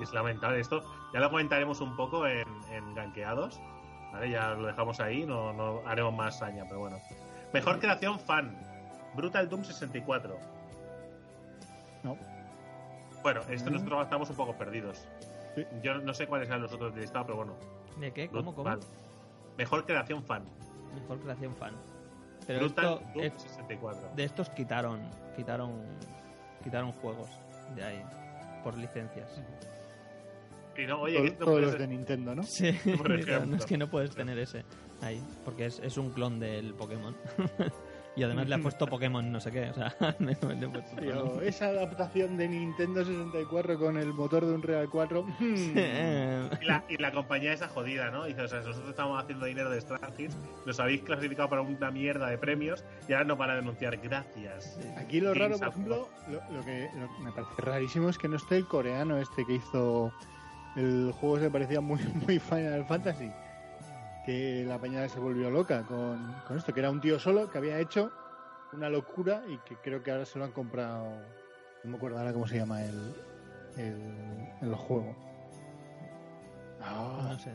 Es 0.00 0.12
lamentable. 0.12 0.60
Esto 0.60 0.84
ya 1.14 1.20
lo 1.20 1.30
comentaremos 1.30 1.80
un 1.80 1.96
poco 1.96 2.26
en, 2.26 2.46
en 2.70 2.94
Ganqueados. 2.94 3.58
¿Vale? 4.12 4.30
Ya 4.30 4.50
lo 4.50 4.66
dejamos 4.66 5.00
ahí, 5.00 5.24
no, 5.24 5.52
no 5.54 5.80
haremos 5.88 6.12
más 6.14 6.38
saña, 6.38 6.64
pero 6.68 6.80
bueno. 6.80 6.98
Mejor 7.52 7.80
creación 7.80 8.20
fan. 8.20 8.54
Brutal 9.16 9.48
Doom 9.48 9.64
64. 9.64 10.36
No. 12.02 12.16
Bueno, 13.22 13.40
esto 13.48 13.70
Mm. 13.70 13.74
nosotros 13.74 14.02
estamos 14.02 14.30
un 14.30 14.36
poco 14.36 14.52
perdidos. 14.54 15.08
Sí. 15.54 15.64
Yo 15.82 15.94
no 15.98 16.12
sé 16.14 16.26
cuáles 16.26 16.48
eran 16.48 16.62
los 16.62 16.72
otros 16.72 16.92
del 16.92 17.02
listado, 17.02 17.24
pero 17.26 17.36
bueno. 17.38 17.54
¿De 17.98 18.12
qué? 18.12 18.28
¿Cómo? 18.28 18.52
¿Cómo? 18.54 18.64
Vale. 18.70 18.82
Mejor 19.56 19.86
creación 19.86 20.22
fan. 20.24 20.44
Mejor 21.00 21.18
creación 21.20 21.54
fan. 21.54 21.74
Pero 22.46 22.60
Brutal 22.60 22.84
esto, 22.84 23.02
Doom 23.14 23.24
es- 23.24 23.42
64. 23.42 24.08
de 24.14 24.24
estos 24.24 24.50
quitaron, 24.50 25.00
quitaron, 25.34 25.72
quitaron 26.62 26.92
juegos 26.92 27.30
de 27.74 27.82
ahí 27.84 28.04
por 28.62 28.76
licencias. 28.76 29.40
Y 30.76 30.86
no, 30.86 31.00
oye, 31.00 31.30
Todos- 31.32 31.44
puede 31.52 31.60
los 31.66 31.78
de 31.78 31.86
Nintendo, 31.86 32.34
¿no? 32.34 32.42
Sí, 32.42 32.72
Por 32.98 33.12
ejemplo. 33.18 33.46
no 33.46 33.56
es 33.56 33.66
que 33.66 33.78
no 33.78 33.88
puedes 33.88 34.10
tener 34.14 34.38
ese 34.38 34.64
ahí, 35.02 35.20
porque 35.44 35.66
es, 35.66 35.80
es 35.80 35.96
un 35.98 36.10
clon 36.10 36.38
del 36.40 36.74
Pokémon. 36.74 37.14
y 38.16 38.22
además 38.22 38.48
le 38.48 38.54
ha 38.54 38.58
puesto 38.58 38.86
Pokémon 38.86 39.30
no 39.32 39.40
sé 39.40 39.50
qué, 39.50 39.70
o 39.70 39.74
sea, 39.74 39.92
le 40.20 40.32
he 40.32 40.36
puesto 40.36 40.68
otro 40.68 40.82
Tío, 41.02 41.14
nombre. 41.16 41.48
esa 41.48 41.66
adaptación 41.66 42.36
de 42.36 42.48
Nintendo 42.48 43.04
64 43.04 43.76
con 43.76 43.98
el 43.98 44.12
motor 44.14 44.46
de 44.46 44.52
un 44.54 44.62
Real 44.62 44.88
4. 44.88 45.22
hmm, 45.24 45.54
Eh, 45.74 46.48
Y 46.62 46.64
la, 46.64 46.84
y 46.88 46.96
la 46.96 47.10
compañía 47.12 47.52
esa 47.52 47.66
jodida, 47.68 48.10
¿no? 48.12 48.24
Dice, 48.24 48.42
o 48.42 48.48
sea, 48.48 48.60
nosotros 48.60 48.88
estamos 48.88 49.20
haciendo 49.20 49.46
dinero 49.46 49.68
de 49.68 49.80
Strandings, 49.80 50.36
nos 50.64 50.78
habéis 50.78 51.02
clasificado 51.02 51.48
para 51.50 51.62
una 51.62 51.90
mierda 51.90 52.28
de 52.30 52.38
premios 52.38 52.84
y 53.08 53.12
ahora 53.14 53.24
nos 53.24 53.36
van 53.38 53.50
a 53.50 53.56
denunciar. 53.56 53.96
Gracias. 53.96 54.78
Aquí 54.96 55.20
lo 55.20 55.34
raro, 55.34 55.58
por 55.58 55.68
ejemplo, 55.68 56.08
lo, 56.28 56.34
lo 56.56 56.64
que 56.64 56.88
lo 56.96 57.08
que 57.16 57.22
me 57.24 57.32
parece 57.32 57.52
rarísimo 57.58 58.08
es 58.10 58.16
que 58.18 58.28
no 58.28 58.36
esté 58.36 58.56
el 58.58 58.66
coreano 58.66 59.18
este 59.18 59.44
que 59.44 59.54
hizo 59.54 60.12
el 60.76 61.12
juego 61.20 61.38
se 61.38 61.50
parecía 61.50 61.80
muy, 61.80 62.00
muy 62.26 62.38
Final 62.38 62.84
Fantasy. 62.84 63.30
Que 64.24 64.64
la 64.66 64.78
peña 64.78 65.06
se 65.08 65.18
volvió 65.20 65.50
loca 65.50 65.82
con, 65.82 66.34
con 66.48 66.56
esto, 66.56 66.72
que 66.72 66.80
era 66.80 66.90
un 66.90 67.00
tío 67.00 67.18
solo 67.18 67.50
que 67.50 67.58
había 67.58 67.78
hecho 67.78 68.10
una 68.72 68.88
locura 68.88 69.42
y 69.46 69.58
que 69.58 69.76
creo 69.76 70.02
que 70.02 70.10
ahora 70.10 70.24
se 70.24 70.38
lo 70.38 70.46
han 70.46 70.52
comprado. 70.52 71.04
No 71.84 71.90
me 71.90 71.96
acuerdo 71.96 72.18
ahora 72.18 72.32
cómo 72.32 72.46
se 72.46 72.56
llama 72.56 72.82
el, 72.82 73.14
el, 73.76 74.48
el 74.62 74.74
juego. 74.74 75.14
Ah, 76.80 77.28
no 77.32 77.38
sé. 77.38 77.50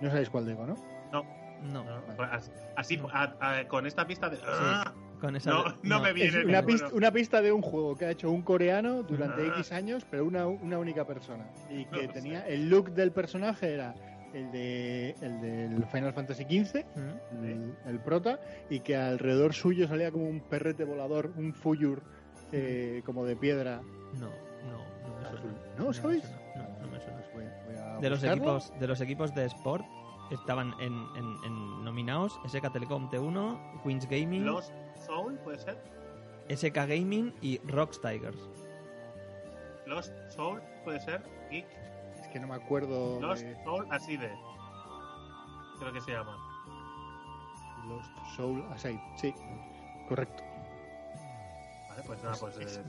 no 0.00 0.10
sabéis 0.10 0.30
cuál 0.30 0.46
digo, 0.46 0.66
¿no? 0.66 0.76
No, 1.12 1.22
No, 1.62 1.84
pues 2.16 2.28
así, 2.30 2.50
así, 2.76 3.02
a- 3.12 3.34
a- 3.40 3.66
con 3.68 3.86
esta 3.86 4.06
pista 4.06 4.28
de... 4.28 4.38
¡Ah! 4.46 4.92
Con 5.18 5.36
esa. 5.36 5.50
No, 5.50 5.64
no 5.82 6.00
me 6.00 6.08
Es 6.10 6.14
viene 6.14 6.44
una, 6.44 6.62
pista, 6.62 6.88
una 6.92 7.10
pista 7.12 7.42
de 7.42 7.52
un 7.52 7.62
juego 7.62 7.96
que 7.96 8.06
ha 8.06 8.10
hecho 8.10 8.30
un 8.30 8.42
coreano 8.42 9.02
durante 9.02 9.42
Ah. 9.42 9.54
X 9.56 9.72
años, 9.72 10.06
pero 10.10 10.24
una, 10.24 10.46
una 10.46 10.78
única 10.78 11.06
persona. 11.06 11.46
Y 11.70 11.84
que 11.86 12.06
No 12.06 12.12
tenía 12.12 12.46
el 12.46 12.68
look 12.68 12.90
del 12.92 13.12
personaje 13.12 13.74
era 13.74 13.94
el 14.34 14.52
de 14.52 15.10
el 15.22 15.40
del 15.40 15.84
Final 15.86 16.12
Fantasy 16.12 16.44
XV, 16.44 16.84
¿Mm? 16.96 17.44
el, 17.44 17.74
el 17.86 17.98
prota, 18.00 18.38
y 18.68 18.80
que 18.80 18.94
alrededor 18.96 19.54
suyo 19.54 19.88
salía 19.88 20.10
como 20.12 20.28
un 20.28 20.40
perrete 20.40 20.84
volador, 20.84 21.32
un 21.36 21.54
fuyur 21.54 22.02
eh, 22.52 23.02
como 23.06 23.24
de 23.24 23.36
piedra. 23.36 23.80
No, 24.14 24.28
no, 24.70 24.78
no 25.08 25.20
me 25.30 25.38
suena. 25.38 25.58
¿No 25.78 25.92
sabéis? 25.92 26.24
No, 26.56 26.62
no 26.86 26.88
me 26.92 27.00
suena. 27.00 27.18
Pues 27.32 27.32
voy 27.34 27.44
a- 27.44 27.64
voy 27.66 27.96
a 27.96 28.00
De 28.00 28.10
los 28.10 28.22
equipos, 28.22 28.72
de 28.78 28.86
los 28.86 29.00
equipos 29.00 29.34
de 29.34 29.44
Sport 29.46 29.84
estaban 30.30 30.74
en, 30.80 30.92
en, 31.16 31.24
en 31.46 31.84
nominados 31.84 32.38
SK 32.46 32.70
Telecom 32.70 33.08
T1, 33.10 33.82
Queens 33.82 34.06
Gaming, 34.10 34.44
Lost 34.44 34.70
Soul, 35.08 35.38
¿puede 35.38 35.58
ser? 35.58 35.76
SK 36.54 36.74
Gaming 36.76 37.34
y 37.42 37.58
Rocks 37.66 38.00
Tigers. 38.00 38.38
Lost 39.86 40.12
Soul, 40.28 40.62
¿puede 40.84 41.00
ser? 41.00 41.22
Geek. 41.50 41.66
Es 42.20 42.28
que 42.28 42.38
no 42.38 42.46
me 42.46 42.54
acuerdo. 42.54 43.20
Lost 43.20 43.42
de 43.42 43.56
Soul 43.64 43.86
así 43.90 44.16
de... 44.16 44.30
Creo 45.80 45.92
que 45.92 46.00
se 46.02 46.12
llama. 46.12 46.36
Lost 47.88 48.10
Soul 48.36 48.64
Aside. 48.70 49.00
Sí, 49.16 49.34
correcto. 50.08 50.42
Vale, 51.88 52.02
pues 52.06 52.22
nada, 52.22 52.36
pues... 52.38 52.58
eh, 52.58 52.82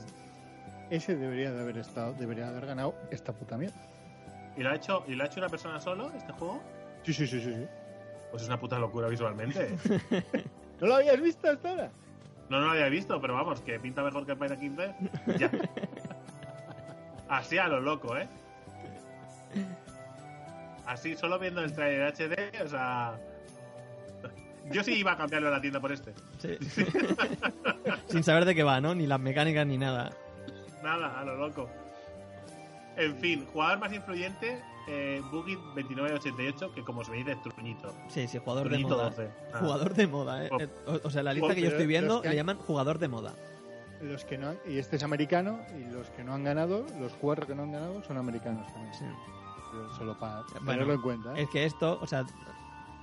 Ese 0.90 1.16
debería 1.16 1.52
de 1.52 1.60
haber 1.60 1.78
estado, 1.78 2.12
debería 2.14 2.44
de 2.44 2.50
haber 2.50 2.66
ganado 2.66 2.94
esta 3.10 3.32
puta 3.32 3.56
mierda. 3.56 3.80
¿Y 4.56 4.62
lo 4.62 4.70
ha 4.70 4.74
hecho 4.74 5.04
y 5.06 5.14
lo 5.14 5.24
ha 5.24 5.26
hecho 5.26 5.40
una 5.40 5.48
persona 5.48 5.80
solo, 5.80 6.10
este 6.16 6.32
juego? 6.32 6.60
Sí, 7.04 7.14
sí, 7.14 7.26
sí, 7.26 7.40
sí. 7.40 7.54
sí. 7.54 7.66
Pues 8.30 8.42
es 8.42 8.48
una 8.48 8.60
puta 8.60 8.78
locura 8.78 9.08
visualmente. 9.08 9.76
¿No 10.80 10.86
lo 10.86 10.96
habías 10.96 11.20
visto 11.20 11.48
hasta 11.48 11.70
ahora? 11.70 11.90
No, 12.50 12.58
no 12.58 12.66
lo 12.66 12.72
había 12.72 12.88
visto, 12.88 13.20
pero 13.20 13.34
vamos, 13.34 13.60
que 13.60 13.78
pinta 13.78 14.02
mejor 14.02 14.26
que 14.26 14.32
el 14.32 14.38
Final 14.38 14.58
15. 14.58 14.94
Ya. 15.38 15.50
Así 17.28 17.58
a 17.58 17.68
lo 17.68 17.80
loco, 17.80 18.16
¿eh? 18.16 18.28
Así, 20.84 21.16
solo 21.16 21.38
viendo 21.38 21.62
el 21.62 21.72
trailer 21.72 22.12
HD, 22.12 22.64
o 22.64 22.68
sea. 22.68 23.14
Yo 24.72 24.82
sí 24.82 24.94
iba 24.94 25.12
a 25.12 25.16
cambiarlo 25.16 25.46
a 25.48 25.52
la 25.52 25.60
tienda 25.60 25.80
por 25.80 25.92
este. 25.92 26.12
Sí. 26.38 26.58
Sin 28.08 28.24
saber 28.24 28.44
de 28.44 28.56
qué 28.56 28.64
va, 28.64 28.80
¿no? 28.80 28.96
Ni 28.96 29.06
las 29.06 29.20
mecánicas 29.20 29.64
ni 29.66 29.78
nada. 29.78 30.10
Nada, 30.82 31.20
a 31.20 31.24
lo 31.24 31.36
loco. 31.36 31.70
En 32.96 33.16
fin, 33.18 33.46
jugador 33.52 33.78
más 33.78 33.92
influyente, 33.92 34.62
eh, 34.88 35.22
Boogie2988, 35.30 36.74
que 36.74 36.82
como 36.84 37.02
me 37.02 37.16
dice 37.16 37.32
es 37.32 37.42
Truñito. 37.42 37.94
Sí, 38.08 38.26
sí, 38.28 38.38
jugador 38.38 38.68
de 38.68 38.78
moda. 38.78 39.04
12. 39.10 39.30
Ah. 39.54 39.58
Jugador 39.60 39.94
de 39.94 40.06
moda, 40.06 40.44
¿eh? 40.46 40.50
O, 40.86 41.06
o 41.06 41.10
sea, 41.10 41.22
la 41.22 41.32
lista 41.32 41.52
Oh, 41.52 41.54
que 41.54 41.60
yo 41.60 41.68
estoy 41.68 41.86
viendo 41.86 42.20
que 42.22 42.28
le 42.30 42.36
llaman 42.36 42.58
jugador 42.58 42.98
de 42.98 43.08
moda. 43.08 43.34
Los 44.00 44.24
que 44.24 44.38
no 44.38 44.48
han- 44.50 44.58
y 44.66 44.78
este 44.78 44.96
es 44.96 45.02
americano, 45.02 45.60
y 45.78 45.84
los 45.92 46.08
que 46.10 46.24
no 46.24 46.32
han 46.34 46.42
ganado, 46.44 46.84
los 46.98 47.12
cuatro 47.14 47.46
que 47.46 47.54
no 47.54 47.62
han 47.64 47.72
ganado, 47.72 48.02
son 48.02 48.16
americanos 48.16 48.66
también. 48.72 48.94
Sí. 48.94 49.04
Solo 49.96 50.18
para 50.18 50.42
Bueno, 50.54 50.66
tenerlo 50.72 50.94
en 50.94 51.02
cuenta. 51.02 51.38
¿eh? 51.38 51.42
Es 51.42 51.50
que 51.50 51.64
esto, 51.64 51.98
o 52.00 52.06
sea, 52.06 52.24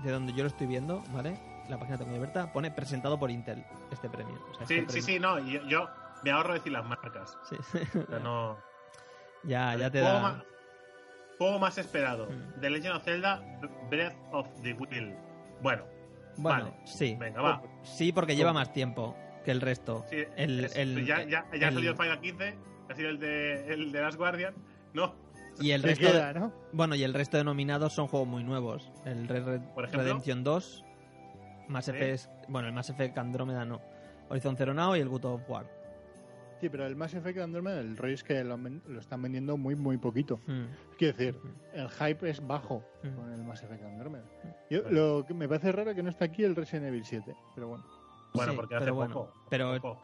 de 0.03 0.11
donde 0.11 0.33
yo 0.33 0.43
lo 0.43 0.47
estoy 0.49 0.67
viendo, 0.67 1.01
¿vale? 1.13 1.39
La 1.69 1.77
página 1.77 1.97
tengo 1.97 2.13
abierta, 2.15 2.51
pone 2.51 2.71
presentado 2.71 3.17
por 3.19 3.29
Intel 3.31 3.63
este 3.91 4.09
premio. 4.09 4.35
O 4.51 4.55
sea, 4.55 4.67
Sí, 4.67 4.75
este 4.79 4.93
sí, 4.93 5.01
sí, 5.01 5.19
no, 5.19 5.39
yo, 5.39 5.61
yo 5.67 5.88
me 6.23 6.31
ahorro 6.31 6.53
decir 6.53 6.71
las 6.73 6.85
marcas. 6.85 7.38
Sí. 7.49 7.55
O 7.99 8.05
sea, 8.09 8.19
no. 8.19 8.57
Ya, 9.43 9.75
ya 9.75 9.89
te 9.89 9.99
juego, 10.01 10.15
da. 10.15 10.21
más, 10.21 10.43
juego 11.38 11.59
más 11.59 11.77
esperado: 11.77 12.27
Mm. 12.27 12.61
The 12.61 12.69
Legend 12.69 12.95
of 12.95 13.03
Zelda 13.03 13.41
Breath 13.89 14.15
of 14.31 14.47
the 14.63 14.73
Wild. 14.73 15.15
Bueno, 15.61 15.83
Bueno, 16.38 16.65
vale. 16.65 16.73
sí. 16.85 17.15
venga, 17.19 17.41
va. 17.41 17.61
Sí, 17.83 18.11
porque 18.11 18.35
lleva 18.35 18.53
más 18.53 18.71
tiempo 18.73 19.15
que 19.43 19.51
el 19.51 19.61
resto. 19.61 20.05
Sí, 20.09 20.17
El- 20.35 20.65
es- 20.65 20.75
el- 20.75 21.05
ya 21.05 21.23
ya, 21.23 21.45
ya 21.57 21.67
ha 21.67 21.71
salido 21.71 21.91
el 21.93 21.97
Final 21.97 22.19
15, 22.21 22.57
ha 22.89 22.95
sido 22.95 23.09
el 23.09 23.19
de, 23.19 23.73
el 23.73 23.91
de 23.91 24.01
Last 24.01 24.17
Guardian. 24.17 24.53
No, 24.93 25.15
Y 25.59 25.71
el 25.71 25.81
resto, 25.83 26.07
queda, 26.11 26.33
¿no? 26.33 26.53
bueno, 26.73 26.93
y 26.95 27.03
el 27.03 27.13
resto 27.13 27.38
de 27.38 27.43
nominados 27.43 27.93
son 27.93 28.07
juegos 28.07 28.27
muy 28.27 28.43
nuevos. 28.43 28.91
El 29.05 29.27
Red 29.27 29.45
Red 29.45 29.61
Por 29.73 29.85
ejemplo. 29.85 30.03
Redemption 30.03 30.43
2, 30.43 30.83
Mass. 31.67 31.88
Effect, 31.88 32.29
bueno, 32.49 32.67
el 32.67 32.73
Mass 32.73 32.89
Effect 32.89 33.17
Andrómeda 33.17 33.65
no. 33.65 33.81
Horizon 34.29 34.55
Zero 34.57 34.73
Now 34.73 34.95
y 34.95 34.99
el 34.99 35.09
God 35.09 35.25
of 35.25 35.49
War. 35.49 35.65
Sí, 36.60 36.70
pero 36.70 36.88
el 36.88 36.95
Mass 36.95 37.14
Effect 37.14 37.38
Andromeda, 37.39 37.80
el 37.80 37.95
rollo 37.97 38.16
es 38.16 38.24
que 38.24 38.43
lo, 38.43 38.58
lo 38.58 38.99
están 38.99 39.22
vendiendo 39.22 39.58
muy, 39.58 39.76
muy 39.76 39.97
poquito. 39.97 40.39
Hmm. 40.47 40.66
Quiero 40.97 41.16
decir, 41.18 41.39
el 41.74 41.89
hype 41.89 42.30
es 42.30 42.45
bajo 42.45 42.84
Mm. 43.03 43.16
con 43.16 43.32
el 43.32 43.43
Mass 43.43 43.62
Effect 43.64 43.84
Andromeda. 43.84 44.26
Yo, 44.70 44.82
lo 44.89 45.24
que 45.28 45.34
me 45.36 45.47
parece 45.47 45.72
raro 45.72 45.93
que 45.93 46.01
no 46.01 46.10
está 46.10 46.26
aquí 46.26 46.43
el 46.43 46.55
Resident 46.55 46.88
Evil 46.88 47.05
7, 47.05 47.36
pero 47.53 47.68
bueno. 47.70 47.86
bueno, 48.34 48.51
Sí, 48.53 48.55
porque 48.58 48.76
hace 48.76 48.86
pero 48.86 48.95
bueno, 48.95 49.14
poco. 49.14 49.34
pero- 49.49 49.80
poco. 49.82 50.01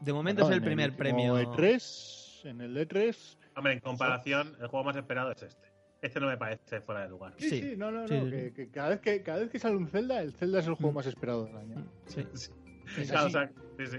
De 0.00 0.12
momento 0.14 0.42
No, 0.44 0.48
es 0.48 0.54
el 0.56 0.62
primer 0.62 0.90
último 0.90 0.98
premio. 0.98 1.38
E3, 1.38 2.44
en 2.48 2.60
el 2.62 2.74
E3. 2.76 3.36
Hombre, 3.56 3.74
en 3.74 3.80
comparación, 3.80 4.56
el 4.60 4.68
juego 4.68 4.84
más 4.84 4.96
esperado 4.96 5.30
es 5.32 5.42
este. 5.42 5.68
Este 6.00 6.18
no 6.20 6.28
me 6.28 6.38
parece 6.38 6.80
fuera 6.80 7.02
de 7.02 7.10
lugar. 7.10 7.34
Sí, 7.36 7.50
Sí. 7.50 7.60
sí, 7.60 7.74
no, 7.76 7.90
no, 7.90 8.00
no. 8.06 8.06
Que, 8.08 8.70
cada, 8.72 8.88
vez 8.88 9.00
que 9.00 9.22
cada 9.22 9.40
vez 9.40 9.50
que 9.50 9.58
sale 9.58 9.76
un 9.76 9.86
Zelda, 9.88 10.22
el 10.22 10.32
Zelda 10.32 10.60
es 10.60 10.66
el 10.66 10.74
juego 10.74 10.92
Mm. 10.92 10.94
más 10.94 11.06
esperado 11.06 11.44
del 11.44 11.56
año. 11.58 11.84
Sí, 12.06 12.24
Sí. 12.32 12.50
Es 12.98 13.10
Claro, 13.10 13.24
o 13.24 13.26
así. 13.26 13.32
sea, 13.34 13.50
sí, 13.78 13.86
sí. 13.86 13.98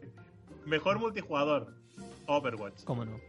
Mejor 0.66 1.00
multijugador, 1.00 1.74
Overwatch. 2.28 2.84
cómo 2.84 3.06
no. 3.06 3.20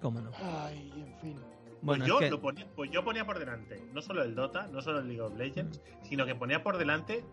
Cómo 0.00 0.20
no. 0.20 0.30
Ay, 0.42 0.92
en 0.96 1.20
fin. 1.20 1.36
Bueno, 1.82 2.04
pues, 2.04 2.08
yo 2.08 2.14
es 2.20 2.24
que 2.26 2.30
lo 2.30 2.40
ponía, 2.40 2.66
pues 2.76 2.90
yo 2.90 3.04
ponía 3.04 3.24
por 3.24 3.38
delante, 3.38 3.82
no 3.94 4.02
solo 4.02 4.22
el 4.22 4.34
Dota, 4.34 4.66
no 4.68 4.82
solo 4.82 4.98
el 5.00 5.06
League 5.08 5.20
of 5.22 5.36
Legends, 5.36 5.80
sino 6.02 6.26
que 6.26 6.34
ponía 6.34 6.62
por 6.62 6.76
delante 6.76 7.24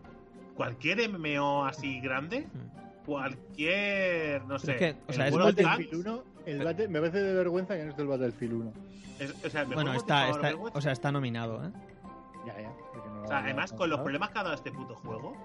cualquier 0.54 1.00
MMO 1.10 1.66
así 1.66 2.00
grande, 2.00 2.46
Hmm. 2.52 3.04
cualquier, 3.04 4.44
no 4.46 4.58
sé, 4.58 4.72
es 4.72 4.78
que, 4.78 4.96
o 5.06 5.12
sea, 5.12 5.28
el 5.28 5.34
es 5.34 5.38
Battlefield 5.38 5.90
Tanks, 5.90 6.06
1, 6.06 6.24
el 6.46 6.64
Battle- 6.64 6.88
me 6.88 7.00
parece 7.00 7.18
de 7.22 7.34
vergüenza 7.34 7.76
que 7.76 7.84
no 7.84 7.90
esté 7.90 8.02
el 8.02 8.08
Battlefield 8.08 8.52
1. 8.54 8.72
es- 9.18 9.44
o 9.44 9.50
sea, 9.50 9.62
el 9.62 9.68
mejor 9.68 9.84
bueno, 9.84 9.98
está, 9.98 10.30
o 10.74 10.80
sea, 10.80 10.92
está 10.92 11.12
nominado, 11.12 11.62
¿eh? 11.66 11.70
Ya, 12.46 12.60
ya. 12.60 12.68
no 12.68 13.24
O 13.24 13.26
sea, 13.26 13.38
además 13.38 13.72
con 13.74 13.90
los 13.90 14.00
problemas 14.00 14.30
que 14.30 14.38
ha 14.38 14.42
dado 14.44 14.54
este 14.54 14.72
puto 14.72 14.94
juego, 14.94 15.36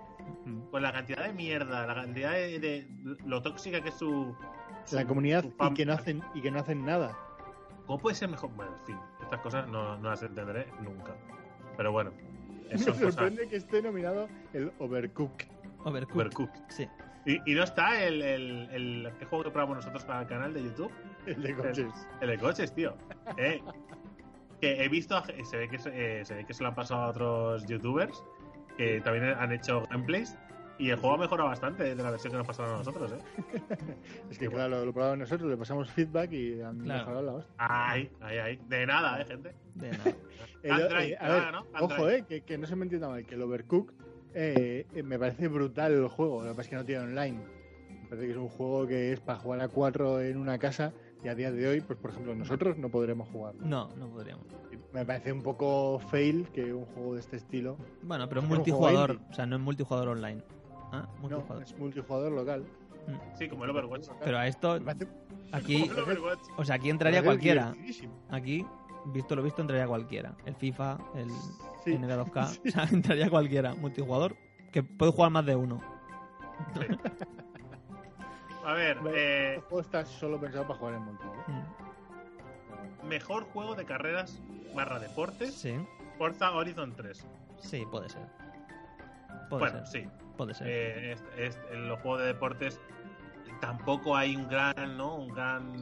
Con 0.71 0.81
la 0.81 0.91
cantidad 0.91 1.25
de 1.25 1.33
mierda, 1.33 1.85
la 1.87 1.95
cantidad 1.95 2.31
de, 2.33 2.59
de- 2.59 2.87
lo 3.25 3.41
tóxica 3.41 3.81
que 3.81 3.89
es 3.89 3.95
su, 3.95 4.35
su- 4.85 4.95
La 4.95 5.05
comunidad 5.05 5.43
su 5.43 5.53
y 5.69 5.73
que 5.73 5.85
no 5.85 5.93
hacen 5.93 6.21
y 6.33 6.41
que 6.41 6.51
no 6.51 6.59
hacen 6.59 6.85
nada. 6.85 7.17
¿Cómo 7.85 7.99
puede 7.99 8.15
ser 8.15 8.29
mejor? 8.29 8.49
Bueno, 8.55 8.71
en 8.79 8.85
fin, 8.85 8.97
estas 9.21 9.39
cosas 9.41 9.67
no, 9.69 9.97
no 9.97 10.09
las 10.09 10.23
entenderé 10.23 10.67
nunca. 10.81 11.13
Pero 11.77 11.91
bueno, 11.91 12.11
Me 12.69 12.73
cosas. 12.73 12.97
sorprende 12.97 13.47
que 13.47 13.57
esté 13.57 13.81
nominado 13.81 14.27
el 14.53 14.71
Overcooked. 14.79 15.47
Overcooked. 15.83 16.15
Overcooked. 16.21 16.61
Sí. 16.69 16.87
Y, 17.25 17.51
y 17.51 17.55
no 17.55 17.63
está 17.63 18.03
el, 18.03 18.21
el, 18.21 18.69
el, 18.71 19.05
el 19.19 19.25
juego 19.27 19.45
que 19.45 19.51
probamos 19.51 19.77
nosotros 19.77 20.03
para 20.05 20.21
el 20.21 20.27
canal 20.27 20.53
de 20.53 20.63
YouTube, 20.63 20.91
El 21.25 21.41
de 21.43 21.55
coches. 21.55 22.07
el 22.21 22.27
de 22.29 22.37
coches, 22.37 22.73
tío. 22.73 22.95
Eh, 23.37 23.61
que 24.59 24.83
he 24.83 24.87
visto, 24.89 25.15
a- 25.17 25.25
se 25.43 25.57
ve 25.57 25.69
que, 25.69 25.77
eh, 25.91 26.25
se 26.25 26.35
ve 26.35 26.45
que 26.45 26.53
se 26.53 26.63
lo 26.63 26.69
han 26.69 26.75
pasado 26.75 27.01
a 27.03 27.07
otros 27.09 27.65
youtubers 27.65 28.23
que 28.77 29.01
también 29.01 29.25
han 29.25 29.51
hecho 29.51 29.85
gameplays 29.89 30.35
y 30.79 30.89
el 30.89 30.95
juego 30.97 31.15
ha 31.15 31.19
mejorado 31.19 31.49
bastante 31.49 31.83
de 31.95 31.95
la 32.03 32.09
versión 32.11 32.31
que 32.31 32.37
nos 32.37 32.47
pasaron 32.47 32.75
a 32.75 32.77
nosotros, 32.79 33.11
¿eh? 33.13 33.17
Es 34.31 34.37
que 34.39 34.47
claro, 34.49 34.69
lo, 34.79 34.85
lo 34.85 34.93
probamos 34.93 35.19
nosotros, 35.19 35.49
le 35.49 35.57
pasamos 35.57 35.89
feedback 35.91 36.31
y 36.31 36.61
han 36.61 36.79
Claro. 36.79 36.99
mejorado 36.99 37.21
la 37.25 37.31
hostia. 37.33 37.53
Ay, 37.57 38.09
ay, 38.21 38.37
ay. 38.39 38.59
De 38.67 38.85
nada, 38.85 39.21
¿eh, 39.21 39.25
gente? 39.25 39.53
De 39.75 39.91
nada. 39.97 40.15
El- 40.63 40.71
Android, 40.71 41.11
eh, 41.11 41.17
a 41.19 41.29
ver, 41.29 41.51
¿no? 41.51 41.65
ojo, 41.79 42.09
eh, 42.09 42.25
que, 42.27 42.41
que 42.41 42.57
no 42.57 42.65
se 42.65 42.75
me 42.75 42.83
entienda 42.83 43.07
mal, 43.09 43.25
que 43.25 43.35
el 43.35 43.41
Overcooked 43.43 43.93
eh, 44.33 44.87
eh, 44.95 45.03
me 45.03 45.19
parece 45.19 45.47
brutal 45.47 45.91
el 45.93 46.07
juego, 46.07 46.41
lo 46.43 46.49
que 46.51 46.55
pasa 46.55 46.61
es 46.63 46.69
que 46.69 46.75
no 46.77 46.85
tiene 46.85 47.03
online. 47.03 47.39
Me 48.01 48.09
parece 48.09 48.25
que 48.25 48.31
es 48.31 48.37
un 48.37 48.49
juego 48.49 48.87
que 48.87 49.13
es 49.13 49.19
para 49.19 49.37
jugar 49.37 49.61
a 49.61 49.67
cuatro 49.67 50.19
en 50.21 50.37
una 50.37 50.57
casa 50.57 50.91
y 51.23 51.27
a 51.29 51.35
día 51.35 51.51
de 51.51 51.67
hoy, 51.67 51.81
pues 51.81 51.97
por 51.99 52.11
ejemplo, 52.11 52.35
nosotros 52.35 52.77
no 52.77 52.89
podremos 52.89 53.27
jugar. 53.29 53.55
No, 53.55 53.89
no 53.95 54.07
podríamos. 54.09 54.45
Me 54.93 55.05
parece 55.05 55.31
un 55.31 55.41
poco 55.41 55.99
fail 55.99 56.47
que 56.53 56.73
un 56.73 56.85
juego 56.85 57.13
de 57.15 57.19
este 57.21 57.37
estilo. 57.37 57.77
Bueno, 58.01 58.27
pero 58.29 58.41
es 58.41 58.47
multijugador, 58.47 59.19
o 59.29 59.33
sea, 59.33 59.45
no 59.45 59.55
es 59.55 59.61
multijugador 59.61 60.09
online. 60.09 60.43
Ah, 60.91 61.07
No, 61.27 61.59
es 61.61 61.77
multijugador 61.79 62.31
local. 62.33 62.65
Sí, 63.37 63.47
como 63.49 63.63
el 63.65 63.71
Overwatch. 63.71 64.07
Pero 64.23 64.37
a 64.37 64.47
esto, 64.47 64.73
Me 64.79 64.81
parece- 64.93 65.07
aquí, 65.51 65.81
Como 65.89 65.93
el 65.93 65.99
Overwatch. 66.03 66.39
o 66.57 66.63
sea, 66.65 66.75
aquí 66.75 66.89
entraría 66.89 67.23
cualquiera. 67.23 67.73
Aquí, 68.29 68.65
visto 69.13 69.35
lo 69.35 69.43
visto, 69.43 69.61
entraría 69.61 69.87
cualquiera. 69.87 70.35
El 70.45 70.55
FIFA, 70.55 70.97
el 71.15 71.29
Sí. 71.83 71.97
NBA 71.97 72.15
2K, 72.17 72.59
o 72.67 72.69
sea, 72.71 72.83
entraría 72.91 73.29
cualquiera. 73.29 73.73
Multijugador, 73.75 74.35
que 74.71 74.83
puede 74.83 75.11
jugar 75.11 75.31
más 75.31 75.45
de 75.45 75.55
uno. 75.55 75.81
A 78.65 78.73
ver, 78.73 78.97
Este 78.97 79.55
eh, 79.55 79.61
juego 79.61 79.81
está 79.81 80.05
solo 80.05 80.39
pensado 80.39 80.65
para 80.67 80.79
jugar 80.79 80.93
en 80.95 81.01
multijugador. 81.03 81.43
Mm, 81.49 83.07
mejor 83.07 83.43
juego 83.45 83.75
de 83.75 83.85
carreras 83.85 84.41
barra 84.75 84.99
deportes, 84.99 85.53
Sí, 85.53 85.75
Forza 86.17 86.51
Horizon 86.51 86.95
3. 86.95 87.25
sí, 87.59 87.85
puede 87.91 88.09
ser. 88.09 88.25
Puede 89.49 89.59
bueno, 89.71 89.85
ser, 89.85 90.03
sí. 90.03 90.09
puede 90.37 90.53
ser. 90.53 90.67
Eh, 90.67 91.11
es- 91.13 91.23
es- 91.37 91.59
en 91.71 91.87
los 91.87 91.99
juegos 91.99 92.21
de 92.21 92.27
deportes 92.27 92.79
tampoco 93.59 94.15
hay 94.15 94.35
un 94.35 94.47
gran, 94.47 94.97
¿no? 94.97 95.15
Un 95.15 95.27
gran, 95.33 95.73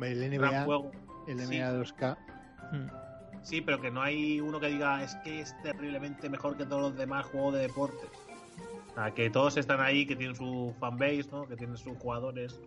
El 0.00 0.18
gran 0.38 0.52
NBA, 0.52 0.64
juego. 0.64 0.90
el 1.28 1.38
sí. 1.40 1.44
NBA 1.58 1.72
2K. 1.72 2.16
Mm, 2.72 2.86
Sí, 3.42 3.60
pero 3.60 3.80
que 3.80 3.90
no 3.90 4.00
hay 4.00 4.40
uno 4.40 4.60
que 4.60 4.68
diga 4.68 5.02
es 5.02 5.16
que 5.16 5.40
es 5.40 5.60
terriblemente 5.62 6.30
mejor 6.30 6.56
que 6.56 6.64
todos 6.64 6.80
los 6.80 6.96
demás 6.96 7.26
juegos 7.26 7.54
de 7.54 7.60
deportes. 7.62 8.08
O 8.92 8.94
sea, 8.94 9.14
que 9.14 9.30
todos 9.30 9.56
están 9.56 9.80
ahí, 9.80 10.06
que 10.06 10.16
tienen 10.16 10.36
su 10.36 10.74
fanbase, 10.78 11.26
¿no? 11.30 11.48
Que 11.48 11.56
tienen 11.56 11.76
sus 11.76 11.96
jugadores. 11.98 12.60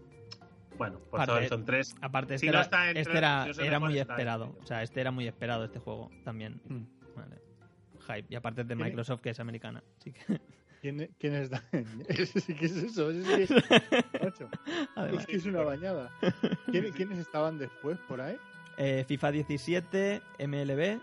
Bueno, 0.77 0.99
Forza 1.09 1.23
Aparte- 1.23 1.31
Horizon 1.39 1.65
3. 1.65 1.95
Aparte, 2.01 2.37
Si 2.39 2.45
este, 2.47 2.47
no 2.47 2.51
era, 2.53 2.61
está 2.63 2.87
entre- 2.87 3.01
este 3.01 3.17
era, 3.17 3.53
si 3.53 3.59
no 3.61 3.65
es 3.75 3.79
muy 3.81 3.99
está 3.99 4.13
esperado. 4.13 4.55
O 4.61 4.65
sea, 4.65 4.83
este 4.83 5.01
era 5.01 5.11
muy 5.11 5.27
esperado, 5.27 5.65
este 5.65 5.79
juego 5.79 6.09
también. 6.23 6.59
Mm. 6.67 6.83
Vale. 7.15 7.41
Hype. 8.07 8.25
Y 8.29 8.35
aparte 8.35 8.61
es 8.61 8.67
de 8.67 8.75
¿Tiene- 8.75 8.89
Microsoft, 8.89 9.21
que 9.21 9.29
es 9.29 9.39
americana. 9.39 9.83
Así 9.99 10.11
que, 10.11 10.39
¿Quién, 10.81 11.09
quién 11.19 11.33
está? 11.35 11.63
¿Qué 11.71 12.21
es 12.23 12.35
eso? 12.75 13.09
Es, 13.11 13.47
que- 13.47 13.55
macho, 14.23 14.49
además. 14.95 15.21
es 15.21 15.27
que 15.27 15.35
es 15.37 15.45
una 15.45 15.61
bañada. 15.61 16.11
¿Quién- 16.71 16.91
¿Quiénes 16.91 17.19
estaban 17.19 17.57
después 17.57 17.97
por 18.07 18.19
ahí? 18.19 18.37
Eh, 18.77 19.05
FIFA 19.07 19.31
17, 19.31 20.21
MLB, 20.39 20.99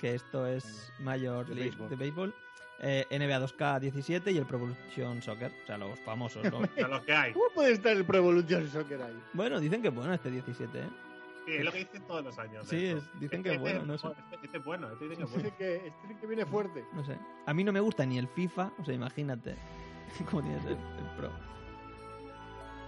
que 0.00 0.14
esto 0.16 0.46
es 0.46 0.92
Major 0.98 1.46
De 1.46 1.54
League 1.54 1.76
de 1.88 1.94
béisbol. 1.96 2.34
Eh, 2.80 3.04
NBA 3.10 3.40
2K 3.40 3.80
17 3.80 4.30
y 4.32 4.38
el 4.38 4.46
Pro 4.46 4.58
Evolution 4.58 5.20
Soccer. 5.22 5.50
O 5.62 5.66
sea, 5.66 5.78
los 5.78 5.98
famosos. 6.00 6.44
¿no? 6.50 6.58
O 6.58 6.66
sea, 6.66 6.88
lo 6.88 7.02
que 7.04 7.12
hay. 7.12 7.32
¿Cómo 7.32 7.46
puede 7.54 7.72
estar 7.72 7.96
el 7.96 8.04
Pro 8.04 8.18
Evolution 8.18 8.68
Soccer 8.68 9.02
ahí? 9.02 9.18
bueno, 9.34 9.58
dicen 9.60 9.82
que 9.82 9.88
es 9.88 9.94
bueno 9.94 10.12
este 10.14 10.30
17, 10.30 10.78
¿eh? 10.78 10.82
Sí, 11.46 11.54
es 11.54 11.64
lo 11.64 11.72
que 11.72 11.78
dicen 11.78 12.02
todos 12.06 12.22
los 12.24 12.38
años. 12.38 12.66
Sí, 12.68 12.86
es- 12.86 13.20
dicen 13.20 13.42
que 13.42 13.48
es 13.50 13.54
Este- 13.56 13.58
bueno, 13.72 13.86
no 13.86 13.96
sé. 13.96 14.08
Este, 14.08 14.46
este 14.46 14.58
es 14.58 14.64
bueno, 14.64 14.92
este 14.92 15.04
dicen 15.08 15.18
que 15.18 15.24
es 15.24 15.30
bueno. 15.32 15.48
Este 15.48 15.56
que, 15.58 15.86
este 15.88 16.16
que 16.20 16.26
viene 16.26 16.44
fuerte. 16.46 16.84
No 16.92 17.02
sé. 17.04 17.16
A 17.46 17.54
mí 17.54 17.64
no 17.64 17.72
me 17.72 17.80
gusta 17.80 18.04
ni 18.04 18.18
el 18.18 18.28
FIFA, 18.28 18.70
o 18.78 18.84
sea, 18.84 18.94
imagínate 18.94 19.56
cómo 20.30 20.42
tienes 20.42 20.64
el, 20.66 20.72
el 20.72 21.16
Pro. 21.16 21.30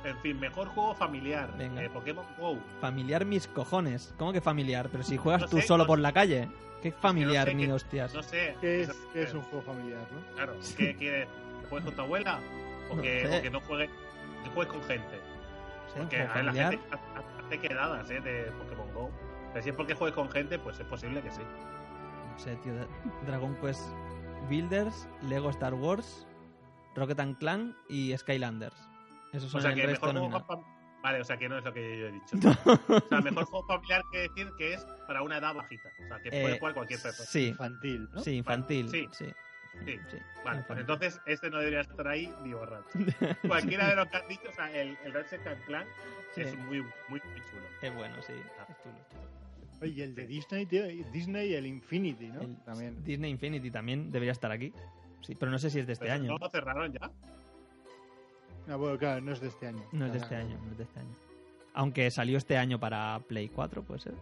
En 0.05 0.17
fin, 0.21 0.41
mejor 0.41 0.69
juego 0.69 0.95
familiar. 0.95 1.53
Venga. 1.59 1.83
Eh, 1.83 1.91
Pokémon 1.91 2.25
Go. 2.39 2.59
Familiar 2.81 3.25
mis 3.27 3.47
cojones. 3.47 4.15
¿Cómo 4.19 4.33
que 4.33 4.41
familiar? 4.41 4.89
Pero 4.91 5.03
si 5.05 5.17
juegas 5.17 5.43
No 5.43 5.49
tú 5.49 5.61
sé, 5.61 5.67
solo 5.67 5.85
no 5.85 5.89
por 5.89 5.99
sé. 5.99 6.03
la 6.03 6.13
calle. 6.13 6.49
¿Qué 6.83 6.93
familiar 6.93 7.47
sé 7.49 7.55
ni 7.55 7.67
qué- 7.67 7.73
hostias? 7.73 8.15
No 8.15 8.23
sé. 8.23 8.57
Que 8.61 8.83
es, 8.83 8.91
que 9.13 9.23
es 9.23 9.35
un 9.35 9.43
juego 9.43 9.63
familiar, 9.63 10.01
¿no? 10.11 10.35
Claro, 10.35 10.55
¿qué 10.79 10.97
quieres? 10.97 11.29
¿Que 11.61 11.67
juegues 11.69 11.85
con 11.87 11.95
tu 11.95 12.01
abuela? 12.03 12.41
¿O 12.91 12.97
No 12.97 13.03
que, 13.03 13.27
sé. 13.27 13.39
o 13.39 13.43
que 13.43 13.51
no 13.51 13.61
juegues, 13.61 13.91
que 14.43 14.51
juegues 14.51 14.73
con 14.73 14.83
gente? 14.85 15.21
Porque 15.95 16.17
juego 16.17 16.31
a 16.31 16.35
ver, 16.37 16.45
la 16.47 16.53
gente 16.55 16.81
hace- 16.91 17.47
hace 17.47 17.59
quedadas 17.69 18.11
¿eh? 18.11 18.21
de 18.21 18.45
Pokémon 18.53 18.95
Go. 18.95 19.11
Pero 19.53 19.63
si 19.63 19.69
es 19.71 19.77
porque 19.77 19.95
juegues 19.95 20.15
con 20.15 20.31
gente, 20.31 20.59
pues 20.59 20.81
es 20.81 20.87
posible 20.87 21.21
que 21.21 21.31
sí. 21.31 21.43
No 22.33 22.39
sé, 22.39 22.57
tío. 22.57 22.73
Dragon 23.27 23.55
Quest 23.57 23.83
Builders, 24.49 25.07
Lego 25.29 25.51
Star 25.51 25.75
Wars, 25.75 26.27
Rocket 26.95 27.21
and 27.21 27.37
Clan 27.39 27.77
y 27.91 28.17
Skylanders. 28.17 28.89
Esos 29.33 29.51
son 29.51 29.59
O 29.59 29.63
sea 29.63 29.71
el 29.73 29.77
que 29.81 29.87
resto 29.87 30.13
mejor 30.13 30.43
juego 30.43 30.65
Vale, 31.03 31.21
o 31.21 31.25
sea 31.25 31.39
que 31.39 31.49
no 31.49 31.57
es 31.57 31.65
lo 31.65 31.73
que 31.73 31.99
yo 31.99 32.07
he 32.09 32.13
dicho. 32.13 32.37
O 32.89 33.09
sea, 33.09 33.21
mejor 33.23 33.45
juego 33.47 33.67
familiar 33.67 34.03
que 34.13 34.19
decir 34.19 34.51
que 34.59 34.75
es 34.75 34.85
para 35.07 35.23
una 35.23 35.39
edad 35.39 35.55
bajita. 35.55 35.89
O 36.05 36.09
sea, 36.09 36.19
que 36.19 36.31
puede 36.31 36.53
Eh, 36.55 36.59
jugar 36.59 36.75
cualquier 36.75 37.01
persona. 37.01 37.27
Sí, 37.29 37.47
Infantil, 37.49 38.09
¿no? 38.13 38.21
sí, 38.21 38.31
infantil. 38.37 38.91
Sí. 38.91 39.09
Sí, 39.13 39.25
Sí. 39.87 39.99
sí. 40.11 40.17
Vale, 40.45 40.63
pues 40.67 40.81
entonces 40.81 41.21
este 41.27 41.49
no 41.49 41.59
debería 41.59 41.81
estar 41.81 42.07
ahí 42.07 42.31
ni 42.43 42.53
borracho. 42.53 42.85
Cualquiera 43.49 43.89
de 43.89 43.97
los 43.97 44.09
que 44.09 44.17
has 44.19 44.29
dicho, 44.29 44.49
o 44.51 44.53
sea, 44.53 44.71
el, 44.79 44.99
el 45.05 45.13
Ratchet 45.15 45.47
and 45.47 45.65
Clank 45.65 45.87
Sí. 46.35 46.43
es 46.43 46.57
muy, 46.59 46.81
muy, 46.83 46.91
muy 47.09 47.21
chulo. 47.21 47.63
Es 47.81 47.95
bueno, 47.95 48.17
sí. 48.23 48.33
Es 48.35 48.77
chulo, 48.83 48.95
chulo. 49.11 49.81
Oye, 49.83 49.93
y 49.93 50.03
el 50.03 50.15
de 50.15 50.27
Disney, 50.27 50.67
tío, 50.67 50.85
Disney 51.13 51.55
el 51.55 51.67
Infinity, 51.67 52.27
¿no? 52.27 52.43
El 52.43 52.57
También. 52.65 53.03
Disney 53.05 53.31
Infinity 53.31 53.71
también 53.71 54.11
debería 54.11 54.33
estar 54.33 54.51
aquí. 54.53 54.75
Sí, 55.23 55.35
pero 55.35 55.51
no 55.51 55.59
sé 55.59 55.71
si 55.71 55.79
es 55.79 55.87
de 55.87 55.95
este 55.95 56.05
Pero 56.05 56.15
año. 56.17 56.33
¿No 56.33 56.39
lo 56.39 56.51
cerraron 56.51 56.93
ya? 56.93 57.11
Ah, 58.71 58.77
bueno, 58.77 58.97
claro, 58.99 59.21
no 59.21 59.33
es 59.33 59.41
de 59.41 59.49
este 59.49 59.67
año. 59.67 59.83
No 59.93 60.07
es 60.07 60.13
de 60.13 60.19
Ah, 60.19 60.23
este 60.23 60.37
año, 60.37 60.59
no 60.65 60.71
es 60.73 60.79
de 60.79 60.85
este 60.85 61.01
año. 61.01 61.17
Aunque 61.75 62.11
salió 62.11 62.39
este 62.39 62.57
año 62.57 62.79
para 62.79 63.21
Play 63.29 63.49
4, 63.49 63.83
puede 63.83 64.01
ser. 64.01 64.15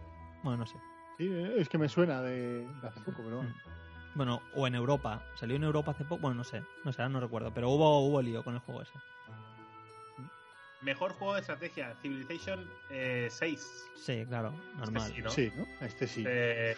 Bueno, 0.43 0.57
no 0.59 0.65
sé. 0.65 0.75
Sí, 1.17 1.29
es 1.57 1.67
que 1.69 1.77
me 1.77 1.89
suena 1.89 2.21
de, 2.21 2.65
de 2.81 2.87
hace 2.87 2.99
poco, 3.01 3.21
pero 3.23 3.37
bueno. 3.37 3.49
Mm. 3.51 4.15
Bueno, 4.15 4.41
o 4.55 4.65
en 4.67 4.75
Europa. 4.75 5.23
Salió 5.35 5.55
en 5.55 5.63
Europa 5.63 5.91
hace 5.91 6.03
poco. 6.03 6.21
Bueno, 6.21 6.35
no 6.37 6.43
sé. 6.43 6.63
No 6.83 6.91
sé, 6.91 7.01
ahora 7.01 7.09
no 7.13 7.19
recuerdo. 7.19 7.53
Pero 7.53 7.69
hubo, 7.69 7.99
hubo 8.07 8.21
lío 8.21 8.43
con 8.43 8.55
el 8.55 8.59
juego 8.61 8.81
ese. 8.81 8.93
Mejor 10.81 11.11
juego 11.13 11.33
de 11.33 11.41
estrategia, 11.41 11.93
Civilization 12.01 12.65
eh, 12.89 13.27
6. 13.29 13.85
Sí, 13.95 14.25
claro, 14.25 14.53
normal. 14.77 15.11
sí, 15.13 15.21
¿no? 15.21 15.29
Sí, 15.29 15.51
¿no? 15.57 15.65
Este 15.85 16.07
sí. 16.07 16.23
Eh, 16.25 16.73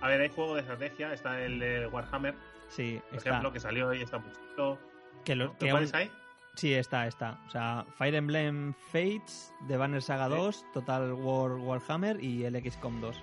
a 0.00 0.08
ver, 0.08 0.22
hay 0.22 0.30
juego 0.30 0.54
de 0.54 0.62
estrategia, 0.62 1.12
está 1.12 1.38
el 1.42 1.58
de 1.58 1.86
Warhammer, 1.86 2.34
Sí, 2.70 2.98
por 3.10 3.18
está. 3.18 3.28
ejemplo, 3.28 3.52
que 3.52 3.60
salió 3.60 3.92
y 3.92 4.00
está 4.00 4.16
muy 4.18 4.30
chulo. 4.56 4.78
que 5.22 5.36
lo, 5.36 5.50
¿Tú 5.50 5.66
que 5.66 5.70
cuáles 5.70 5.92
aún- 5.92 6.00
hay? 6.00 6.10
Sí, 6.54 6.74
está, 6.74 7.06
está. 7.06 7.38
O 7.46 7.50
sea, 7.50 7.86
Fire 7.96 8.14
Emblem 8.14 8.74
Fates, 8.74 9.54
The 9.66 9.76
Banner 9.76 10.02
Saga 10.02 10.28
Sí. 10.28 10.34
2, 10.36 10.66
Total 10.74 11.12
War 11.14 11.52
Warhammer 11.52 12.22
y 12.22 12.44
el 12.44 12.54
XCOM 12.70 13.00
2. 13.00 13.22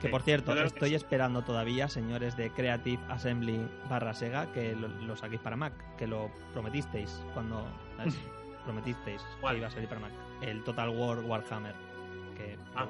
Que 0.00 0.08
por 0.08 0.22
cierto, 0.22 0.52
estoy 0.60 0.90
sí. 0.90 0.94
esperando 0.96 1.42
todavía, 1.42 1.88
señores 1.88 2.36
de 2.36 2.50
Creative 2.50 3.00
Assembly 3.08 3.66
barra 3.88 4.12
Sega, 4.14 4.52
que 4.52 4.74
lo, 4.74 4.88
lo 4.88 5.16
saquéis 5.16 5.40
para 5.40 5.56
Mac, 5.56 5.72
que 5.96 6.08
lo 6.08 6.28
prometisteis 6.52 7.22
cuando 7.34 7.64
¿sabes? 7.96 8.18
prometisteis 8.64 9.22
¿Cuál? 9.40 9.54
que 9.54 9.58
iba 9.58 9.68
a 9.68 9.70
salir 9.70 9.88
para 9.88 10.00
Mac. 10.00 10.12
El 10.40 10.64
Total 10.64 10.88
War 10.90 11.20
Warhammer. 11.20 11.74
Que, 12.36 12.58
Ah, 12.74 12.86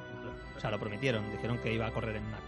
o 0.57 0.61
sea, 0.61 0.70
lo 0.70 0.79
prometieron, 0.81 1.31
dijeron 1.31 1.59
que 1.59 1.73
iba 1.75 1.87
a 1.87 1.93
correr 1.93 2.16
en 2.16 2.31
Mac. 2.31 2.41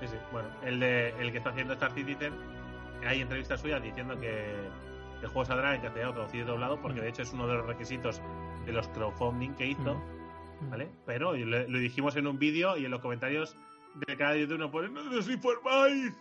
sí, 0.00 0.06
sí. 0.08 0.16
Bueno, 0.32 0.48
el, 0.62 0.78
de, 0.80 1.08
el 1.20 1.32
que 1.32 1.38
está 1.38 1.50
haciendo 1.50 1.72
Star 1.74 1.92
Citizen, 1.92 2.32
hay 3.04 3.20
entrevistas 3.20 3.60
suyas 3.60 3.82
diciendo 3.82 4.18
que 4.20 4.54
el 5.22 5.28
juego 5.28 5.44
saldrá 5.44 5.74
en 5.74 5.80
castellano 5.82 6.12
traducido 6.12 6.44
y 6.44 6.46
doblado, 6.46 6.80
porque 6.80 7.00
Mm. 7.00 7.02
de 7.04 7.08
hecho 7.08 7.22
es 7.22 7.32
uno 7.32 7.46
de 7.46 7.54
los 7.54 7.66
requisitos 7.66 8.20
de 8.64 8.72
los 8.72 8.88
crowdfunding 8.88 9.54
que 9.54 9.66
hizo, 9.66 9.94
Mm. 10.60 10.70
¿vale? 10.70 10.90
Pero 11.06 11.34
lo, 11.36 11.68
lo 11.68 11.78
dijimos 11.78 12.16
en 12.16 12.26
un 12.26 12.38
vídeo 12.38 12.76
y 12.76 12.84
en 12.84 12.90
los 12.90 13.00
comentarios 13.00 13.56
de 14.06 14.16
cada 14.16 14.36
YouTube 14.36 14.58
nos 14.58 14.70
ponen 14.70 14.92
¡No 14.94 15.00
os 15.18 15.28
informáis! 15.28 16.12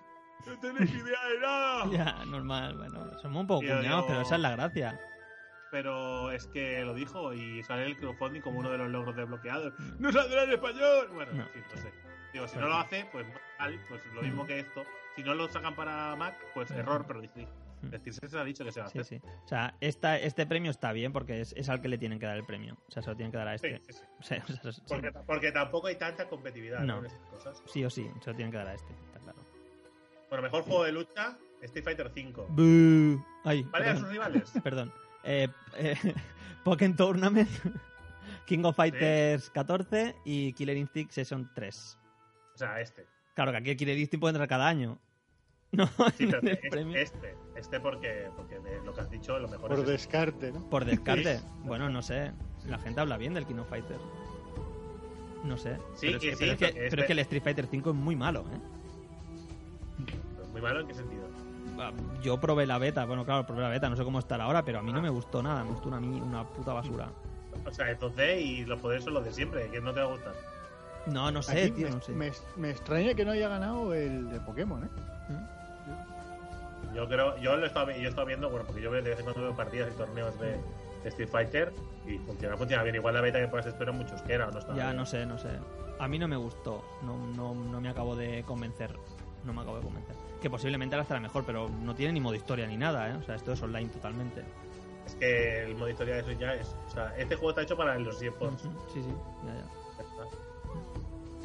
¡No 0.46 0.60
tenéis 0.60 0.92
idea 0.94 1.26
de 1.30 1.40
nada! 1.40 1.86
Ya, 1.92 2.26
normal, 2.26 2.78
bueno, 2.78 3.18
somos 3.22 3.42
un 3.42 3.48
poco 3.48 3.62
cuñados, 3.62 4.06
pero 4.08 4.22
esa 4.22 4.36
es 4.36 4.42
la 4.42 4.52
gracia. 4.52 5.00
pero 5.72 6.32
es 6.32 6.48
que 6.48 6.84
lo 6.86 6.94
dijo 6.94 7.34
y 7.34 7.62
sale 7.64 7.86
el 7.86 7.98
crowdfunding 7.98 8.40
como 8.42 8.60
uno 8.60 8.70
de 8.70 8.78
los 8.78 8.90
logros 8.90 9.16
desbloqueados. 9.16 9.74
Mm. 9.78 9.96
¡No 10.00 10.12
saldrá 10.12 10.44
en 10.44 10.52
español! 10.52 11.10
Bueno, 11.14 11.34
No. 11.34 11.44
sí, 11.54 11.60
no 11.74 11.82
sé. 11.82 11.92
Digo, 12.32 12.48
si 12.48 12.58
no 12.60 12.68
lo 12.68 12.76
hace, 12.76 13.06
pues 13.12 13.26
mal, 13.60 13.80
pues 13.90 14.02
lo 14.14 14.22
mismo 14.22 14.44
Mm. 14.44 14.48
que 14.48 14.60
esto. 14.60 14.84
Si 15.16 15.24
no 15.24 15.34
lo 15.34 15.48
sacan 15.50 15.76
para 15.76 16.16
Mac, 16.16 16.36
pues 16.54 16.70
Mm. 16.72 16.80
error, 16.80 17.06
pero 17.08 17.20
decir, 17.92 18.14
se 18.14 18.38
ha 18.38 18.44
dicho 18.44 18.64
que 18.66 18.72
se 18.72 18.80
va 18.82 18.88
a 18.88 18.90
Sí, 18.90 19.00
hacer. 19.00 19.20
sí. 19.22 19.28
O 19.44 19.48
sea, 19.48 19.76
esta, 19.82 20.18
este 20.20 20.46
premio 20.46 20.72
está 20.72 20.92
bien 20.92 21.12
porque 21.14 21.42
es, 21.42 21.54
es 21.58 21.70
al 21.70 21.82
que 21.82 21.88
le 21.88 21.98
tienen 21.98 22.20
que 22.20 22.26
dar 22.26 22.38
el 22.38 22.46
premio. 22.46 22.78
O 22.88 22.92
sea, 22.92 23.02
se 23.04 23.10
lo 23.10 23.16
tienen 23.16 23.32
que 23.32 23.38
dar 23.38 23.48
a 23.48 23.56
este. 23.56 23.80
sí, 23.88 23.94
sí. 23.94 24.04
O 24.20 24.24
sea, 24.24 24.44
o 24.48 24.54
sea, 24.54 24.72
sí, 24.72 24.82
Porque, 24.88 25.12
porque 25.26 25.52
tampoco 25.52 25.88
hay 25.88 25.96
tanta 25.98 26.28
competitividad 26.28 26.82
¿no? 26.82 27.00
En 27.00 27.06
estas 27.06 27.22
cosas. 27.30 27.64
sí 27.66 27.84
o 27.86 27.90
sí, 27.90 28.10
se 28.22 28.30
lo 28.32 28.36
tienen 28.36 28.52
que 28.52 28.58
dar 28.58 28.68
a 28.68 28.74
este, 28.74 28.92
está 28.94 29.20
claro. 29.20 29.40
Bueno, 30.30 30.44
mejor 30.44 30.64
juego 30.64 30.84
de 30.84 30.92
lucha, 30.92 31.38
Street 31.62 31.84
Fighter 31.84 32.12
5. 32.14 32.48
Bú. 32.50 33.24
Ay, 33.44 33.64
¿Vale 33.72 33.86
a 33.90 33.96
sus 33.98 34.08
rivales? 34.10 34.52
perdón. 34.64 34.92
Eh, 35.24 35.48
eh, 35.78 35.96
Pokémon 36.64 36.96
Tournament, 36.96 37.50
King 38.46 38.64
of 38.66 38.76
Fighters 38.76 39.50
14 39.52 40.16
y 40.26 40.54
Killer 40.54 40.78
Instinct 40.78 41.12
Season 41.12 41.50
3. 41.54 41.98
O 42.54 42.58
sea, 42.58 42.80
este. 42.82 43.06
Claro 43.36 43.52
que 43.52 43.58
aquí 43.58 43.70
el 43.72 43.78
Killer 43.78 43.98
Instinct 43.98 44.22
puede 44.22 44.32
entrar 44.32 44.48
cada 44.48 44.68
año. 44.68 45.00
No, 45.72 45.86
Sí, 46.18 46.28
pero 46.28 46.40
este, 46.40 46.70
premio. 46.70 46.96
este, 46.98 47.36
este 47.56 47.80
porque, 47.80 48.30
porque 48.38 48.60
de 48.60 48.82
lo 48.86 48.94
que 48.94 49.02
has 49.02 49.10
dicho, 49.10 49.38
lo 49.40 49.48
mejor 49.48 49.68
Por 49.70 49.74
es 49.74 49.80
este. 49.80 49.92
descarte, 49.92 50.52
¿no? 50.52 50.70
Por 50.70 50.86
descarte. 50.86 51.40
Sí. 51.40 51.46
Bueno, 51.64 51.90
no 51.90 52.02
sé. 52.02 52.32
La 52.68 52.78
gente 52.80 53.02
habla 53.02 53.18
bien 53.18 53.34
del 53.34 53.46
King 53.46 53.56
of 53.58 53.70
Fighters. 53.70 54.00
No 55.44 55.58
sé. 55.58 55.78
Sí, 55.96 56.08
pero, 56.08 56.18
es 56.18 56.24
que 56.24 56.32
sí, 56.32 56.36
pero, 56.40 56.52
es 56.54 56.58
que, 56.58 56.66
porque 56.66 56.74
pero 56.80 56.86
este- 56.88 57.02
es 57.02 57.06
que 57.08 57.14
el 57.14 57.20
Street 57.20 57.44
Fighter 57.44 57.68
5 57.68 57.90
es 57.92 57.96
muy 57.96 58.16
malo, 58.16 58.42
¿eh? 58.54 58.60
Muy 60.52 60.62
malo 60.62 60.80
en 60.82 60.88
qué 60.88 60.94
sentido. 60.94 61.24
Ah, 61.78 61.92
Yo 62.24 62.40
probé 62.40 62.66
la 62.66 62.78
beta, 62.78 63.06
bueno, 63.06 63.26
claro, 63.26 63.46
probé 63.46 63.62
la 63.64 63.70
beta, 63.70 63.90
no 63.90 63.98
sé 63.98 64.04
cómo 64.06 64.20
estará 64.20 64.46
ahora, 64.46 64.64
pero 64.64 64.80
a 64.80 64.82
mí 64.82 64.94
no 64.94 65.02
me 65.02 65.10
gustó 65.10 65.44
nada, 65.44 65.64
me 65.64 65.72
gustó 65.72 65.90
una, 65.90 65.98
una 66.00 66.46
puta 66.48 66.72
basura. 66.74 67.10
O 67.66 67.72
sea, 67.72 67.92
es 67.92 68.00
2D 68.00 68.40
y 68.42 68.66
los 68.66 68.80
poderes 68.80 69.04
son 69.04 69.14
los 69.16 69.26
de 69.26 69.34
siempre, 69.34 69.70
que 69.70 69.82
no 69.82 69.94
te 69.94 70.00
va 70.00 70.06
a 70.08 70.10
gustar. 70.12 70.34
No, 71.08 71.30
no 71.32 71.42
sé, 71.44 71.64
Aquí 71.64 71.72
tío, 71.72 71.90
me, 71.90 71.96
no 71.96 72.02
sé. 72.02 72.12
me- 72.14 72.32
me 72.56 72.70
extraña 72.72 73.14
que 73.14 73.26
no 73.26 73.32
haya 73.32 73.50
ganado 73.50 73.94
el 73.94 74.30
de 74.30 74.40
Pokémon, 74.40 74.84
¿eh? 74.86 74.90
¿Mm? 75.30 76.96
Yo 76.96 77.08
creo, 77.08 77.38
yo 77.38 77.58
lo 77.58 77.66
estaba, 77.66 77.92
yo 77.94 78.04
he 78.04 78.08
estado 78.08 78.26
viendo, 78.28 78.50
bueno, 78.50 78.66
porque 78.66 78.82
yo 78.82 78.90
veo 78.92 79.02
de 79.02 79.10
vez 79.10 79.20
en 79.20 79.26
cuando 79.26 79.54
partidas 79.56 79.92
y 79.94 79.98
torneos 79.98 80.40
de, 80.40 80.52
de 81.04 81.10
Street 81.10 81.28
Fighter 81.30 81.74
y 82.06 82.18
funciona, 82.20 82.56
funciona 82.56 82.84
bien. 82.84 82.96
Igual 82.96 83.14
la 83.16 83.22
beta 83.22 83.40
que 83.40 83.48
puedas 83.48 83.66
esperar 83.66 83.94
muchos 83.94 84.22
que 84.22 84.34
era 84.34 84.48
o 84.48 84.52
no 84.52 84.60
está 84.60 84.74
Ya, 84.76 84.86
bien. 84.86 84.96
no 84.98 85.06
sé, 85.06 85.26
no 85.26 85.38
sé. 85.38 85.50
A 86.00 86.08
mí 86.08 86.18
no 86.20 86.28
me 86.28 86.38
gustó, 86.38 86.84
no, 87.04 87.18
no, 87.36 87.54
no 87.54 87.82
me 87.82 87.90
acabo 87.90 88.16
de 88.16 88.44
convencer. 88.44 88.96
No 89.44 89.54
me 89.54 89.62
acabo 89.62 89.78
de 89.78 89.84
convencer. 89.84 90.16
Que 90.42 90.50
posiblemente 90.50 90.96
ahora 90.96 91.04
estará 91.04 91.20
mejor, 91.20 91.44
pero 91.46 91.70
no 91.70 91.94
tiene 91.96 92.14
ni 92.14 92.20
modo 92.20 92.36
historia 92.36 92.66
ni 92.68 92.78
nada, 92.78 93.10
¿eh? 93.10 93.14
O 93.18 93.24
sea, 93.24 93.36
esto 93.36 93.52
es 93.54 93.62
online 93.62 93.90
totalmente. 93.90 94.44
Es 95.06 95.16
que 95.16 95.64
el 95.64 95.76
modo 95.76 95.90
historia 95.90 96.16
de 96.16 96.22
eso 96.22 96.32
ya 96.32 96.54
es. 96.56 96.76
O 96.88 96.90
sea, 96.90 97.16
este 97.18 97.36
juego 97.36 97.50
está 97.52 97.62
hecho 97.62 97.78
para 97.78 97.98
los 98.00 98.22
eSports. 98.22 98.64
Sí, 98.94 99.02
sí, 99.04 99.14
ya, 99.46 99.54
ya. 99.54 99.64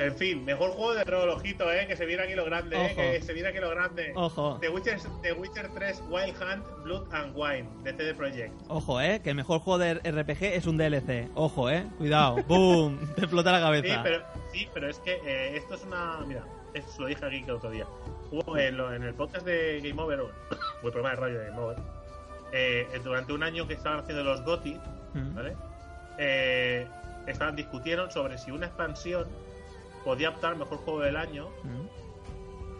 En 0.01 0.17
fin, 0.17 0.45
mejor 0.45 0.71
juego 0.71 0.95
de 0.95 1.05
rol, 1.05 1.29
ojito, 1.29 1.71
eh, 1.73 1.87
que 1.87 1.95
se 1.97 2.07
viene 2.07 2.23
aquí 2.23 2.35
lo 2.35 2.45
grande, 2.47 2.75
eh, 2.87 2.95
que 2.97 3.23
se 3.23 3.33
viene 3.35 3.51
aquí 3.51 3.59
lo 3.59 3.69
grande. 3.71 4.13
Ojo, 4.17 4.57
The 4.61 4.69
Witcher, 4.71 4.99
The 5.23 5.33
Witcher 5.35 5.69
3 5.75 6.03
Wild 6.09 6.35
Hunt 6.41 6.65
Blood 6.85 7.13
and 7.13 7.33
Wine 7.37 7.69
de 7.83 7.93
CD 7.93 8.15
Projekt. 8.15 8.53
ojo, 8.69 9.01
¿eh? 9.01 9.21
Que 9.23 9.31
el 9.31 9.37
mejor 9.37 9.61
juego 9.61 9.79
de 9.79 9.95
RPG 9.95 10.43
es 10.55 10.67
un 10.67 10.77
DLC. 10.79 11.29
Ojo, 11.35 11.69
¿eh? 11.71 11.85
Cuidado. 11.99 12.37
¡Boom! 12.49 12.99
Te 13.15 13.21
explota 13.23 13.53
la 13.53 13.59
Sí, 13.59 13.65
cabeza. 13.65 14.03
pero, 14.03 14.23
sí, 14.53 14.69
pero 14.73 14.89
es 14.89 14.99
que 15.01 15.21
eh, 15.25 15.57
esto 15.57 15.75
es 15.75 15.85
una. 15.85 16.21
Mira, 16.27 16.45
eso 16.73 17.03
lo 17.03 17.07
dije 17.09 17.25
aquí 17.27 17.43
que 17.43 17.51
el 17.51 17.57
otro 17.57 17.71
día. 17.71 17.87
Hubo 18.33 18.57
en, 18.57 18.77
lo- 18.77 18.95
en 18.95 19.03
el 19.03 19.13
podcast 19.15 19.45
de 19.45 19.81
Game 19.83 20.01
Over, 20.01 20.21
o 20.21 20.27
el 20.87 20.93
programa 20.93 21.11
de 21.11 21.17
radio 21.17 21.39
de 21.41 21.47
Game 21.49 21.59
Over, 21.61 21.77
eh, 22.53 22.87
durante 23.05 23.33
un 23.33 23.43
año 23.43 23.67
que 23.69 23.75
estaban 23.75 23.99
haciendo 24.01 24.25
los 24.25 24.43
GOTY, 24.45 24.81
Mm. 25.13 25.35
¿vale? 25.35 25.57
Eh, 26.19 26.87
estaban 27.27 27.57
discutieron 27.57 28.11
sobre 28.11 28.39
si 28.39 28.51
una 28.51 28.67
expansión 28.67 29.27
podía 30.05 30.31
optar 30.31 30.57
mejor 30.57 30.79
juego 30.79 31.01
del 31.01 31.17
año 31.17 31.49
Mm. 31.65 31.87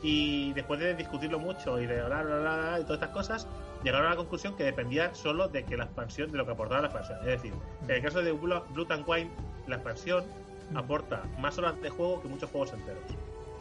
y 0.03 0.53
después 0.55 0.81
de 0.81 0.95
discutirlo 0.95 1.39
mucho 1.39 1.79
y 1.81 1.87
de 1.87 2.03
bla 2.03 2.23
bla 2.23 2.37
bla, 2.37 2.57
bla 2.57 2.79
y 2.81 2.83
todas 2.85 2.97
estas 3.03 3.11
cosas 3.11 3.49
llegaron 3.85 4.07
a 4.07 4.11
la 4.11 4.17
conclusión 4.17 4.57
que 4.57 4.65
dependía 4.65 5.15
solo 5.15 5.49
de 5.49 5.65
que 5.65 5.77
la 5.77 5.85
expansión 5.85 6.31
de 6.33 6.39
lo 6.39 6.47
que 6.47 6.53
aportaba 6.53 6.81
la 6.83 6.87
expansión 6.89 7.19
es 7.21 7.27
decir 7.27 7.53
en 7.85 7.91
el 7.91 8.03
caso 8.03 8.23
de 8.23 8.33
Blood 8.33 8.93
and 8.93 9.05
Wine 9.07 9.31
la 9.67 9.77
expansión 9.77 10.25
Mm. 10.71 10.77
aporta 10.77 11.23
más 11.41 11.59
horas 11.59 11.81
de 11.83 11.91
juego 11.91 12.23
que 12.23 12.29
muchos 12.29 12.49
juegos 12.51 12.73
enteros 12.73 13.03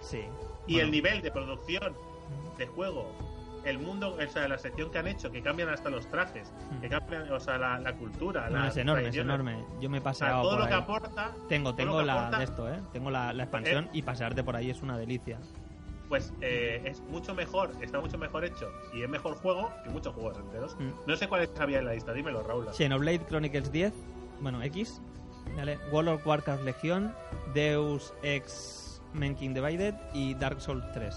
Sí. 0.01 0.21
y 0.67 0.73
Bueno. 0.73 0.85
el 0.85 0.91
nivel 0.91 1.21
de 1.21 1.31
producción 1.31 1.93
de 2.57 2.67
juego 2.67 3.11
el 3.65 3.79
mundo 3.79 4.15
o 4.15 4.29
sea 4.31 4.47
la 4.47 4.57
sección 4.57 4.89
que 4.91 4.97
han 4.99 5.07
hecho 5.07 5.31
que 5.31 5.41
cambian 5.41 5.69
hasta 5.69 5.89
los 5.89 6.07
trajes 6.09 6.51
Mm. 6.71 6.79
que 6.81 6.89
cambian 6.89 7.31
o 7.31 7.39
sea 7.39 7.57
la, 7.57 7.79
la 7.79 7.93
cultura 7.95 8.49
No, 8.49 8.59
las 8.59 8.69
es 8.75 8.77
enorme, 8.77 9.07
es 9.09 9.15
enorme. 9.15 9.65
Yo 9.81 9.89
me 9.89 9.97
he 9.97 9.99
o 9.99 10.03
sea, 10.03 10.11
paseado 10.11 10.41
todo 10.43 10.51
por 10.51 10.59
lo 10.61 10.67
que 10.67 10.73
aporta 10.73 11.31
Tengo, 11.47 11.69
todo 11.69 11.77
tengo 11.77 12.01
la 12.01 12.13
aporta- 12.29 12.37
de 12.37 12.43
esto, 12.43 12.69
¿eh? 12.73 12.79
Tengo 12.93 13.09
la, 13.11 13.33
la 13.33 13.43
expansión 13.43 13.85
Eh. 13.85 13.89
y 13.93 14.01
pasearte 14.01 14.43
por 14.43 14.55
ahí 14.55 14.69
es 14.69 14.81
una 14.81 14.97
delicia. 14.97 15.37
pues 16.07 16.33
eh, 16.41 16.81
es 16.85 17.01
mucho 17.01 17.35
mejor, 17.35 17.71
está 17.81 17.99
mucho 17.99 18.17
mejor 18.17 18.43
hecho 18.43 18.71
y 18.93 19.03
es 19.03 19.09
mejor 19.09 19.35
juego 19.35 19.71
que 19.83 19.89
muchos 19.91 20.13
juegos 20.15 20.37
enteros. 20.37 20.75
Mm. 20.79 20.89
No 21.05 21.15
sé 21.15 21.27
cuáles 21.27 21.51
había 21.59 21.79
en 21.79 21.85
la 21.85 21.93
lista, 21.93 22.13
dímelo, 22.13 22.41
Raúl. 22.41 22.67
Xenoblade 22.73 23.25
Chronicles 23.27 23.71
10, 23.71 23.93
bueno, 24.41 24.61
X, 24.63 24.99
¿vale? 25.55 25.77
World 25.91 26.09
of 26.09 26.25
Warcraft 26.25 26.63
Legion, 26.63 27.13
Deus 27.53 28.11
Ex 28.23 29.01
Mankind 29.13 29.55
Divided 29.55 29.93
y 30.13 30.33
Dark 30.33 30.61
Souls 30.61 30.83
3. 30.93 31.15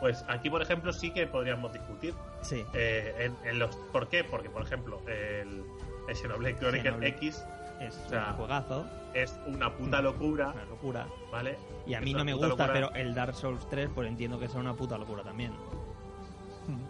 Pues 0.00 0.24
aquí, 0.28 0.48
por 0.50 0.62
ejemplo, 0.62 0.92
sí 0.92 1.10
que 1.10 1.26
podríamos 1.26 1.72
discutir. 1.72 2.14
Sí. 2.42 2.64
eh, 2.74 3.14
en, 3.18 3.48
en 3.48 3.58
los, 3.58 3.74
¿Por 3.92 4.08
qué? 4.08 4.22
Porque, 4.24 4.48
por 4.48 4.62
ejemplo, 4.62 5.00
el, 5.08 5.64
el 6.08 6.16
Xenoblade 6.16 6.56
Chronicles 6.56 6.84
Xenoblade. 6.84 7.08
X 7.16 7.44
Es 7.80 7.96
o 8.06 8.08
sea, 8.08 8.28
un 8.30 8.36
juegazo, 8.36 8.86
es 9.14 9.38
una 9.46 9.74
puta 9.76 10.00
locura, 10.00 10.50
una 10.54 10.64
locura. 10.66 11.06
¿vale? 11.32 11.58
Y 11.86 11.94
a 11.94 12.00
mí 12.00 12.12
no 12.14 12.24
me 12.24 12.32
gusta, 12.32 12.48
locura. 12.48 12.72
pero 12.72 12.92
el 12.94 13.14
Dark 13.14 13.34
Souls 13.34 13.68
3, 13.68 13.90
pues 13.94 14.08
entiendo 14.08 14.38
que 14.38 14.48
sea 14.48 14.60
una 14.60 14.74
puta 14.74 14.96
locura 14.98 15.22
también. 15.22 15.52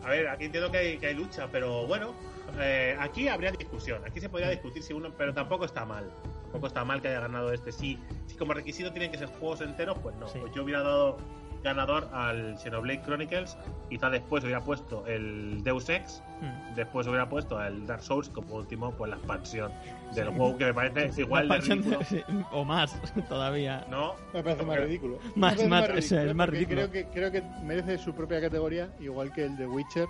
A 0.03 0.11
ver, 0.11 0.29
aquí 0.29 0.47
entiendo 0.47 0.71
que 0.73 0.79
hay, 0.79 0.99
que 0.99 1.07
hay 1.07 1.15
lucha, 1.15 1.47
pero 1.53 1.87
bueno, 1.87 2.13
eh, 2.59 2.97
aquí 2.99 3.29
habría 3.29 3.53
discusión. 3.53 4.03
Aquí 4.05 4.19
se 4.21 4.29
podría 4.29 4.51
discutir 4.51 4.83
si 4.83 4.93
uno, 4.93 5.13
pero 5.17 5.33
tampoco 5.33 5.65
está 5.65 5.85
mal. 5.85 6.11
Tampoco 6.43 6.67
está 6.67 6.85
mal 6.85 7.01
que 7.01 7.09
haya 7.09 7.21
ganado 7.21 7.53
este. 7.53 7.71
Si, 7.71 7.97
si 8.27 8.37
como 8.37 8.55
requisito 8.55 8.91
tienen 8.91 9.13
que 9.13 9.19
ser 9.19 9.29
juegos 9.29 9.61
enteros, 9.61 9.97
pues 10.01 10.17
no. 10.17 10.27
Sí. 10.27 10.41
Pues 10.41 10.53
yo 10.53 10.65
hubiera 10.65 10.83
dado 10.83 11.19
ganador 11.63 12.09
al 12.13 12.59
Xenoblade 12.59 13.03
Chronicles. 13.03 13.57
Quizá 13.89 14.11
después 14.11 14.45
hubiera 14.45 14.61
puesto 14.61 15.07
el 15.07 15.63
Deus 15.63 15.89
Ex. 15.89 16.23
Hmm. 16.41 16.75
Después 16.75 17.07
hubiera 17.07 17.29
puesto 17.29 17.63
el 17.63 17.87
Dark 17.87 18.03
Souls. 18.03 18.29
Como 18.29 18.55
último, 18.55 18.93
pues 18.93 19.11
la 19.11 19.17
expansión 19.17 19.73
del 20.15 20.29
juego 20.31 20.57
que 20.57 20.65
me 20.67 20.75
parece 20.75 21.21
igual 21.23 21.49
La 21.49 21.57
de 21.57 21.61
ridículo. 21.63 21.99
de- 22.11 22.25
o 22.53 22.65
más 22.65 22.97
todavía. 23.29 23.85
No, 23.91 24.15
Me 24.33 24.43
parece 24.43 24.65
más 24.65 24.79
ridículo. 24.79 25.19
Más- 25.35 25.55
parece 25.55 25.69
más- 25.69 25.91
o 25.91 26.03
sea, 26.03 26.23
es 26.25 26.35
más 26.35 26.47
porque 26.47 26.59
ridículo. 26.61 26.89
Creo 26.89 26.93
que, 26.93 27.07
creo 27.13 27.31
que 27.33 27.43
merece 27.65 27.99
su 27.99 28.15
propia 28.15 28.41
categoría, 28.41 28.89
igual 29.01 29.33
que 29.33 29.45
el 29.45 29.57
de 29.57 29.67
Witcher. 29.67 30.07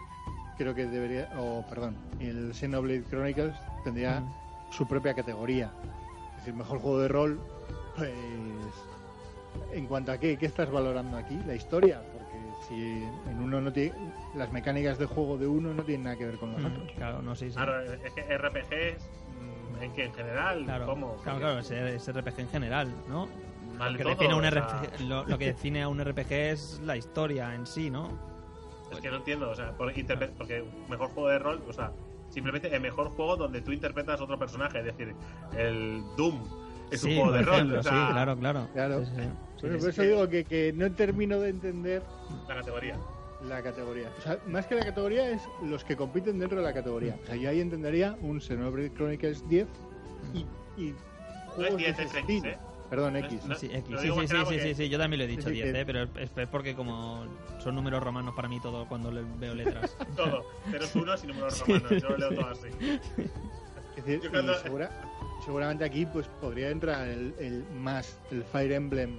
Creo 0.59 0.75
que 0.75 0.87
debería, 0.87 1.31
o 1.39 1.65
perdón, 1.69 1.97
el 2.19 2.53
Xenoblade 2.53 3.05
Chronicles 3.05 3.55
tendría 3.85 4.21
Mm. 4.21 4.33
su 4.73 4.87
propia 4.89 5.15
categoría. 5.15 5.71
Es 6.33 6.37
decir, 6.39 6.55
mejor 6.55 6.79
juego 6.81 6.99
de 7.01 7.09
rol, 7.09 7.41
pues. 7.97 8.11
En 9.73 9.87
cuanto 9.87 10.13
a 10.13 10.19
qué, 10.19 10.37
¿qué 10.39 10.47
estás 10.47 10.71
valorando 10.71 11.17
aquí? 11.17 11.39
La 11.47 11.55
historia, 11.55 12.03
porque 12.13 12.39
si 12.67 13.05
en 13.31 13.41
uno 13.41 13.61
no 13.61 13.73
tiene. 13.73 13.93
Las 14.35 14.51
mecánicas 14.53 14.99
de 14.99 15.07
juego 15.07 15.37
de 15.37 15.47
uno 15.47 15.75
no 15.75 15.83
tienen 15.85 16.05
nada 16.05 16.17
que 16.17 16.25
ver 16.27 16.39
con 16.39 16.53
los 16.53 16.63
Mm, 16.63 16.67
otros. 16.67 16.93
Claro, 16.97 17.23
no 17.23 17.35
sé 17.35 17.51
si. 17.51 17.55
claro, 17.57 17.81
es 17.83 18.13
que 18.13 18.21
RPGs, 18.23 19.09
mm, 19.41 19.83
en 19.83 19.93
que 19.93 20.05
en 20.07 20.13
general, 20.15 20.65
Claro, 20.65 20.87
¿cómo? 20.87 21.17
claro, 21.23 21.39
claro, 21.39 21.59
es, 21.61 21.71
es 21.71 22.09
RPG 22.09 22.39
en 22.41 22.49
general, 22.49 22.95
¿no? 23.09 23.29
Vale 23.79 23.93
Lo 23.93 23.97
que, 23.99 24.03
todo, 24.05 24.13
define 24.15 24.33
a 24.33 24.37
un 24.37 24.45
o 24.45 24.51
sea, 24.51 24.61
RPG, 24.83 25.01
lo, 25.09 25.25
lo 25.27 25.39
que 25.39 25.45
define 25.47 25.83
a 25.83 25.89
un 25.89 26.01
RPG 26.01 26.33
es 26.33 26.81
la 26.85 26.97
historia 26.97 27.55
en 27.55 27.67
sí, 27.67 27.91
¿no? 27.91 28.09
Es 28.91 29.01
que 29.01 29.11
no 29.11 29.17
entiendo, 29.19 29.51
o 29.51 29.55
sea, 29.55 29.73
por 29.77 29.93
interpre- 29.95 30.31
porque 30.37 30.65
mejor 30.89 31.11
juego 31.11 31.29
de 31.29 31.39
rol, 31.39 31.63
o 31.69 31.73
sea, 31.73 31.93
simplemente 32.31 32.75
el 32.75 32.81
mejor 32.81 33.11
juego 33.11 33.37
donde 33.37 33.61
tú 33.61 33.71
interpretas 33.73 34.19
a 34.21 34.25
otro 34.25 34.39
personaje, 34.39 34.79
es 34.79 34.85
decir, 34.87 35.15
el 35.57 36.03
Doom 36.17 36.43
es 36.91 37.03
un 37.05 37.11
sí, 37.11 37.17
juego 37.17 37.31
por 37.31 37.39
de 37.39 37.45
rol, 37.45 37.55
ejemplo, 37.55 37.81
o 37.81 37.83
sea, 37.83 37.93
sí, 38.07 38.13
claro, 38.13 38.37
claro. 38.39 38.69
Claro. 38.73 39.05
Sí, 39.05 39.11
sí, 39.17 39.23
sí. 39.23 39.29
Por, 39.61 39.71
es 39.75 39.81
por 39.81 39.91
eso 39.91 40.03
digo 40.03 40.29
que, 40.29 40.45
que 40.45 40.73
no 40.73 40.93
termino 40.93 41.39
de 41.41 41.49
entender 41.51 42.03
la 42.49 42.55
categoría. 42.57 42.97
la 43.43 43.63
categoría. 43.63 44.09
O 44.19 44.21
sea, 44.23 44.39
más 44.47 44.67
que 44.67 44.75
la 44.77 44.85
categoría 44.85 45.31
es 45.31 45.43
los 45.63 45.85
que 45.85 45.97
compiten 45.97 46.39
dentro 46.39 46.59
de 46.59 46.65
la 46.65 46.73
categoría. 46.73 47.17
O 47.23 47.27
sea, 47.27 47.37
yo 47.37 47.51
ahí 47.51 47.61
entendería 47.61 48.17
un 48.21 48.41
Xenoblade 48.41 48.93
Chronicles 48.95 49.49
10 49.49 49.67
y, 50.35 50.39
y 50.83 50.91
No 50.93 50.97
es 50.97 51.55
juegos 51.55 51.71
de 51.73 51.77
10, 51.79 51.99
ese 51.99 52.03
es 52.05 52.15
X. 52.25 52.45
¿eh? 52.45 52.59
Perdón, 52.89 53.13
No 53.13 53.19
X. 53.19 53.45
no- 53.45 53.55
Sí, 53.55 53.67
X. 53.73 54.01
Sí, 54.01 54.11
sí, 54.11 54.27
sí, 54.47 54.59
sí, 54.61 54.75
sí, 54.75 54.89
yo 54.89 54.99
también 54.99 55.19
lo 55.19 55.25
he 55.25 55.29
dicho 55.29 55.43
Sí, 55.43 55.57
sí, 55.57 55.63
10, 55.63 55.73
que- 55.73 55.81
¿eh? 55.81 55.85
pero 55.87 56.03
es, 56.19 56.31
porque 56.51 56.75
como 56.75 57.25
son 57.59 57.75
números 57.75 58.03
romanos 58.03 58.35
para 58.35 58.49
mí 58.49 58.61
todo 58.61 58.87
cuando 58.89 59.11
le 59.11 59.23
veo 59.39 59.55
letras. 59.55 59.95
Todo, 60.17 60.45
ceros 60.71 60.95
unos 60.95 61.23
y 61.25 61.27
números 61.27 61.61
romanos, 61.67 61.91
yo 62.03 62.09
lo 62.11 62.17
leo 62.17 62.31
todo 62.35 62.47
así. 62.51 62.69
Es 63.97 64.05
decir, 64.05 64.21
Yo 64.23 64.31
cuando- 64.31 64.55
segura- 64.61 64.91
seguramente 65.45 65.85
aquí 65.85 66.07
pues 66.07 66.27
podría 66.41 66.71
entrar 66.71 67.07
el, 67.09 67.35
el 67.39 67.65
más, 67.81 68.19
el 68.31 68.43
Fire 68.45 68.73
Emblem 68.73 69.19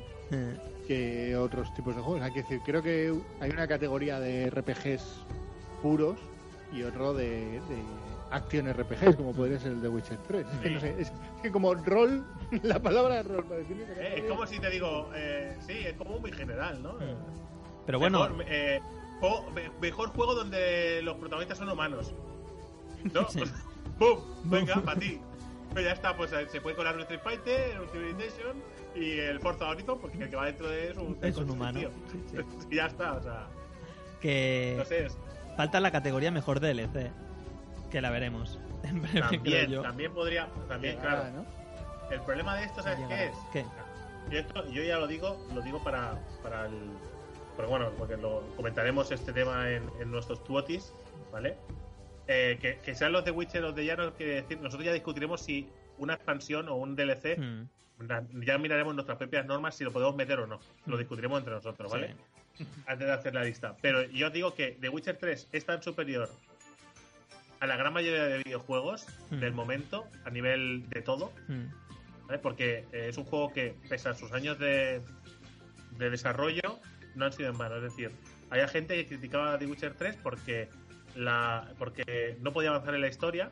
que 0.87 1.35
otros 1.37 1.73
tipos 1.73 1.95
de 1.95 2.01
juegos. 2.01 2.21
Hay 2.23 2.31
que 2.33 2.41
decir, 2.41 2.59
creo 2.65 2.81
que 2.83 3.13
hay 3.39 3.49
una 3.51 3.67
categoría 3.67 4.19
de 4.19 4.49
RPGs 4.49 5.03
puros 5.81 6.19
y 6.73 6.83
otro 6.83 7.13
de, 7.13 7.59
de 7.61 7.83
action 8.31 8.67
RPGs, 8.71 9.15
como 9.15 9.33
podría 9.33 9.59
ser 9.59 9.71
el 9.73 9.81
de 9.81 9.89
Witcher 9.89 10.17
3. 10.27 10.45
Es 10.47 10.59
que 10.59 10.69
no 10.69 10.79
sé, 10.79 10.89
es, 10.99 11.07
es 11.07 11.13
que 11.41 11.51
como 11.51 11.73
rol, 11.73 12.23
la 12.63 12.79
palabra 12.79 13.23
rol 13.23 13.43
para 13.45 13.57
definir 13.59 13.85
Eh, 13.97 14.15
es 14.17 14.23
como 14.29 14.45
si 14.45 14.59
te 14.59 14.69
digo, 14.69 15.09
eh, 15.15 15.57
sí, 15.65 15.73
es 15.85 15.93
como 15.93 16.19
muy 16.19 16.31
general, 16.31 16.81
¿no? 16.83 16.95
Pero 17.85 17.97
bueno, 17.99 18.19
Mejor, 18.29 18.45
eh, 18.47 18.79
juego- 19.19 19.49
me- 19.51 19.71
mejor 19.81 20.09
juego 20.09 20.35
donde 20.35 21.01
los 21.03 21.17
protagonistas 21.17 21.57
son 21.57 21.69
humanos. 21.69 22.13
¿No? 23.13 23.27
Sí. 23.29 23.41
¡Bum! 23.99 24.19
Venga, 24.43 24.75
para 24.81 24.99
ti. 24.99 25.19
Pues 25.73 25.85
ya 25.85 25.91
está, 25.91 26.15
pues 26.17 26.31
eh, 26.33 26.47
se 26.49 26.61
puede 26.61 26.75
colar 26.75 26.95
un 26.95 27.01
Street 27.01 27.21
Fighter, 27.23 27.79
un 27.79 27.87
Civilization 27.89 28.57
y 28.95 29.19
el 29.19 29.39
Forza 29.39 29.69
Horizon, 29.69 29.99
porque 29.99 30.23
el 30.23 30.29
que 30.29 30.35
va 30.35 30.45
dentro 30.45 30.67
de 30.67 30.89
eso 30.91 31.15
es 31.21 31.37
un 31.37 31.49
humano. 31.49 31.79
tío. 31.79 31.91
Sí, 32.11 32.23
sí. 32.31 32.37
Y 32.71 32.75
ya 32.77 32.87
está, 32.87 33.13
o 33.13 33.21
sea, 33.21 33.47
Que 34.19 34.75
no 34.77 34.85
sé, 34.85 35.05
es- 35.05 35.17
falta 35.55 35.79
la 35.79 35.91
categoría 35.91 36.31
mejor 36.31 36.59
DLC, 36.59 37.11
que 37.91 38.01
la 38.01 38.09
veremos 38.09 38.59
en 38.83 39.01
breve, 39.01 39.19
creo 39.19 39.29
también, 39.29 39.69
yo. 39.71 39.81
también 39.81 40.13
podría, 40.13 40.47
también, 40.67 40.95
Llegará, 40.95 41.21
claro. 41.29 41.35
¿no? 41.37 41.45
El 42.11 42.21
problema 42.21 42.55
de 42.57 42.63
esto, 42.65 42.81
¿sabes 42.81 42.99
qué 43.07 43.25
es? 43.25 43.37
¿Qué? 43.53 43.65
Y 44.31 44.37
esto, 44.37 44.67
yo 44.69 44.83
ya 44.83 44.97
lo 44.97 45.05
digo, 45.07 45.37
lo 45.53 45.61
digo 45.61 45.83
para, 45.83 46.17
para 46.41 46.65
el. 46.65 46.73
Pero 47.55 47.69
bueno, 47.69 47.89
porque 47.97 48.17
lo 48.17 48.41
comentaremos 48.55 49.11
este 49.11 49.31
tema 49.33 49.69
en, 49.69 49.83
en 49.99 50.09
nuestros 50.11 50.43
tuotis, 50.43 50.91
¿vale? 51.31 51.57
Eh, 52.31 52.59
que, 52.61 52.77
que 52.77 52.93
sean 52.93 53.11
los 53.11 53.25
de 53.25 53.31
Witcher 53.31 53.63
o 53.63 53.67
los 53.67 53.75
de 53.75 53.85
ya 53.85 53.95
no 53.95 54.13
quiere 54.13 54.35
decir. 54.35 54.59
Nosotros 54.59 54.85
ya 54.85 54.93
discutiremos 54.93 55.41
si 55.41 55.67
una 55.97 56.13
expansión 56.13 56.69
o 56.69 56.75
un 56.75 56.95
DLC, 56.95 57.37
Hmm, 57.37 57.67
ya 58.45 58.57
miraremos 58.59 58.93
nuestras 58.93 59.17
propias 59.17 59.45
normas 59.47 59.75
si 59.75 59.83
lo 59.83 59.91
podemos 59.91 60.15
meter 60.15 60.39
o 60.39 60.45
no. 60.47 60.59
Lo 60.85 60.95
discutiremos 60.97 61.39
entre 61.39 61.55
nosotros, 61.55 61.91
¿vale? 61.91 62.15
Antes 62.85 63.07
de 63.07 63.13
hacer 63.13 63.33
la 63.33 63.43
lista. 63.43 63.75
Pero 63.81 64.03
yo 64.03 64.27
os 64.27 64.33
digo 64.33 64.53
que 64.53 64.77
The 64.79 64.89
Witcher 64.89 65.17
3 65.17 65.49
es 65.51 65.65
tan 65.65 65.81
superior 65.81 66.29
a 67.59 67.65
la 67.67 67.75
gran 67.75 67.91
mayoría 67.93 68.23
de 68.25 68.37
videojuegos 68.43 69.07
Hmm. 69.31 69.39
del 69.39 69.53
momento, 69.53 70.05
a 70.23 70.29
nivel 70.29 70.87
de 70.89 71.01
todo, 71.01 71.33
hmm. 71.47 72.27
¿vale? 72.27 72.39
Porque 72.39 72.85
eh, 72.91 73.07
es 73.09 73.17
un 73.17 73.25
juego 73.25 73.51
que, 73.51 73.73
pese 73.89 74.07
a 74.07 74.13
sus 74.13 74.31
años 74.33 74.59
de, 74.59 75.01
de 75.97 76.09
desarrollo, 76.11 76.79
no 77.15 77.25
han 77.25 77.33
sido 77.33 77.49
en 77.49 77.57
vano. 77.57 77.77
Es 77.77 77.83
decir, 77.83 78.11
había 78.51 78.67
gente 78.67 78.95
que 78.95 79.07
criticaba 79.07 79.57
The 79.57 79.65
Witcher 79.65 79.95
3 79.95 80.17
porque, 80.21 80.69
la, 81.15 81.73
porque 81.77 82.37
no 82.41 82.51
podía 82.53 82.69
avanzar 82.69 82.95
en 82.95 83.01
la 83.01 83.07
historia, 83.07 83.49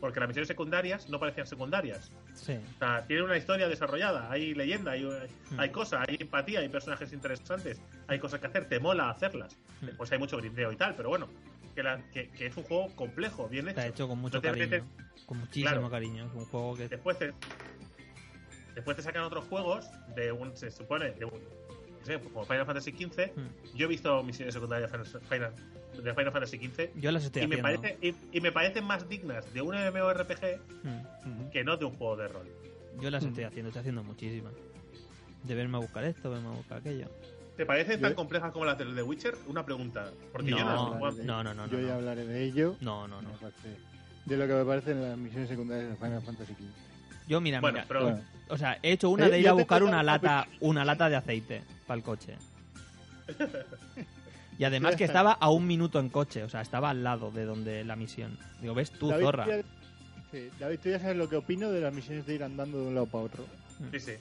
porque 0.00 0.18
las 0.20 0.28
misiones 0.28 0.48
secundarias 0.48 1.08
no 1.10 1.18
parecían 1.20 1.46
secundarias. 1.46 2.10
Sí. 2.34 2.54
O 2.76 2.78
sea, 2.78 3.04
tiene 3.06 3.22
una 3.22 3.36
historia 3.36 3.68
desarrollada, 3.68 4.30
hay 4.30 4.54
leyenda, 4.54 4.92
hay, 4.92 5.04
Hmm. 5.04 5.58
hay 5.60 5.70
cosas, 5.70 6.06
hay 6.08 6.16
empatía, 6.20 6.60
hay 6.60 6.68
personajes 6.68 7.12
interesantes, 7.12 7.80
hay 8.06 8.18
cosas 8.18 8.40
que 8.40 8.46
hacer, 8.46 8.68
te 8.68 8.80
mola 8.80 9.10
hacerlas. 9.10 9.56
Hmm. 9.82 9.86
Después 9.86 10.10
hay 10.12 10.18
mucho 10.18 10.36
grindeo 10.38 10.72
y 10.72 10.76
tal, 10.76 10.94
pero 10.94 11.10
bueno, 11.10 11.28
que, 11.74 11.82
la- 11.82 12.00
que, 12.12 12.28
que 12.30 12.46
es 12.46 12.56
un 12.56 12.64
juego 12.64 12.94
complejo, 12.96 13.46
bien 13.48 13.66
hecho. 13.68 13.78
Está 13.80 13.86
hecho 13.88 14.08
con 14.08 14.18
mucho 14.18 14.40
te 14.40 14.48
cariño. 14.48 14.86
Con 15.26 15.38
muchísimo 15.38 15.70
Claro. 15.70 15.90
cariño. 15.90 16.26
Es 16.26 16.32
un 16.34 16.44
juego 16.46 16.76
que. 16.76 16.88
Después 16.88 17.18
te, 17.18 17.32
después 18.74 18.96
te 18.96 19.02
sacan 19.02 19.22
otros 19.24 19.44
juegos 19.46 19.86
de 20.14 20.32
un, 20.32 20.56
se 20.56 20.70
supone, 20.70 21.10
de 21.12 21.24
un, 21.26 21.32
no 22.00 22.06
sé, 22.06 22.18
como 22.20 22.44
Final 22.44 22.66
Fantasy 22.66 22.92
XV. 22.92 23.32
Hmm. 23.36 23.76
Yo 23.76 23.84
he 23.86 23.88
visto 23.88 24.22
misiones 24.22 24.54
secundarias 24.54 24.90
de 24.90 25.20
Final, 25.20 25.52
de 26.02 26.14
Final 26.14 26.32
Fantasy 26.32 26.58
XV 26.58 26.90
Yo 27.00 27.10
las 27.12 27.24
estoy 27.24 27.42
y 27.42 27.46
me, 27.46 27.56
haciendo. 27.60 27.80
parece, 27.82 27.98
y, 28.06 28.14
y 28.36 28.40
me 28.40 28.52
parecen 28.52 28.84
más 28.84 29.08
dignas 29.08 29.52
de 29.52 29.62
un 29.62 29.74
MMORPG 29.74 30.60
Hmm. 30.82 31.50
que 31.52 31.64
no 31.64 31.76
de 31.76 31.84
un 31.84 31.96
juego 31.96 32.16
de 32.16 32.28
rol. 32.28 32.46
Yo 33.00 33.10
las 33.10 33.24
Hmm. 33.24 33.28
estoy 33.28 33.44
haciendo, 33.44 33.68
estoy 33.68 33.80
haciendo 33.80 34.02
muchísimas. 34.04 34.52
De 35.44 35.54
verme 35.54 35.76
a 35.78 35.80
buscar 35.80 36.04
esto, 36.04 36.30
verme 36.30 36.48
a 36.48 36.52
buscar 36.52 36.78
aquello. 36.78 37.06
¿Te 37.56 37.66
parecen 37.66 37.96
Yo- 38.00 38.06
tan 38.08 38.14
complejas 38.14 38.52
como 38.52 38.64
las 38.64 38.78
de 38.78 38.86
The 38.86 39.02
Witcher? 39.02 39.34
Una 39.46 39.64
pregunta. 39.64 40.10
Porque 40.32 40.50
yo 40.50 40.58
No, 40.58 40.98
no, 40.98 41.12
de- 41.12 41.24
no, 41.24 41.42
no, 41.44 41.54
no, 41.54 41.66
Yo 41.66 41.78
no, 41.78 41.82
ya 41.82 41.88
no. 41.88 41.94
hablaré 41.96 42.24
de 42.26 42.44
ello. 42.44 42.76
No, 42.80 43.06
no, 43.08 43.20
no. 43.22 43.30
De 44.26 44.36
lo 44.36 44.46
que 44.46 44.52
me 44.54 44.64
parecen 44.64 45.02
las 45.02 45.16
misiones 45.18 45.48
secundarias 45.48 45.90
de 45.90 45.96
Final 45.96 46.22
Fantasy 46.22 46.52
XV. 46.54 46.62
Yo, 47.28 47.40
mira, 47.40 47.60
Bueno, 47.60 47.76
mira. 47.78 47.84
pero 47.88 48.02
Bueno, 48.02 48.20
O 48.48 48.58
sea, 48.58 48.78
he 48.82 48.92
hecho 48.92 49.08
una 49.10 49.26
Eh, 49.26 49.30
de 49.30 49.40
ir 49.40 49.48
a 49.48 49.52
buscar 49.52 49.82
una 49.82 50.02
lata, 50.02 50.46
una 50.60 50.84
lata 50.84 51.08
de 51.08 51.16
aceite 51.16 51.62
para 51.86 51.98
el 51.98 52.02
coche. 52.04 52.36
Y 54.60 54.64
además 54.64 54.94
que 54.96 55.04
estaba 55.24 55.32
a 55.32 55.48
un 55.50 55.66
minuto 55.66 55.98
en 55.98 56.10
coche, 56.10 56.44
o 56.44 56.48
sea, 56.50 56.60
estaba 56.60 56.90
al 56.90 57.02
lado 57.02 57.30
de 57.30 57.46
donde 57.46 57.82
la 57.82 57.96
misión. 57.96 58.36
Digo, 58.60 58.74
ves 58.74 58.90
tú, 58.90 59.08
David, 59.08 59.24
zorra. 59.24 59.46
ya- 59.46 59.62
sí, 60.30 60.50
David, 60.58 60.78
tú 60.82 60.90
ya 60.90 60.98
sabes 61.00 61.16
lo 61.16 61.30
que 61.30 61.36
opino 61.36 61.70
de 61.70 61.80
las 61.80 61.94
misiones 61.94 62.26
de 62.26 62.34
ir 62.34 62.44
andando 62.44 62.78
de 62.78 62.88
un 62.88 62.94
lado 62.94 63.06
para 63.06 63.24
otro. 63.24 63.46
Sí, 63.90 63.98
sí. 64.00 64.12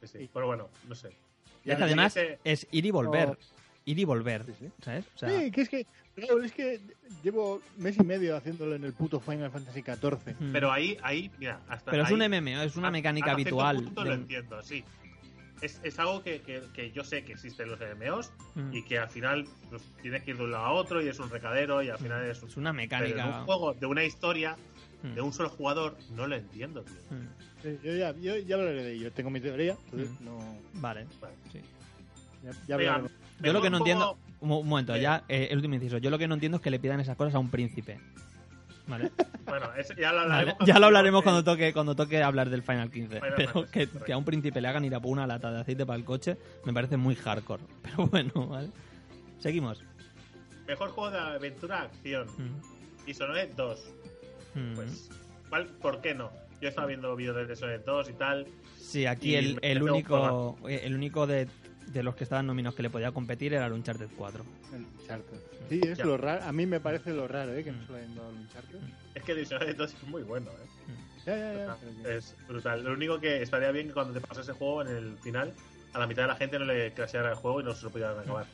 Sí, 0.00 0.06
sí. 0.06 0.18
Y- 0.22 0.30
Pero 0.32 0.46
bueno, 0.46 0.68
no 0.88 0.94
sé. 0.94 1.08
Es 1.64 1.76
que 1.76 1.82
además 1.82 2.12
siguiente- 2.12 2.38
es 2.44 2.66
ir 2.70 2.86
y 2.86 2.90
volver. 2.92 3.30
Oh. 3.30 3.36
Ir 3.86 3.98
y 3.98 4.04
volver, 4.04 4.44
Sí, 4.46 4.52
sí. 4.60 4.68
¿sabes? 4.82 5.04
O 5.14 5.18
sea, 5.18 5.28
sí, 5.40 5.50
que 5.50 5.60
es 5.62 5.68
que, 5.68 5.86
Raúl, 6.16 6.44
es 6.44 6.52
que 6.52 6.80
llevo 7.24 7.60
mes 7.78 7.96
y 7.98 8.04
medio 8.04 8.36
haciéndolo 8.36 8.76
en 8.76 8.84
el 8.84 8.92
puto 8.92 9.18
Final 9.18 9.50
Fantasy 9.50 9.82
XIV. 9.82 10.36
Pero 10.52 10.70
ahí, 10.70 10.96
ahí, 11.02 11.28
mira, 11.38 11.58
hasta 11.68 11.90
Pero 11.90 12.04
es 12.04 12.08
ahí- 12.10 12.14
un 12.14 12.20
MMO, 12.22 12.62
es 12.62 12.76
una 12.76 12.90
mecánica 12.92 13.34
cierto 13.34 13.60
habitual. 13.60 13.82
punto 13.84 14.02
de 14.04 14.08
lo 14.10 14.14
entiendo, 14.14 14.62
sí. 14.62 14.84
Es, 15.62 15.80
es 15.82 15.98
algo 15.98 16.22
que, 16.22 16.40
que- 16.42 16.62
que 16.74 16.90
yo 16.92 17.04
sé 17.04 17.24
que 17.24 17.32
existen 17.32 17.68
los 17.70 17.78
MMOs 17.80 18.30
Mm. 18.54 18.72
y 18.74 18.82
que 18.84 18.98
al 18.98 19.08
final 19.08 19.44
pues, 19.70 19.82
tienes 20.02 20.22
que 20.22 20.30
ir 20.32 20.36
de 20.36 20.44
un 20.44 20.50
lado 20.52 20.64
a 20.66 20.72
otro 20.72 21.02
y 21.02 21.08
es 21.08 21.18
un 21.18 21.30
recadero 21.30 21.82
y 21.82 21.88
al 21.90 21.98
final 21.98 22.24
es, 22.24 22.42
Es 22.42 22.56
una 22.56 22.70
pero 22.70 22.70
en 22.70 22.76
mecánica. 22.76 23.26
un 23.40 23.44
juego 23.44 23.74
de 23.74 23.86
una 23.86 24.04
historia 24.04 24.56
Mm. 25.02 25.14
de 25.14 25.20
un 25.20 25.32
solo 25.32 25.48
jugador 25.48 25.96
no 26.16 26.26
lo 26.26 26.34
entiendo, 26.36 26.82
tío. 26.82 26.94
Mm. 27.10 27.28
Sí, 27.62 27.78
Yo 27.84 27.92
ya, 27.94 28.14
yo 28.16 28.36
ya 28.36 28.54
hablaré 28.56 28.82
de 28.84 28.92
ello. 28.92 29.12
Tengo 29.12 29.30
mi 29.30 29.40
teoría, 29.40 29.76
entonces 29.86 30.10
Mm. 30.20 30.24
no. 30.24 30.38
Vale. 30.74 31.06
Vale. 31.20 31.34
Sí. 31.52 31.60
Ya, 32.44 32.50
ya 32.66 32.76
Venga, 32.76 32.94
hablaremos. 32.94 33.12
Yo 33.40 33.52
lo 33.52 33.62
que 33.62 33.70
no 33.70 33.78
entiendo. 33.78 34.16
Un, 34.40 34.48
mo- 34.48 34.58
un 34.60 34.68
momento, 34.68 34.94
Eh. 34.94 35.00
ya, 35.00 35.24
eh, 35.28 35.48
el 35.50 35.56
último 35.58 35.74
inciso. 35.74 35.98
Yo 35.98 36.10
lo 36.10 36.18
que 36.18 36.28
no 36.28 36.34
entiendo 36.34 36.56
es 36.56 36.62
que 36.62 36.70
le 36.70 36.78
pidan 36.78 37.00
esas 37.00 37.16
cosas 37.16 37.34
a 37.34 37.38
un 37.40 37.50
príncipe. 37.50 37.98
¿Vale? 38.88 39.10
Bueno, 39.44 39.66
eso 39.76 39.94
ya 39.94 40.10
lo 40.12 40.18
Vale, 40.18 40.32
hablaremos. 40.32 40.66
Ya 40.66 40.78
lo 40.78 40.86
hablaremos 40.86 41.22
cuando 41.22 41.44
toque, 41.44 41.72
cuando 41.72 41.94
toque 41.94 42.22
hablar 42.22 42.48
del 42.50 42.62
Final 42.62 42.90
15. 42.90 43.20
Final 43.20 43.34
Pero 43.36 43.52
que, 43.52 43.86
correcto. 43.86 44.04
que 44.04 44.12
a 44.12 44.16
un 44.16 44.24
príncipe 44.24 44.60
le 44.60 44.68
hagan 44.68 44.84
ir 44.84 44.94
a 44.94 45.00
por 45.00 45.10
una 45.12 45.26
lata 45.26 45.52
de 45.52 45.60
aceite 45.60 45.84
para 45.86 45.98
el 45.98 46.04
coche 46.04 46.36
me 46.64 46.72
parece 46.72 46.96
muy 46.96 47.14
hardcore. 47.14 47.62
Pero 47.82 48.06
bueno, 48.06 48.46
¿vale? 48.48 48.68
Seguimos. 49.38 49.82
Mejor 50.66 50.90
juego 50.90 51.10
de 51.10 51.18
aventura 51.18 51.82
acción. 51.82 52.26
Mm, 52.38 53.08
Y 53.10 53.14
Sononet 53.14 53.54
2. 53.54 53.80
mm. 54.54 54.74
Pues, 54.74 55.10
¿cuál- 55.48 55.66
¿por 55.66 56.00
qué 56.00 56.14
no? 56.14 56.30
Yo 56.60 56.68
estaba 56.68 56.86
viendo 56.88 57.14
vídeos 57.14 57.46
de 57.46 57.54
Sononet 57.56 57.84
2 57.84 58.10
y 58.10 58.12
tal. 58.14 58.46
Sí, 58.78 59.06
aquí 59.06 59.34
el, 59.36 59.58
el 59.62 59.82
único 59.82 60.56
eh, 60.66 60.80
el 60.84 60.94
único 60.94 61.26
de, 61.26 61.46
de 61.92 62.02
los 62.02 62.14
que 62.16 62.24
estaban 62.24 62.46
nominados 62.46 62.74
que 62.74 62.82
le 62.82 62.90
podía 62.90 63.12
competir 63.12 63.54
era 63.54 63.66
el 63.66 63.72
Uncharted 63.72 64.08
4. 64.16 64.44
El 64.74 64.84
Uncharted. 65.00 65.38
Sí, 65.68 65.80
es 65.84 65.98
Ya. 65.98 66.04
lo 66.04 66.16
raro. 66.16 66.44
A 66.44 66.52
mí 66.52 66.66
me 66.66 66.80
parece 66.80 67.12
lo 67.12 67.26
raro, 67.28 67.54
¿eh? 67.54 67.64
Que 67.64 67.72
no 67.72 67.84
se 67.86 67.92
lo 67.92 67.98
hayan 67.98 68.14
dado 68.14 68.28
al 68.28 68.34
Uncharted. 68.36 68.78
Es 69.14 69.22
que 69.22 69.32
el 69.32 69.46
Sononet 69.46 69.76
2 69.76 69.94
es 69.94 70.02
muy 70.04 70.22
bueno, 70.22 70.50
¿eh? 70.50 70.92
Ya, 71.26 71.36
ya, 71.36 71.76
ya. 72.04 72.10
Es 72.14 72.34
brutal. 72.46 72.84
Lo 72.84 72.92
único 72.92 73.20
que 73.20 73.42
estaría 73.42 73.70
bien 73.70 73.88
que 73.88 73.92
cuando 73.94 74.14
te 74.14 74.20
pasas 74.20 74.44
ese 74.48 74.52
juego 74.56 74.82
en 74.82 74.88
el 74.88 75.18
final, 75.18 75.52
a 75.92 75.98
la 75.98 76.06
mitad 76.06 76.22
de 76.22 76.28
la 76.28 76.36
gente 76.36 76.58
no 76.58 76.64
le 76.64 76.92
crasheara 76.94 77.30
el 77.30 77.36
juego 77.36 77.60
y 77.60 77.64
no 77.64 77.74
se 77.74 77.84
lo 77.84 77.90
pudieran 77.90 78.18
acabar. 78.20 78.46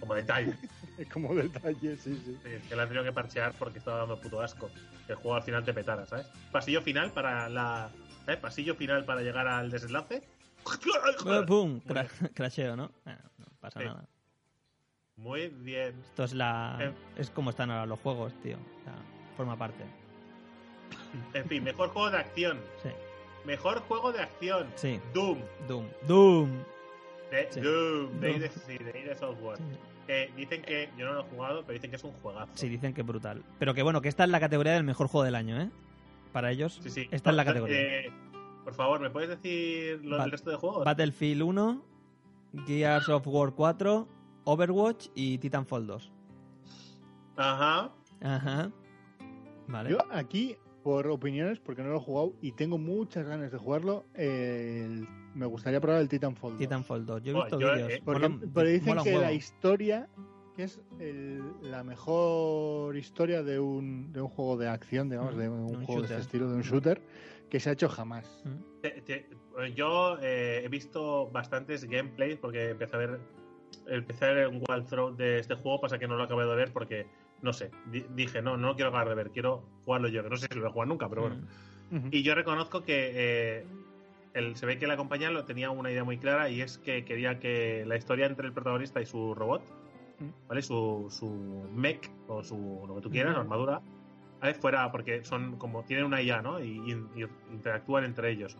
Como 0.00 0.14
detalle. 0.14 0.54
Es 0.98 1.08
como 1.08 1.34
detalle, 1.34 1.96
sí, 1.96 2.20
sí. 2.24 2.36
Sí, 2.44 2.50
que 2.68 2.76
le 2.76 2.82
han 2.82 2.88
tenido 2.88 3.04
que 3.04 3.12
parchear 3.12 3.54
porque 3.58 3.78
estaba 3.78 3.98
dando 4.00 4.20
puto 4.20 4.40
asco. 4.40 4.70
Que 5.06 5.12
el 5.12 5.18
juego 5.18 5.34
al 5.36 5.42
final 5.42 5.64
te 5.64 5.72
petara, 5.74 6.04
¿sabes? 6.06 6.26
Pasillo 6.52 6.82
final 6.82 7.12
para 7.12 7.48
la. 7.48 7.90
¿sabes? 8.24 8.40
Pasillo 8.40 8.74
final 8.74 9.04
para 9.04 9.22
llegar 9.22 9.46
al 9.48 9.70
desenlace. 9.70 10.22
¡Pum! 11.46 11.80
Cra- 11.86 12.08
crasheo, 12.34 12.76
¿no? 12.76 12.90
Bueno, 13.04 13.20
no 13.38 13.46
pasa 13.60 13.80
Sí. 13.80 13.86
nada. 13.86 14.04
Muy 15.16 15.48
bien. 15.48 15.94
Esto 16.02 16.24
es 16.24 16.34
la 16.34 16.76
Eh. 16.80 16.92
es 17.16 17.30
como 17.30 17.50
están 17.50 17.70
ahora 17.70 17.86
los 17.86 17.98
juegos, 18.00 18.32
tío. 18.42 18.56
O 18.56 18.84
sea, 18.84 18.94
forma 19.36 19.56
parte. 19.56 19.84
En 21.34 21.48
fin, 21.48 21.64
mejor 21.64 21.88
juego 21.90 22.10
de 22.10 22.18
acción. 22.18 22.60
Sí. 22.82 22.90
Mejor 23.44 23.80
juego 23.82 24.12
de 24.12 24.20
acción. 24.20 24.66
Sí. 24.74 25.00
Doom. 25.14 25.38
Doom. 25.68 25.86
Doom. 26.06 26.50
De, 27.30 27.48
Sí. 27.50 27.60
Doom. 27.60 28.20
De 28.20 28.38
Doom. 28.38 28.50
Sí, 28.66 28.78
de 28.78 29.14
Software. 29.16 29.58
Que 30.06 30.30
dicen 30.36 30.62
que. 30.62 30.90
Yo 30.96 31.06
no 31.06 31.14
lo 31.14 31.20
he 31.20 31.24
jugado, 31.30 31.60
pero 31.62 31.72
dicen 31.74 31.90
que 31.90 31.96
es 31.96 32.04
un 32.04 32.12
juegazo. 32.22 32.52
Sí, 32.54 32.68
dicen 32.68 32.92
que 32.92 33.00
es 33.00 33.06
brutal. 33.06 33.42
Pero 33.58 33.72
que 33.74 33.82
bueno, 33.82 34.00
que 34.02 34.08
esta 34.08 34.24
es 34.24 34.30
la 34.30 34.40
categoría 34.40 34.72
del 34.74 34.84
mejor 34.84 35.08
juego 35.08 35.24
del 35.24 35.34
año, 35.34 35.60
¿eh? 35.60 35.70
Para 36.32 36.50
ellos, 36.50 36.78
Sí, 36.82 36.90
sí. 36.90 37.08
esta 37.10 37.30
es 37.30 37.36
la 37.36 37.44
categoría. 37.44 37.76
eh, 37.78 38.12
por 38.66 38.74
favor, 38.74 38.98
¿me 39.00 39.10
puedes 39.10 39.28
decir 39.28 40.04
lo, 40.04 40.18
Va- 40.18 40.24
el 40.24 40.32
resto 40.32 40.50
de 40.50 40.56
juegos? 40.56 40.84
Battlefield 40.84 41.42
1, 41.42 41.84
Gears 42.66 43.08
of 43.08 43.24
War 43.28 43.52
4, 43.54 44.08
Overwatch 44.42 45.06
y 45.14 45.38
Titanfall 45.38 45.86
2. 45.86 46.12
Ajá. 47.36 47.92
Ajá. 48.22 48.72
Vale. 49.68 49.90
Yo 49.90 49.98
aquí, 50.10 50.56
por 50.82 51.06
opiniones, 51.06 51.60
porque 51.60 51.82
no 51.84 51.90
lo 51.90 51.98
he 51.98 52.00
jugado 52.00 52.32
y 52.40 52.50
tengo 52.52 52.76
muchas 52.76 53.24
ganas 53.26 53.52
de 53.52 53.58
jugarlo, 53.58 54.04
eh, 54.14 54.82
el- 54.84 55.08
me 55.36 55.46
gustaría 55.46 55.80
probar 55.80 56.00
el 56.00 56.08
Titanfall. 56.08 56.52
2. 56.54 56.58
Titanfall 56.58 57.06
2. 57.06 57.22
Yo 57.22 57.32
he 57.32 57.34
visto 57.42 57.60
yo, 57.60 57.72
vídeos. 57.72 57.90
eh, 57.92 58.02
Porque, 58.04 58.28
Mola- 58.28 58.46
porque 58.52 58.70
dicen 58.70 58.96
que 59.04 59.12
la 59.12 59.18
huevo. 59.20 59.32
historia, 59.32 60.08
que 60.56 60.64
es 60.64 60.80
el- 60.98 61.42
la 61.62 61.84
mejor 61.84 62.96
historia 62.96 63.44
de 63.44 63.60
un, 63.60 64.12
de 64.12 64.22
un 64.22 64.28
juego 64.28 64.56
de 64.56 64.68
acción, 64.68 65.08
digamos, 65.08 65.36
de 65.36 65.48
un, 65.48 65.66
de 65.68 65.76
un 65.76 65.84
juego 65.84 66.02
de 66.02 66.08
shooter. 66.08 66.18
este 66.18 66.20
estilo, 66.22 66.48
de 66.48 66.56
un 66.56 66.62
shooter, 66.62 67.02
que 67.50 67.60
se 67.60 67.70
ha 67.70 67.72
hecho 67.72 67.88
jamás. 67.88 68.42
Mm. 68.44 68.80
Te- 68.82 69.02
te- 69.02 69.28
yo 69.74 70.18
eh, 70.20 70.62
he 70.64 70.68
visto 70.68 71.30
bastantes 71.30 71.84
gameplays 71.84 72.36
porque 72.38 72.70
empecé 72.70 72.96
a 72.96 72.98
ver 72.98 73.20
empecé 73.88 74.24
a 74.24 74.32
ver 74.32 74.48
un 74.48 74.62
walkthrough 74.68 75.16
de 75.16 75.38
este 75.38 75.54
juego, 75.54 75.80
pasa 75.80 75.98
que 75.98 76.08
no 76.08 76.16
lo 76.16 76.24
acabé 76.24 76.44
de 76.44 76.54
ver 76.56 76.72
porque 76.72 77.06
no 77.42 77.52
sé, 77.52 77.70
di- 77.90 78.04
dije, 78.14 78.40
no, 78.42 78.56
no 78.56 78.68
lo 78.68 78.74
quiero 78.74 78.88
acabar 78.88 79.08
de 79.08 79.14
ver, 79.14 79.30
quiero 79.30 79.62
jugarlo 79.84 80.08
yo, 80.08 80.22
que 80.22 80.30
no 80.30 80.36
sé 80.36 80.46
si 80.48 80.54
lo 80.54 80.62
voy 80.62 80.70
a 80.70 80.72
jugar 80.72 80.88
nunca, 80.88 81.08
pero 81.08 81.22
bueno. 81.22 81.36
Mm. 81.90 81.96
Ujú. 81.96 82.08
Y 82.10 82.22
yo 82.22 82.34
reconozco 82.34 82.82
que 82.82 83.12
eh, 83.14 83.66
el, 84.34 84.56
se 84.56 84.66
ve 84.66 84.78
que 84.78 84.86
la 84.88 84.96
compañía 84.96 85.30
lo 85.30 85.44
tenía 85.44 85.70
una 85.70 85.90
idea 85.90 86.02
muy 86.04 86.18
clara 86.18 86.48
y 86.50 86.60
es 86.62 86.78
que 86.78 87.04
quería 87.04 87.38
que 87.38 87.84
la 87.86 87.96
historia 87.96 88.26
entre 88.26 88.46
el 88.46 88.52
protagonista 88.52 89.00
y 89.00 89.06
su 89.06 89.34
robot, 89.34 89.62
Mm. 90.18 90.48
¿vale? 90.48 90.62
Su, 90.62 91.08
su 91.10 91.28
mech 91.74 92.10
o 92.26 92.42
su 92.42 92.84
lo 92.88 92.94
que 92.96 93.00
tú 93.02 93.10
quieras, 93.10 93.32
Ujú. 93.32 93.40
armadura, 93.42 93.82
¿vale? 94.40 94.54
fuera 94.54 94.90
porque 94.92 95.24
son 95.24 95.56
como 95.56 95.82
tienen 95.84 96.04
una 96.06 96.20
IA, 96.22 96.42
¿no? 96.42 96.60
Y, 96.62 96.70
y- 96.86 97.20
y 97.22 97.26
interactúan 97.52 98.04
entre 98.04 98.30
ellos. 98.30 98.56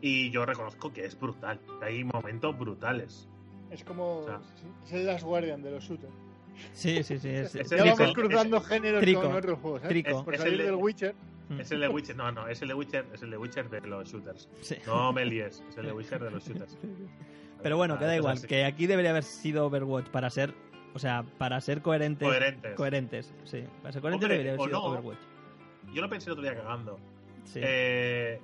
Y 0.00 0.30
yo 0.30 0.46
reconozco 0.46 0.92
que 0.92 1.04
es 1.04 1.18
brutal, 1.18 1.60
que 1.78 1.84
hay 1.84 2.04
momentos 2.04 2.58
brutales. 2.58 3.28
Es 3.70 3.84
como. 3.84 4.18
O 4.20 4.24
sea- 4.26 4.40
sí, 4.56 4.66
es 4.86 4.92
el 4.92 5.06
Last 5.06 5.24
Guardian 5.24 5.62
de 5.62 5.70
los 5.72 5.84
shooters. 5.84 6.12
Sí, 6.72 7.02
sí, 7.02 7.18
sí. 7.18 7.28
Es, 7.28 7.54
Es 7.54 7.70
Ya 7.70 7.84
vamos 7.94 8.12
cruzando 8.14 8.60
géneros 8.60 9.00
Trico. 9.00 9.22
con 9.22 9.34
otros 9.34 9.58
juegos. 9.60 9.84
¿eh? 9.84 9.88
Trico. 9.88 10.24
Por 10.24 10.34
Es 10.34 10.40
salir 10.40 10.54
el 10.54 10.58
de- 10.58 10.64
del 10.66 10.74
Witcher. 10.76 11.14
Es 11.58 11.70
el 11.72 11.80
de 11.80 11.88
Witcher, 11.88 12.14
no, 12.16 12.30
no, 12.30 12.46
es 12.46 12.62
el 12.62 12.68
de 12.68 12.74
Witcher, 12.74 13.06
es 13.12 13.22
el 13.22 13.30
de 13.30 13.36
Witcher 13.36 13.68
de 13.68 13.80
los 13.80 14.08
shooters. 14.08 14.48
Sí. 14.60 14.76
No 14.86 15.12
me 15.12 15.24
líes, 15.24 15.64
es 15.68 15.76
el 15.78 15.86
de 15.86 15.92
Witcher 15.92 16.22
de 16.22 16.30
los 16.30 16.44
shooters. 16.46 16.78
Pero 17.60 17.76
bueno, 17.76 17.94
Ah, 17.94 17.98
que 17.98 18.04
da 18.04 18.16
igual. 18.16 18.40
Que 18.46 18.64
aquí 18.64 18.86
debería 18.86 19.10
haber 19.10 19.24
sido 19.24 19.66
Overwatch 19.66 20.08
para 20.10 20.30
ser. 20.30 20.54
O 20.94 20.98
sea, 20.98 21.24
para 21.38 21.60
ser 21.60 21.82
coherentes. 21.82 22.26
Coherentes. 22.26 22.74
Coherentes, 22.74 23.34
sí. 23.44 23.64
Para 23.82 23.92
ser 23.92 24.02
coherentes 24.02 24.24
Hombre, 24.26 24.38
debería 24.38 24.52
haber 24.54 24.66
sido 24.66 24.78
no. 24.80 24.84
Overwatch. 24.86 25.18
Yo 25.92 26.02
lo 26.02 26.08
pensé 26.10 26.26
el 26.28 26.32
otro 26.32 26.42
día 26.42 26.54
cagando. 26.56 26.98
Sí, 27.44 27.60
Eh, 27.62 28.40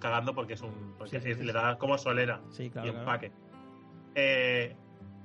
cagando 0.00 0.34
porque 0.34 0.54
es 0.54 0.60
un. 0.62 0.94
Porque 0.98 1.20
Sí, 1.20 1.34
sí, 1.34 1.42
le 1.42 1.52
da 1.52 1.78
como 1.78 1.96
solera 1.98 2.40
sí, 2.50 2.70
claro. 2.70 2.88
y 2.88 2.90
claro. 2.90 3.04
empaque. 3.04 3.32
Eh, 4.14 4.74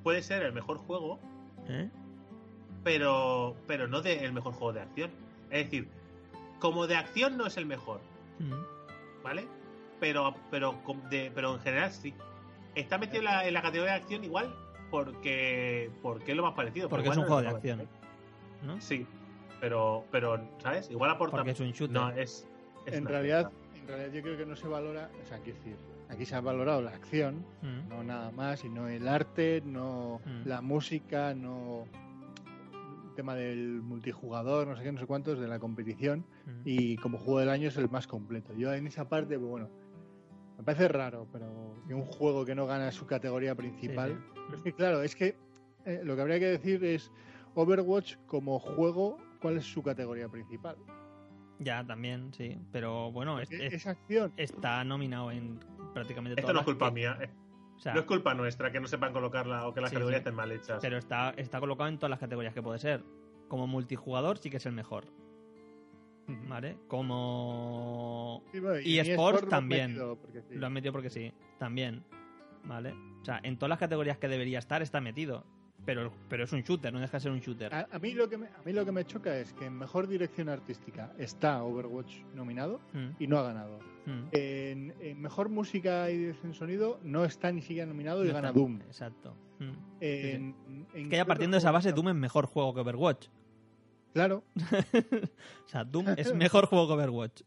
puede 0.03 0.21
ser 0.21 0.43
el 0.43 0.53
mejor 0.53 0.77
juego, 0.77 1.19
¿Eh? 1.67 1.89
pero, 2.83 3.55
pero 3.67 3.87
no 3.87 4.01
de 4.01 4.23
el 4.25 4.33
mejor 4.33 4.53
juego 4.53 4.73
de 4.73 4.81
acción. 4.81 5.11
Es 5.49 5.65
decir, 5.65 5.87
como 6.59 6.87
de 6.87 6.95
acción 6.95 7.37
no 7.37 7.45
es 7.47 7.57
el 7.57 7.65
mejor, 7.65 8.01
Mm. 8.39 9.23
¿vale? 9.23 9.45
Pero, 9.99 10.35
pero, 10.51 10.75
de, 11.09 11.31
pero 11.33 11.53
en 11.55 11.59
general 11.61 11.91
sí. 11.91 12.13
Está 12.75 12.97
metido 12.97 13.19
en 13.19 13.25
la, 13.25 13.47
en 13.47 13.53
la 13.53 13.61
categoría 13.61 13.93
de 13.93 13.99
acción 13.99 14.23
igual 14.23 14.53
porque, 14.93 15.89
porque 16.03 16.31
es 16.31 16.37
lo 16.37 16.43
más 16.43 16.53
parecido. 16.53 16.87
Porque 16.87 17.09
es 17.09 17.17
un 17.17 17.23
juego 17.23 17.41
no 17.41 17.49
de 17.49 17.55
acción. 17.55 17.87
Sí, 18.79 19.07
pero, 19.59 20.05
pero, 20.11 20.39
¿sabes? 20.59 20.91
Igual 20.91 21.09
aporta. 21.09 21.35
Porque 21.37 21.49
es 21.51 21.59
un 21.59 21.71
shooter. 21.71 21.89
No, 21.99 22.11
es. 22.11 22.47
es 22.85 22.93
En 22.93 23.05
realidad, 23.05 23.51
en 23.75 23.87
realidad, 23.87 24.11
yo 24.13 24.21
creo 24.21 24.37
que 24.37 24.45
no 24.45 24.55
se 24.55 24.67
valora. 24.67 25.09
O 25.19 25.25
sea, 25.25 25.39
quiero 25.39 25.57
decir, 25.57 25.75
aquí 26.09 26.25
se 26.27 26.35
ha 26.35 26.41
valorado 26.41 26.83
la 26.83 26.91
acción, 26.91 27.43
Mm. 27.63 27.89
no 27.89 28.03
nada 28.03 28.29
más, 28.29 28.63
y 28.65 28.69
no 28.69 28.87
el 28.87 29.07
arte, 29.07 29.63
no 29.65 30.21
Mm. 30.25 30.47
la 30.47 30.61
música, 30.61 31.33
no 31.33 31.85
el 33.09 33.15
tema 33.15 33.33
del 33.33 33.81
multijugador, 33.81 34.67
no 34.67 34.75
sé 34.77 34.83
qué, 34.83 34.91
no 34.91 34.99
sé 34.99 35.07
cuántos, 35.07 35.39
de 35.39 35.47
la 35.47 35.57
competición. 35.57 36.19
Mm. 36.45 36.61
Y 36.65 36.97
como 36.97 37.17
juego 37.17 37.39
del 37.39 37.49
año 37.49 37.69
es 37.69 37.77
el 37.77 37.89
más 37.89 38.05
completo. 38.05 38.53
Yo 38.53 38.71
en 38.71 38.85
esa 38.85 39.09
parte, 39.09 39.39
pues 39.39 39.49
bueno, 39.49 39.69
me 40.59 40.63
parece 40.63 40.87
raro, 40.87 41.25
pero 41.33 41.47
que 41.87 41.95
un 41.95 42.05
juego 42.05 42.45
que 42.45 42.53
no 42.53 42.67
gana 42.67 42.91
su 42.91 43.07
categoría 43.07 43.55
principal. 43.55 44.11
Sí, 44.11 44.17
sí. 44.32 44.32
Pero 44.47 44.57
es 44.57 44.63
que, 44.63 44.73
claro, 44.73 45.03
es 45.03 45.15
que 45.15 45.35
eh, 45.85 46.01
lo 46.03 46.15
que 46.15 46.21
habría 46.21 46.39
que 46.39 46.45
decir 46.47 46.83
es 46.83 47.11
Overwatch 47.55 48.15
como 48.27 48.59
juego, 48.59 49.17
¿cuál 49.41 49.57
es 49.57 49.65
su 49.65 49.83
categoría 49.83 50.27
principal? 50.29 50.75
Ya, 51.59 51.85
también, 51.85 52.33
sí. 52.33 52.57
Pero 52.71 53.11
bueno, 53.11 53.39
es- 53.39 53.49
Porque 53.49 53.67
es- 53.67 53.73
es 53.73 53.87
acción. 53.87 54.33
está 54.37 54.83
nominado 54.83 55.31
en 55.31 55.59
prácticamente 55.93 56.31
Esto 56.39 56.41
todas 56.51 56.55
no 56.55 56.59
es 56.61 56.65
culpa 56.65 56.87
que- 56.89 56.93
mía. 56.95 57.17
eh. 57.21 57.29
O 57.75 57.79
sea, 57.79 57.93
No 57.95 58.01
es 58.01 58.05
culpa 58.05 58.33
nuestra 58.33 58.71
que 58.71 58.79
no 58.79 58.87
sepan 58.87 59.11
colocarla 59.13 59.67
o 59.67 59.73
que 59.73 59.81
las 59.81 59.89
Sí, 59.89 59.95
categorías 59.95 60.19
sí. 60.19 60.21
estén 60.21 60.35
mal 60.35 60.51
hechas. 60.51 60.79
pero 60.81 60.97
está, 60.97 61.31
está 61.31 61.59
colocado 61.59 61.89
en 61.89 61.97
todas 61.97 62.11
las 62.11 62.19
categorías 62.19 62.53
que 62.53 62.61
puede 62.61 62.79
ser. 62.79 63.03
Como 63.47 63.67
multijugador 63.67 64.37
sí 64.37 64.49
que 64.49 64.57
es 64.57 64.65
el 64.65 64.73
mejor, 64.73 65.05
¿vale? 66.47 66.77
Como 66.87 68.43
Sí, 68.51 68.59
bueno, 68.59 68.79
Y 68.79 68.99
en 68.99 69.05
eSports 69.07 69.09
eSports 69.09 69.41
lo 69.41 69.45
han 69.45 69.49
también. 69.49 69.87
metido, 69.91 70.15
porque 70.17 70.41
sí. 70.41 70.55
lo 70.55 70.65
han 70.67 70.73
metido 70.73 70.91
porque 70.93 71.09
sí, 71.09 71.33
también, 71.59 72.03
¿vale? 72.63 72.93
O 73.23 73.25
sea, 73.25 73.39
en 73.41 73.57
todas 73.57 73.69
las 73.69 73.79
categorías 73.79 74.17
que 74.19 74.27
debería 74.27 74.59
estar 74.59 74.81
está 74.83 75.01
metido. 75.01 75.43
Pero, 75.85 76.13
pero 76.29 76.45
es 76.45 76.53
un 76.53 76.61
shooter, 76.61 76.93
no 76.93 76.99
deja 77.01 77.17
de 77.17 77.21
ser 77.21 77.31
un 77.33 77.39
shooter. 77.41 77.73
A, 77.73 77.87
a 77.91 77.99
mí 77.99 78.13
lo 78.13 78.29
que 78.29 78.37
me, 78.37 78.47
a 78.47 78.61
mí 78.63 78.71
lo 78.71 78.85
que 78.85 78.93
me 78.93 79.03
choca 79.05 79.35
es 79.37 79.51
que 79.51 79.65
en 79.65 79.77
mejor 79.77 80.07
dirección 80.07 80.47
artística 80.47 81.11
está 81.17 81.61
Overwatch 81.63 82.19
nominado 82.33 82.79
Mm, 82.93 83.09
y 83.21 83.27
no 83.27 83.37
ha 83.37 83.43
ganado. 83.43 83.79
mm. 84.05 84.27
En, 84.31 84.93
en 85.01 85.21
mejor 85.21 85.49
música 85.49 86.09
y 86.09 86.17
dirección 86.17 86.53
sonido 86.53 86.99
no 87.03 87.25
está 87.25 87.51
ni 87.51 87.61
siquiera 87.61 87.85
nominado 87.85 88.23
y 88.23 88.29
gana 88.31 88.53
Doom. 88.53 88.79
Exacto. 88.83 89.35
Mm. 89.59 89.71
En- 89.99 90.55
en 90.93 91.09
Que 91.09 91.17
ya 91.17 91.25
partiendo 91.25 91.55
de 91.55 91.59
esa 91.59 91.71
base, 91.71 91.91
Doom 91.91 92.09
es 92.09 92.15
mejor 92.15 92.45
juego 92.45 92.73
que 92.73 92.79
Overwatch. 92.79 93.27
Claro, 94.13 94.43
O 95.65 95.67
sea, 95.67 95.83
Doom 95.83 96.07
es 96.17 96.33
mejor 96.35 96.65
juego 96.67 96.87
que 96.87 96.93
Overwatch. 96.93 97.41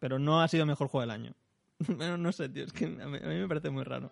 Pero 0.00 0.18
no 0.18 0.40
ha 0.42 0.48
sido 0.48 0.66
mejor 0.66 0.88
juego 0.88 1.02
del 1.02 1.10
año. 1.12 1.32
bueno, 1.96 2.16
no 2.16 2.32
sé, 2.32 2.48
tío, 2.48 2.64
es 2.64 2.72
que 2.72 2.86
a 2.86 2.88
mí, 3.06 3.18
a 3.22 3.26
mí 3.28 3.34
me 3.36 3.46
parece 3.48 3.70
muy 3.70 3.84
raro. 3.84 4.10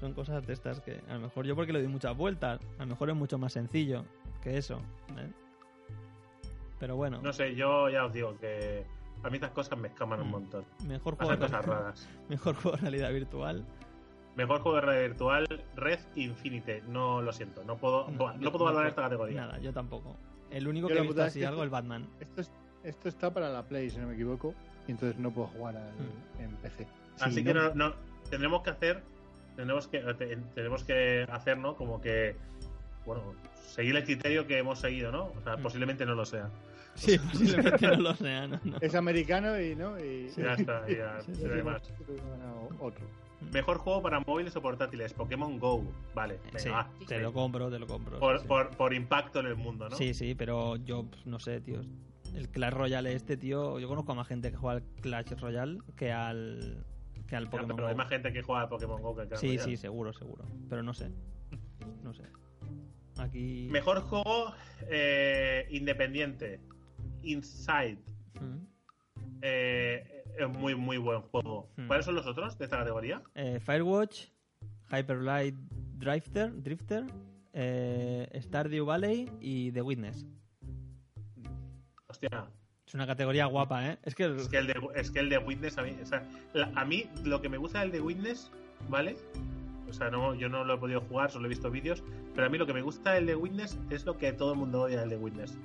Son 0.00 0.12
cosas 0.14 0.46
de 0.46 0.52
estas 0.52 0.80
que 0.80 1.00
a 1.08 1.14
lo 1.14 1.20
mejor 1.20 1.46
yo 1.46 1.54
porque 1.56 1.72
le 1.72 1.80
doy 1.80 1.88
muchas 1.88 2.16
vueltas, 2.16 2.60
a 2.78 2.82
lo 2.82 2.86
mejor 2.90 3.10
es 3.10 3.16
mucho 3.16 3.38
más 3.38 3.52
sencillo 3.52 4.04
que 4.42 4.56
eso. 4.56 4.78
¿eh? 5.18 5.30
Pero 6.78 6.96
bueno, 6.96 7.20
No 7.22 7.32
sé, 7.32 7.54
yo 7.54 7.88
ya 7.88 8.04
os 8.04 8.12
digo 8.12 8.36
que 8.38 8.84
a 9.22 9.30
mí 9.30 9.36
estas 9.36 9.52
cosas 9.52 9.78
me 9.78 9.88
escaman 9.88 10.20
un 10.20 10.28
Mm. 10.28 10.30
montón. 10.30 10.64
mejor 10.86 11.16
juego, 11.16 11.32
de, 11.32 11.38
cosas 11.38 11.64
raras. 11.64 12.08
mejor 12.28 12.54
juego 12.56 12.76
de 12.76 12.82
realidad 12.82 13.12
virtual. 13.12 13.64
Mejor 14.36 14.60
juego 14.60 14.76
de 14.76 14.80
realidad 14.82 15.08
virtual, 15.08 15.46
Red 15.76 16.00
Infinite. 16.16 16.82
No 16.88 17.22
lo 17.22 17.32
siento, 17.32 17.64
no 17.64 17.76
puedo, 17.76 18.08
no, 18.10 18.18
puedo 18.50 18.64
valorar 18.64 18.84
no- 18.84 18.88
esta 18.90 19.02
categoría. 19.02 19.40
Nada, 19.42 19.58
yo 19.58 19.72
tampoco. 19.72 20.16
El 20.50 20.68
único 20.68 20.88
Yo 20.88 20.94
que 20.94 21.00
he 21.00 21.02
visto 21.04 21.20
es 21.22 21.28
así 21.28 21.40
que 21.40 21.46
algo 21.46 21.58
esto- 21.62 21.64
el 21.64 21.70
Batman. 21.70 22.08
Esto, 22.20 22.40
es- 22.40 22.52
esto 22.82 23.08
está 23.08 23.32
para 23.32 23.48
la 23.50 23.62
Play, 23.66 23.90
si 23.90 23.98
no 23.98 24.08
me 24.08 24.14
equivoco, 24.14 24.54
y 24.86 24.90
entonces 24.92 25.18
no 25.18 25.30
puedo 25.30 25.48
jugar 25.48 25.76
al- 25.76 25.92
Mm. 25.94 26.40
en 26.42 26.50
PC. 26.56 26.86
Así 27.20 27.36
Sí, 27.36 27.44
que 27.44 27.54
no, 27.54 27.72
no- 27.74 27.94
tendremos 28.28 28.62
que 28.62 28.70
hacer, 28.70 29.02
tendremos 29.56 29.88
que, 29.88 30.00
te- 30.14 30.36
tenemos 30.54 30.84
que 30.84 31.26
hacer, 31.30 31.58
¿no? 31.58 31.76
Como 31.76 32.00
que, 32.00 32.36
bueno, 33.06 33.34
seguir 33.66 33.96
el 33.96 34.04
criterio 34.04 34.46
que 34.46 34.58
hemos 34.58 34.78
seguido, 34.80 35.10
¿no? 35.12 35.24
O 35.26 35.40
sea, 35.42 35.56
Mm. 35.56 35.62
posiblemente 35.62 36.06
no 36.06 36.14
lo 36.14 36.24
sea. 36.24 36.50
Sí, 36.94 37.18
posiblemente 37.32 37.86
no 37.88 37.96
lo 37.96 38.14
sea, 38.14 38.46
no, 38.46 38.60
no. 38.64 38.76
Es 38.80 38.94
americano 38.94 39.60
y 39.60 39.74
no. 39.74 39.98
Y, 39.98 40.30
Ya 40.36 40.54
está, 40.54 40.88
ya, 40.88 41.20
Sí, 41.34 41.44
más. 41.64 41.82
Otro. 42.78 43.04
Mejor 43.52 43.76
juego 43.78 44.00
para 44.00 44.20
móviles 44.20 44.56
o 44.56 44.62
portátiles, 44.62 45.12
Pokémon 45.12 45.58
Go. 45.58 45.84
Vale, 46.14 46.38
venga, 46.46 46.58
Sí, 46.58 46.68
va. 46.70 46.88
te 47.06 47.18
lo 47.18 47.32
compro, 47.32 47.70
te 47.70 47.78
lo 47.78 47.86
compro. 47.86 48.18
Por, 48.18 48.40
sí, 48.40 48.46
por, 48.46 48.70
por 48.70 48.94
impacto 48.94 49.40
en 49.40 49.46
el 49.46 49.56
mundo, 49.56 49.88
¿no? 49.88 49.96
Sí, 49.96 50.14
sí, 50.14 50.34
pero 50.34 50.76
yo 50.76 51.04
no 51.26 51.38
sé, 51.38 51.60
tío. 51.60 51.80
El 52.34 52.48
Clash 52.48 52.72
Royale 52.72 53.12
este, 53.12 53.36
tío, 53.36 53.78
yo 53.78 53.86
conozco 53.86 54.12
a 54.12 54.14
más 54.14 54.26
gente 54.28 54.50
que 54.50 54.56
juega 54.56 54.76
al 54.78 54.82
Clash 55.02 55.32
Royale 55.38 55.78
que 55.94 56.10
al 56.10 56.84
que 57.26 57.36
al 57.36 57.48
Pokémon 57.48 57.76
pero 57.76 57.88
hay 57.88 57.94
Go. 57.94 57.98
más 57.98 58.08
gente 58.08 58.32
que 58.32 58.42
juega 58.42 58.62
a 58.62 58.68
Pokémon 58.68 59.00
Go 59.00 59.14
que 59.14 59.22
al 59.22 59.36
Sí, 59.36 59.58
sí, 59.58 59.76
seguro, 59.76 60.12
seguro. 60.12 60.44
Pero 60.68 60.82
no 60.82 60.94
sé. 60.94 61.10
No 62.02 62.12
sé. 62.12 62.24
Aquí 63.18 63.68
Mejor 63.70 64.00
juego 64.02 64.54
eh, 64.88 65.66
independiente. 65.70 66.60
Inside. 67.22 67.98
Mm. 68.40 68.66
Eh, 69.42 70.24
es 70.38 70.48
muy, 70.48 70.74
muy 70.74 70.98
buen 70.98 71.20
juego. 71.22 71.70
Hmm. 71.76 71.86
¿Cuáles 71.86 72.06
son 72.06 72.14
los 72.14 72.26
otros 72.26 72.58
de 72.58 72.64
esta 72.64 72.78
categoría? 72.78 73.22
Eh, 73.34 73.60
Firewatch, 73.60 74.26
Hyper 74.90 75.18
Light 75.18 75.54
Drifter, 75.54 76.62
Drifter, 76.62 77.04
Stardew 78.40 78.84
Valley 78.84 79.30
y 79.40 79.70
The 79.72 79.82
Witness. 79.82 80.26
Hostia, 82.08 82.48
Es 82.94 82.96
una 82.96 83.08
categoría 83.08 83.46
guapa, 83.46 83.88
¿eh? 83.88 83.98
Es 84.04 84.14
que, 84.14 84.24
Es 84.36 84.48
que 84.48 84.56
el 84.58 84.68
de, 84.68 84.76
es 84.94 85.10
que 85.10 85.18
el 85.18 85.28
de 85.28 85.38
Witness, 85.38 85.78
a 85.78 85.82
mí, 85.82 85.96
o 86.00 86.06
sea, 86.06 86.22
la- 86.52 86.70
a 86.76 86.84
mí 86.84 87.06
lo 87.24 87.42
que 87.42 87.48
me 87.48 87.58
gusta 87.58 87.80
del 87.80 87.90
de 87.90 88.00
Witness, 88.00 88.52
¿vale? 88.88 89.16
O 89.90 89.92
sea, 89.92 90.10
no, 90.10 90.32
yo 90.36 90.48
no 90.48 90.62
lo 90.64 90.74
he 90.74 90.78
podido 90.78 91.00
jugar, 91.00 91.28
solo 91.32 91.46
he 91.46 91.48
visto 91.48 91.72
vídeos, 91.72 92.04
pero 92.36 92.46
a 92.46 92.50
mí 92.50 92.56
lo 92.56 92.66
que 92.66 92.72
me 92.72 92.82
gusta 92.82 93.10
del 93.14 93.26
de 93.26 93.34
Witness 93.34 93.76
es 93.90 94.06
lo 94.06 94.16
que 94.16 94.32
todo 94.32 94.52
el 94.52 94.60
mundo 94.60 94.82
odia 94.82 95.00
del 95.00 95.08
de 95.10 95.16
Witness. 95.16 95.58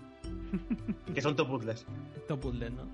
que 1.13 1.21
son 1.21 1.35
top 1.35 1.49
puzzles. 1.49 1.85
top 2.27 2.39
puzzle, 2.39 2.71
¿no? 2.71 2.85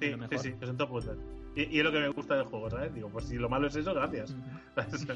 Sí, 0.00 0.14
sí, 0.32 0.38
sí, 0.38 0.52
que 0.58 0.66
son 0.66 0.76
top 0.76 0.88
puzzles. 0.88 1.18
Y, 1.54 1.62
y 1.76 1.78
es 1.78 1.84
lo 1.84 1.92
que 1.92 2.00
me 2.00 2.08
gusta 2.08 2.34
del 2.34 2.46
juego, 2.46 2.70
¿sabes? 2.70 2.92
Digo, 2.92 3.08
pues 3.08 3.26
si 3.26 3.36
lo 3.36 3.48
malo 3.48 3.68
es 3.68 3.76
eso, 3.76 3.94
gracias. 3.94 4.34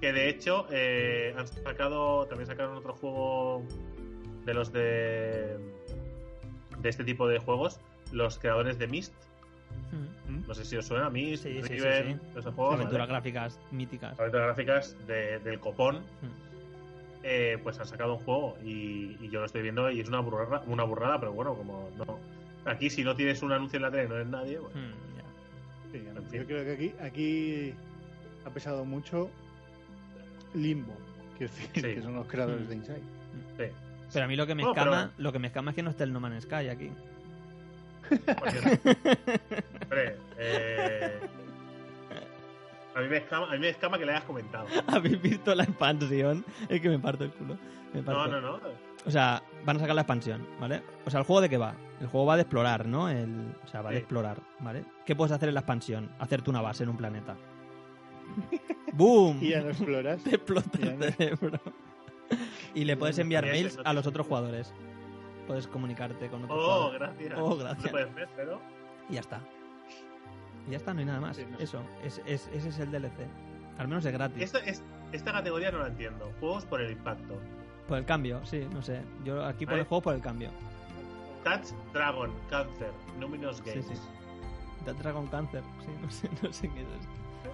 Que 0.00 0.12
de 0.12 0.28
hecho 0.28 0.66
eh, 0.70 1.34
han 1.38 1.48
sacado, 1.48 2.26
también 2.26 2.46
sacaron 2.46 2.76
otro 2.76 2.92
juego 2.92 3.64
de 4.44 4.52
los 4.54 4.70
de 4.70 5.56
de 6.82 6.88
este 6.88 7.04
tipo 7.04 7.26
de 7.28 7.38
juegos, 7.38 7.80
los 8.12 8.38
creadores 8.38 8.78
de 8.78 8.86
Myst. 8.86 9.12
Ujú. 9.92 10.46
No 10.48 10.54
sé 10.54 10.64
si 10.64 10.76
os 10.76 10.86
suena 10.86 11.10
Myst, 11.10 11.42
Sí, 11.44 11.54
sí, 11.62 11.68
sí, 11.68 11.74
Riven, 11.74 12.20
sí. 12.20 12.38
esos 12.38 12.54
juegos. 12.54 12.74
Aventuras 12.74 13.08
¿vale? 13.08 13.12
gráficas 13.12 13.60
míticas. 13.70 14.18
Aventuras 14.18 14.46
gráficas 14.46 15.06
de- 15.06 15.38
del 15.40 15.60
copón, 15.60 15.96
Mm. 15.96 16.46
eh, 17.22 17.58
pues 17.62 17.78
han 17.80 17.86
sacado 17.86 18.14
un 18.14 18.20
juego 18.24 18.56
y, 18.64 19.16
y 19.20 19.28
yo 19.30 19.40
lo 19.40 19.46
estoy 19.46 19.62
viendo 19.62 19.90
y 19.90 20.00
es 20.00 20.08
una 20.08 20.20
burrada, 20.20 20.62
una 20.66 20.84
burrada, 20.84 21.18
pero 21.18 21.32
bueno, 21.32 21.54
como 21.54 21.90
no. 21.98 22.18
Aquí 22.64 22.90
si 22.90 23.04
no 23.04 23.14
tienes 23.14 23.42
un 23.42 23.52
anuncio 23.52 23.76
en 23.76 23.82
la 23.82 23.90
tele 23.90 24.04
y 24.04 24.08
no 24.08 24.14
eres 24.16 24.28
nadie, 24.28 24.58
pues, 24.58 24.74
Mm, 24.74 24.78
ya. 25.16 25.24
Sí, 25.92 25.98
En 26.16 26.24
fin. 26.28 26.40
yo 26.40 26.46
creo 26.46 26.64
que 26.64 26.72
aquí, 26.72 26.94
aquí 27.00 27.74
ha 28.44 28.50
pesado 28.50 28.84
mucho 28.84 29.30
Limbo, 30.54 30.94
Sí. 31.38 31.68
que 31.82 32.02
son 32.02 32.14
los 32.14 32.26
creadores 32.26 32.64
Mm. 32.66 32.68
de 32.68 32.74
Inside. 32.76 33.02
sí. 33.58 33.64
Pero 34.12 34.24
a 34.24 34.28
mí 34.28 34.36
lo 34.36 34.46
que 34.46 34.54
me 34.54 34.62
No, 34.62 34.72
pero- 34.74 34.92
escama, 34.94 35.12
lo 35.18 35.32
que 35.32 35.38
me 35.38 35.46
escama 35.48 35.70
es 35.70 35.74
que 35.74 35.82
no 35.82 35.90
esté 35.90 36.04
el 36.04 36.12
No 36.12 36.20
Man's 36.20 36.44
Sky 36.44 36.68
aquí. 36.68 36.90
Hombre, 39.82 40.16
eh, 40.38 41.20
a, 42.94 43.00
mí 43.00 43.08
me 43.08 43.16
escama, 43.16 43.48
a 43.48 43.52
mí 43.52 43.58
me 43.58 43.68
escama 43.68 43.98
que 43.98 44.06
le 44.06 44.12
hayas 44.12 44.24
comentado. 44.24 44.66
¿Habéis 44.86 45.20
visto 45.20 45.54
la 45.54 45.64
expansión? 45.64 46.44
Es 46.68 46.80
que 46.80 46.88
me 46.88 46.98
parto 46.98 47.24
el 47.24 47.30
culo. 47.32 47.56
Me 47.92 48.00
No, 48.00 48.06
parto. 48.06 48.40
no, 48.40 48.40
no. 48.40 48.60
O 49.04 49.10
sea, 49.10 49.42
van 49.64 49.76
a 49.76 49.80
sacar 49.80 49.94
la 49.94 50.02
expansión, 50.02 50.46
¿vale? 50.60 50.82
O 51.04 51.10
sea, 51.10 51.20
¿el 51.20 51.26
juego 51.26 51.40
de 51.40 51.48
qué 51.48 51.56
va? 51.58 51.74
El 52.00 52.08
juego 52.08 52.26
va 52.26 52.36
de 52.36 52.42
explorar, 52.42 52.86
¿no? 52.86 53.08
El, 53.08 53.54
o 53.64 53.68
sea, 53.68 53.80
va 53.82 53.90
de 53.90 53.96
Sí. 53.96 54.00
explorar, 54.00 54.38
¿vale? 54.60 54.84
¿Qué 55.04 55.14
puedes 55.14 55.32
hacer 55.32 55.48
en 55.48 55.54
la 55.54 55.60
expansión? 55.60 56.10
Hacerte 56.18 56.50
una 56.50 56.60
base 56.60 56.82
en 56.82 56.90
un 56.90 56.96
planeta. 56.96 57.36
¡Boom! 58.92 59.38
Y 59.40 59.50
ya 59.50 59.60
no 59.60 59.68
exploras. 59.70 60.20
Te 60.24 60.30
explota 60.36 60.78
Ya 60.78 60.90
el 60.92 60.98
no. 60.98 61.04
cerebro. 61.06 61.60
Y 62.76 62.84
le 62.84 62.96
puedes 62.96 63.18
enviar 63.18 63.44
Y 63.44 63.48
ese 63.48 63.56
mails 63.58 63.76
no 63.78 63.82
a 63.84 63.92
los 63.92 64.06
otros 64.06 64.26
jugadores. 64.26 64.72
Puedes 65.46 65.66
comunicarte 65.66 66.28
con 66.28 66.44
otros 66.44 66.58
Oh, 66.60 66.64
jugadores. 66.90 67.00
gracias. 67.00 67.34
Oh, 67.38 67.48
No 67.50 67.56
gracias. 67.56 67.90
puede 67.90 68.04
hacer, 68.04 68.28
pero. 68.36 68.60
Y 69.08 69.14
ya 69.14 69.20
está. 69.20 69.40
Y 70.68 70.70
ya 70.72 70.76
está, 70.76 70.92
no 70.94 71.00
hay 71.00 71.06
nada 71.06 71.20
más. 71.20 71.36
Sí, 71.36 71.46
no. 71.50 71.58
Eso, 71.58 71.82
es, 72.04 72.20
es- 72.26 72.48
ese 72.52 72.68
es 72.68 72.78
el 72.78 72.90
DLC. 72.90 73.26
Al 73.78 73.88
menos 73.88 74.04
es 74.04 74.12
gratis. 74.12 74.42
Esta, 74.42 74.58
es, 74.60 74.82
esta 75.12 75.32
categoría 75.32 75.70
no 75.70 75.78
la 75.78 75.88
entiendo. 75.88 76.32
Juegos 76.40 76.64
por 76.66 76.80
el 76.80 76.90
impacto. 76.92 77.38
Por 77.88 77.98
el 77.98 78.04
cambio, 78.04 78.44
sí, 78.44 78.66
no 78.72 78.82
sé. 78.82 79.00
Yo 79.24 79.44
aquí 79.44 79.64
por 79.64 79.74
el 79.74 79.80
ver. 79.80 79.88
juego 79.88 80.02
por 80.02 80.14
el 80.14 80.20
cambio. 80.20 80.50
Touch 81.44 81.68
Dragon, 81.92 82.32
Cancer, 82.50 82.90
Numinous 83.20 83.58
Sí, 83.58 83.62
Games. 83.70 83.86
sí. 83.86 83.94
The 84.84 84.92
Dragon 84.94 85.26
Cancer, 85.28 85.62
sí, 85.80 85.90
no 86.02 86.10
sé, 86.10 86.28
no 86.42 86.52
sé 86.52 86.68
qué 86.68 86.80
es 86.82 86.88
esto. 86.88 87.10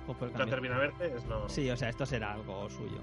O 0.09 0.15
por 0.15 0.29
el 0.29 0.35
cambio. 0.35 0.83
es 1.01 1.25
no. 1.27 1.49
Sí, 1.49 1.71
o 1.71 1.77
sea, 1.77 1.91
esto 1.91 2.07
será 2.07 2.33
algo 2.33 2.69
suyo. 2.71 2.99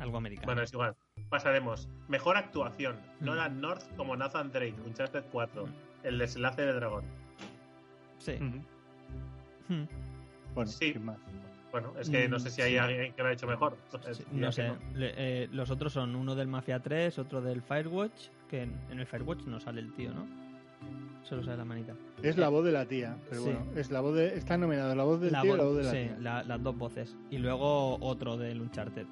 Algo 0.00 0.16
americano. 0.18 0.46
Bueno, 0.46 0.62
es 0.62 0.72
igual. 0.72 0.96
Pasaremos. 1.32 1.88
Mejor 2.08 2.36
actuación. 2.36 2.96
Mm. 3.20 3.24
Nolan 3.24 3.60
North 3.62 3.82
como 3.96 4.14
Nathan 4.14 4.52
Drake, 4.52 4.74
Uncharted 4.86 5.24
4. 5.32 5.66
Mm. 5.66 5.70
El 6.04 6.18
desenlace 6.18 6.60
de 6.62 6.72
Dragón. 6.74 7.04
Sí. 8.18 8.32
Hmm. 9.68 9.84
Bueno, 10.54 10.70
Sí. 10.70 10.92
sin 10.92 11.04
más. 11.06 11.16
Bueno, 11.70 11.94
es 11.98 12.10
que 12.10 12.28
Mm, 12.28 12.30
no 12.32 12.38
sé 12.38 12.50
si 12.50 12.60
hay 12.60 12.72
sí. 12.72 12.76
alguien 12.78 13.14
que 13.14 13.22
lo 13.22 13.28
ha 13.28 13.32
hecho 13.32 13.46
mejor. 13.46 13.78
Sí, 14.12 14.22
no 14.32 14.52
sé. 14.52 14.72
Le- 14.94 15.14
eh, 15.16 15.48
los 15.52 15.70
otros 15.70 15.94
son 15.94 16.14
uno 16.14 16.34
del 16.34 16.48
Mafia 16.48 16.80
3, 16.80 17.18
otro 17.18 17.40
del 17.40 17.62
Firewatch, 17.62 18.28
que 18.50 18.62
en, 18.64 18.78
en 18.90 19.00
el 19.00 19.06
Firewatch 19.06 19.44
no 19.46 19.58
sale 19.58 19.80
el 19.80 19.90
tío, 19.94 20.12
¿no? 20.12 20.26
Solo 21.22 21.42
sale 21.42 21.56
la 21.56 21.64
manita. 21.64 21.94
Es 22.22 22.36
la 22.36 22.50
voz 22.50 22.64
de 22.66 22.72
la 22.72 22.84
tía, 22.84 23.16
pero 23.30 23.40
Sí. 23.42 23.50
bueno, 23.52 23.64
es 23.74 23.90
la 23.90 24.00
voz 24.00 24.14
de, 24.16 24.36
está 24.36 24.58
nominado 24.58 24.94
la 24.94 25.04
voz 25.04 25.20
del 25.22 25.32
La 25.32 25.40
tío 25.40 25.54
y 25.54 25.58
la 25.58 25.64
voz 25.64 25.76
de 25.78 25.82
la 25.84 25.90
sí, 25.92 25.96
tía. 25.96 26.16
la- 26.20 26.42
las 26.42 26.62
dos 26.62 26.76
voces. 26.76 27.16
Y 27.30 27.38
luego 27.38 27.96
otro 28.04 28.36
del 28.36 28.60
Uncharted. 28.60 29.06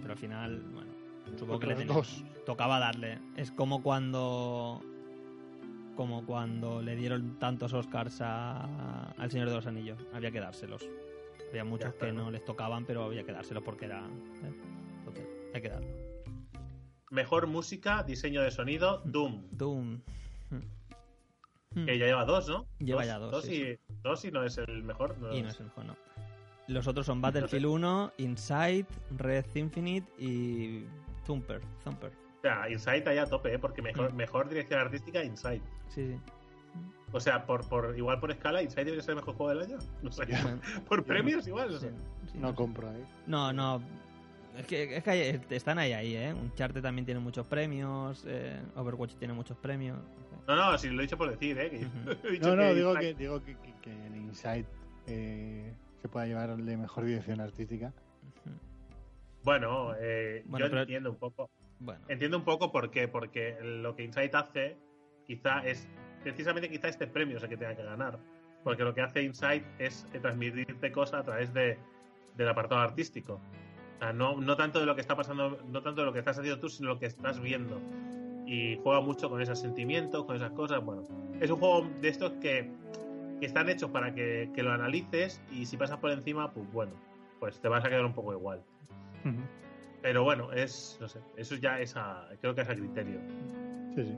Pero 0.00 0.12
al 0.12 0.18
final, 0.18 0.62
bueno, 0.72 0.87
supongo 1.36 1.58
que 1.60 1.66
le 1.66 1.74
tenía- 1.74 1.94
dos. 1.94 2.24
tocaba 2.46 2.78
darle. 2.78 3.18
Es 3.36 3.50
como 3.50 3.82
cuando 3.82 4.80
como 5.96 6.24
cuando 6.24 6.80
le 6.80 6.94
dieron 6.94 7.38
tantos 7.40 7.72
Oscars 7.72 8.20
a, 8.20 9.10
al 9.18 9.30
Señor 9.32 9.48
de 9.48 9.56
los 9.56 9.66
Anillos. 9.66 9.98
Había 10.14 10.30
que 10.30 10.38
dárselos. 10.38 10.88
Había 11.50 11.64
muchos 11.64 11.88
está, 11.90 12.06
que 12.06 12.12
¿no? 12.12 12.24
no 12.24 12.30
les 12.30 12.44
tocaban, 12.44 12.84
pero 12.84 13.02
había 13.04 13.24
que 13.24 13.32
dárselos 13.32 13.64
porque 13.64 13.86
era... 13.86 14.06
¿eh? 14.06 14.52
Entonces, 15.00 15.26
hay 15.54 15.60
que 15.60 15.68
darlo. 15.70 15.88
Mejor 17.10 17.46
música, 17.48 18.04
diseño 18.04 18.42
de 18.42 18.50
sonido, 18.52 19.02
Doom. 19.06 19.42
Doom. 19.50 20.00
Que 21.74 21.98
ya 21.98 22.06
lleva 22.06 22.24
dos, 22.24 22.48
¿no? 22.48 22.66
Lleva 22.78 23.04
ya 23.04 23.18
dos, 23.18 23.44
sí, 23.44 23.62
y, 23.62 23.78
dos 24.02 24.24
y 24.24 24.30
no 24.30 24.42
es 24.44 24.56
el 24.58 24.82
mejor. 24.84 25.16
no 25.18 25.34
Y 25.34 25.42
no 25.42 25.48
es- 25.48 25.60
el 25.60 25.68
juego, 25.68 25.92
no. 25.92 25.96
Los 26.68 26.86
otros 26.86 27.06
son 27.06 27.20
Battlefield 27.20 27.66
1, 27.66 28.12
Inside, 28.18 28.86
Red 29.16 29.46
Infinite 29.54 30.06
y 30.22 30.84
Thumper. 31.28 31.60
Thumper. 31.84 32.10
O 32.10 32.40
sea, 32.40 32.68
Inside 32.70 33.08
allá 33.10 33.22
a 33.24 33.26
tope, 33.26 33.52
¿eh? 33.54 33.58
porque 33.58 33.82
mejor, 33.82 34.12
Mm. 34.12 34.16
mejor 34.16 34.48
dirección 34.48 34.80
artística, 34.80 35.22
Inside. 35.22 35.60
Sí, 35.88 36.06
sí. 36.08 36.16
O 37.12 37.20
sea, 37.20 37.44
por, 37.46 37.68
por 37.68 37.96
igual 37.96 38.18
por 38.20 38.30
escala, 38.30 38.62
Inside 38.62 38.84
debería 38.86 39.02
ser 39.02 39.10
el 39.12 39.16
mejor 39.16 39.34
juego 39.36 39.50
del 39.54 39.62
año. 39.70 39.78
No 40.02 40.10
sé. 40.10 40.24
Por 40.88 41.04
premios 41.04 41.46
igual. 41.46 41.68
o 41.74 41.78
sí, 41.78 41.86
sea. 41.86 41.90
sí, 42.32 42.38
No 42.38 42.54
compro 42.54 42.88
ahí. 42.90 43.04
No, 43.26 43.52
no. 43.52 43.82
Es 44.56 44.66
que, 44.66 44.96
es 44.96 45.02
que 45.04 45.40
están 45.56 45.78
ahí, 45.78 45.92
ahí, 45.92 46.16
¿eh? 46.16 46.34
Uncharted 46.34 46.82
también 46.82 47.04
tiene 47.06 47.20
muchos 47.20 47.46
premios. 47.46 48.24
eh, 48.26 48.60
Overwatch 48.76 49.14
tiene 49.14 49.32
muchos 49.34 49.56
premios. 49.58 49.98
No, 50.46 50.56
no, 50.56 50.76
si 50.78 50.88
lo 50.88 50.98
he 51.00 51.02
dicho 51.02 51.16
por 51.18 51.30
decir, 51.30 51.58
¿eh? 51.58 51.70
Que- 51.70 52.30
dicho 52.30 52.48
No, 52.48 52.56
no, 52.56 52.62
que 52.68 52.74
digo 52.74 52.94
que, 52.94 53.14
digo 53.14 53.42
que, 53.44 53.54
que, 53.56 53.72
que 53.82 54.06
el 54.06 54.16
Inside 54.16 54.66
eh, 55.06 55.72
se 56.02 56.08
pueda 56.08 56.26
llevar 56.26 56.56
de 56.56 56.76
mejor 56.76 57.04
dirección 57.04 57.40
artística. 57.40 57.92
Bueno, 59.44 59.92
eh, 59.98 60.42
Bueno, 60.46 60.66
yo 60.66 60.70
pero- 60.70 60.82
entiendo 60.82 61.10
un 61.10 61.16
poco. 61.18 61.50
Bueno, 61.80 62.00
Entiendo 62.08 62.36
un 62.36 62.44
poco 62.44 62.72
por 62.72 62.90
qué. 62.90 63.06
Porque 63.08 63.56
lo 63.62 63.94
que 63.94 64.02
Inside 64.04 64.30
hace, 64.34 64.76
quizá 65.26 65.60
es. 65.64 65.86
Precisamente 66.22 66.68
quizá 66.68 66.88
este 66.88 67.06
premio 67.06 67.36
es 67.36 67.42
el 67.42 67.48
que 67.48 67.56
tenga 67.56 67.74
que 67.76 67.84
ganar. 67.84 68.18
porque 68.64 68.82
lo 68.82 68.92
que 68.92 69.00
hace 69.00 69.22
Insight 69.22 69.64
es 69.78 70.06
eh, 70.12 70.18
transmitirte 70.18 70.90
cosas 70.92 71.20
a 71.20 71.24
través 71.24 71.54
de, 71.54 71.78
del 72.36 72.48
apartado 72.48 72.80
artístico. 72.82 73.40
O 73.94 73.98
sea, 74.00 74.12
no, 74.12 74.36
no 74.40 74.56
tanto 74.56 74.80
de 74.80 74.84
lo 74.84 74.94
que 74.96 75.00
está 75.00 75.16
pasando, 75.16 75.62
no 75.68 75.80
tanto 75.80 76.00
de 76.02 76.06
lo 76.06 76.12
que 76.12 76.18
estás 76.18 76.38
haciendo 76.38 76.60
tú, 76.60 76.68
sino 76.68 76.88
lo 76.88 76.98
que 76.98 77.06
estás 77.06 77.40
viendo. 77.40 77.80
Y 78.46 78.78
juega 78.82 79.00
mucho 79.00 79.30
con 79.30 79.40
esos 79.40 79.60
sentimientos, 79.60 80.24
con 80.24 80.34
esas 80.36 80.50
cosas. 80.50 80.84
Bueno, 80.84 81.04
es 81.40 81.50
un 81.50 81.58
juego 81.60 81.88
de 82.02 82.08
estos 82.08 82.32
que, 82.42 82.68
que 83.40 83.46
están 83.46 83.68
hechos 83.70 83.90
para 83.90 84.12
que, 84.12 84.50
que 84.52 84.62
lo 84.62 84.72
analices 84.72 85.40
y 85.52 85.64
si 85.64 85.76
pasas 85.76 85.98
por 85.98 86.10
encima, 86.10 86.52
pues 86.52 86.70
bueno, 86.72 86.92
pues 87.38 87.60
te 87.60 87.68
vas 87.68 87.84
a 87.84 87.88
quedar 87.88 88.04
un 88.04 88.12
poco 88.12 88.32
igual. 88.34 88.62
Pero 90.02 90.22
bueno, 90.24 90.52
es, 90.52 90.96
no 91.00 91.08
sé, 91.08 91.20
eso 91.36 91.56
ya 91.56 91.80
es 91.80 91.96
a, 91.96 92.28
creo 92.40 92.54
que 92.54 92.60
es 92.62 92.68
a 92.68 92.74
criterio. 92.74 93.20
Sí, 93.94 94.04
sí. 94.04 94.16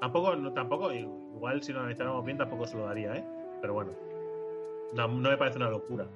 Tampoco, 0.00 0.34
no, 0.36 0.52
tampoco, 0.52 0.92
igual 0.92 1.62
si 1.62 1.72
lo 1.72 1.80
analizáramos 1.80 2.24
bien, 2.24 2.38
tampoco 2.38 2.66
se 2.66 2.76
lo 2.76 2.86
daría, 2.86 3.14
¿eh? 3.16 3.24
Pero 3.60 3.74
bueno, 3.74 3.92
no, 4.94 5.08
no 5.08 5.28
me 5.30 5.36
parece 5.36 5.58
una 5.58 5.68
locura. 5.70 6.06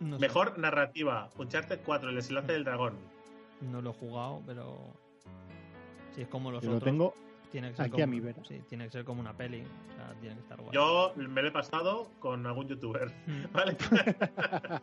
No 0.00 0.18
sé, 0.18 0.20
Mejor 0.26 0.58
narrativa, 0.58 1.28
Uncharted 1.38 1.80
4, 1.84 2.08
el 2.08 2.16
desenlace 2.16 2.52
del 2.52 2.64
dragón. 2.64 2.94
No 3.60 3.80
lo 3.80 3.90
he 3.90 3.94
jugado, 3.94 4.42
pero. 4.46 4.78
Si 6.14 6.22
es 6.22 6.28
como 6.28 6.50
los 6.50 6.62
Yo 6.64 6.70
lo 6.70 6.76
otros. 6.78 6.90
tengo 6.90 7.14
tiene 7.52 7.68
que 7.70 7.76
ser 7.76 7.84
aquí 7.84 7.92
como, 7.92 8.04
a 8.04 8.06
mi 8.06 8.20
vera. 8.20 8.42
Sí, 8.44 8.60
tiene 8.68 8.84
que 8.86 8.90
ser 8.90 9.04
como 9.04 9.20
una 9.20 9.34
peli. 9.36 9.62
O 9.62 9.94
sea, 9.94 10.14
tiene 10.20 10.34
que 10.36 10.40
estar 10.42 10.58
guay. 10.60 10.72
Yo 10.72 11.12
me 11.16 11.42
lo 11.42 11.48
he 11.48 11.52
pasado 11.52 12.10
con 12.18 12.44
algún 12.46 12.66
youtuber, 12.66 13.12
Mm. 13.26 13.44
¿vale? 13.52 13.76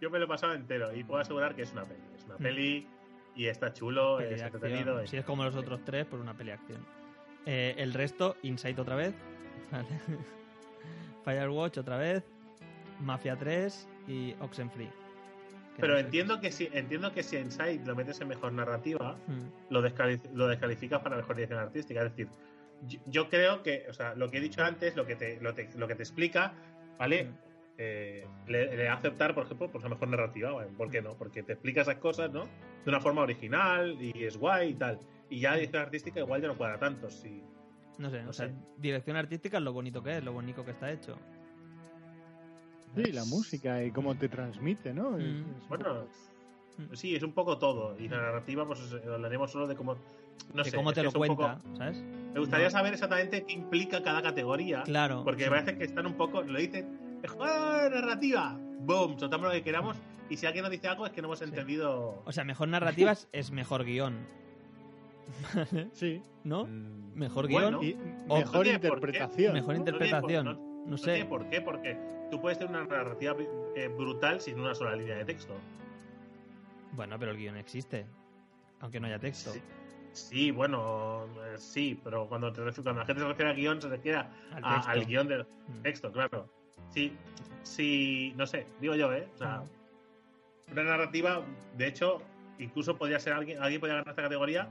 Yo 0.00 0.10
me 0.10 0.18
lo 0.18 0.24
he 0.26 0.28
pasado 0.28 0.52
entero 0.54 0.94
y 0.94 1.04
puedo 1.04 1.20
asegurar 1.20 1.54
que 1.54 1.62
es 1.62 1.72
una 1.72 1.84
peli. 1.84 2.00
Es 2.16 2.24
una 2.24 2.34
Mm. 2.36 2.42
peli 2.42 2.86
y 3.34 3.46
está 3.46 3.72
chulo, 3.72 4.18
Peli 4.18 4.34
es 4.34 4.42
entretenido. 4.42 5.06
Si 5.06 5.16
es 5.16 5.24
como 5.24 5.44
los 5.44 5.54
otros 5.56 5.80
tres, 5.84 6.06
pues 6.06 6.20
una 6.20 6.34
peli 6.34 6.48
de 6.50 6.54
acción. 6.54 6.86
Eh, 7.46 7.74
el 7.78 7.92
resto, 7.94 8.36
Insight 8.42 8.78
otra 8.78 8.96
vez. 8.96 9.14
Vale. 9.72 9.86
Firewatch 11.24 11.78
otra 11.78 11.96
vez. 11.98 12.24
Mafia 13.00 13.36
3 13.36 13.88
y 14.08 14.34
Oxenfree. 14.40 14.88
Pero 15.78 15.92
no 15.92 15.98
sé 15.98 16.04
entiendo 16.06 16.40
que 16.40 16.50
si 16.50 16.70
entiendo 16.72 17.12
que 17.12 17.22
si 17.22 17.36
Inside 17.36 17.84
lo 17.84 17.94
metes 17.94 18.18
en 18.22 18.28
mejor 18.28 18.52
narrativa. 18.52 19.16
Mm. 19.26 19.72
lo, 19.72 19.82
descali- 19.82 20.20
lo 20.32 20.46
descalificas 20.48 21.00
para 21.02 21.16
mejor 21.16 21.36
dirección 21.36 21.58
artística. 21.60 22.02
Es 22.02 22.10
decir, 22.10 22.28
yo, 22.86 22.98
yo 23.06 23.28
creo 23.28 23.62
que, 23.62 23.84
o 23.90 23.92
sea, 23.92 24.14
lo 24.14 24.30
que 24.30 24.38
he 24.38 24.40
dicho 24.40 24.62
antes, 24.64 24.96
lo 24.96 25.04
que 25.04 25.16
te, 25.16 25.38
lo, 25.40 25.52
te- 25.54 25.68
lo 25.76 25.86
que 25.86 25.94
te 25.94 26.02
explica, 26.02 26.54
¿vale? 26.98 27.24
Mm. 27.24 27.34
Eh, 27.78 28.26
le, 28.46 28.74
le 28.76 28.88
hace 28.88 29.08
optar, 29.08 29.34
por 29.34 29.44
ejemplo, 29.44 29.70
por 29.70 29.82
la 29.82 29.90
mejor 29.90 30.08
narrativa. 30.08 30.50
Bueno, 30.52 30.70
¿Por 30.78 30.90
qué 30.90 31.02
no? 31.02 31.14
Porque 31.14 31.42
te 31.42 31.52
explica 31.52 31.82
esas 31.82 31.96
cosas, 31.96 32.32
¿no? 32.32 32.44
De 32.84 32.88
una 32.90 33.00
forma 33.00 33.20
original 33.22 33.96
y 34.00 34.24
es 34.24 34.36
guay 34.38 34.70
y 34.70 34.74
tal. 34.74 34.98
Y 35.28 35.40
ya 35.40 35.50
la 35.50 35.56
dirección 35.56 35.82
artística 35.82 36.20
igual 36.20 36.40
ya 36.40 36.48
no 36.48 36.56
cuadra 36.56 36.78
tanto. 36.78 37.10
Sí. 37.10 37.42
No 37.98 38.10
sé, 38.10 38.22
No 38.22 38.30
o 38.30 38.32
sea, 38.32 38.50
dirección 38.78 39.16
artística 39.16 39.58
es 39.58 39.62
lo 39.62 39.72
bonito 39.72 40.02
que 40.02 40.16
es, 40.18 40.24
lo 40.24 40.32
bonito 40.32 40.64
que 40.64 40.70
está 40.70 40.90
hecho. 40.90 41.18
Sí, 42.94 43.12
la 43.12 43.24
música 43.26 43.82
y 43.84 43.90
cómo 43.90 44.14
te 44.16 44.28
transmite, 44.28 44.94
¿no? 44.94 45.10
Mm. 45.12 45.20
es 45.20 45.68
Bueno, 45.68 45.84
poco- 45.84 46.96
sí, 46.96 47.14
es 47.14 47.22
un 47.22 47.32
poco 47.32 47.58
todo. 47.58 47.98
Y 47.98 48.08
la 48.08 48.18
narrativa, 48.18 48.66
pues 48.66 48.80
hablaremos 49.12 49.50
solo 49.50 49.66
de 49.66 49.76
cómo. 49.76 49.96
No 50.54 50.62
que 50.62 50.70
sé, 50.70 50.76
cómo 50.76 50.90
es 50.90 50.94
te 50.94 51.00
que 51.02 51.04
lo 51.04 51.20
un 51.20 51.26
poco- 51.26 51.42
cuenta, 51.42 51.60
¿sabes? 51.76 51.98
Me 52.32 52.40
gustaría 52.40 52.66
No. 52.66 52.70
saber 52.70 52.92
exactamente 52.94 53.44
qué 53.44 53.52
implica 53.52 54.02
cada 54.02 54.22
categoría. 54.22 54.82
Claro. 54.84 55.24
Porque 55.24 55.44
sí. 55.44 55.50
me 55.50 55.56
parece 55.56 55.78
que 55.78 55.84
están 55.84 56.06
un 56.06 56.14
poco, 56.14 56.42
lo 56.42 56.58
dicen, 56.58 56.98
¡mejor 57.34 57.90
narrativa! 57.92 58.56
¡Boom! 58.80 59.18
Soltamos 59.18 59.46
lo 59.48 59.52
que 59.52 59.62
queramos. 59.62 59.96
Y 60.28 60.36
si 60.36 60.46
alguien 60.46 60.62
nos 60.64 60.70
dice 60.72 60.88
algo 60.88 61.06
es 61.06 61.12
que 61.12 61.22
no 61.22 61.28
hemos 61.28 61.38
Sí. 61.38 61.44
entendido. 61.44 62.22
O 62.24 62.32
sea, 62.32 62.44
mejor 62.44 62.68
narrativas 62.68 63.28
es 63.32 63.50
mejor 63.50 63.84
guion. 63.84 64.26
Sí. 65.92 66.22
¿no? 66.44 66.64
Mm, 66.66 67.14
Mejor 67.14 67.48
bueno, 67.50 67.82
Y 67.82 67.94
O- 68.28 68.38
mejor 68.38 68.66
no 68.66 68.72
interpretación. 68.72 69.52
Mejor 69.54 69.76
interpretación. 69.76 70.44
no- 70.44 70.52
No, 70.54 70.86
no 70.86 70.96
sé. 70.98 71.24
por 71.24 71.48
qué, 71.48 71.60
porque 71.60 71.98
tú 72.30 72.40
puedes 72.40 72.58
tener 72.58 72.74
una 72.76 72.84
narrativa 72.84 73.34
eh, 73.74 73.88
brutal 73.88 74.40
sin 74.40 74.60
una 74.60 74.74
sola 74.74 74.94
línea 74.94 75.16
de 75.16 75.24
texto. 75.24 75.54
Bueno, 76.92 77.18
pero 77.18 77.32
el 77.32 77.36
guion 77.38 77.56
existe. 77.56 78.06
Aunque 78.80 79.00
no 79.00 79.06
haya 79.06 79.18
texto. 79.18 79.50
Sí. 79.52 79.60
Sí, 80.12 80.50
bueno, 80.50 81.24
eh, 81.44 81.56
sí, 81.58 82.00
pero 82.02 82.26
cuando, 82.28 82.50
te 82.52 82.62
cuando 82.62 82.92
la 83.00 83.04
gente 83.06 83.20
se 83.22 83.28
refiere 83.28 83.50
al 83.50 83.56
guion, 83.56 83.82
se 83.82 83.88
refiere 83.88 84.18
a- 84.18 84.30
Al 84.54 84.64
a- 84.64 84.74
texto. 84.76 84.90
al 84.92 85.04
guion 85.04 85.28
del 85.28 85.42
Mm. 85.42 85.82
texto, 85.82 86.12
claro. 86.12 86.48
Sí, 86.90 87.12
sí, 87.62 88.32
no 88.36 88.46
sé, 88.46 88.66
digo 88.80 88.94
yo, 88.94 89.12
¿eh? 89.12 89.28
O 89.34 89.38
sea, 89.38 89.62
una 90.72 90.82
narrativa, 90.84 91.42
de 91.76 91.86
hecho, 91.86 92.22
incluso 92.58 92.96
podría 92.96 93.18
ser 93.20 93.32
alguien, 93.34 93.62
alguien 93.62 93.80
podría 93.80 93.96
ganar 93.96 94.08
esta 94.10 94.22
categoría 94.22 94.68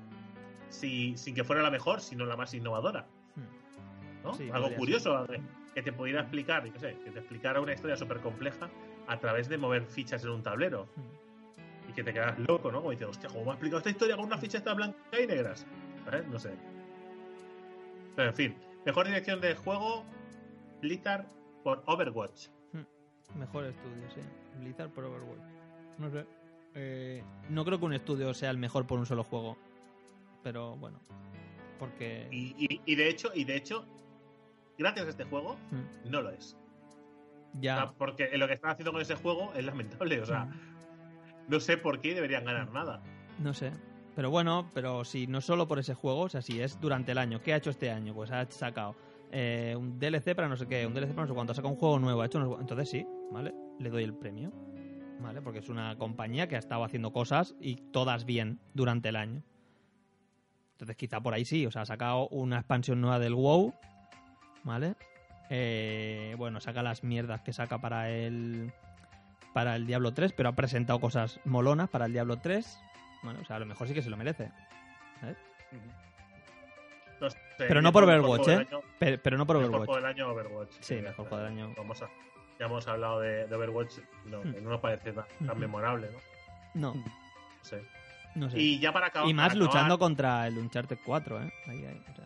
si, 0.69 1.15
sin 1.17 1.35
que 1.35 1.43
fuera 1.43 1.61
la 1.61 1.69
mejor, 1.71 2.01
sino 2.01 2.25
la 2.25 2.35
más 2.35 2.53
innovadora, 2.53 3.05
Mm. 3.35 4.23
¿no? 4.23 4.33
Sí, 4.33 4.49
Algo 4.51 4.73
curioso, 4.75 5.25
eh, 5.33 5.39
que 5.73 5.81
te 5.83 5.91
pudiera 5.91 6.21
explicar, 6.21 6.63
qué 6.71 6.79
sé, 6.79 6.97
que 7.03 7.11
te 7.11 7.19
explicara 7.19 7.59
una 7.61 7.73
historia 7.73 7.95
súper 7.97 8.19
compleja 8.21 8.69
a 9.07 9.19
través 9.19 9.47
de 9.49 9.57
mover 9.57 9.85
fichas 9.85 10.23
en 10.23 10.31
un 10.31 10.41
tablero 10.41 10.87
Mm. 10.95 11.89
y 11.89 11.93
que 11.93 12.03
te 12.03 12.13
quedas 12.13 12.39
loco, 12.39 12.71
¿no? 12.71 12.79
Como 12.79 12.91
dices, 12.91 13.07
hostia, 13.07 13.29
¿cómo 13.29 13.43
me 13.45 13.49
ha 13.51 13.53
explicado 13.53 13.77
esta 13.79 13.89
historia 13.91 14.15
con 14.15 14.25
unas 14.25 14.39
fichas 14.39 14.63
tan 14.63 14.77
blancas 14.77 14.97
y 15.21 15.27
negras? 15.27 15.65
¿Sabes? 16.05 16.27
No 16.27 16.39
sé. 16.39 16.51
Pero 18.15 18.29
en 18.29 18.35
fin, 18.35 18.55
mejor 18.85 19.05
dirección 19.07 19.41
de 19.41 19.55
juego, 19.55 20.03
Blizzard 20.81 21.25
por 21.65 21.81
Overwatch. 21.87 22.49
Mejor 23.33 23.65
estudio, 23.65 24.07
sí. 24.13 24.21
Blizzard 24.59 24.91
por 24.91 25.03
Overwatch. 25.03 25.41
No 25.97 26.09
sé. 26.11 26.25
Eh, 26.75 27.23
no 27.49 27.65
creo 27.65 27.79
que 27.79 27.85
un 27.85 27.93
estudio 27.93 28.33
sea 28.35 28.51
el 28.51 28.57
mejor 28.59 28.85
por 28.85 28.99
un 28.99 29.05
solo 29.07 29.23
juego. 29.23 29.57
Pero 30.43 30.75
bueno. 30.77 30.99
Porque. 31.79 32.27
Y, 32.31 32.55
y- 32.59 32.81
y 32.85 32.95
de 32.95 33.09
hecho, 33.09 33.31
y 33.33 33.43
de 33.45 33.55
hecho, 33.57 33.83
gracias 34.77 35.07
a 35.07 35.09
este 35.09 35.23
juego, 35.25 35.55
Mm, 35.71 36.11
no 36.11 36.21
lo 36.21 36.29
es. 36.29 36.55
O 37.55 37.61
Ya. 37.61 37.75
sea, 37.77 37.91
porque 37.93 38.29
lo 38.37 38.47
que 38.47 38.53
están 38.53 38.71
haciendo 38.71 38.91
con 38.91 39.01
ese 39.01 39.15
juego 39.15 39.51
es 39.55 39.65
lamentable. 39.65 40.21
O 40.21 40.25
sea, 40.25 40.45
Mm, 40.45 40.53
no 41.49 41.59
sé 41.59 41.77
por 41.77 41.99
qué 41.99 42.13
deberían 42.13 42.45
ganar 42.45 42.71
nada. 42.71 43.01
No 43.39 43.53
sé. 43.55 43.71
Pero 44.15 44.29
bueno, 44.29 44.69
pero 44.75 45.03
si 45.03 45.25
no 45.25 45.41
solo 45.41 45.67
por 45.67 45.79
ese 45.79 45.95
juego, 45.95 46.21
o 46.21 46.29
sea, 46.29 46.43
si 46.43 46.61
es 46.61 46.79
durante 46.79 47.11
el 47.11 47.17
año. 47.17 47.41
¿Qué 47.41 47.53
ha 47.53 47.57
hecho 47.57 47.71
este 47.71 47.89
año? 47.91 48.13
Pues 48.13 48.29
ha 48.31 48.45
sacado 48.51 48.95
eh, 49.37 49.75
un 49.75 49.99
DLC 49.99 50.33
para 50.33 50.47
no 50.47 50.55
sé 50.55 50.65
qué, 50.65 50.87
un 50.87 50.93
DLC 50.93 51.09
para 51.09 51.23
no 51.23 51.27
sé 51.27 51.33
cuánto, 51.33 51.51
ha 51.51 51.55
sacado 51.55 51.73
un 51.73 51.77
juego 51.77 51.99
nuevo, 51.99 52.21
ha 52.21 52.25
hecho 52.25 52.57
Entonces 52.57 52.89
sí, 52.89 53.05
¿vale? 53.31 53.53
Le 53.79 53.89
doy 53.89 54.05
el 54.05 54.13
premio. 54.13 54.53
¿Vale? 55.19 55.41
Porque 55.41 55.59
es 55.59 55.67
una 55.67 55.97
compañía 55.97 56.47
que 56.47 56.55
ha 56.55 56.59
estado 56.59 56.85
haciendo 56.85 57.11
cosas 57.11 57.53
y 57.59 57.75
todas 57.91 58.23
bien 58.23 58.61
durante 58.73 59.09
el 59.09 59.17
año. 59.17 59.43
Entonces 60.71 60.95
quizá 60.95 61.19
por 61.19 61.33
ahí 61.33 61.43
sí, 61.43 61.65
o 61.65 61.71
sea, 61.71 61.81
ha 61.81 61.85
sacado 61.85 62.29
una 62.29 62.59
expansión 62.59 63.01
nueva 63.01 63.19
del 63.19 63.33
WoW, 63.33 63.73
¿vale? 64.63 64.95
Eh, 65.49 66.35
bueno, 66.37 66.61
saca 66.61 66.81
las 66.81 67.03
mierdas 67.03 67.41
que 67.41 67.51
saca 67.51 67.79
para 67.79 68.09
el 68.09 68.71
para 69.53 69.75
el 69.75 69.85
Diablo 69.85 70.13
3, 70.13 70.31
pero 70.31 70.47
ha 70.47 70.55
presentado 70.55 71.01
cosas 71.01 71.41
molonas 71.43 71.89
para 71.89 72.05
el 72.05 72.13
Diablo 72.13 72.37
3. 72.37 72.79
Bueno, 73.23 73.39
o 73.41 73.45
sea, 73.45 73.57
a 73.57 73.59
lo 73.59 73.65
mejor 73.65 73.89
sí 73.89 73.93
que 73.93 74.01
se 74.01 74.09
lo 74.09 74.15
merece. 74.15 74.49
¿sabes? 75.19 75.37
Sé, 75.69 75.77
Pero 77.57 77.81
no 77.81 77.89
mejor 77.89 77.93
por 77.93 78.03
Overwatch, 78.03 78.47
¿eh? 78.49 78.67
año- 78.69 78.81
Pero, 78.99 79.21
pero 79.23 79.37
no 79.37 79.45
por 79.47 79.55
mejor 79.57 79.69
Overwatch. 79.69 79.87
juego 79.87 80.01
del 80.01 80.05
año 80.15 80.31
Overwatch. 80.31 80.71
Sí, 80.81 80.95
ya 80.95 81.01
mejor 81.01 81.27
juego 81.27 81.43
del 81.43 81.53
año. 81.53 81.73
Vamos 81.77 82.01
a- 82.01 82.09
ya 82.59 82.65
hemos 82.65 82.87
hablado 82.87 83.19
de, 83.21 83.47
de 83.47 83.55
Overwatch, 83.55 83.93
no, 84.25 84.39
Hmm. 84.41 84.53
que 84.53 84.61
no 84.61 84.69
nos 84.71 84.79
parece 84.81 85.11
tan, 85.13 85.25
tan 85.45 85.57
Hmm. 85.57 85.59
memorable, 85.59 86.09
¿no? 86.11 86.19
No, 86.73 86.93
No 86.95 87.03
sé. 87.63 87.81
no 88.35 88.49
sé. 88.49 88.59
Y 88.59 88.79
ya 88.79 88.91
para 88.91 89.07
acabar. 89.07 89.29
Y 89.29 89.33
más 89.33 89.55
luchando 89.55 89.97
contra 89.97 90.47
el 90.47 90.57
Uncharted 90.57 90.97
4, 91.05 91.41
¿eh? 91.41 91.53
Ahí, 91.67 91.85
ahí, 91.85 92.01
o 92.11 92.15
sea. 92.15 92.25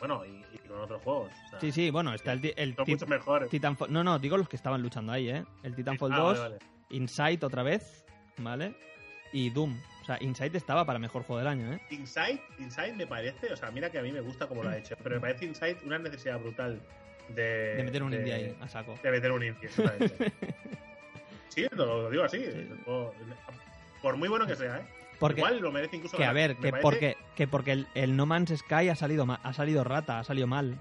Bueno, 0.00 0.24
y, 0.26 0.44
y 0.54 0.58
con 0.68 0.80
otros 0.80 1.00
juegos. 1.02 1.30
o 1.46 1.50
sea, 1.50 1.60
Sí, 1.60 1.72
sí, 1.72 1.90
bueno, 1.90 2.12
está 2.12 2.32
el, 2.32 2.52
el 2.56 2.74
Son 2.74 2.84
ti- 2.84 2.92
mucho 2.92 3.06
mejores. 3.06 3.48
Titanfall. 3.48 3.92
No, 3.92 4.02
no, 4.04 4.18
digo 4.18 4.36
los 4.36 4.48
que 4.48 4.56
estaban 4.56 4.82
luchando 4.82 5.12
ahí, 5.12 5.30
¿eh? 5.30 5.44
El 5.62 5.74
Titanfall 5.74 6.12
Ah, 6.12 6.16
2, 6.18 6.38
vale, 6.40 6.54
vale. 6.56 6.66
Insight 6.90 7.42
otra 7.44 7.62
vez, 7.62 8.04
¿vale? 8.38 8.74
Y 9.32 9.50
Doom. 9.50 9.78
O 10.04 10.06
sea, 10.06 10.18
Insight 10.20 10.54
estaba 10.54 10.84
para 10.84 10.98
mejor 10.98 11.22
juego 11.22 11.38
del 11.38 11.48
año, 11.48 11.72
¿eh? 11.72 11.80
Inside, 11.88 12.38
Inside 12.58 12.92
me 12.92 13.06
parece, 13.06 13.50
o 13.50 13.56
sea, 13.56 13.70
mira 13.70 13.88
que 13.88 13.98
a 13.98 14.02
mí 14.02 14.12
me 14.12 14.20
gusta 14.20 14.46
como 14.46 14.62
lo 14.62 14.68
ha 14.68 14.76
hecho, 14.76 14.96
pero 15.02 15.14
me 15.14 15.20
parece 15.22 15.46
Inside 15.46 15.78
una 15.86 15.98
necesidad 15.98 16.38
brutal 16.38 16.78
de. 17.30 17.76
De 17.76 17.82
meter 17.84 18.02
un 18.02 18.10
de- 18.10 18.18
indie 18.18 18.34
ahí, 18.34 18.56
a 18.60 18.68
saco. 18.68 18.98
De 19.02 19.10
meter 19.10 19.32
un 19.32 19.42
indie, 19.42 19.70
sí, 21.48 21.66
lo, 21.72 22.02
lo 22.02 22.10
digo 22.10 22.24
así. 22.24 22.38
Sí. 22.44 22.68
por 24.02 24.16
muy 24.16 24.28
bueno 24.28 24.46
que 24.46 24.56
sea, 24.56 24.76
¿eh? 24.78 24.82
Porque, 25.18 25.40
Igual 25.40 25.60
lo 25.60 25.72
merece 25.72 25.96
incluso. 25.96 26.16
que 26.18 26.24
a 26.24 26.32
ver, 26.32 26.56
que 26.56 26.70
parece- 26.70 26.82
porque, 26.82 27.16
que 27.34 27.46
porque 27.48 27.72
el, 27.72 27.86
el 27.94 28.14
No 28.16 28.26
Man's 28.26 28.52
Sky 28.58 28.90
ha 28.90 28.96
salido, 28.96 29.26
ha 29.42 29.52
salido 29.54 29.84
rata, 29.84 30.18
ha 30.18 30.24
salido 30.24 30.46
mal. 30.46 30.78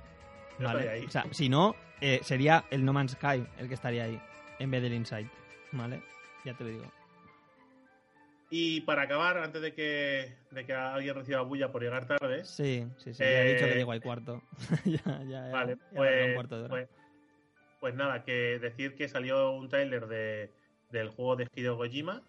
¿Vale? 0.59 1.05
O 1.05 1.09
sea, 1.09 1.25
si 1.31 1.47
no, 1.49 1.75
eh, 2.01 2.19
sería 2.23 2.65
el 2.71 2.83
No 2.83 2.91
Man's 2.93 3.13
Sky 3.13 3.45
el 3.57 3.67
que 3.69 3.73
estaría 3.73 4.03
ahí, 4.03 4.19
en 4.59 4.69
vez 4.71 4.81
del 4.81 4.93
Inside. 4.93 5.27
¿Vale? 5.71 6.01
Ya 6.43 6.53
te 6.55 6.63
lo 6.63 6.69
digo. 6.71 6.83
Y 8.55 8.81
para 8.81 9.01
acabar, 9.01 9.39
antes 9.39 9.63
de 9.63 9.73
que, 9.73 10.37
de 10.51 10.63
que 10.63 10.73
alguien 10.75 11.15
reciba 11.15 11.41
bulla 11.41 11.71
por 11.71 11.81
llegar 11.81 12.05
tarde, 12.05 12.45
Sí, 12.45 12.85
sí, 12.97 13.11
sí. 13.11 13.23
Ya 13.23 13.41
he 13.41 13.45
dicho 13.53 13.65
que 13.65 13.71
Eh, 13.71 13.75
llego 13.77 13.91
al 13.93 14.01
cuarto. 14.01 14.43
ya, 14.85 15.01
ya, 15.05 15.23
ya. 15.23 15.49
Vale, 15.51 15.75
ya 15.75 15.83
un 15.89 15.95
pues, 15.95 16.33
cuarto 16.35 16.55
de 16.57 16.61
hora. 16.65 16.69
pues, 16.69 16.89
pues 17.79 17.95
nada, 17.95 18.23
que 18.23 18.59
decir 18.59 18.93
que 18.95 19.09
salió 19.09 19.49
un 19.53 19.69
trailer 19.69 20.05
de, 20.05 20.51
del 20.91 21.09
juego 21.09 21.35
de 21.35 21.47
Hideo 21.55 21.77
Kojima. 21.77 22.21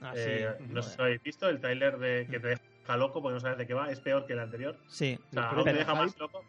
Ah, 0.00 0.14
Eh, 0.16 0.48
sí. 0.58 0.64
no 0.70 0.80
sé 0.80 0.92
si 0.92 0.96
lo 0.96 1.04
habéis 1.04 1.22
visto, 1.22 1.46
el 1.46 1.60
trailer 1.60 1.98
de, 1.98 2.26
que 2.30 2.40
te 2.40 2.48
deja 2.48 2.96
loco 2.96 3.20
porque 3.20 3.34
no 3.34 3.40
sabes 3.40 3.58
de 3.58 3.66
qué 3.66 3.74
va, 3.74 3.90
es 3.90 4.00
peor 4.00 4.24
que 4.24 4.32
el 4.32 4.38
anterior. 4.38 4.78
Sí, 4.88 5.18
O 5.28 5.32
sea, 5.34 5.48
Pero 5.50 5.60
aún 5.60 5.64
te 5.64 5.72
deja 5.74 5.94
más 5.94 6.18
loco. 6.18 6.42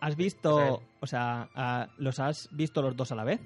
¿Has 0.00 0.16
visto, 0.16 0.82
o 0.98 1.06
sea, 1.06 1.88
los 1.98 2.18
has 2.18 2.48
visto 2.50 2.82
los 2.82 2.96
dos 2.96 3.12
a 3.12 3.14
la 3.14 3.22
vez? 3.22 3.40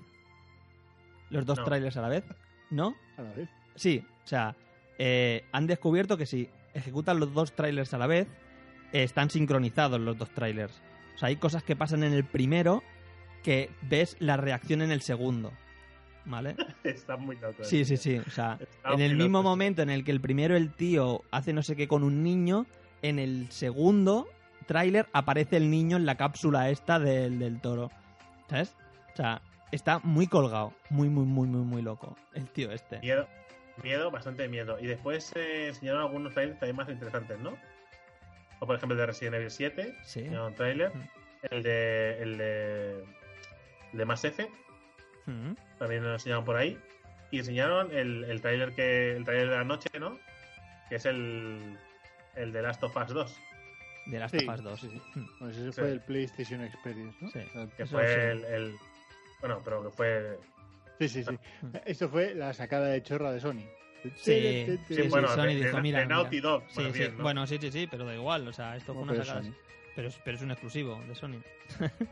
¿Los 1.28 1.44
dos 1.44 1.59
No. 1.59 1.65
trailers 1.65 1.98
a 1.98 2.01
la 2.01 2.09
vez? 2.09 2.24
¿No? 2.70 2.97
A 3.19 3.23
la 3.23 3.32
vez. 3.35 3.51
Sí, 3.74 4.02
o 4.24 4.27
sea, 4.27 4.56
eh, 4.98 5.44
han 5.52 5.66
descubierto 5.66 6.16
que 6.16 6.26
si 6.26 6.48
ejecutan 6.74 7.18
los 7.20 7.32
dos 7.32 7.52
trailers 7.52 7.94
a 7.94 7.98
la 7.98 8.06
vez, 8.06 8.28
eh, 8.92 9.02
están 9.02 9.30
sincronizados 9.30 10.00
los 10.00 10.16
dos 10.18 10.30
trailers. 10.30 10.80
O 11.14 11.18
sea, 11.18 11.28
hay 11.28 11.36
cosas 11.36 11.62
que 11.62 11.76
pasan 11.76 12.04
en 12.04 12.12
el 12.12 12.24
primero 12.24 12.82
que 13.42 13.70
ves 13.82 14.16
la 14.20 14.36
reacción 14.36 14.82
en 14.82 14.90
el 14.90 15.00
segundo. 15.02 15.52
¿Vale? 16.24 16.56
Está 16.84 17.16
muy 17.16 17.36
loco. 17.36 17.64
Sí, 17.64 17.84
sí, 17.84 17.96
sí. 17.96 18.18
O 18.18 18.30
sea, 18.30 18.58
Está 18.60 18.92
en 18.92 19.00
el 19.00 19.16
mismo 19.16 19.38
loco. 19.38 19.48
momento 19.50 19.82
en 19.82 19.90
el 19.90 20.04
que 20.04 20.10
el 20.10 20.20
primero 20.20 20.56
el 20.56 20.72
tío 20.72 21.22
hace 21.30 21.52
no 21.52 21.62
sé 21.62 21.74
qué 21.74 21.88
con 21.88 22.02
un 22.02 22.22
niño, 22.22 22.66
en 23.02 23.18
el 23.18 23.50
segundo 23.50 24.28
tráiler 24.66 25.06
aparece 25.14 25.56
el 25.56 25.70
niño 25.70 25.96
en 25.96 26.04
la 26.04 26.16
cápsula 26.16 26.68
esta 26.68 26.98
del, 26.98 27.38
del 27.38 27.60
toro. 27.60 27.90
¿Sabes? 28.50 28.76
O 29.14 29.16
sea, 29.16 29.40
está 29.72 30.00
muy 30.00 30.26
colgado. 30.26 30.74
Muy, 30.90 31.08
muy, 31.08 31.24
muy, 31.24 31.48
muy, 31.48 31.62
muy 31.62 31.82
loco. 31.82 32.16
El 32.34 32.48
tío 32.50 32.70
este. 32.72 32.98
Miedo, 33.00 33.26
miedo, 33.82 34.10
bastante 34.10 34.48
miedo. 34.48 34.78
Y 34.80 34.86
después 34.86 35.32
eh, 35.36 35.68
enseñaron 35.68 36.02
algunos 36.02 36.34
trailers 36.34 36.59
también 36.59 36.76
más 36.76 36.88
interesantes, 36.88 37.38
¿no? 37.38 37.56
O 38.60 38.66
por 38.66 38.76
ejemplo 38.76 38.94
el 38.94 39.00
de 39.00 39.06
Resident 39.06 39.34
Evil 39.36 39.50
7, 39.50 39.94
Sí. 40.05 40.22
un 40.28 40.55
trailer. 40.55 40.94
Mm. 40.94 41.09
El 41.50 41.62
de, 41.62 42.22
el 42.22 42.38
de, 42.38 43.05
el 43.92 43.98
de 43.98 44.05
Mass 44.05 44.24
Effect, 44.24 44.52
Mm. 45.26 45.52
también 45.78 46.02
lo 46.02 46.12
enseñaron 46.14 46.44
por 46.44 46.56
ahí. 46.56 46.78
Y 47.30 47.38
enseñaron 47.40 47.92
el, 47.96 48.24
el 48.24 48.40
trailer 48.40 48.72
que 48.74 49.14
el 49.14 49.24
trailer 49.24 49.50
de 49.50 49.56
la 49.56 49.64
noche, 49.64 49.90
¿no? 50.00 50.18
Que 50.88 50.96
es 50.96 51.05
el, 51.05 51.76
el 52.34 52.52
de 52.52 52.62
Last 52.62 52.82
of 52.82 52.96
Us 52.96 53.09
2. 53.09 53.40
De 54.06 54.18
Last 54.18 54.34
Sí, 54.34 54.46
of 54.48 54.55
Us 54.55 54.62
2. 54.64 54.80
sí, 54.80 54.88
sí. 54.90 55.26
Pues 55.38 55.56
ese 55.59 55.72
Sí. 55.72 55.80
fue 55.80 55.90
el 55.92 56.00
PlayStation 56.00 56.62
Experience, 56.64 57.16
¿no? 57.20 57.28
Sí. 57.30 57.38
O 57.40 57.52
sea, 57.52 57.66
Que 57.76 57.82
Eso 57.82 57.96
fue 57.96 58.06
sí. 58.09 58.14
el, 58.20 58.44
el- 58.46 58.74
Bueno, 59.40 59.60
pero 59.64 59.84
que 59.84 59.90
fue. 59.90 60.38
Sí, 60.98 61.08
sí, 61.08 61.24
sí. 61.24 61.38
Mm. 61.62 61.76
Esto 61.86 62.08
fue 62.08 62.34
la 62.34 62.52
sacada 62.52 62.88
de 62.88 63.02
chorra 63.02 63.32
de 63.32 63.40
Sony. 63.40 63.62
Sí, 64.02 64.10
sí, 64.16 64.78
Sí, 64.88 64.94
sí, 64.94 65.08
bueno, 65.08 65.28
Sony 65.28 65.42
de, 65.46 65.54
dijo, 65.56 65.76
de- 65.76 65.82
mira, 65.82 66.00
de 66.00 66.06
Naughty. 66.06 66.40
Dog. 66.40 66.64
Sí, 66.68 66.82
sí. 66.92 67.02
Bueno, 67.18 67.46
sí, 67.46 67.58
sí, 67.60 67.70
sí, 67.72 67.86
pero 67.90 68.04
da 68.04 68.14
igual. 68.14 68.46
O 68.48 68.52
sea, 68.52 68.76
esto 68.76 68.94
fue 68.94 69.02
una 69.02 69.14
sacada. 69.14 69.42
Pero 69.96 70.08
es, 70.08 70.20
pero 70.24 70.36
es 70.36 70.42
un 70.42 70.50
exclusivo 70.52 71.02
de 71.08 71.14
Sony. 71.14 71.40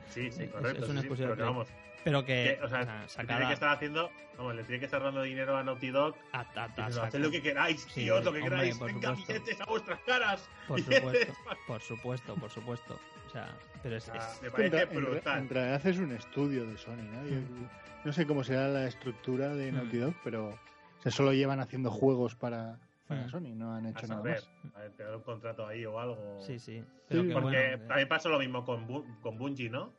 Sí, 0.08 0.30
sí, 0.30 0.42
es- 0.44 0.50
correcto. 0.50 0.80
es 0.80 0.84
sí, 0.86 0.90
una 0.90 1.00
sí, 1.00 1.06
exclusiva 1.06 1.28
pero 1.28 1.36
que 1.36 1.42
vamos, 1.42 1.68
Pero 2.06 2.24
que. 2.24 2.56
que, 2.60 2.64
o 2.64 2.68
sea, 2.68 2.82
o 2.82 2.84
sea, 2.84 3.02
le 3.02 3.08
sacada. 3.08 3.26
tiene 3.38 3.46
que 3.48 3.54
estar 3.54 3.74
haciendo. 3.74 4.10
Vamos, 4.38 4.54
le 4.54 4.62
tiene 4.62 4.78
que 4.78 4.84
estar 4.84 5.02
dando 5.02 5.22
dinero 5.22 5.56
a 5.56 5.64
Naughty 5.64 5.88
Dog. 5.88 6.14
a- 6.32 6.40
a- 6.54 6.86
haced 6.86 7.18
lo 7.18 7.30
que 7.32 7.42
queráis, 7.42 7.80
Sí, 7.82 8.02
tíos, 8.02 8.24
lo 8.24 8.32
que 8.32 8.38
hombre, 8.42 8.54
queráis. 8.56 8.78
por 8.78 8.86
Venga, 8.86 9.08
supuesto. 9.16 9.32
billetes 9.32 9.60
a 9.60 9.64
vuestras 9.64 10.00
caras. 10.06 10.48
Por 10.68 10.80
supuesto, 10.80 11.32
por 11.66 11.80
supuesto, 11.82 12.34
por 12.36 12.50
supuesto. 12.50 13.00
O 13.26 13.30
sea, 13.30 13.48
pero 13.82 13.96
es. 13.96 14.08
Ah, 14.08 14.16
es- 14.18 14.42
me 14.42 14.50
parece 14.52 14.82
en 14.82 15.04
brutal. 15.04 15.38
en 15.40 15.48
realidad 15.48 15.84
es 15.86 15.98
un 15.98 16.12
estudio 16.12 16.64
de 16.66 16.76
Sony, 16.78 17.02
¿no? 17.12 17.24
Yo- 17.26 17.40
Mm. 17.40 17.68
no 18.04 18.12
sé 18.12 18.24
cómo 18.24 18.44
será 18.44 18.68
la 18.68 18.86
estructura 18.86 19.48
de 19.54 19.72
Mm. 19.72 19.74
Naughty 19.74 19.96
Dog, 19.98 20.14
pero 20.22 20.46
o 20.50 21.02
sea, 21.02 21.10
solo 21.10 21.32
llevan 21.32 21.58
haciendo 21.58 21.90
juegos 21.90 22.36
para, 22.36 22.78
para 23.08 23.22
Mm. 23.22 23.30
Sony, 23.30 23.54
no 23.56 23.74
han 23.74 23.86
A 23.86 23.90
hecho 23.90 24.06
nada 24.06 24.20
saber, 24.20 24.42
más. 24.62 24.74
a 24.76 24.78
ver, 24.80 24.92
tener 24.92 25.14
un 25.16 25.22
contrato 25.22 25.66
ahí 25.66 25.84
o 25.84 25.98
algo. 25.98 26.38
Sí, 26.40 26.60
sí. 26.60 26.84
Pero 27.08 27.22
Sí, 27.22 27.28
que 27.28 27.34
Porque 27.34 27.56
bueno. 27.56 27.78
que- 27.82 27.88
también 27.88 28.08
pasó 28.08 28.28
lo 28.28 28.38
mismo 28.38 28.64
con, 28.64 28.86
Bu- 28.86 29.20
con 29.22 29.36
Bungie, 29.38 29.70
¿no? 29.70 29.92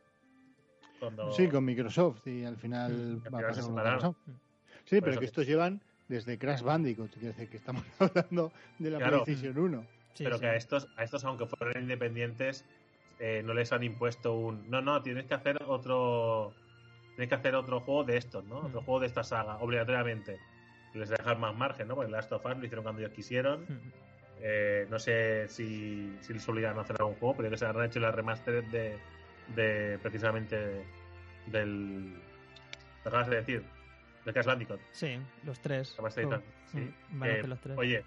Cuando... 1.00 1.32
Sí, 1.32 1.48
con 1.48 1.64
Microsoft 1.66 2.26
y 2.28 2.44
al 2.46 2.58
final 2.58 2.92
Mm. 2.92 3.34
va 3.34 3.40
a 3.40 3.42
pasar 3.48 3.64
con 3.64 3.74
separaron. 3.74 3.96
Microsoft. 3.98 4.18
Mm. 4.28 4.32
Sí, 4.86 4.96
Por 4.96 5.02
pero 5.02 5.12
eso 5.12 5.20
que 5.20 5.26
estos 5.26 5.46
llevan 5.48 5.82
desde 6.08 6.38
Crash 6.38 6.62
Bandicoot, 6.62 7.12
quiere 7.12 7.28
decir 7.28 7.50
que 7.50 7.58
estamos 7.58 7.84
hablando 8.00 8.52
de 8.80 8.90
la 8.92 8.98
Claro. 9.00 9.24
PlayStation 9.24 9.58
1. 9.58 9.86
sí, 10.14 10.24
pero 10.24 10.36
sí. 10.38 10.42
que 10.42 10.48
a 10.48 10.56
estos, 10.56 10.88
a 10.98 11.04
estos, 11.04 11.24
aunque 11.26 11.46
fueron 11.46 11.82
independientes, 11.84 12.66
eh, 13.20 13.42
no 13.46 13.54
les 13.54 13.72
han 13.74 13.84
impuesto 13.84 14.34
un. 14.36 14.70
No, 14.70 14.82
no, 14.82 15.02
tienes 15.02 15.26
que 15.26 15.34
hacer 15.34 15.58
otro. 15.68 16.54
Tienes 17.16 17.30
que 17.30 17.36
hacer 17.36 17.56
otro 17.56 17.80
juego 17.82 18.04
de 18.04 18.16
estos, 18.18 18.46
¿no? 18.46 18.62
Mm. 18.62 18.66
Otro 18.68 18.82
juego 18.84 19.00
de 19.02 19.08
esta 19.08 19.24
saga, 19.24 19.58
obligatoriamente. 19.58 20.40
Les 20.94 21.10
dejan 21.10 21.40
más 21.40 21.56
margen, 21.56 21.88
¿no? 21.88 21.96
Porque 21.96 22.12
Last 22.12 22.32
of 22.32 22.46
Us 22.46 22.58
lo 22.58 22.64
hicieron 22.66 22.84
cuando 22.84 23.02
ellos 23.02 23.14
quisieron. 23.14 23.62
Mm. 23.64 23.92
Eh, 24.40 24.88
no 24.90 25.00
sé 25.00 25.48
si, 25.48 26.16
si 26.22 26.34
les 26.34 26.48
obligan 26.48 26.78
a 26.78 26.82
hacer 26.82 26.96
algún 27.00 27.16
juego, 27.16 27.36
pero 27.38 27.50
que 27.50 27.58
se 27.58 27.66
han 27.66 27.84
hecho 27.84 28.00
las 28.00 28.14
remaster 28.14 28.64
de, 28.70 28.98
de 29.56 30.00
precisamente 30.02 30.86
del. 31.48 32.14
Lo 33.04 33.10
acabas 33.10 33.30
de 33.30 33.36
decir, 33.38 33.64
del 34.26 34.34
Crash 34.34 34.46
Bandicoot. 34.46 34.80
Sí, 34.92 35.18
los 35.44 35.60
tres. 35.60 35.96
Remaster 35.98 36.26
y 36.26 36.30
tal. 36.30 36.44
Sí. 36.72 36.94
Mm, 37.12 37.24
Eh, 37.24 37.44
los 37.48 37.60
tres. 37.62 37.78
Oye, 37.78 38.04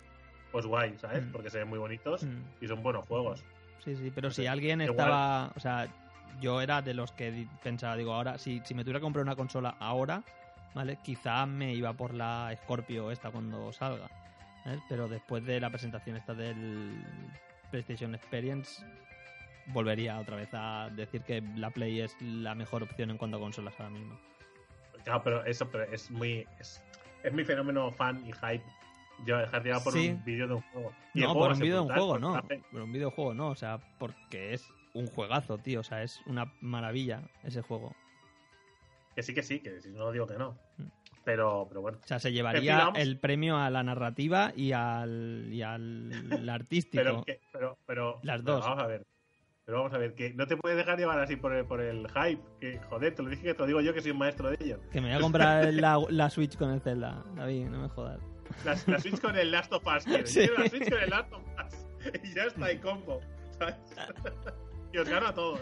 pues 0.53 0.67
guay, 0.67 0.97
¿sabes? 0.99 1.25
Mm. 1.27 1.33
Porque 1.33 1.51
se 1.51 1.59
ven 1.59 1.69
muy 1.69 1.79
bonitos 1.79 2.23
Mm. 2.25 2.43
y 2.61 2.67
son 2.69 2.83
buenos 2.83 3.05
juegos. 3.07 3.45
Sí, 3.85 3.97
sí, 3.97 4.13
pero 4.15 4.31
si 4.31 4.47
alguien 4.47 4.81
igual. 4.83 4.99
estaba. 4.99 5.53
O 5.57 5.61
sea, 5.61 5.89
yo 6.41 6.61
era 6.61 6.83
de 6.83 6.93
los 6.95 7.13
que 7.13 7.47
pensaba, 7.63 7.97
digo, 7.97 8.13
ahora, 8.15 8.37
si, 8.39 8.61
si 8.65 8.75
me 8.75 8.83
tuviera 8.83 8.99
que 9.01 9.05
comprar 9.05 9.25
una 9.25 9.37
consola 9.37 9.77
ahora, 9.81 10.23
¿vale? 10.75 10.99
Quizá 11.03 11.47
me 11.47 11.73
iba 11.75 11.93
por 11.95 12.13
la 12.15 12.55
Scorpio 12.63 13.11
esta 13.11 13.31
cuando 13.31 13.73
salga. 13.73 14.09
¿sabes? 14.65 14.81
Pero 14.91 15.09
después 15.09 15.43
de 15.47 15.59
la 15.59 15.71
presentación 15.71 16.17
esta 16.17 16.35
del 16.35 17.03
PlayStation 17.71 18.15
Experience, 18.15 18.85
volvería 19.73 20.19
otra 20.19 20.37
vez 20.37 20.49
a 20.53 20.89
decir 20.95 21.23
que 21.23 21.43
la 21.57 21.71
Play 21.71 22.01
es 22.01 22.17
la 22.21 22.55
mejor 22.55 22.83
opción 22.83 23.11
en 23.11 23.19
cuanto 23.19 23.37
a 23.37 23.41
consolas 23.41 23.75
ahora 23.79 23.91
mismo. 23.91 24.19
Claro, 25.05 25.23
pero 25.25 25.45
eso 25.45 25.69
pero 25.71 25.85
es 25.85 26.11
muy. 26.11 26.47
Es, 26.59 26.83
es 27.23 27.33
mi 27.33 27.45
fenómeno 27.45 27.91
fan 27.91 28.25
y 28.27 28.33
hype. 28.33 28.63
Yo 29.27 29.37
dejar 29.39 29.63
llevar 29.63 29.83
por 29.83 29.93
Sí. 29.93 30.09
un 30.11 30.25
vídeo 30.25 30.49
de 30.49 30.55
un 30.55 30.63
juego. 30.63 30.93
Y 31.15 31.21
No, 31.21 31.35
por 31.35 31.53
un 31.53 31.59
vídeo 31.59 31.75
de 31.77 31.81
un 31.83 31.89
juego, 31.89 32.19
no. 32.19 32.43
Por 32.73 32.81
un 32.83 32.93
videojuego, 32.93 33.35
no. 33.35 33.49
O 33.49 33.55
sea, 33.55 33.79
porque 33.99 34.55
es 34.55 34.67
un 34.95 35.07
juegazo, 35.07 35.59
tío. 35.59 35.81
O 35.81 35.83
sea, 35.83 36.03
es 36.03 36.21
una 36.27 36.53
maravilla 36.61 37.23
ese 37.45 37.61
juego. 37.63 37.95
Que 39.15 39.23
sí, 39.23 39.35
que 39.35 39.43
sí, 39.43 39.61
que 39.61 39.81
si 39.83 39.91
no 39.91 40.11
digo 40.13 40.27
que 40.27 40.39
no. 40.39 40.57
Mm. 40.79 40.85
Pero, 41.25 41.67
pero 41.69 41.83
bueno. 41.83 41.99
O 42.03 42.07
sea, 42.07 42.19
se 42.19 42.33
llevaría 42.33 42.93
el 42.97 43.19
premio 43.19 43.59
a 43.59 43.69
la 43.69 43.83
narrativa 43.83 44.53
y 44.57 44.73
al, 44.73 45.49
y 45.51 45.61
al 45.63 46.11
artístico. 46.49 47.03
Pero, 47.03 47.23
que- 47.25 47.41
pero, 47.53 47.79
pero. 47.87 48.21
Las 48.23 48.41
pero 48.41 48.55
dos. 48.55 48.65
Vamos 48.65 48.83
a 48.83 48.87
ver. 48.87 49.07
Pero 49.65 49.79
vamos 49.79 49.93
a 49.95 49.99
ver, 49.99 50.15
que 50.15 50.33
no 50.35 50.47
te 50.47 50.57
puedes 50.57 50.77
dejar 50.77 50.99
llevar 50.99 51.21
así 51.21 51.37
por 51.37 51.53
el, 51.55 51.65
por 51.65 51.81
el 51.81 52.09
hype. 52.09 52.43
Que, 52.61 52.79
joder, 52.89 53.15
te 53.15 53.23
lo 53.23 53.29
dije 53.29 53.43
que 53.43 53.55
te 53.55 53.61
lo 53.61 53.67
digo 53.67 53.81
yo 53.81 53.95
que 53.95 54.01
soy 54.01 54.11
un 54.11 54.19
maestro 54.19 54.51
de 54.51 54.57
ello. 54.61 54.81
Que 54.91 55.01
me 55.01 55.09
voy 55.09 55.17
a 55.17 55.21
comprar 55.21 55.73
la, 55.75 56.03
la 56.09 56.31
Switch 56.31 56.57
con 56.57 56.71
el 56.71 56.81
Zelda. 56.81 57.25
David, 57.37 57.67
no 57.69 57.83
me 57.83 57.89
jodas. 57.89 58.19
La, 58.65 58.75
la 58.87 58.99
Switch 58.99 59.21
con 59.21 59.37
el 59.37 59.51
Last 59.53 59.73
of 59.73 59.85
Us. 59.87 60.05
quiero. 60.05 60.27
Sí. 60.27 60.41
Quiero 60.41 60.59
la 60.59 60.69
Switch 60.69 60.91
con 60.91 61.01
el 61.03 61.11
Last 61.11 61.33
of 61.33 61.43
Us. 61.43 61.87
Y 62.25 62.35
ya 62.35 62.45
está, 62.45 62.73
y 62.73 62.79
combo. 62.79 63.21
¿sabes? 63.59 63.77
y 64.93 64.99
os 64.99 65.09
gano 65.09 65.27
a 65.29 65.35
todos. 65.35 65.61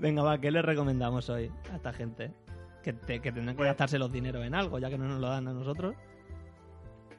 Venga, 0.00 0.22
va, 0.22 0.38
¿qué 0.40 0.50
le 0.50 0.60
recomendamos 0.62 1.30
hoy 1.30 1.50
a 1.72 1.76
esta 1.76 1.92
gente? 1.92 2.32
Que, 2.82 2.92
te- 2.92 3.20
que 3.20 3.30
tendrán 3.32 3.54
que 3.54 3.58
Bueno. 3.58 3.70
gastarse 3.70 3.98
los 3.98 4.10
dineros 4.12 4.44
en 4.44 4.54
algo, 4.54 4.78
ya 4.80 4.90
que 4.90 4.98
no 4.98 5.06
nos 5.06 5.20
lo 5.20 5.28
dan 5.28 5.46
a 5.48 5.52
nosotros. 5.52 5.94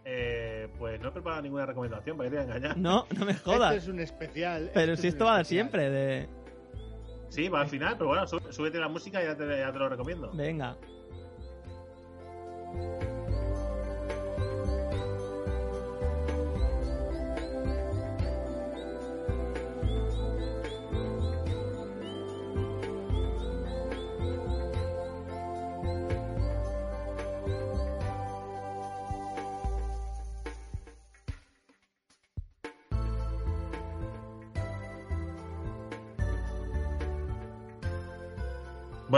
Eh, 0.06 0.48
pues 0.80 0.99
no 1.01 1.10
he 1.10 1.11
preparado 1.11 1.41
ninguna 1.43 1.65
recomendación 1.68 2.18
para 2.18 2.30
que 2.30 2.35
te 2.38 2.41
voy 2.41 2.51
a 2.51 2.56
engañar. 2.56 2.77
No, 2.77 3.06
no 3.18 3.26
me 3.26 3.34
Esto 3.34 3.51
jodas. 3.51 3.76
es 3.76 3.88
un 3.88 3.99
especial. 3.99 4.72
Pero 4.73 4.93
esto 4.93 5.01
si 5.03 5.07
esto 5.10 5.26
va 5.26 5.41
especial. 5.41 5.45
siempre, 5.69 5.89
de... 5.91 6.30
Sí, 7.30 7.47
va 7.49 7.61
al 7.61 7.68
final, 7.68 7.93
pero 7.97 8.07
bueno, 8.07 8.26
sú- 8.26 8.39
súbete 8.49 8.80
la 8.80 8.88
música 8.88 9.22
y 9.22 9.26
ya 9.27 9.35
te, 9.38 9.45
ya 9.47 9.72
te 9.72 9.77
lo 9.77 9.89
recomiendo. 9.89 10.31
Venga. 10.34 10.76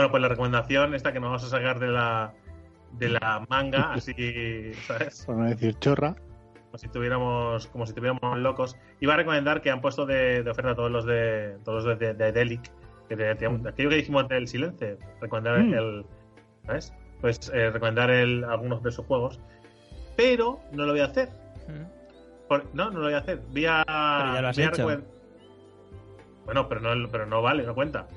Bueno, 0.02 0.10
pues 0.10 0.22
la 0.24 0.30
recomendación 0.30 0.96
esta 0.96 1.14
que 1.14 1.20
nos 1.20 1.28
vamos 1.30 1.44
a 1.44 1.48
sacar 1.50 1.78
de 1.78 1.90
la 1.90 2.34
de 2.94 3.10
la 3.10 3.46
manga, 3.50 3.94
así, 3.94 4.74
¿sabes? 4.88 5.26
Por 5.28 5.36
no 5.36 5.48
decir 5.48 5.78
chorra. 5.78 6.16
Como 6.16 6.78
si 6.80 6.88
tuviéramos, 6.88 7.68
como 7.68 7.86
si 7.86 7.94
tuviéramos 7.94 8.40
locos. 8.40 8.76
Iba 9.00 9.14
a 9.14 9.18
recomendar 9.18 9.62
que 9.62 9.70
han 9.70 9.80
puesto 9.80 10.08
de, 10.08 10.42
de 10.42 10.50
oferta 10.50 10.74
todos 10.74 10.90
los 10.90 11.06
de 11.06 11.60
todos 11.64 11.84
los 11.86 12.00
de, 12.00 12.16
de 12.16 12.32
Delic, 12.32 12.64
que 13.10 13.16
te- 13.16 13.36
te- 13.36 13.46
aquello 13.46 13.90
que 13.90 13.96
dijimos 13.98 14.28
del 14.28 14.48
silencio, 14.48 14.98
recomendar 15.22 15.60
Mm. 15.60 15.74
el, 15.76 16.06
¿sabes? 16.66 16.94
Pues 17.22 17.52
eh, 17.54 17.70
recomendar 17.70 18.10
el, 18.10 18.44
algunos 18.44 18.82
de 18.82 18.90
sus 18.92 19.06
juegos, 19.06 19.40
pero 20.18 20.62
no 20.72 20.88
lo 20.88 20.94
voy 20.94 21.02
a 21.02 21.06
hacer. 21.06 21.30
Mm. 21.68 22.48
Por- 22.48 22.66
no, 22.74 22.86
no 22.90 22.98
lo 23.02 23.06
voy 23.06 23.14
a 23.14 23.20
hacer. 23.20 23.40
Voy 23.52 23.68
a, 23.68 23.84
Pero 23.86 24.34
ya 24.34 24.42
lo 24.42 24.48
has 24.48 24.56
voy 24.58 24.66
a 24.66 24.68
hecho. 24.70 24.90
recomend- 24.90 25.04
Bueno, 26.46 26.68
pero 26.68 26.82
no, 26.82 27.08
pero 27.12 27.28
no 27.28 27.44
vale, 27.44 27.62
no 27.68 27.76
cuenta. 27.76 28.08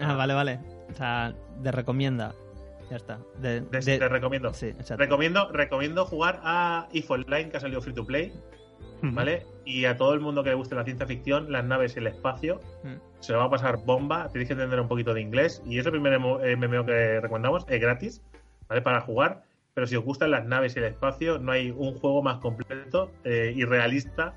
Ah, 0.00 0.14
vale, 0.14 0.32
vale. 0.32 0.58
O 0.90 0.94
sea, 0.94 1.34
de 1.60 1.72
recomienda. 1.72 2.34
Ya 2.90 2.96
está. 2.96 3.18
De, 3.40 3.60
De- 3.62 3.80
de- 3.80 3.98
te 3.98 4.08
recomiendo. 4.08 4.52
Sí. 4.52 4.72
Recomiendo, 4.96 5.50
recomiendo 5.50 6.04
jugar 6.04 6.40
a 6.44 6.88
If 6.92 7.10
Online, 7.10 7.48
que 7.50 7.56
ha 7.56 7.60
salido 7.60 7.80
free 7.80 7.94
to 7.94 8.04
play. 8.06 8.32
¿vale? 9.02 9.46
Y 9.66 9.84
a 9.84 9.98
todo 9.98 10.14
el 10.14 10.20
mundo 10.20 10.42
que 10.42 10.48
le 10.50 10.54
guste 10.54 10.74
la 10.74 10.84
ciencia 10.84 11.06
ficción, 11.06 11.52
las 11.52 11.62
naves 11.64 11.94
y 11.96 11.98
el 11.98 12.06
espacio, 12.06 12.60
Mm. 12.84 12.94
se 13.20 13.32
lo 13.32 13.38
va 13.38 13.44
a 13.46 13.50
pasar 13.50 13.84
bomba. 13.84 14.28
Tenéis 14.30 14.48
que 14.48 14.54
entender 14.54 14.80
un 14.80 14.88
poquito 14.88 15.12
de 15.12 15.20
inglés. 15.20 15.62
Y 15.66 15.78
es 15.78 15.84
el 15.84 15.92
primer 15.92 16.18
MMO 16.18 16.86
que 16.86 17.20
recomendamos, 17.20 17.66
es 17.68 17.80
gratis, 17.82 18.22
¿vale? 18.66 18.80
Para 18.80 19.02
jugar. 19.02 19.42
Pero 19.74 19.86
si 19.86 19.96
os 19.96 20.04
gustan 20.04 20.30
las 20.30 20.46
naves 20.46 20.74
y 20.76 20.78
el 20.78 20.86
espacio, 20.86 21.38
no 21.38 21.52
hay 21.52 21.70
un 21.70 21.94
juego 21.98 22.22
más 22.22 22.38
completo 22.38 23.10
eh, 23.24 23.52
y 23.54 23.64
realista 23.64 24.34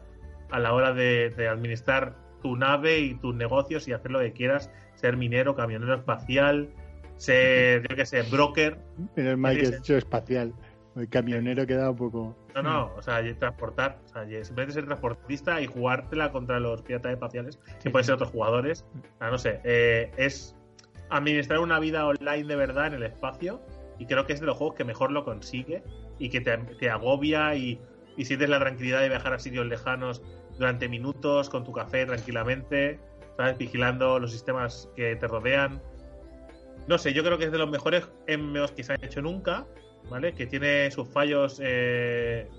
a 0.52 0.60
la 0.60 0.74
hora 0.74 0.91
de, 0.94 1.30
de 1.30 1.48
administrar 1.48 2.15
tu 2.41 2.55
nave 2.55 2.99
y 2.99 3.15
tus 3.15 3.35
negocios 3.35 3.88
y 3.88 3.93
hacer 3.93 4.11
lo 4.11 4.19
que 4.19 4.34
quieras. 4.34 4.72
Ser 4.95 5.18
minero, 5.18 5.55
camionero 5.55 5.93
espacial, 5.93 6.69
ser, 7.18 7.88
yo 7.88 7.95
qué 7.95 8.05
sé, 8.05 8.23
broker. 8.23 8.80
Sí, 9.15 9.23
que 9.23 9.65
sí. 9.65 9.73
he 9.73 9.77
hecho 9.77 9.97
espacial. 9.97 10.53
El 10.95 11.09
camionero 11.09 11.68
queda 11.68 11.91
un 11.91 11.95
poco. 11.95 12.35
No, 12.55 12.64
no, 12.64 12.91
o 12.97 13.01
sea, 13.03 13.22
transportar, 13.38 13.99
o 14.05 14.07
sea, 14.07 14.23
simplemente 14.43 14.73
ser 14.73 14.85
transportista 14.85 15.61
y 15.61 15.68
jugártela 15.68 16.31
contra 16.31 16.59
los 16.59 16.81
piratas 16.81 17.11
espaciales, 17.11 17.59
que 17.84 17.91
pueden 17.91 18.05
ser 18.05 18.15
otros 18.15 18.31
jugadores. 18.31 18.84
O 19.15 19.18
sea, 19.19 19.30
no 19.30 19.38
sé, 19.38 19.61
eh, 19.64 20.09
es 20.18 20.55
administrar 21.09 21.59
una 21.59 21.80
vida 21.80 22.07
online 22.07 22.45
de 22.45 22.55
verdad 22.55 22.88
en 22.88 22.95
el 22.95 23.03
espacio 23.03 23.61
y 23.99 24.07
creo 24.07 24.26
que 24.26 24.34
es 24.34 24.39
de 24.39 24.47
los 24.47 24.57
juegos 24.57 24.76
que 24.76 24.84
mejor 24.84 25.11
lo 25.11 25.23
consigue 25.23 25.84
y 26.18 26.30
que 26.30 26.41
te, 26.41 26.57
te 26.57 26.89
agobia 26.89 27.55
y, 27.55 27.80
y 28.18 28.26
sientes 28.26 28.49
la 28.49 28.59
tranquilidad 28.59 29.01
de 29.01 29.09
viajar 29.09 29.34
a 29.34 29.39
sitios 29.39 29.68
lejanos 29.68 30.23
durante 30.58 30.90
minutos 30.90 31.50
con 31.50 31.64
tu 31.64 31.72
café 31.72 32.06
tranquilamente, 32.06 33.00
¿sabes? 33.38 33.58
Vigilando 33.58 34.20
los 34.20 34.32
sistemas 34.32 34.90
que 34.96 35.16
te 35.16 35.28
rodean. 35.28 35.82
No 36.88 36.98
sé, 36.98 37.14
yo 37.14 37.24
creo 37.24 37.38
que 37.38 37.46
es 37.46 37.52
de 37.52 37.58
los 37.58 37.70
mejores 37.70 38.08
MMOs 38.28 38.72
que 38.72 38.84
se 38.84 38.94
han 38.94 39.04
hecho 39.04 39.22
nunca, 39.22 39.66
¿vale? 40.10 40.34
Que 40.34 40.48
tiene 40.48 40.90
sus 40.92 41.08
fallos, 41.10 41.60
eh, 41.64 42.50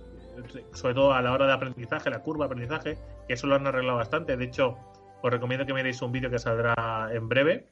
sobre 0.73 0.95
todo 0.95 1.13
a 1.13 1.23
la 1.23 1.33
hora 1.33 1.47
de 1.47 1.53
aprendizaje, 1.53 2.11
la 2.11 2.23
curva 2.23 2.47
de 2.47 2.53
aprendizaje, 2.53 2.99
que 3.27 3.35
eso 3.35 3.47
lo 3.47 3.57
han 3.57 3.67
arreglado 3.67 3.99
bastante. 3.99 4.37
De 4.37 4.45
hecho, 4.45 4.77
os 5.23 5.31
recomiendo 5.31 5.67
que 5.67 5.75
miréis 5.75 6.01
un 6.03 6.13
vídeo 6.13 6.31
que 6.31 6.39
saldrá 6.39 7.09
en 7.13 7.29
breve 7.29 7.69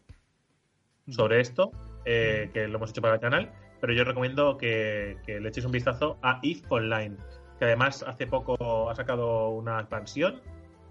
sobre 1.08 1.40
esto, 1.40 1.70
eh, 2.04 2.50
que 2.52 2.66
lo 2.66 2.78
hemos 2.78 2.90
hecho 2.90 3.02
para 3.02 3.14
el 3.14 3.20
canal, 3.20 3.52
pero 3.80 3.92
yo 3.92 4.04
recomiendo 4.04 4.56
que, 4.56 5.18
que 5.24 5.40
le 5.40 5.48
echéis 5.50 5.66
un 5.66 5.72
vistazo 5.72 6.18
a 6.22 6.40
If 6.42 6.64
Online, 6.70 7.16
que 7.58 7.64
además 7.64 8.04
hace 8.06 8.26
poco 8.26 8.90
ha 8.90 8.94
sacado 8.94 9.50
una 9.50 9.80
expansión 9.80 10.40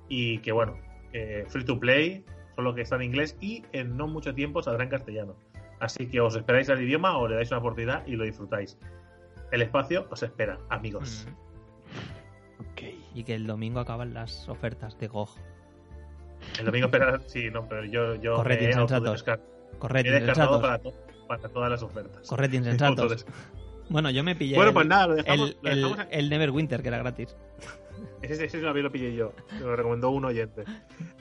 y 0.10 0.40
que 0.40 0.52
bueno, 0.52 0.78
free 1.48 1.64
to 1.66 1.80
play, 1.80 2.26
solo 2.56 2.74
que 2.76 2.82
está 2.82 2.96
en 2.96 3.04
inglés 3.04 3.38
y 3.42 3.64
en 3.72 3.96
no 3.98 4.08
mucho 4.08 4.34
tiempo 4.34 4.62
saldrá 4.62 4.84
en 4.84 4.90
castellano. 4.90 5.36
Así 5.80 6.08
que 6.08 6.22
os 6.22 6.36
esperáis 6.36 6.70
al 6.70 6.82
idioma 6.82 7.18
o 7.18 7.28
le 7.28 7.36
dais 7.36 7.52
una 7.52 7.60
oportunidad 7.60 8.06
y 8.08 8.16
lo 8.16 8.24
disfrutáis. 8.24 8.78
El 9.52 9.62
espacio 9.62 10.08
os 10.10 10.24
espera, 10.24 10.58
amigos. 10.70 11.28
Mm. 11.28 12.62
Ok. 12.72 12.82
Y 13.14 13.24
que 13.24 13.36
el 13.36 13.46
domingo 13.46 13.80
acaban 13.80 14.14
las 14.14 14.48
ofertas 14.50 14.98
de 14.98 15.08
GOG. 15.08 15.30
El 16.60 16.66
domingo 16.66 16.86
esperad, 16.88 17.22
sí, 17.28 17.50
no, 17.52 17.68
pero 17.68 17.84
yo, 17.86 18.16
yo 18.16 18.36
Corred, 18.36 18.58
me 18.60 18.66
he 18.66 18.68
he 18.68 20.14
descartado 20.22 20.62
para, 20.62 20.80
to- 20.80 20.94
para 21.28 21.50
todas 21.50 21.70
las 21.70 21.84
ofertas. 21.84 22.28
Corred, 22.28 22.52
insensatos. 22.54 23.26
Bueno, 23.90 24.10
yo 24.10 24.24
me 24.24 24.36
pillé 24.36 24.56
Bueno, 24.56 24.74
pues 24.74 24.88
nada, 24.88 25.08
lo 25.08 25.16
dejamos, 25.16 25.56
el, 25.64 25.78
el- 25.84 26.08
el 26.12 26.30
Neverwinter, 26.30 26.82
que 26.82 26.88
era 26.88 26.98
gratis. 26.98 27.36
Ese, 28.22 28.46
ese 28.46 28.60
también 28.60 28.84
lo 28.84 28.92
pillé 28.92 29.16
yo, 29.16 29.34
lo 29.60 29.76
recomendó 29.76 30.10
un 30.10 30.26
oyente. 30.26 30.64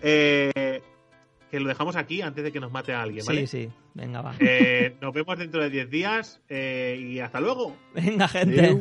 Eh, 0.02 0.80
que 1.50 1.60
lo 1.60 1.68
dejamos 1.68 1.96
aquí 1.96 2.22
antes 2.22 2.42
de 2.42 2.50
que 2.50 2.60
nos 2.60 2.72
mate 2.72 2.92
a 2.94 3.02
alguien, 3.02 3.24
¿vale? 3.26 3.46
Sí, 3.46 3.64
sí. 3.66 3.70
Venga, 3.92 4.22
va. 4.22 4.34
Eh, 4.40 4.96
nos 5.00 5.12
vemos 5.12 5.38
dentro 5.38 5.62
de 5.62 5.68
10 5.70 5.90
días 5.90 6.40
eh, 6.48 6.98
y 6.98 7.20
hasta 7.20 7.40
luego. 7.40 7.76
Venga, 7.94 8.26
gente. 8.26 8.80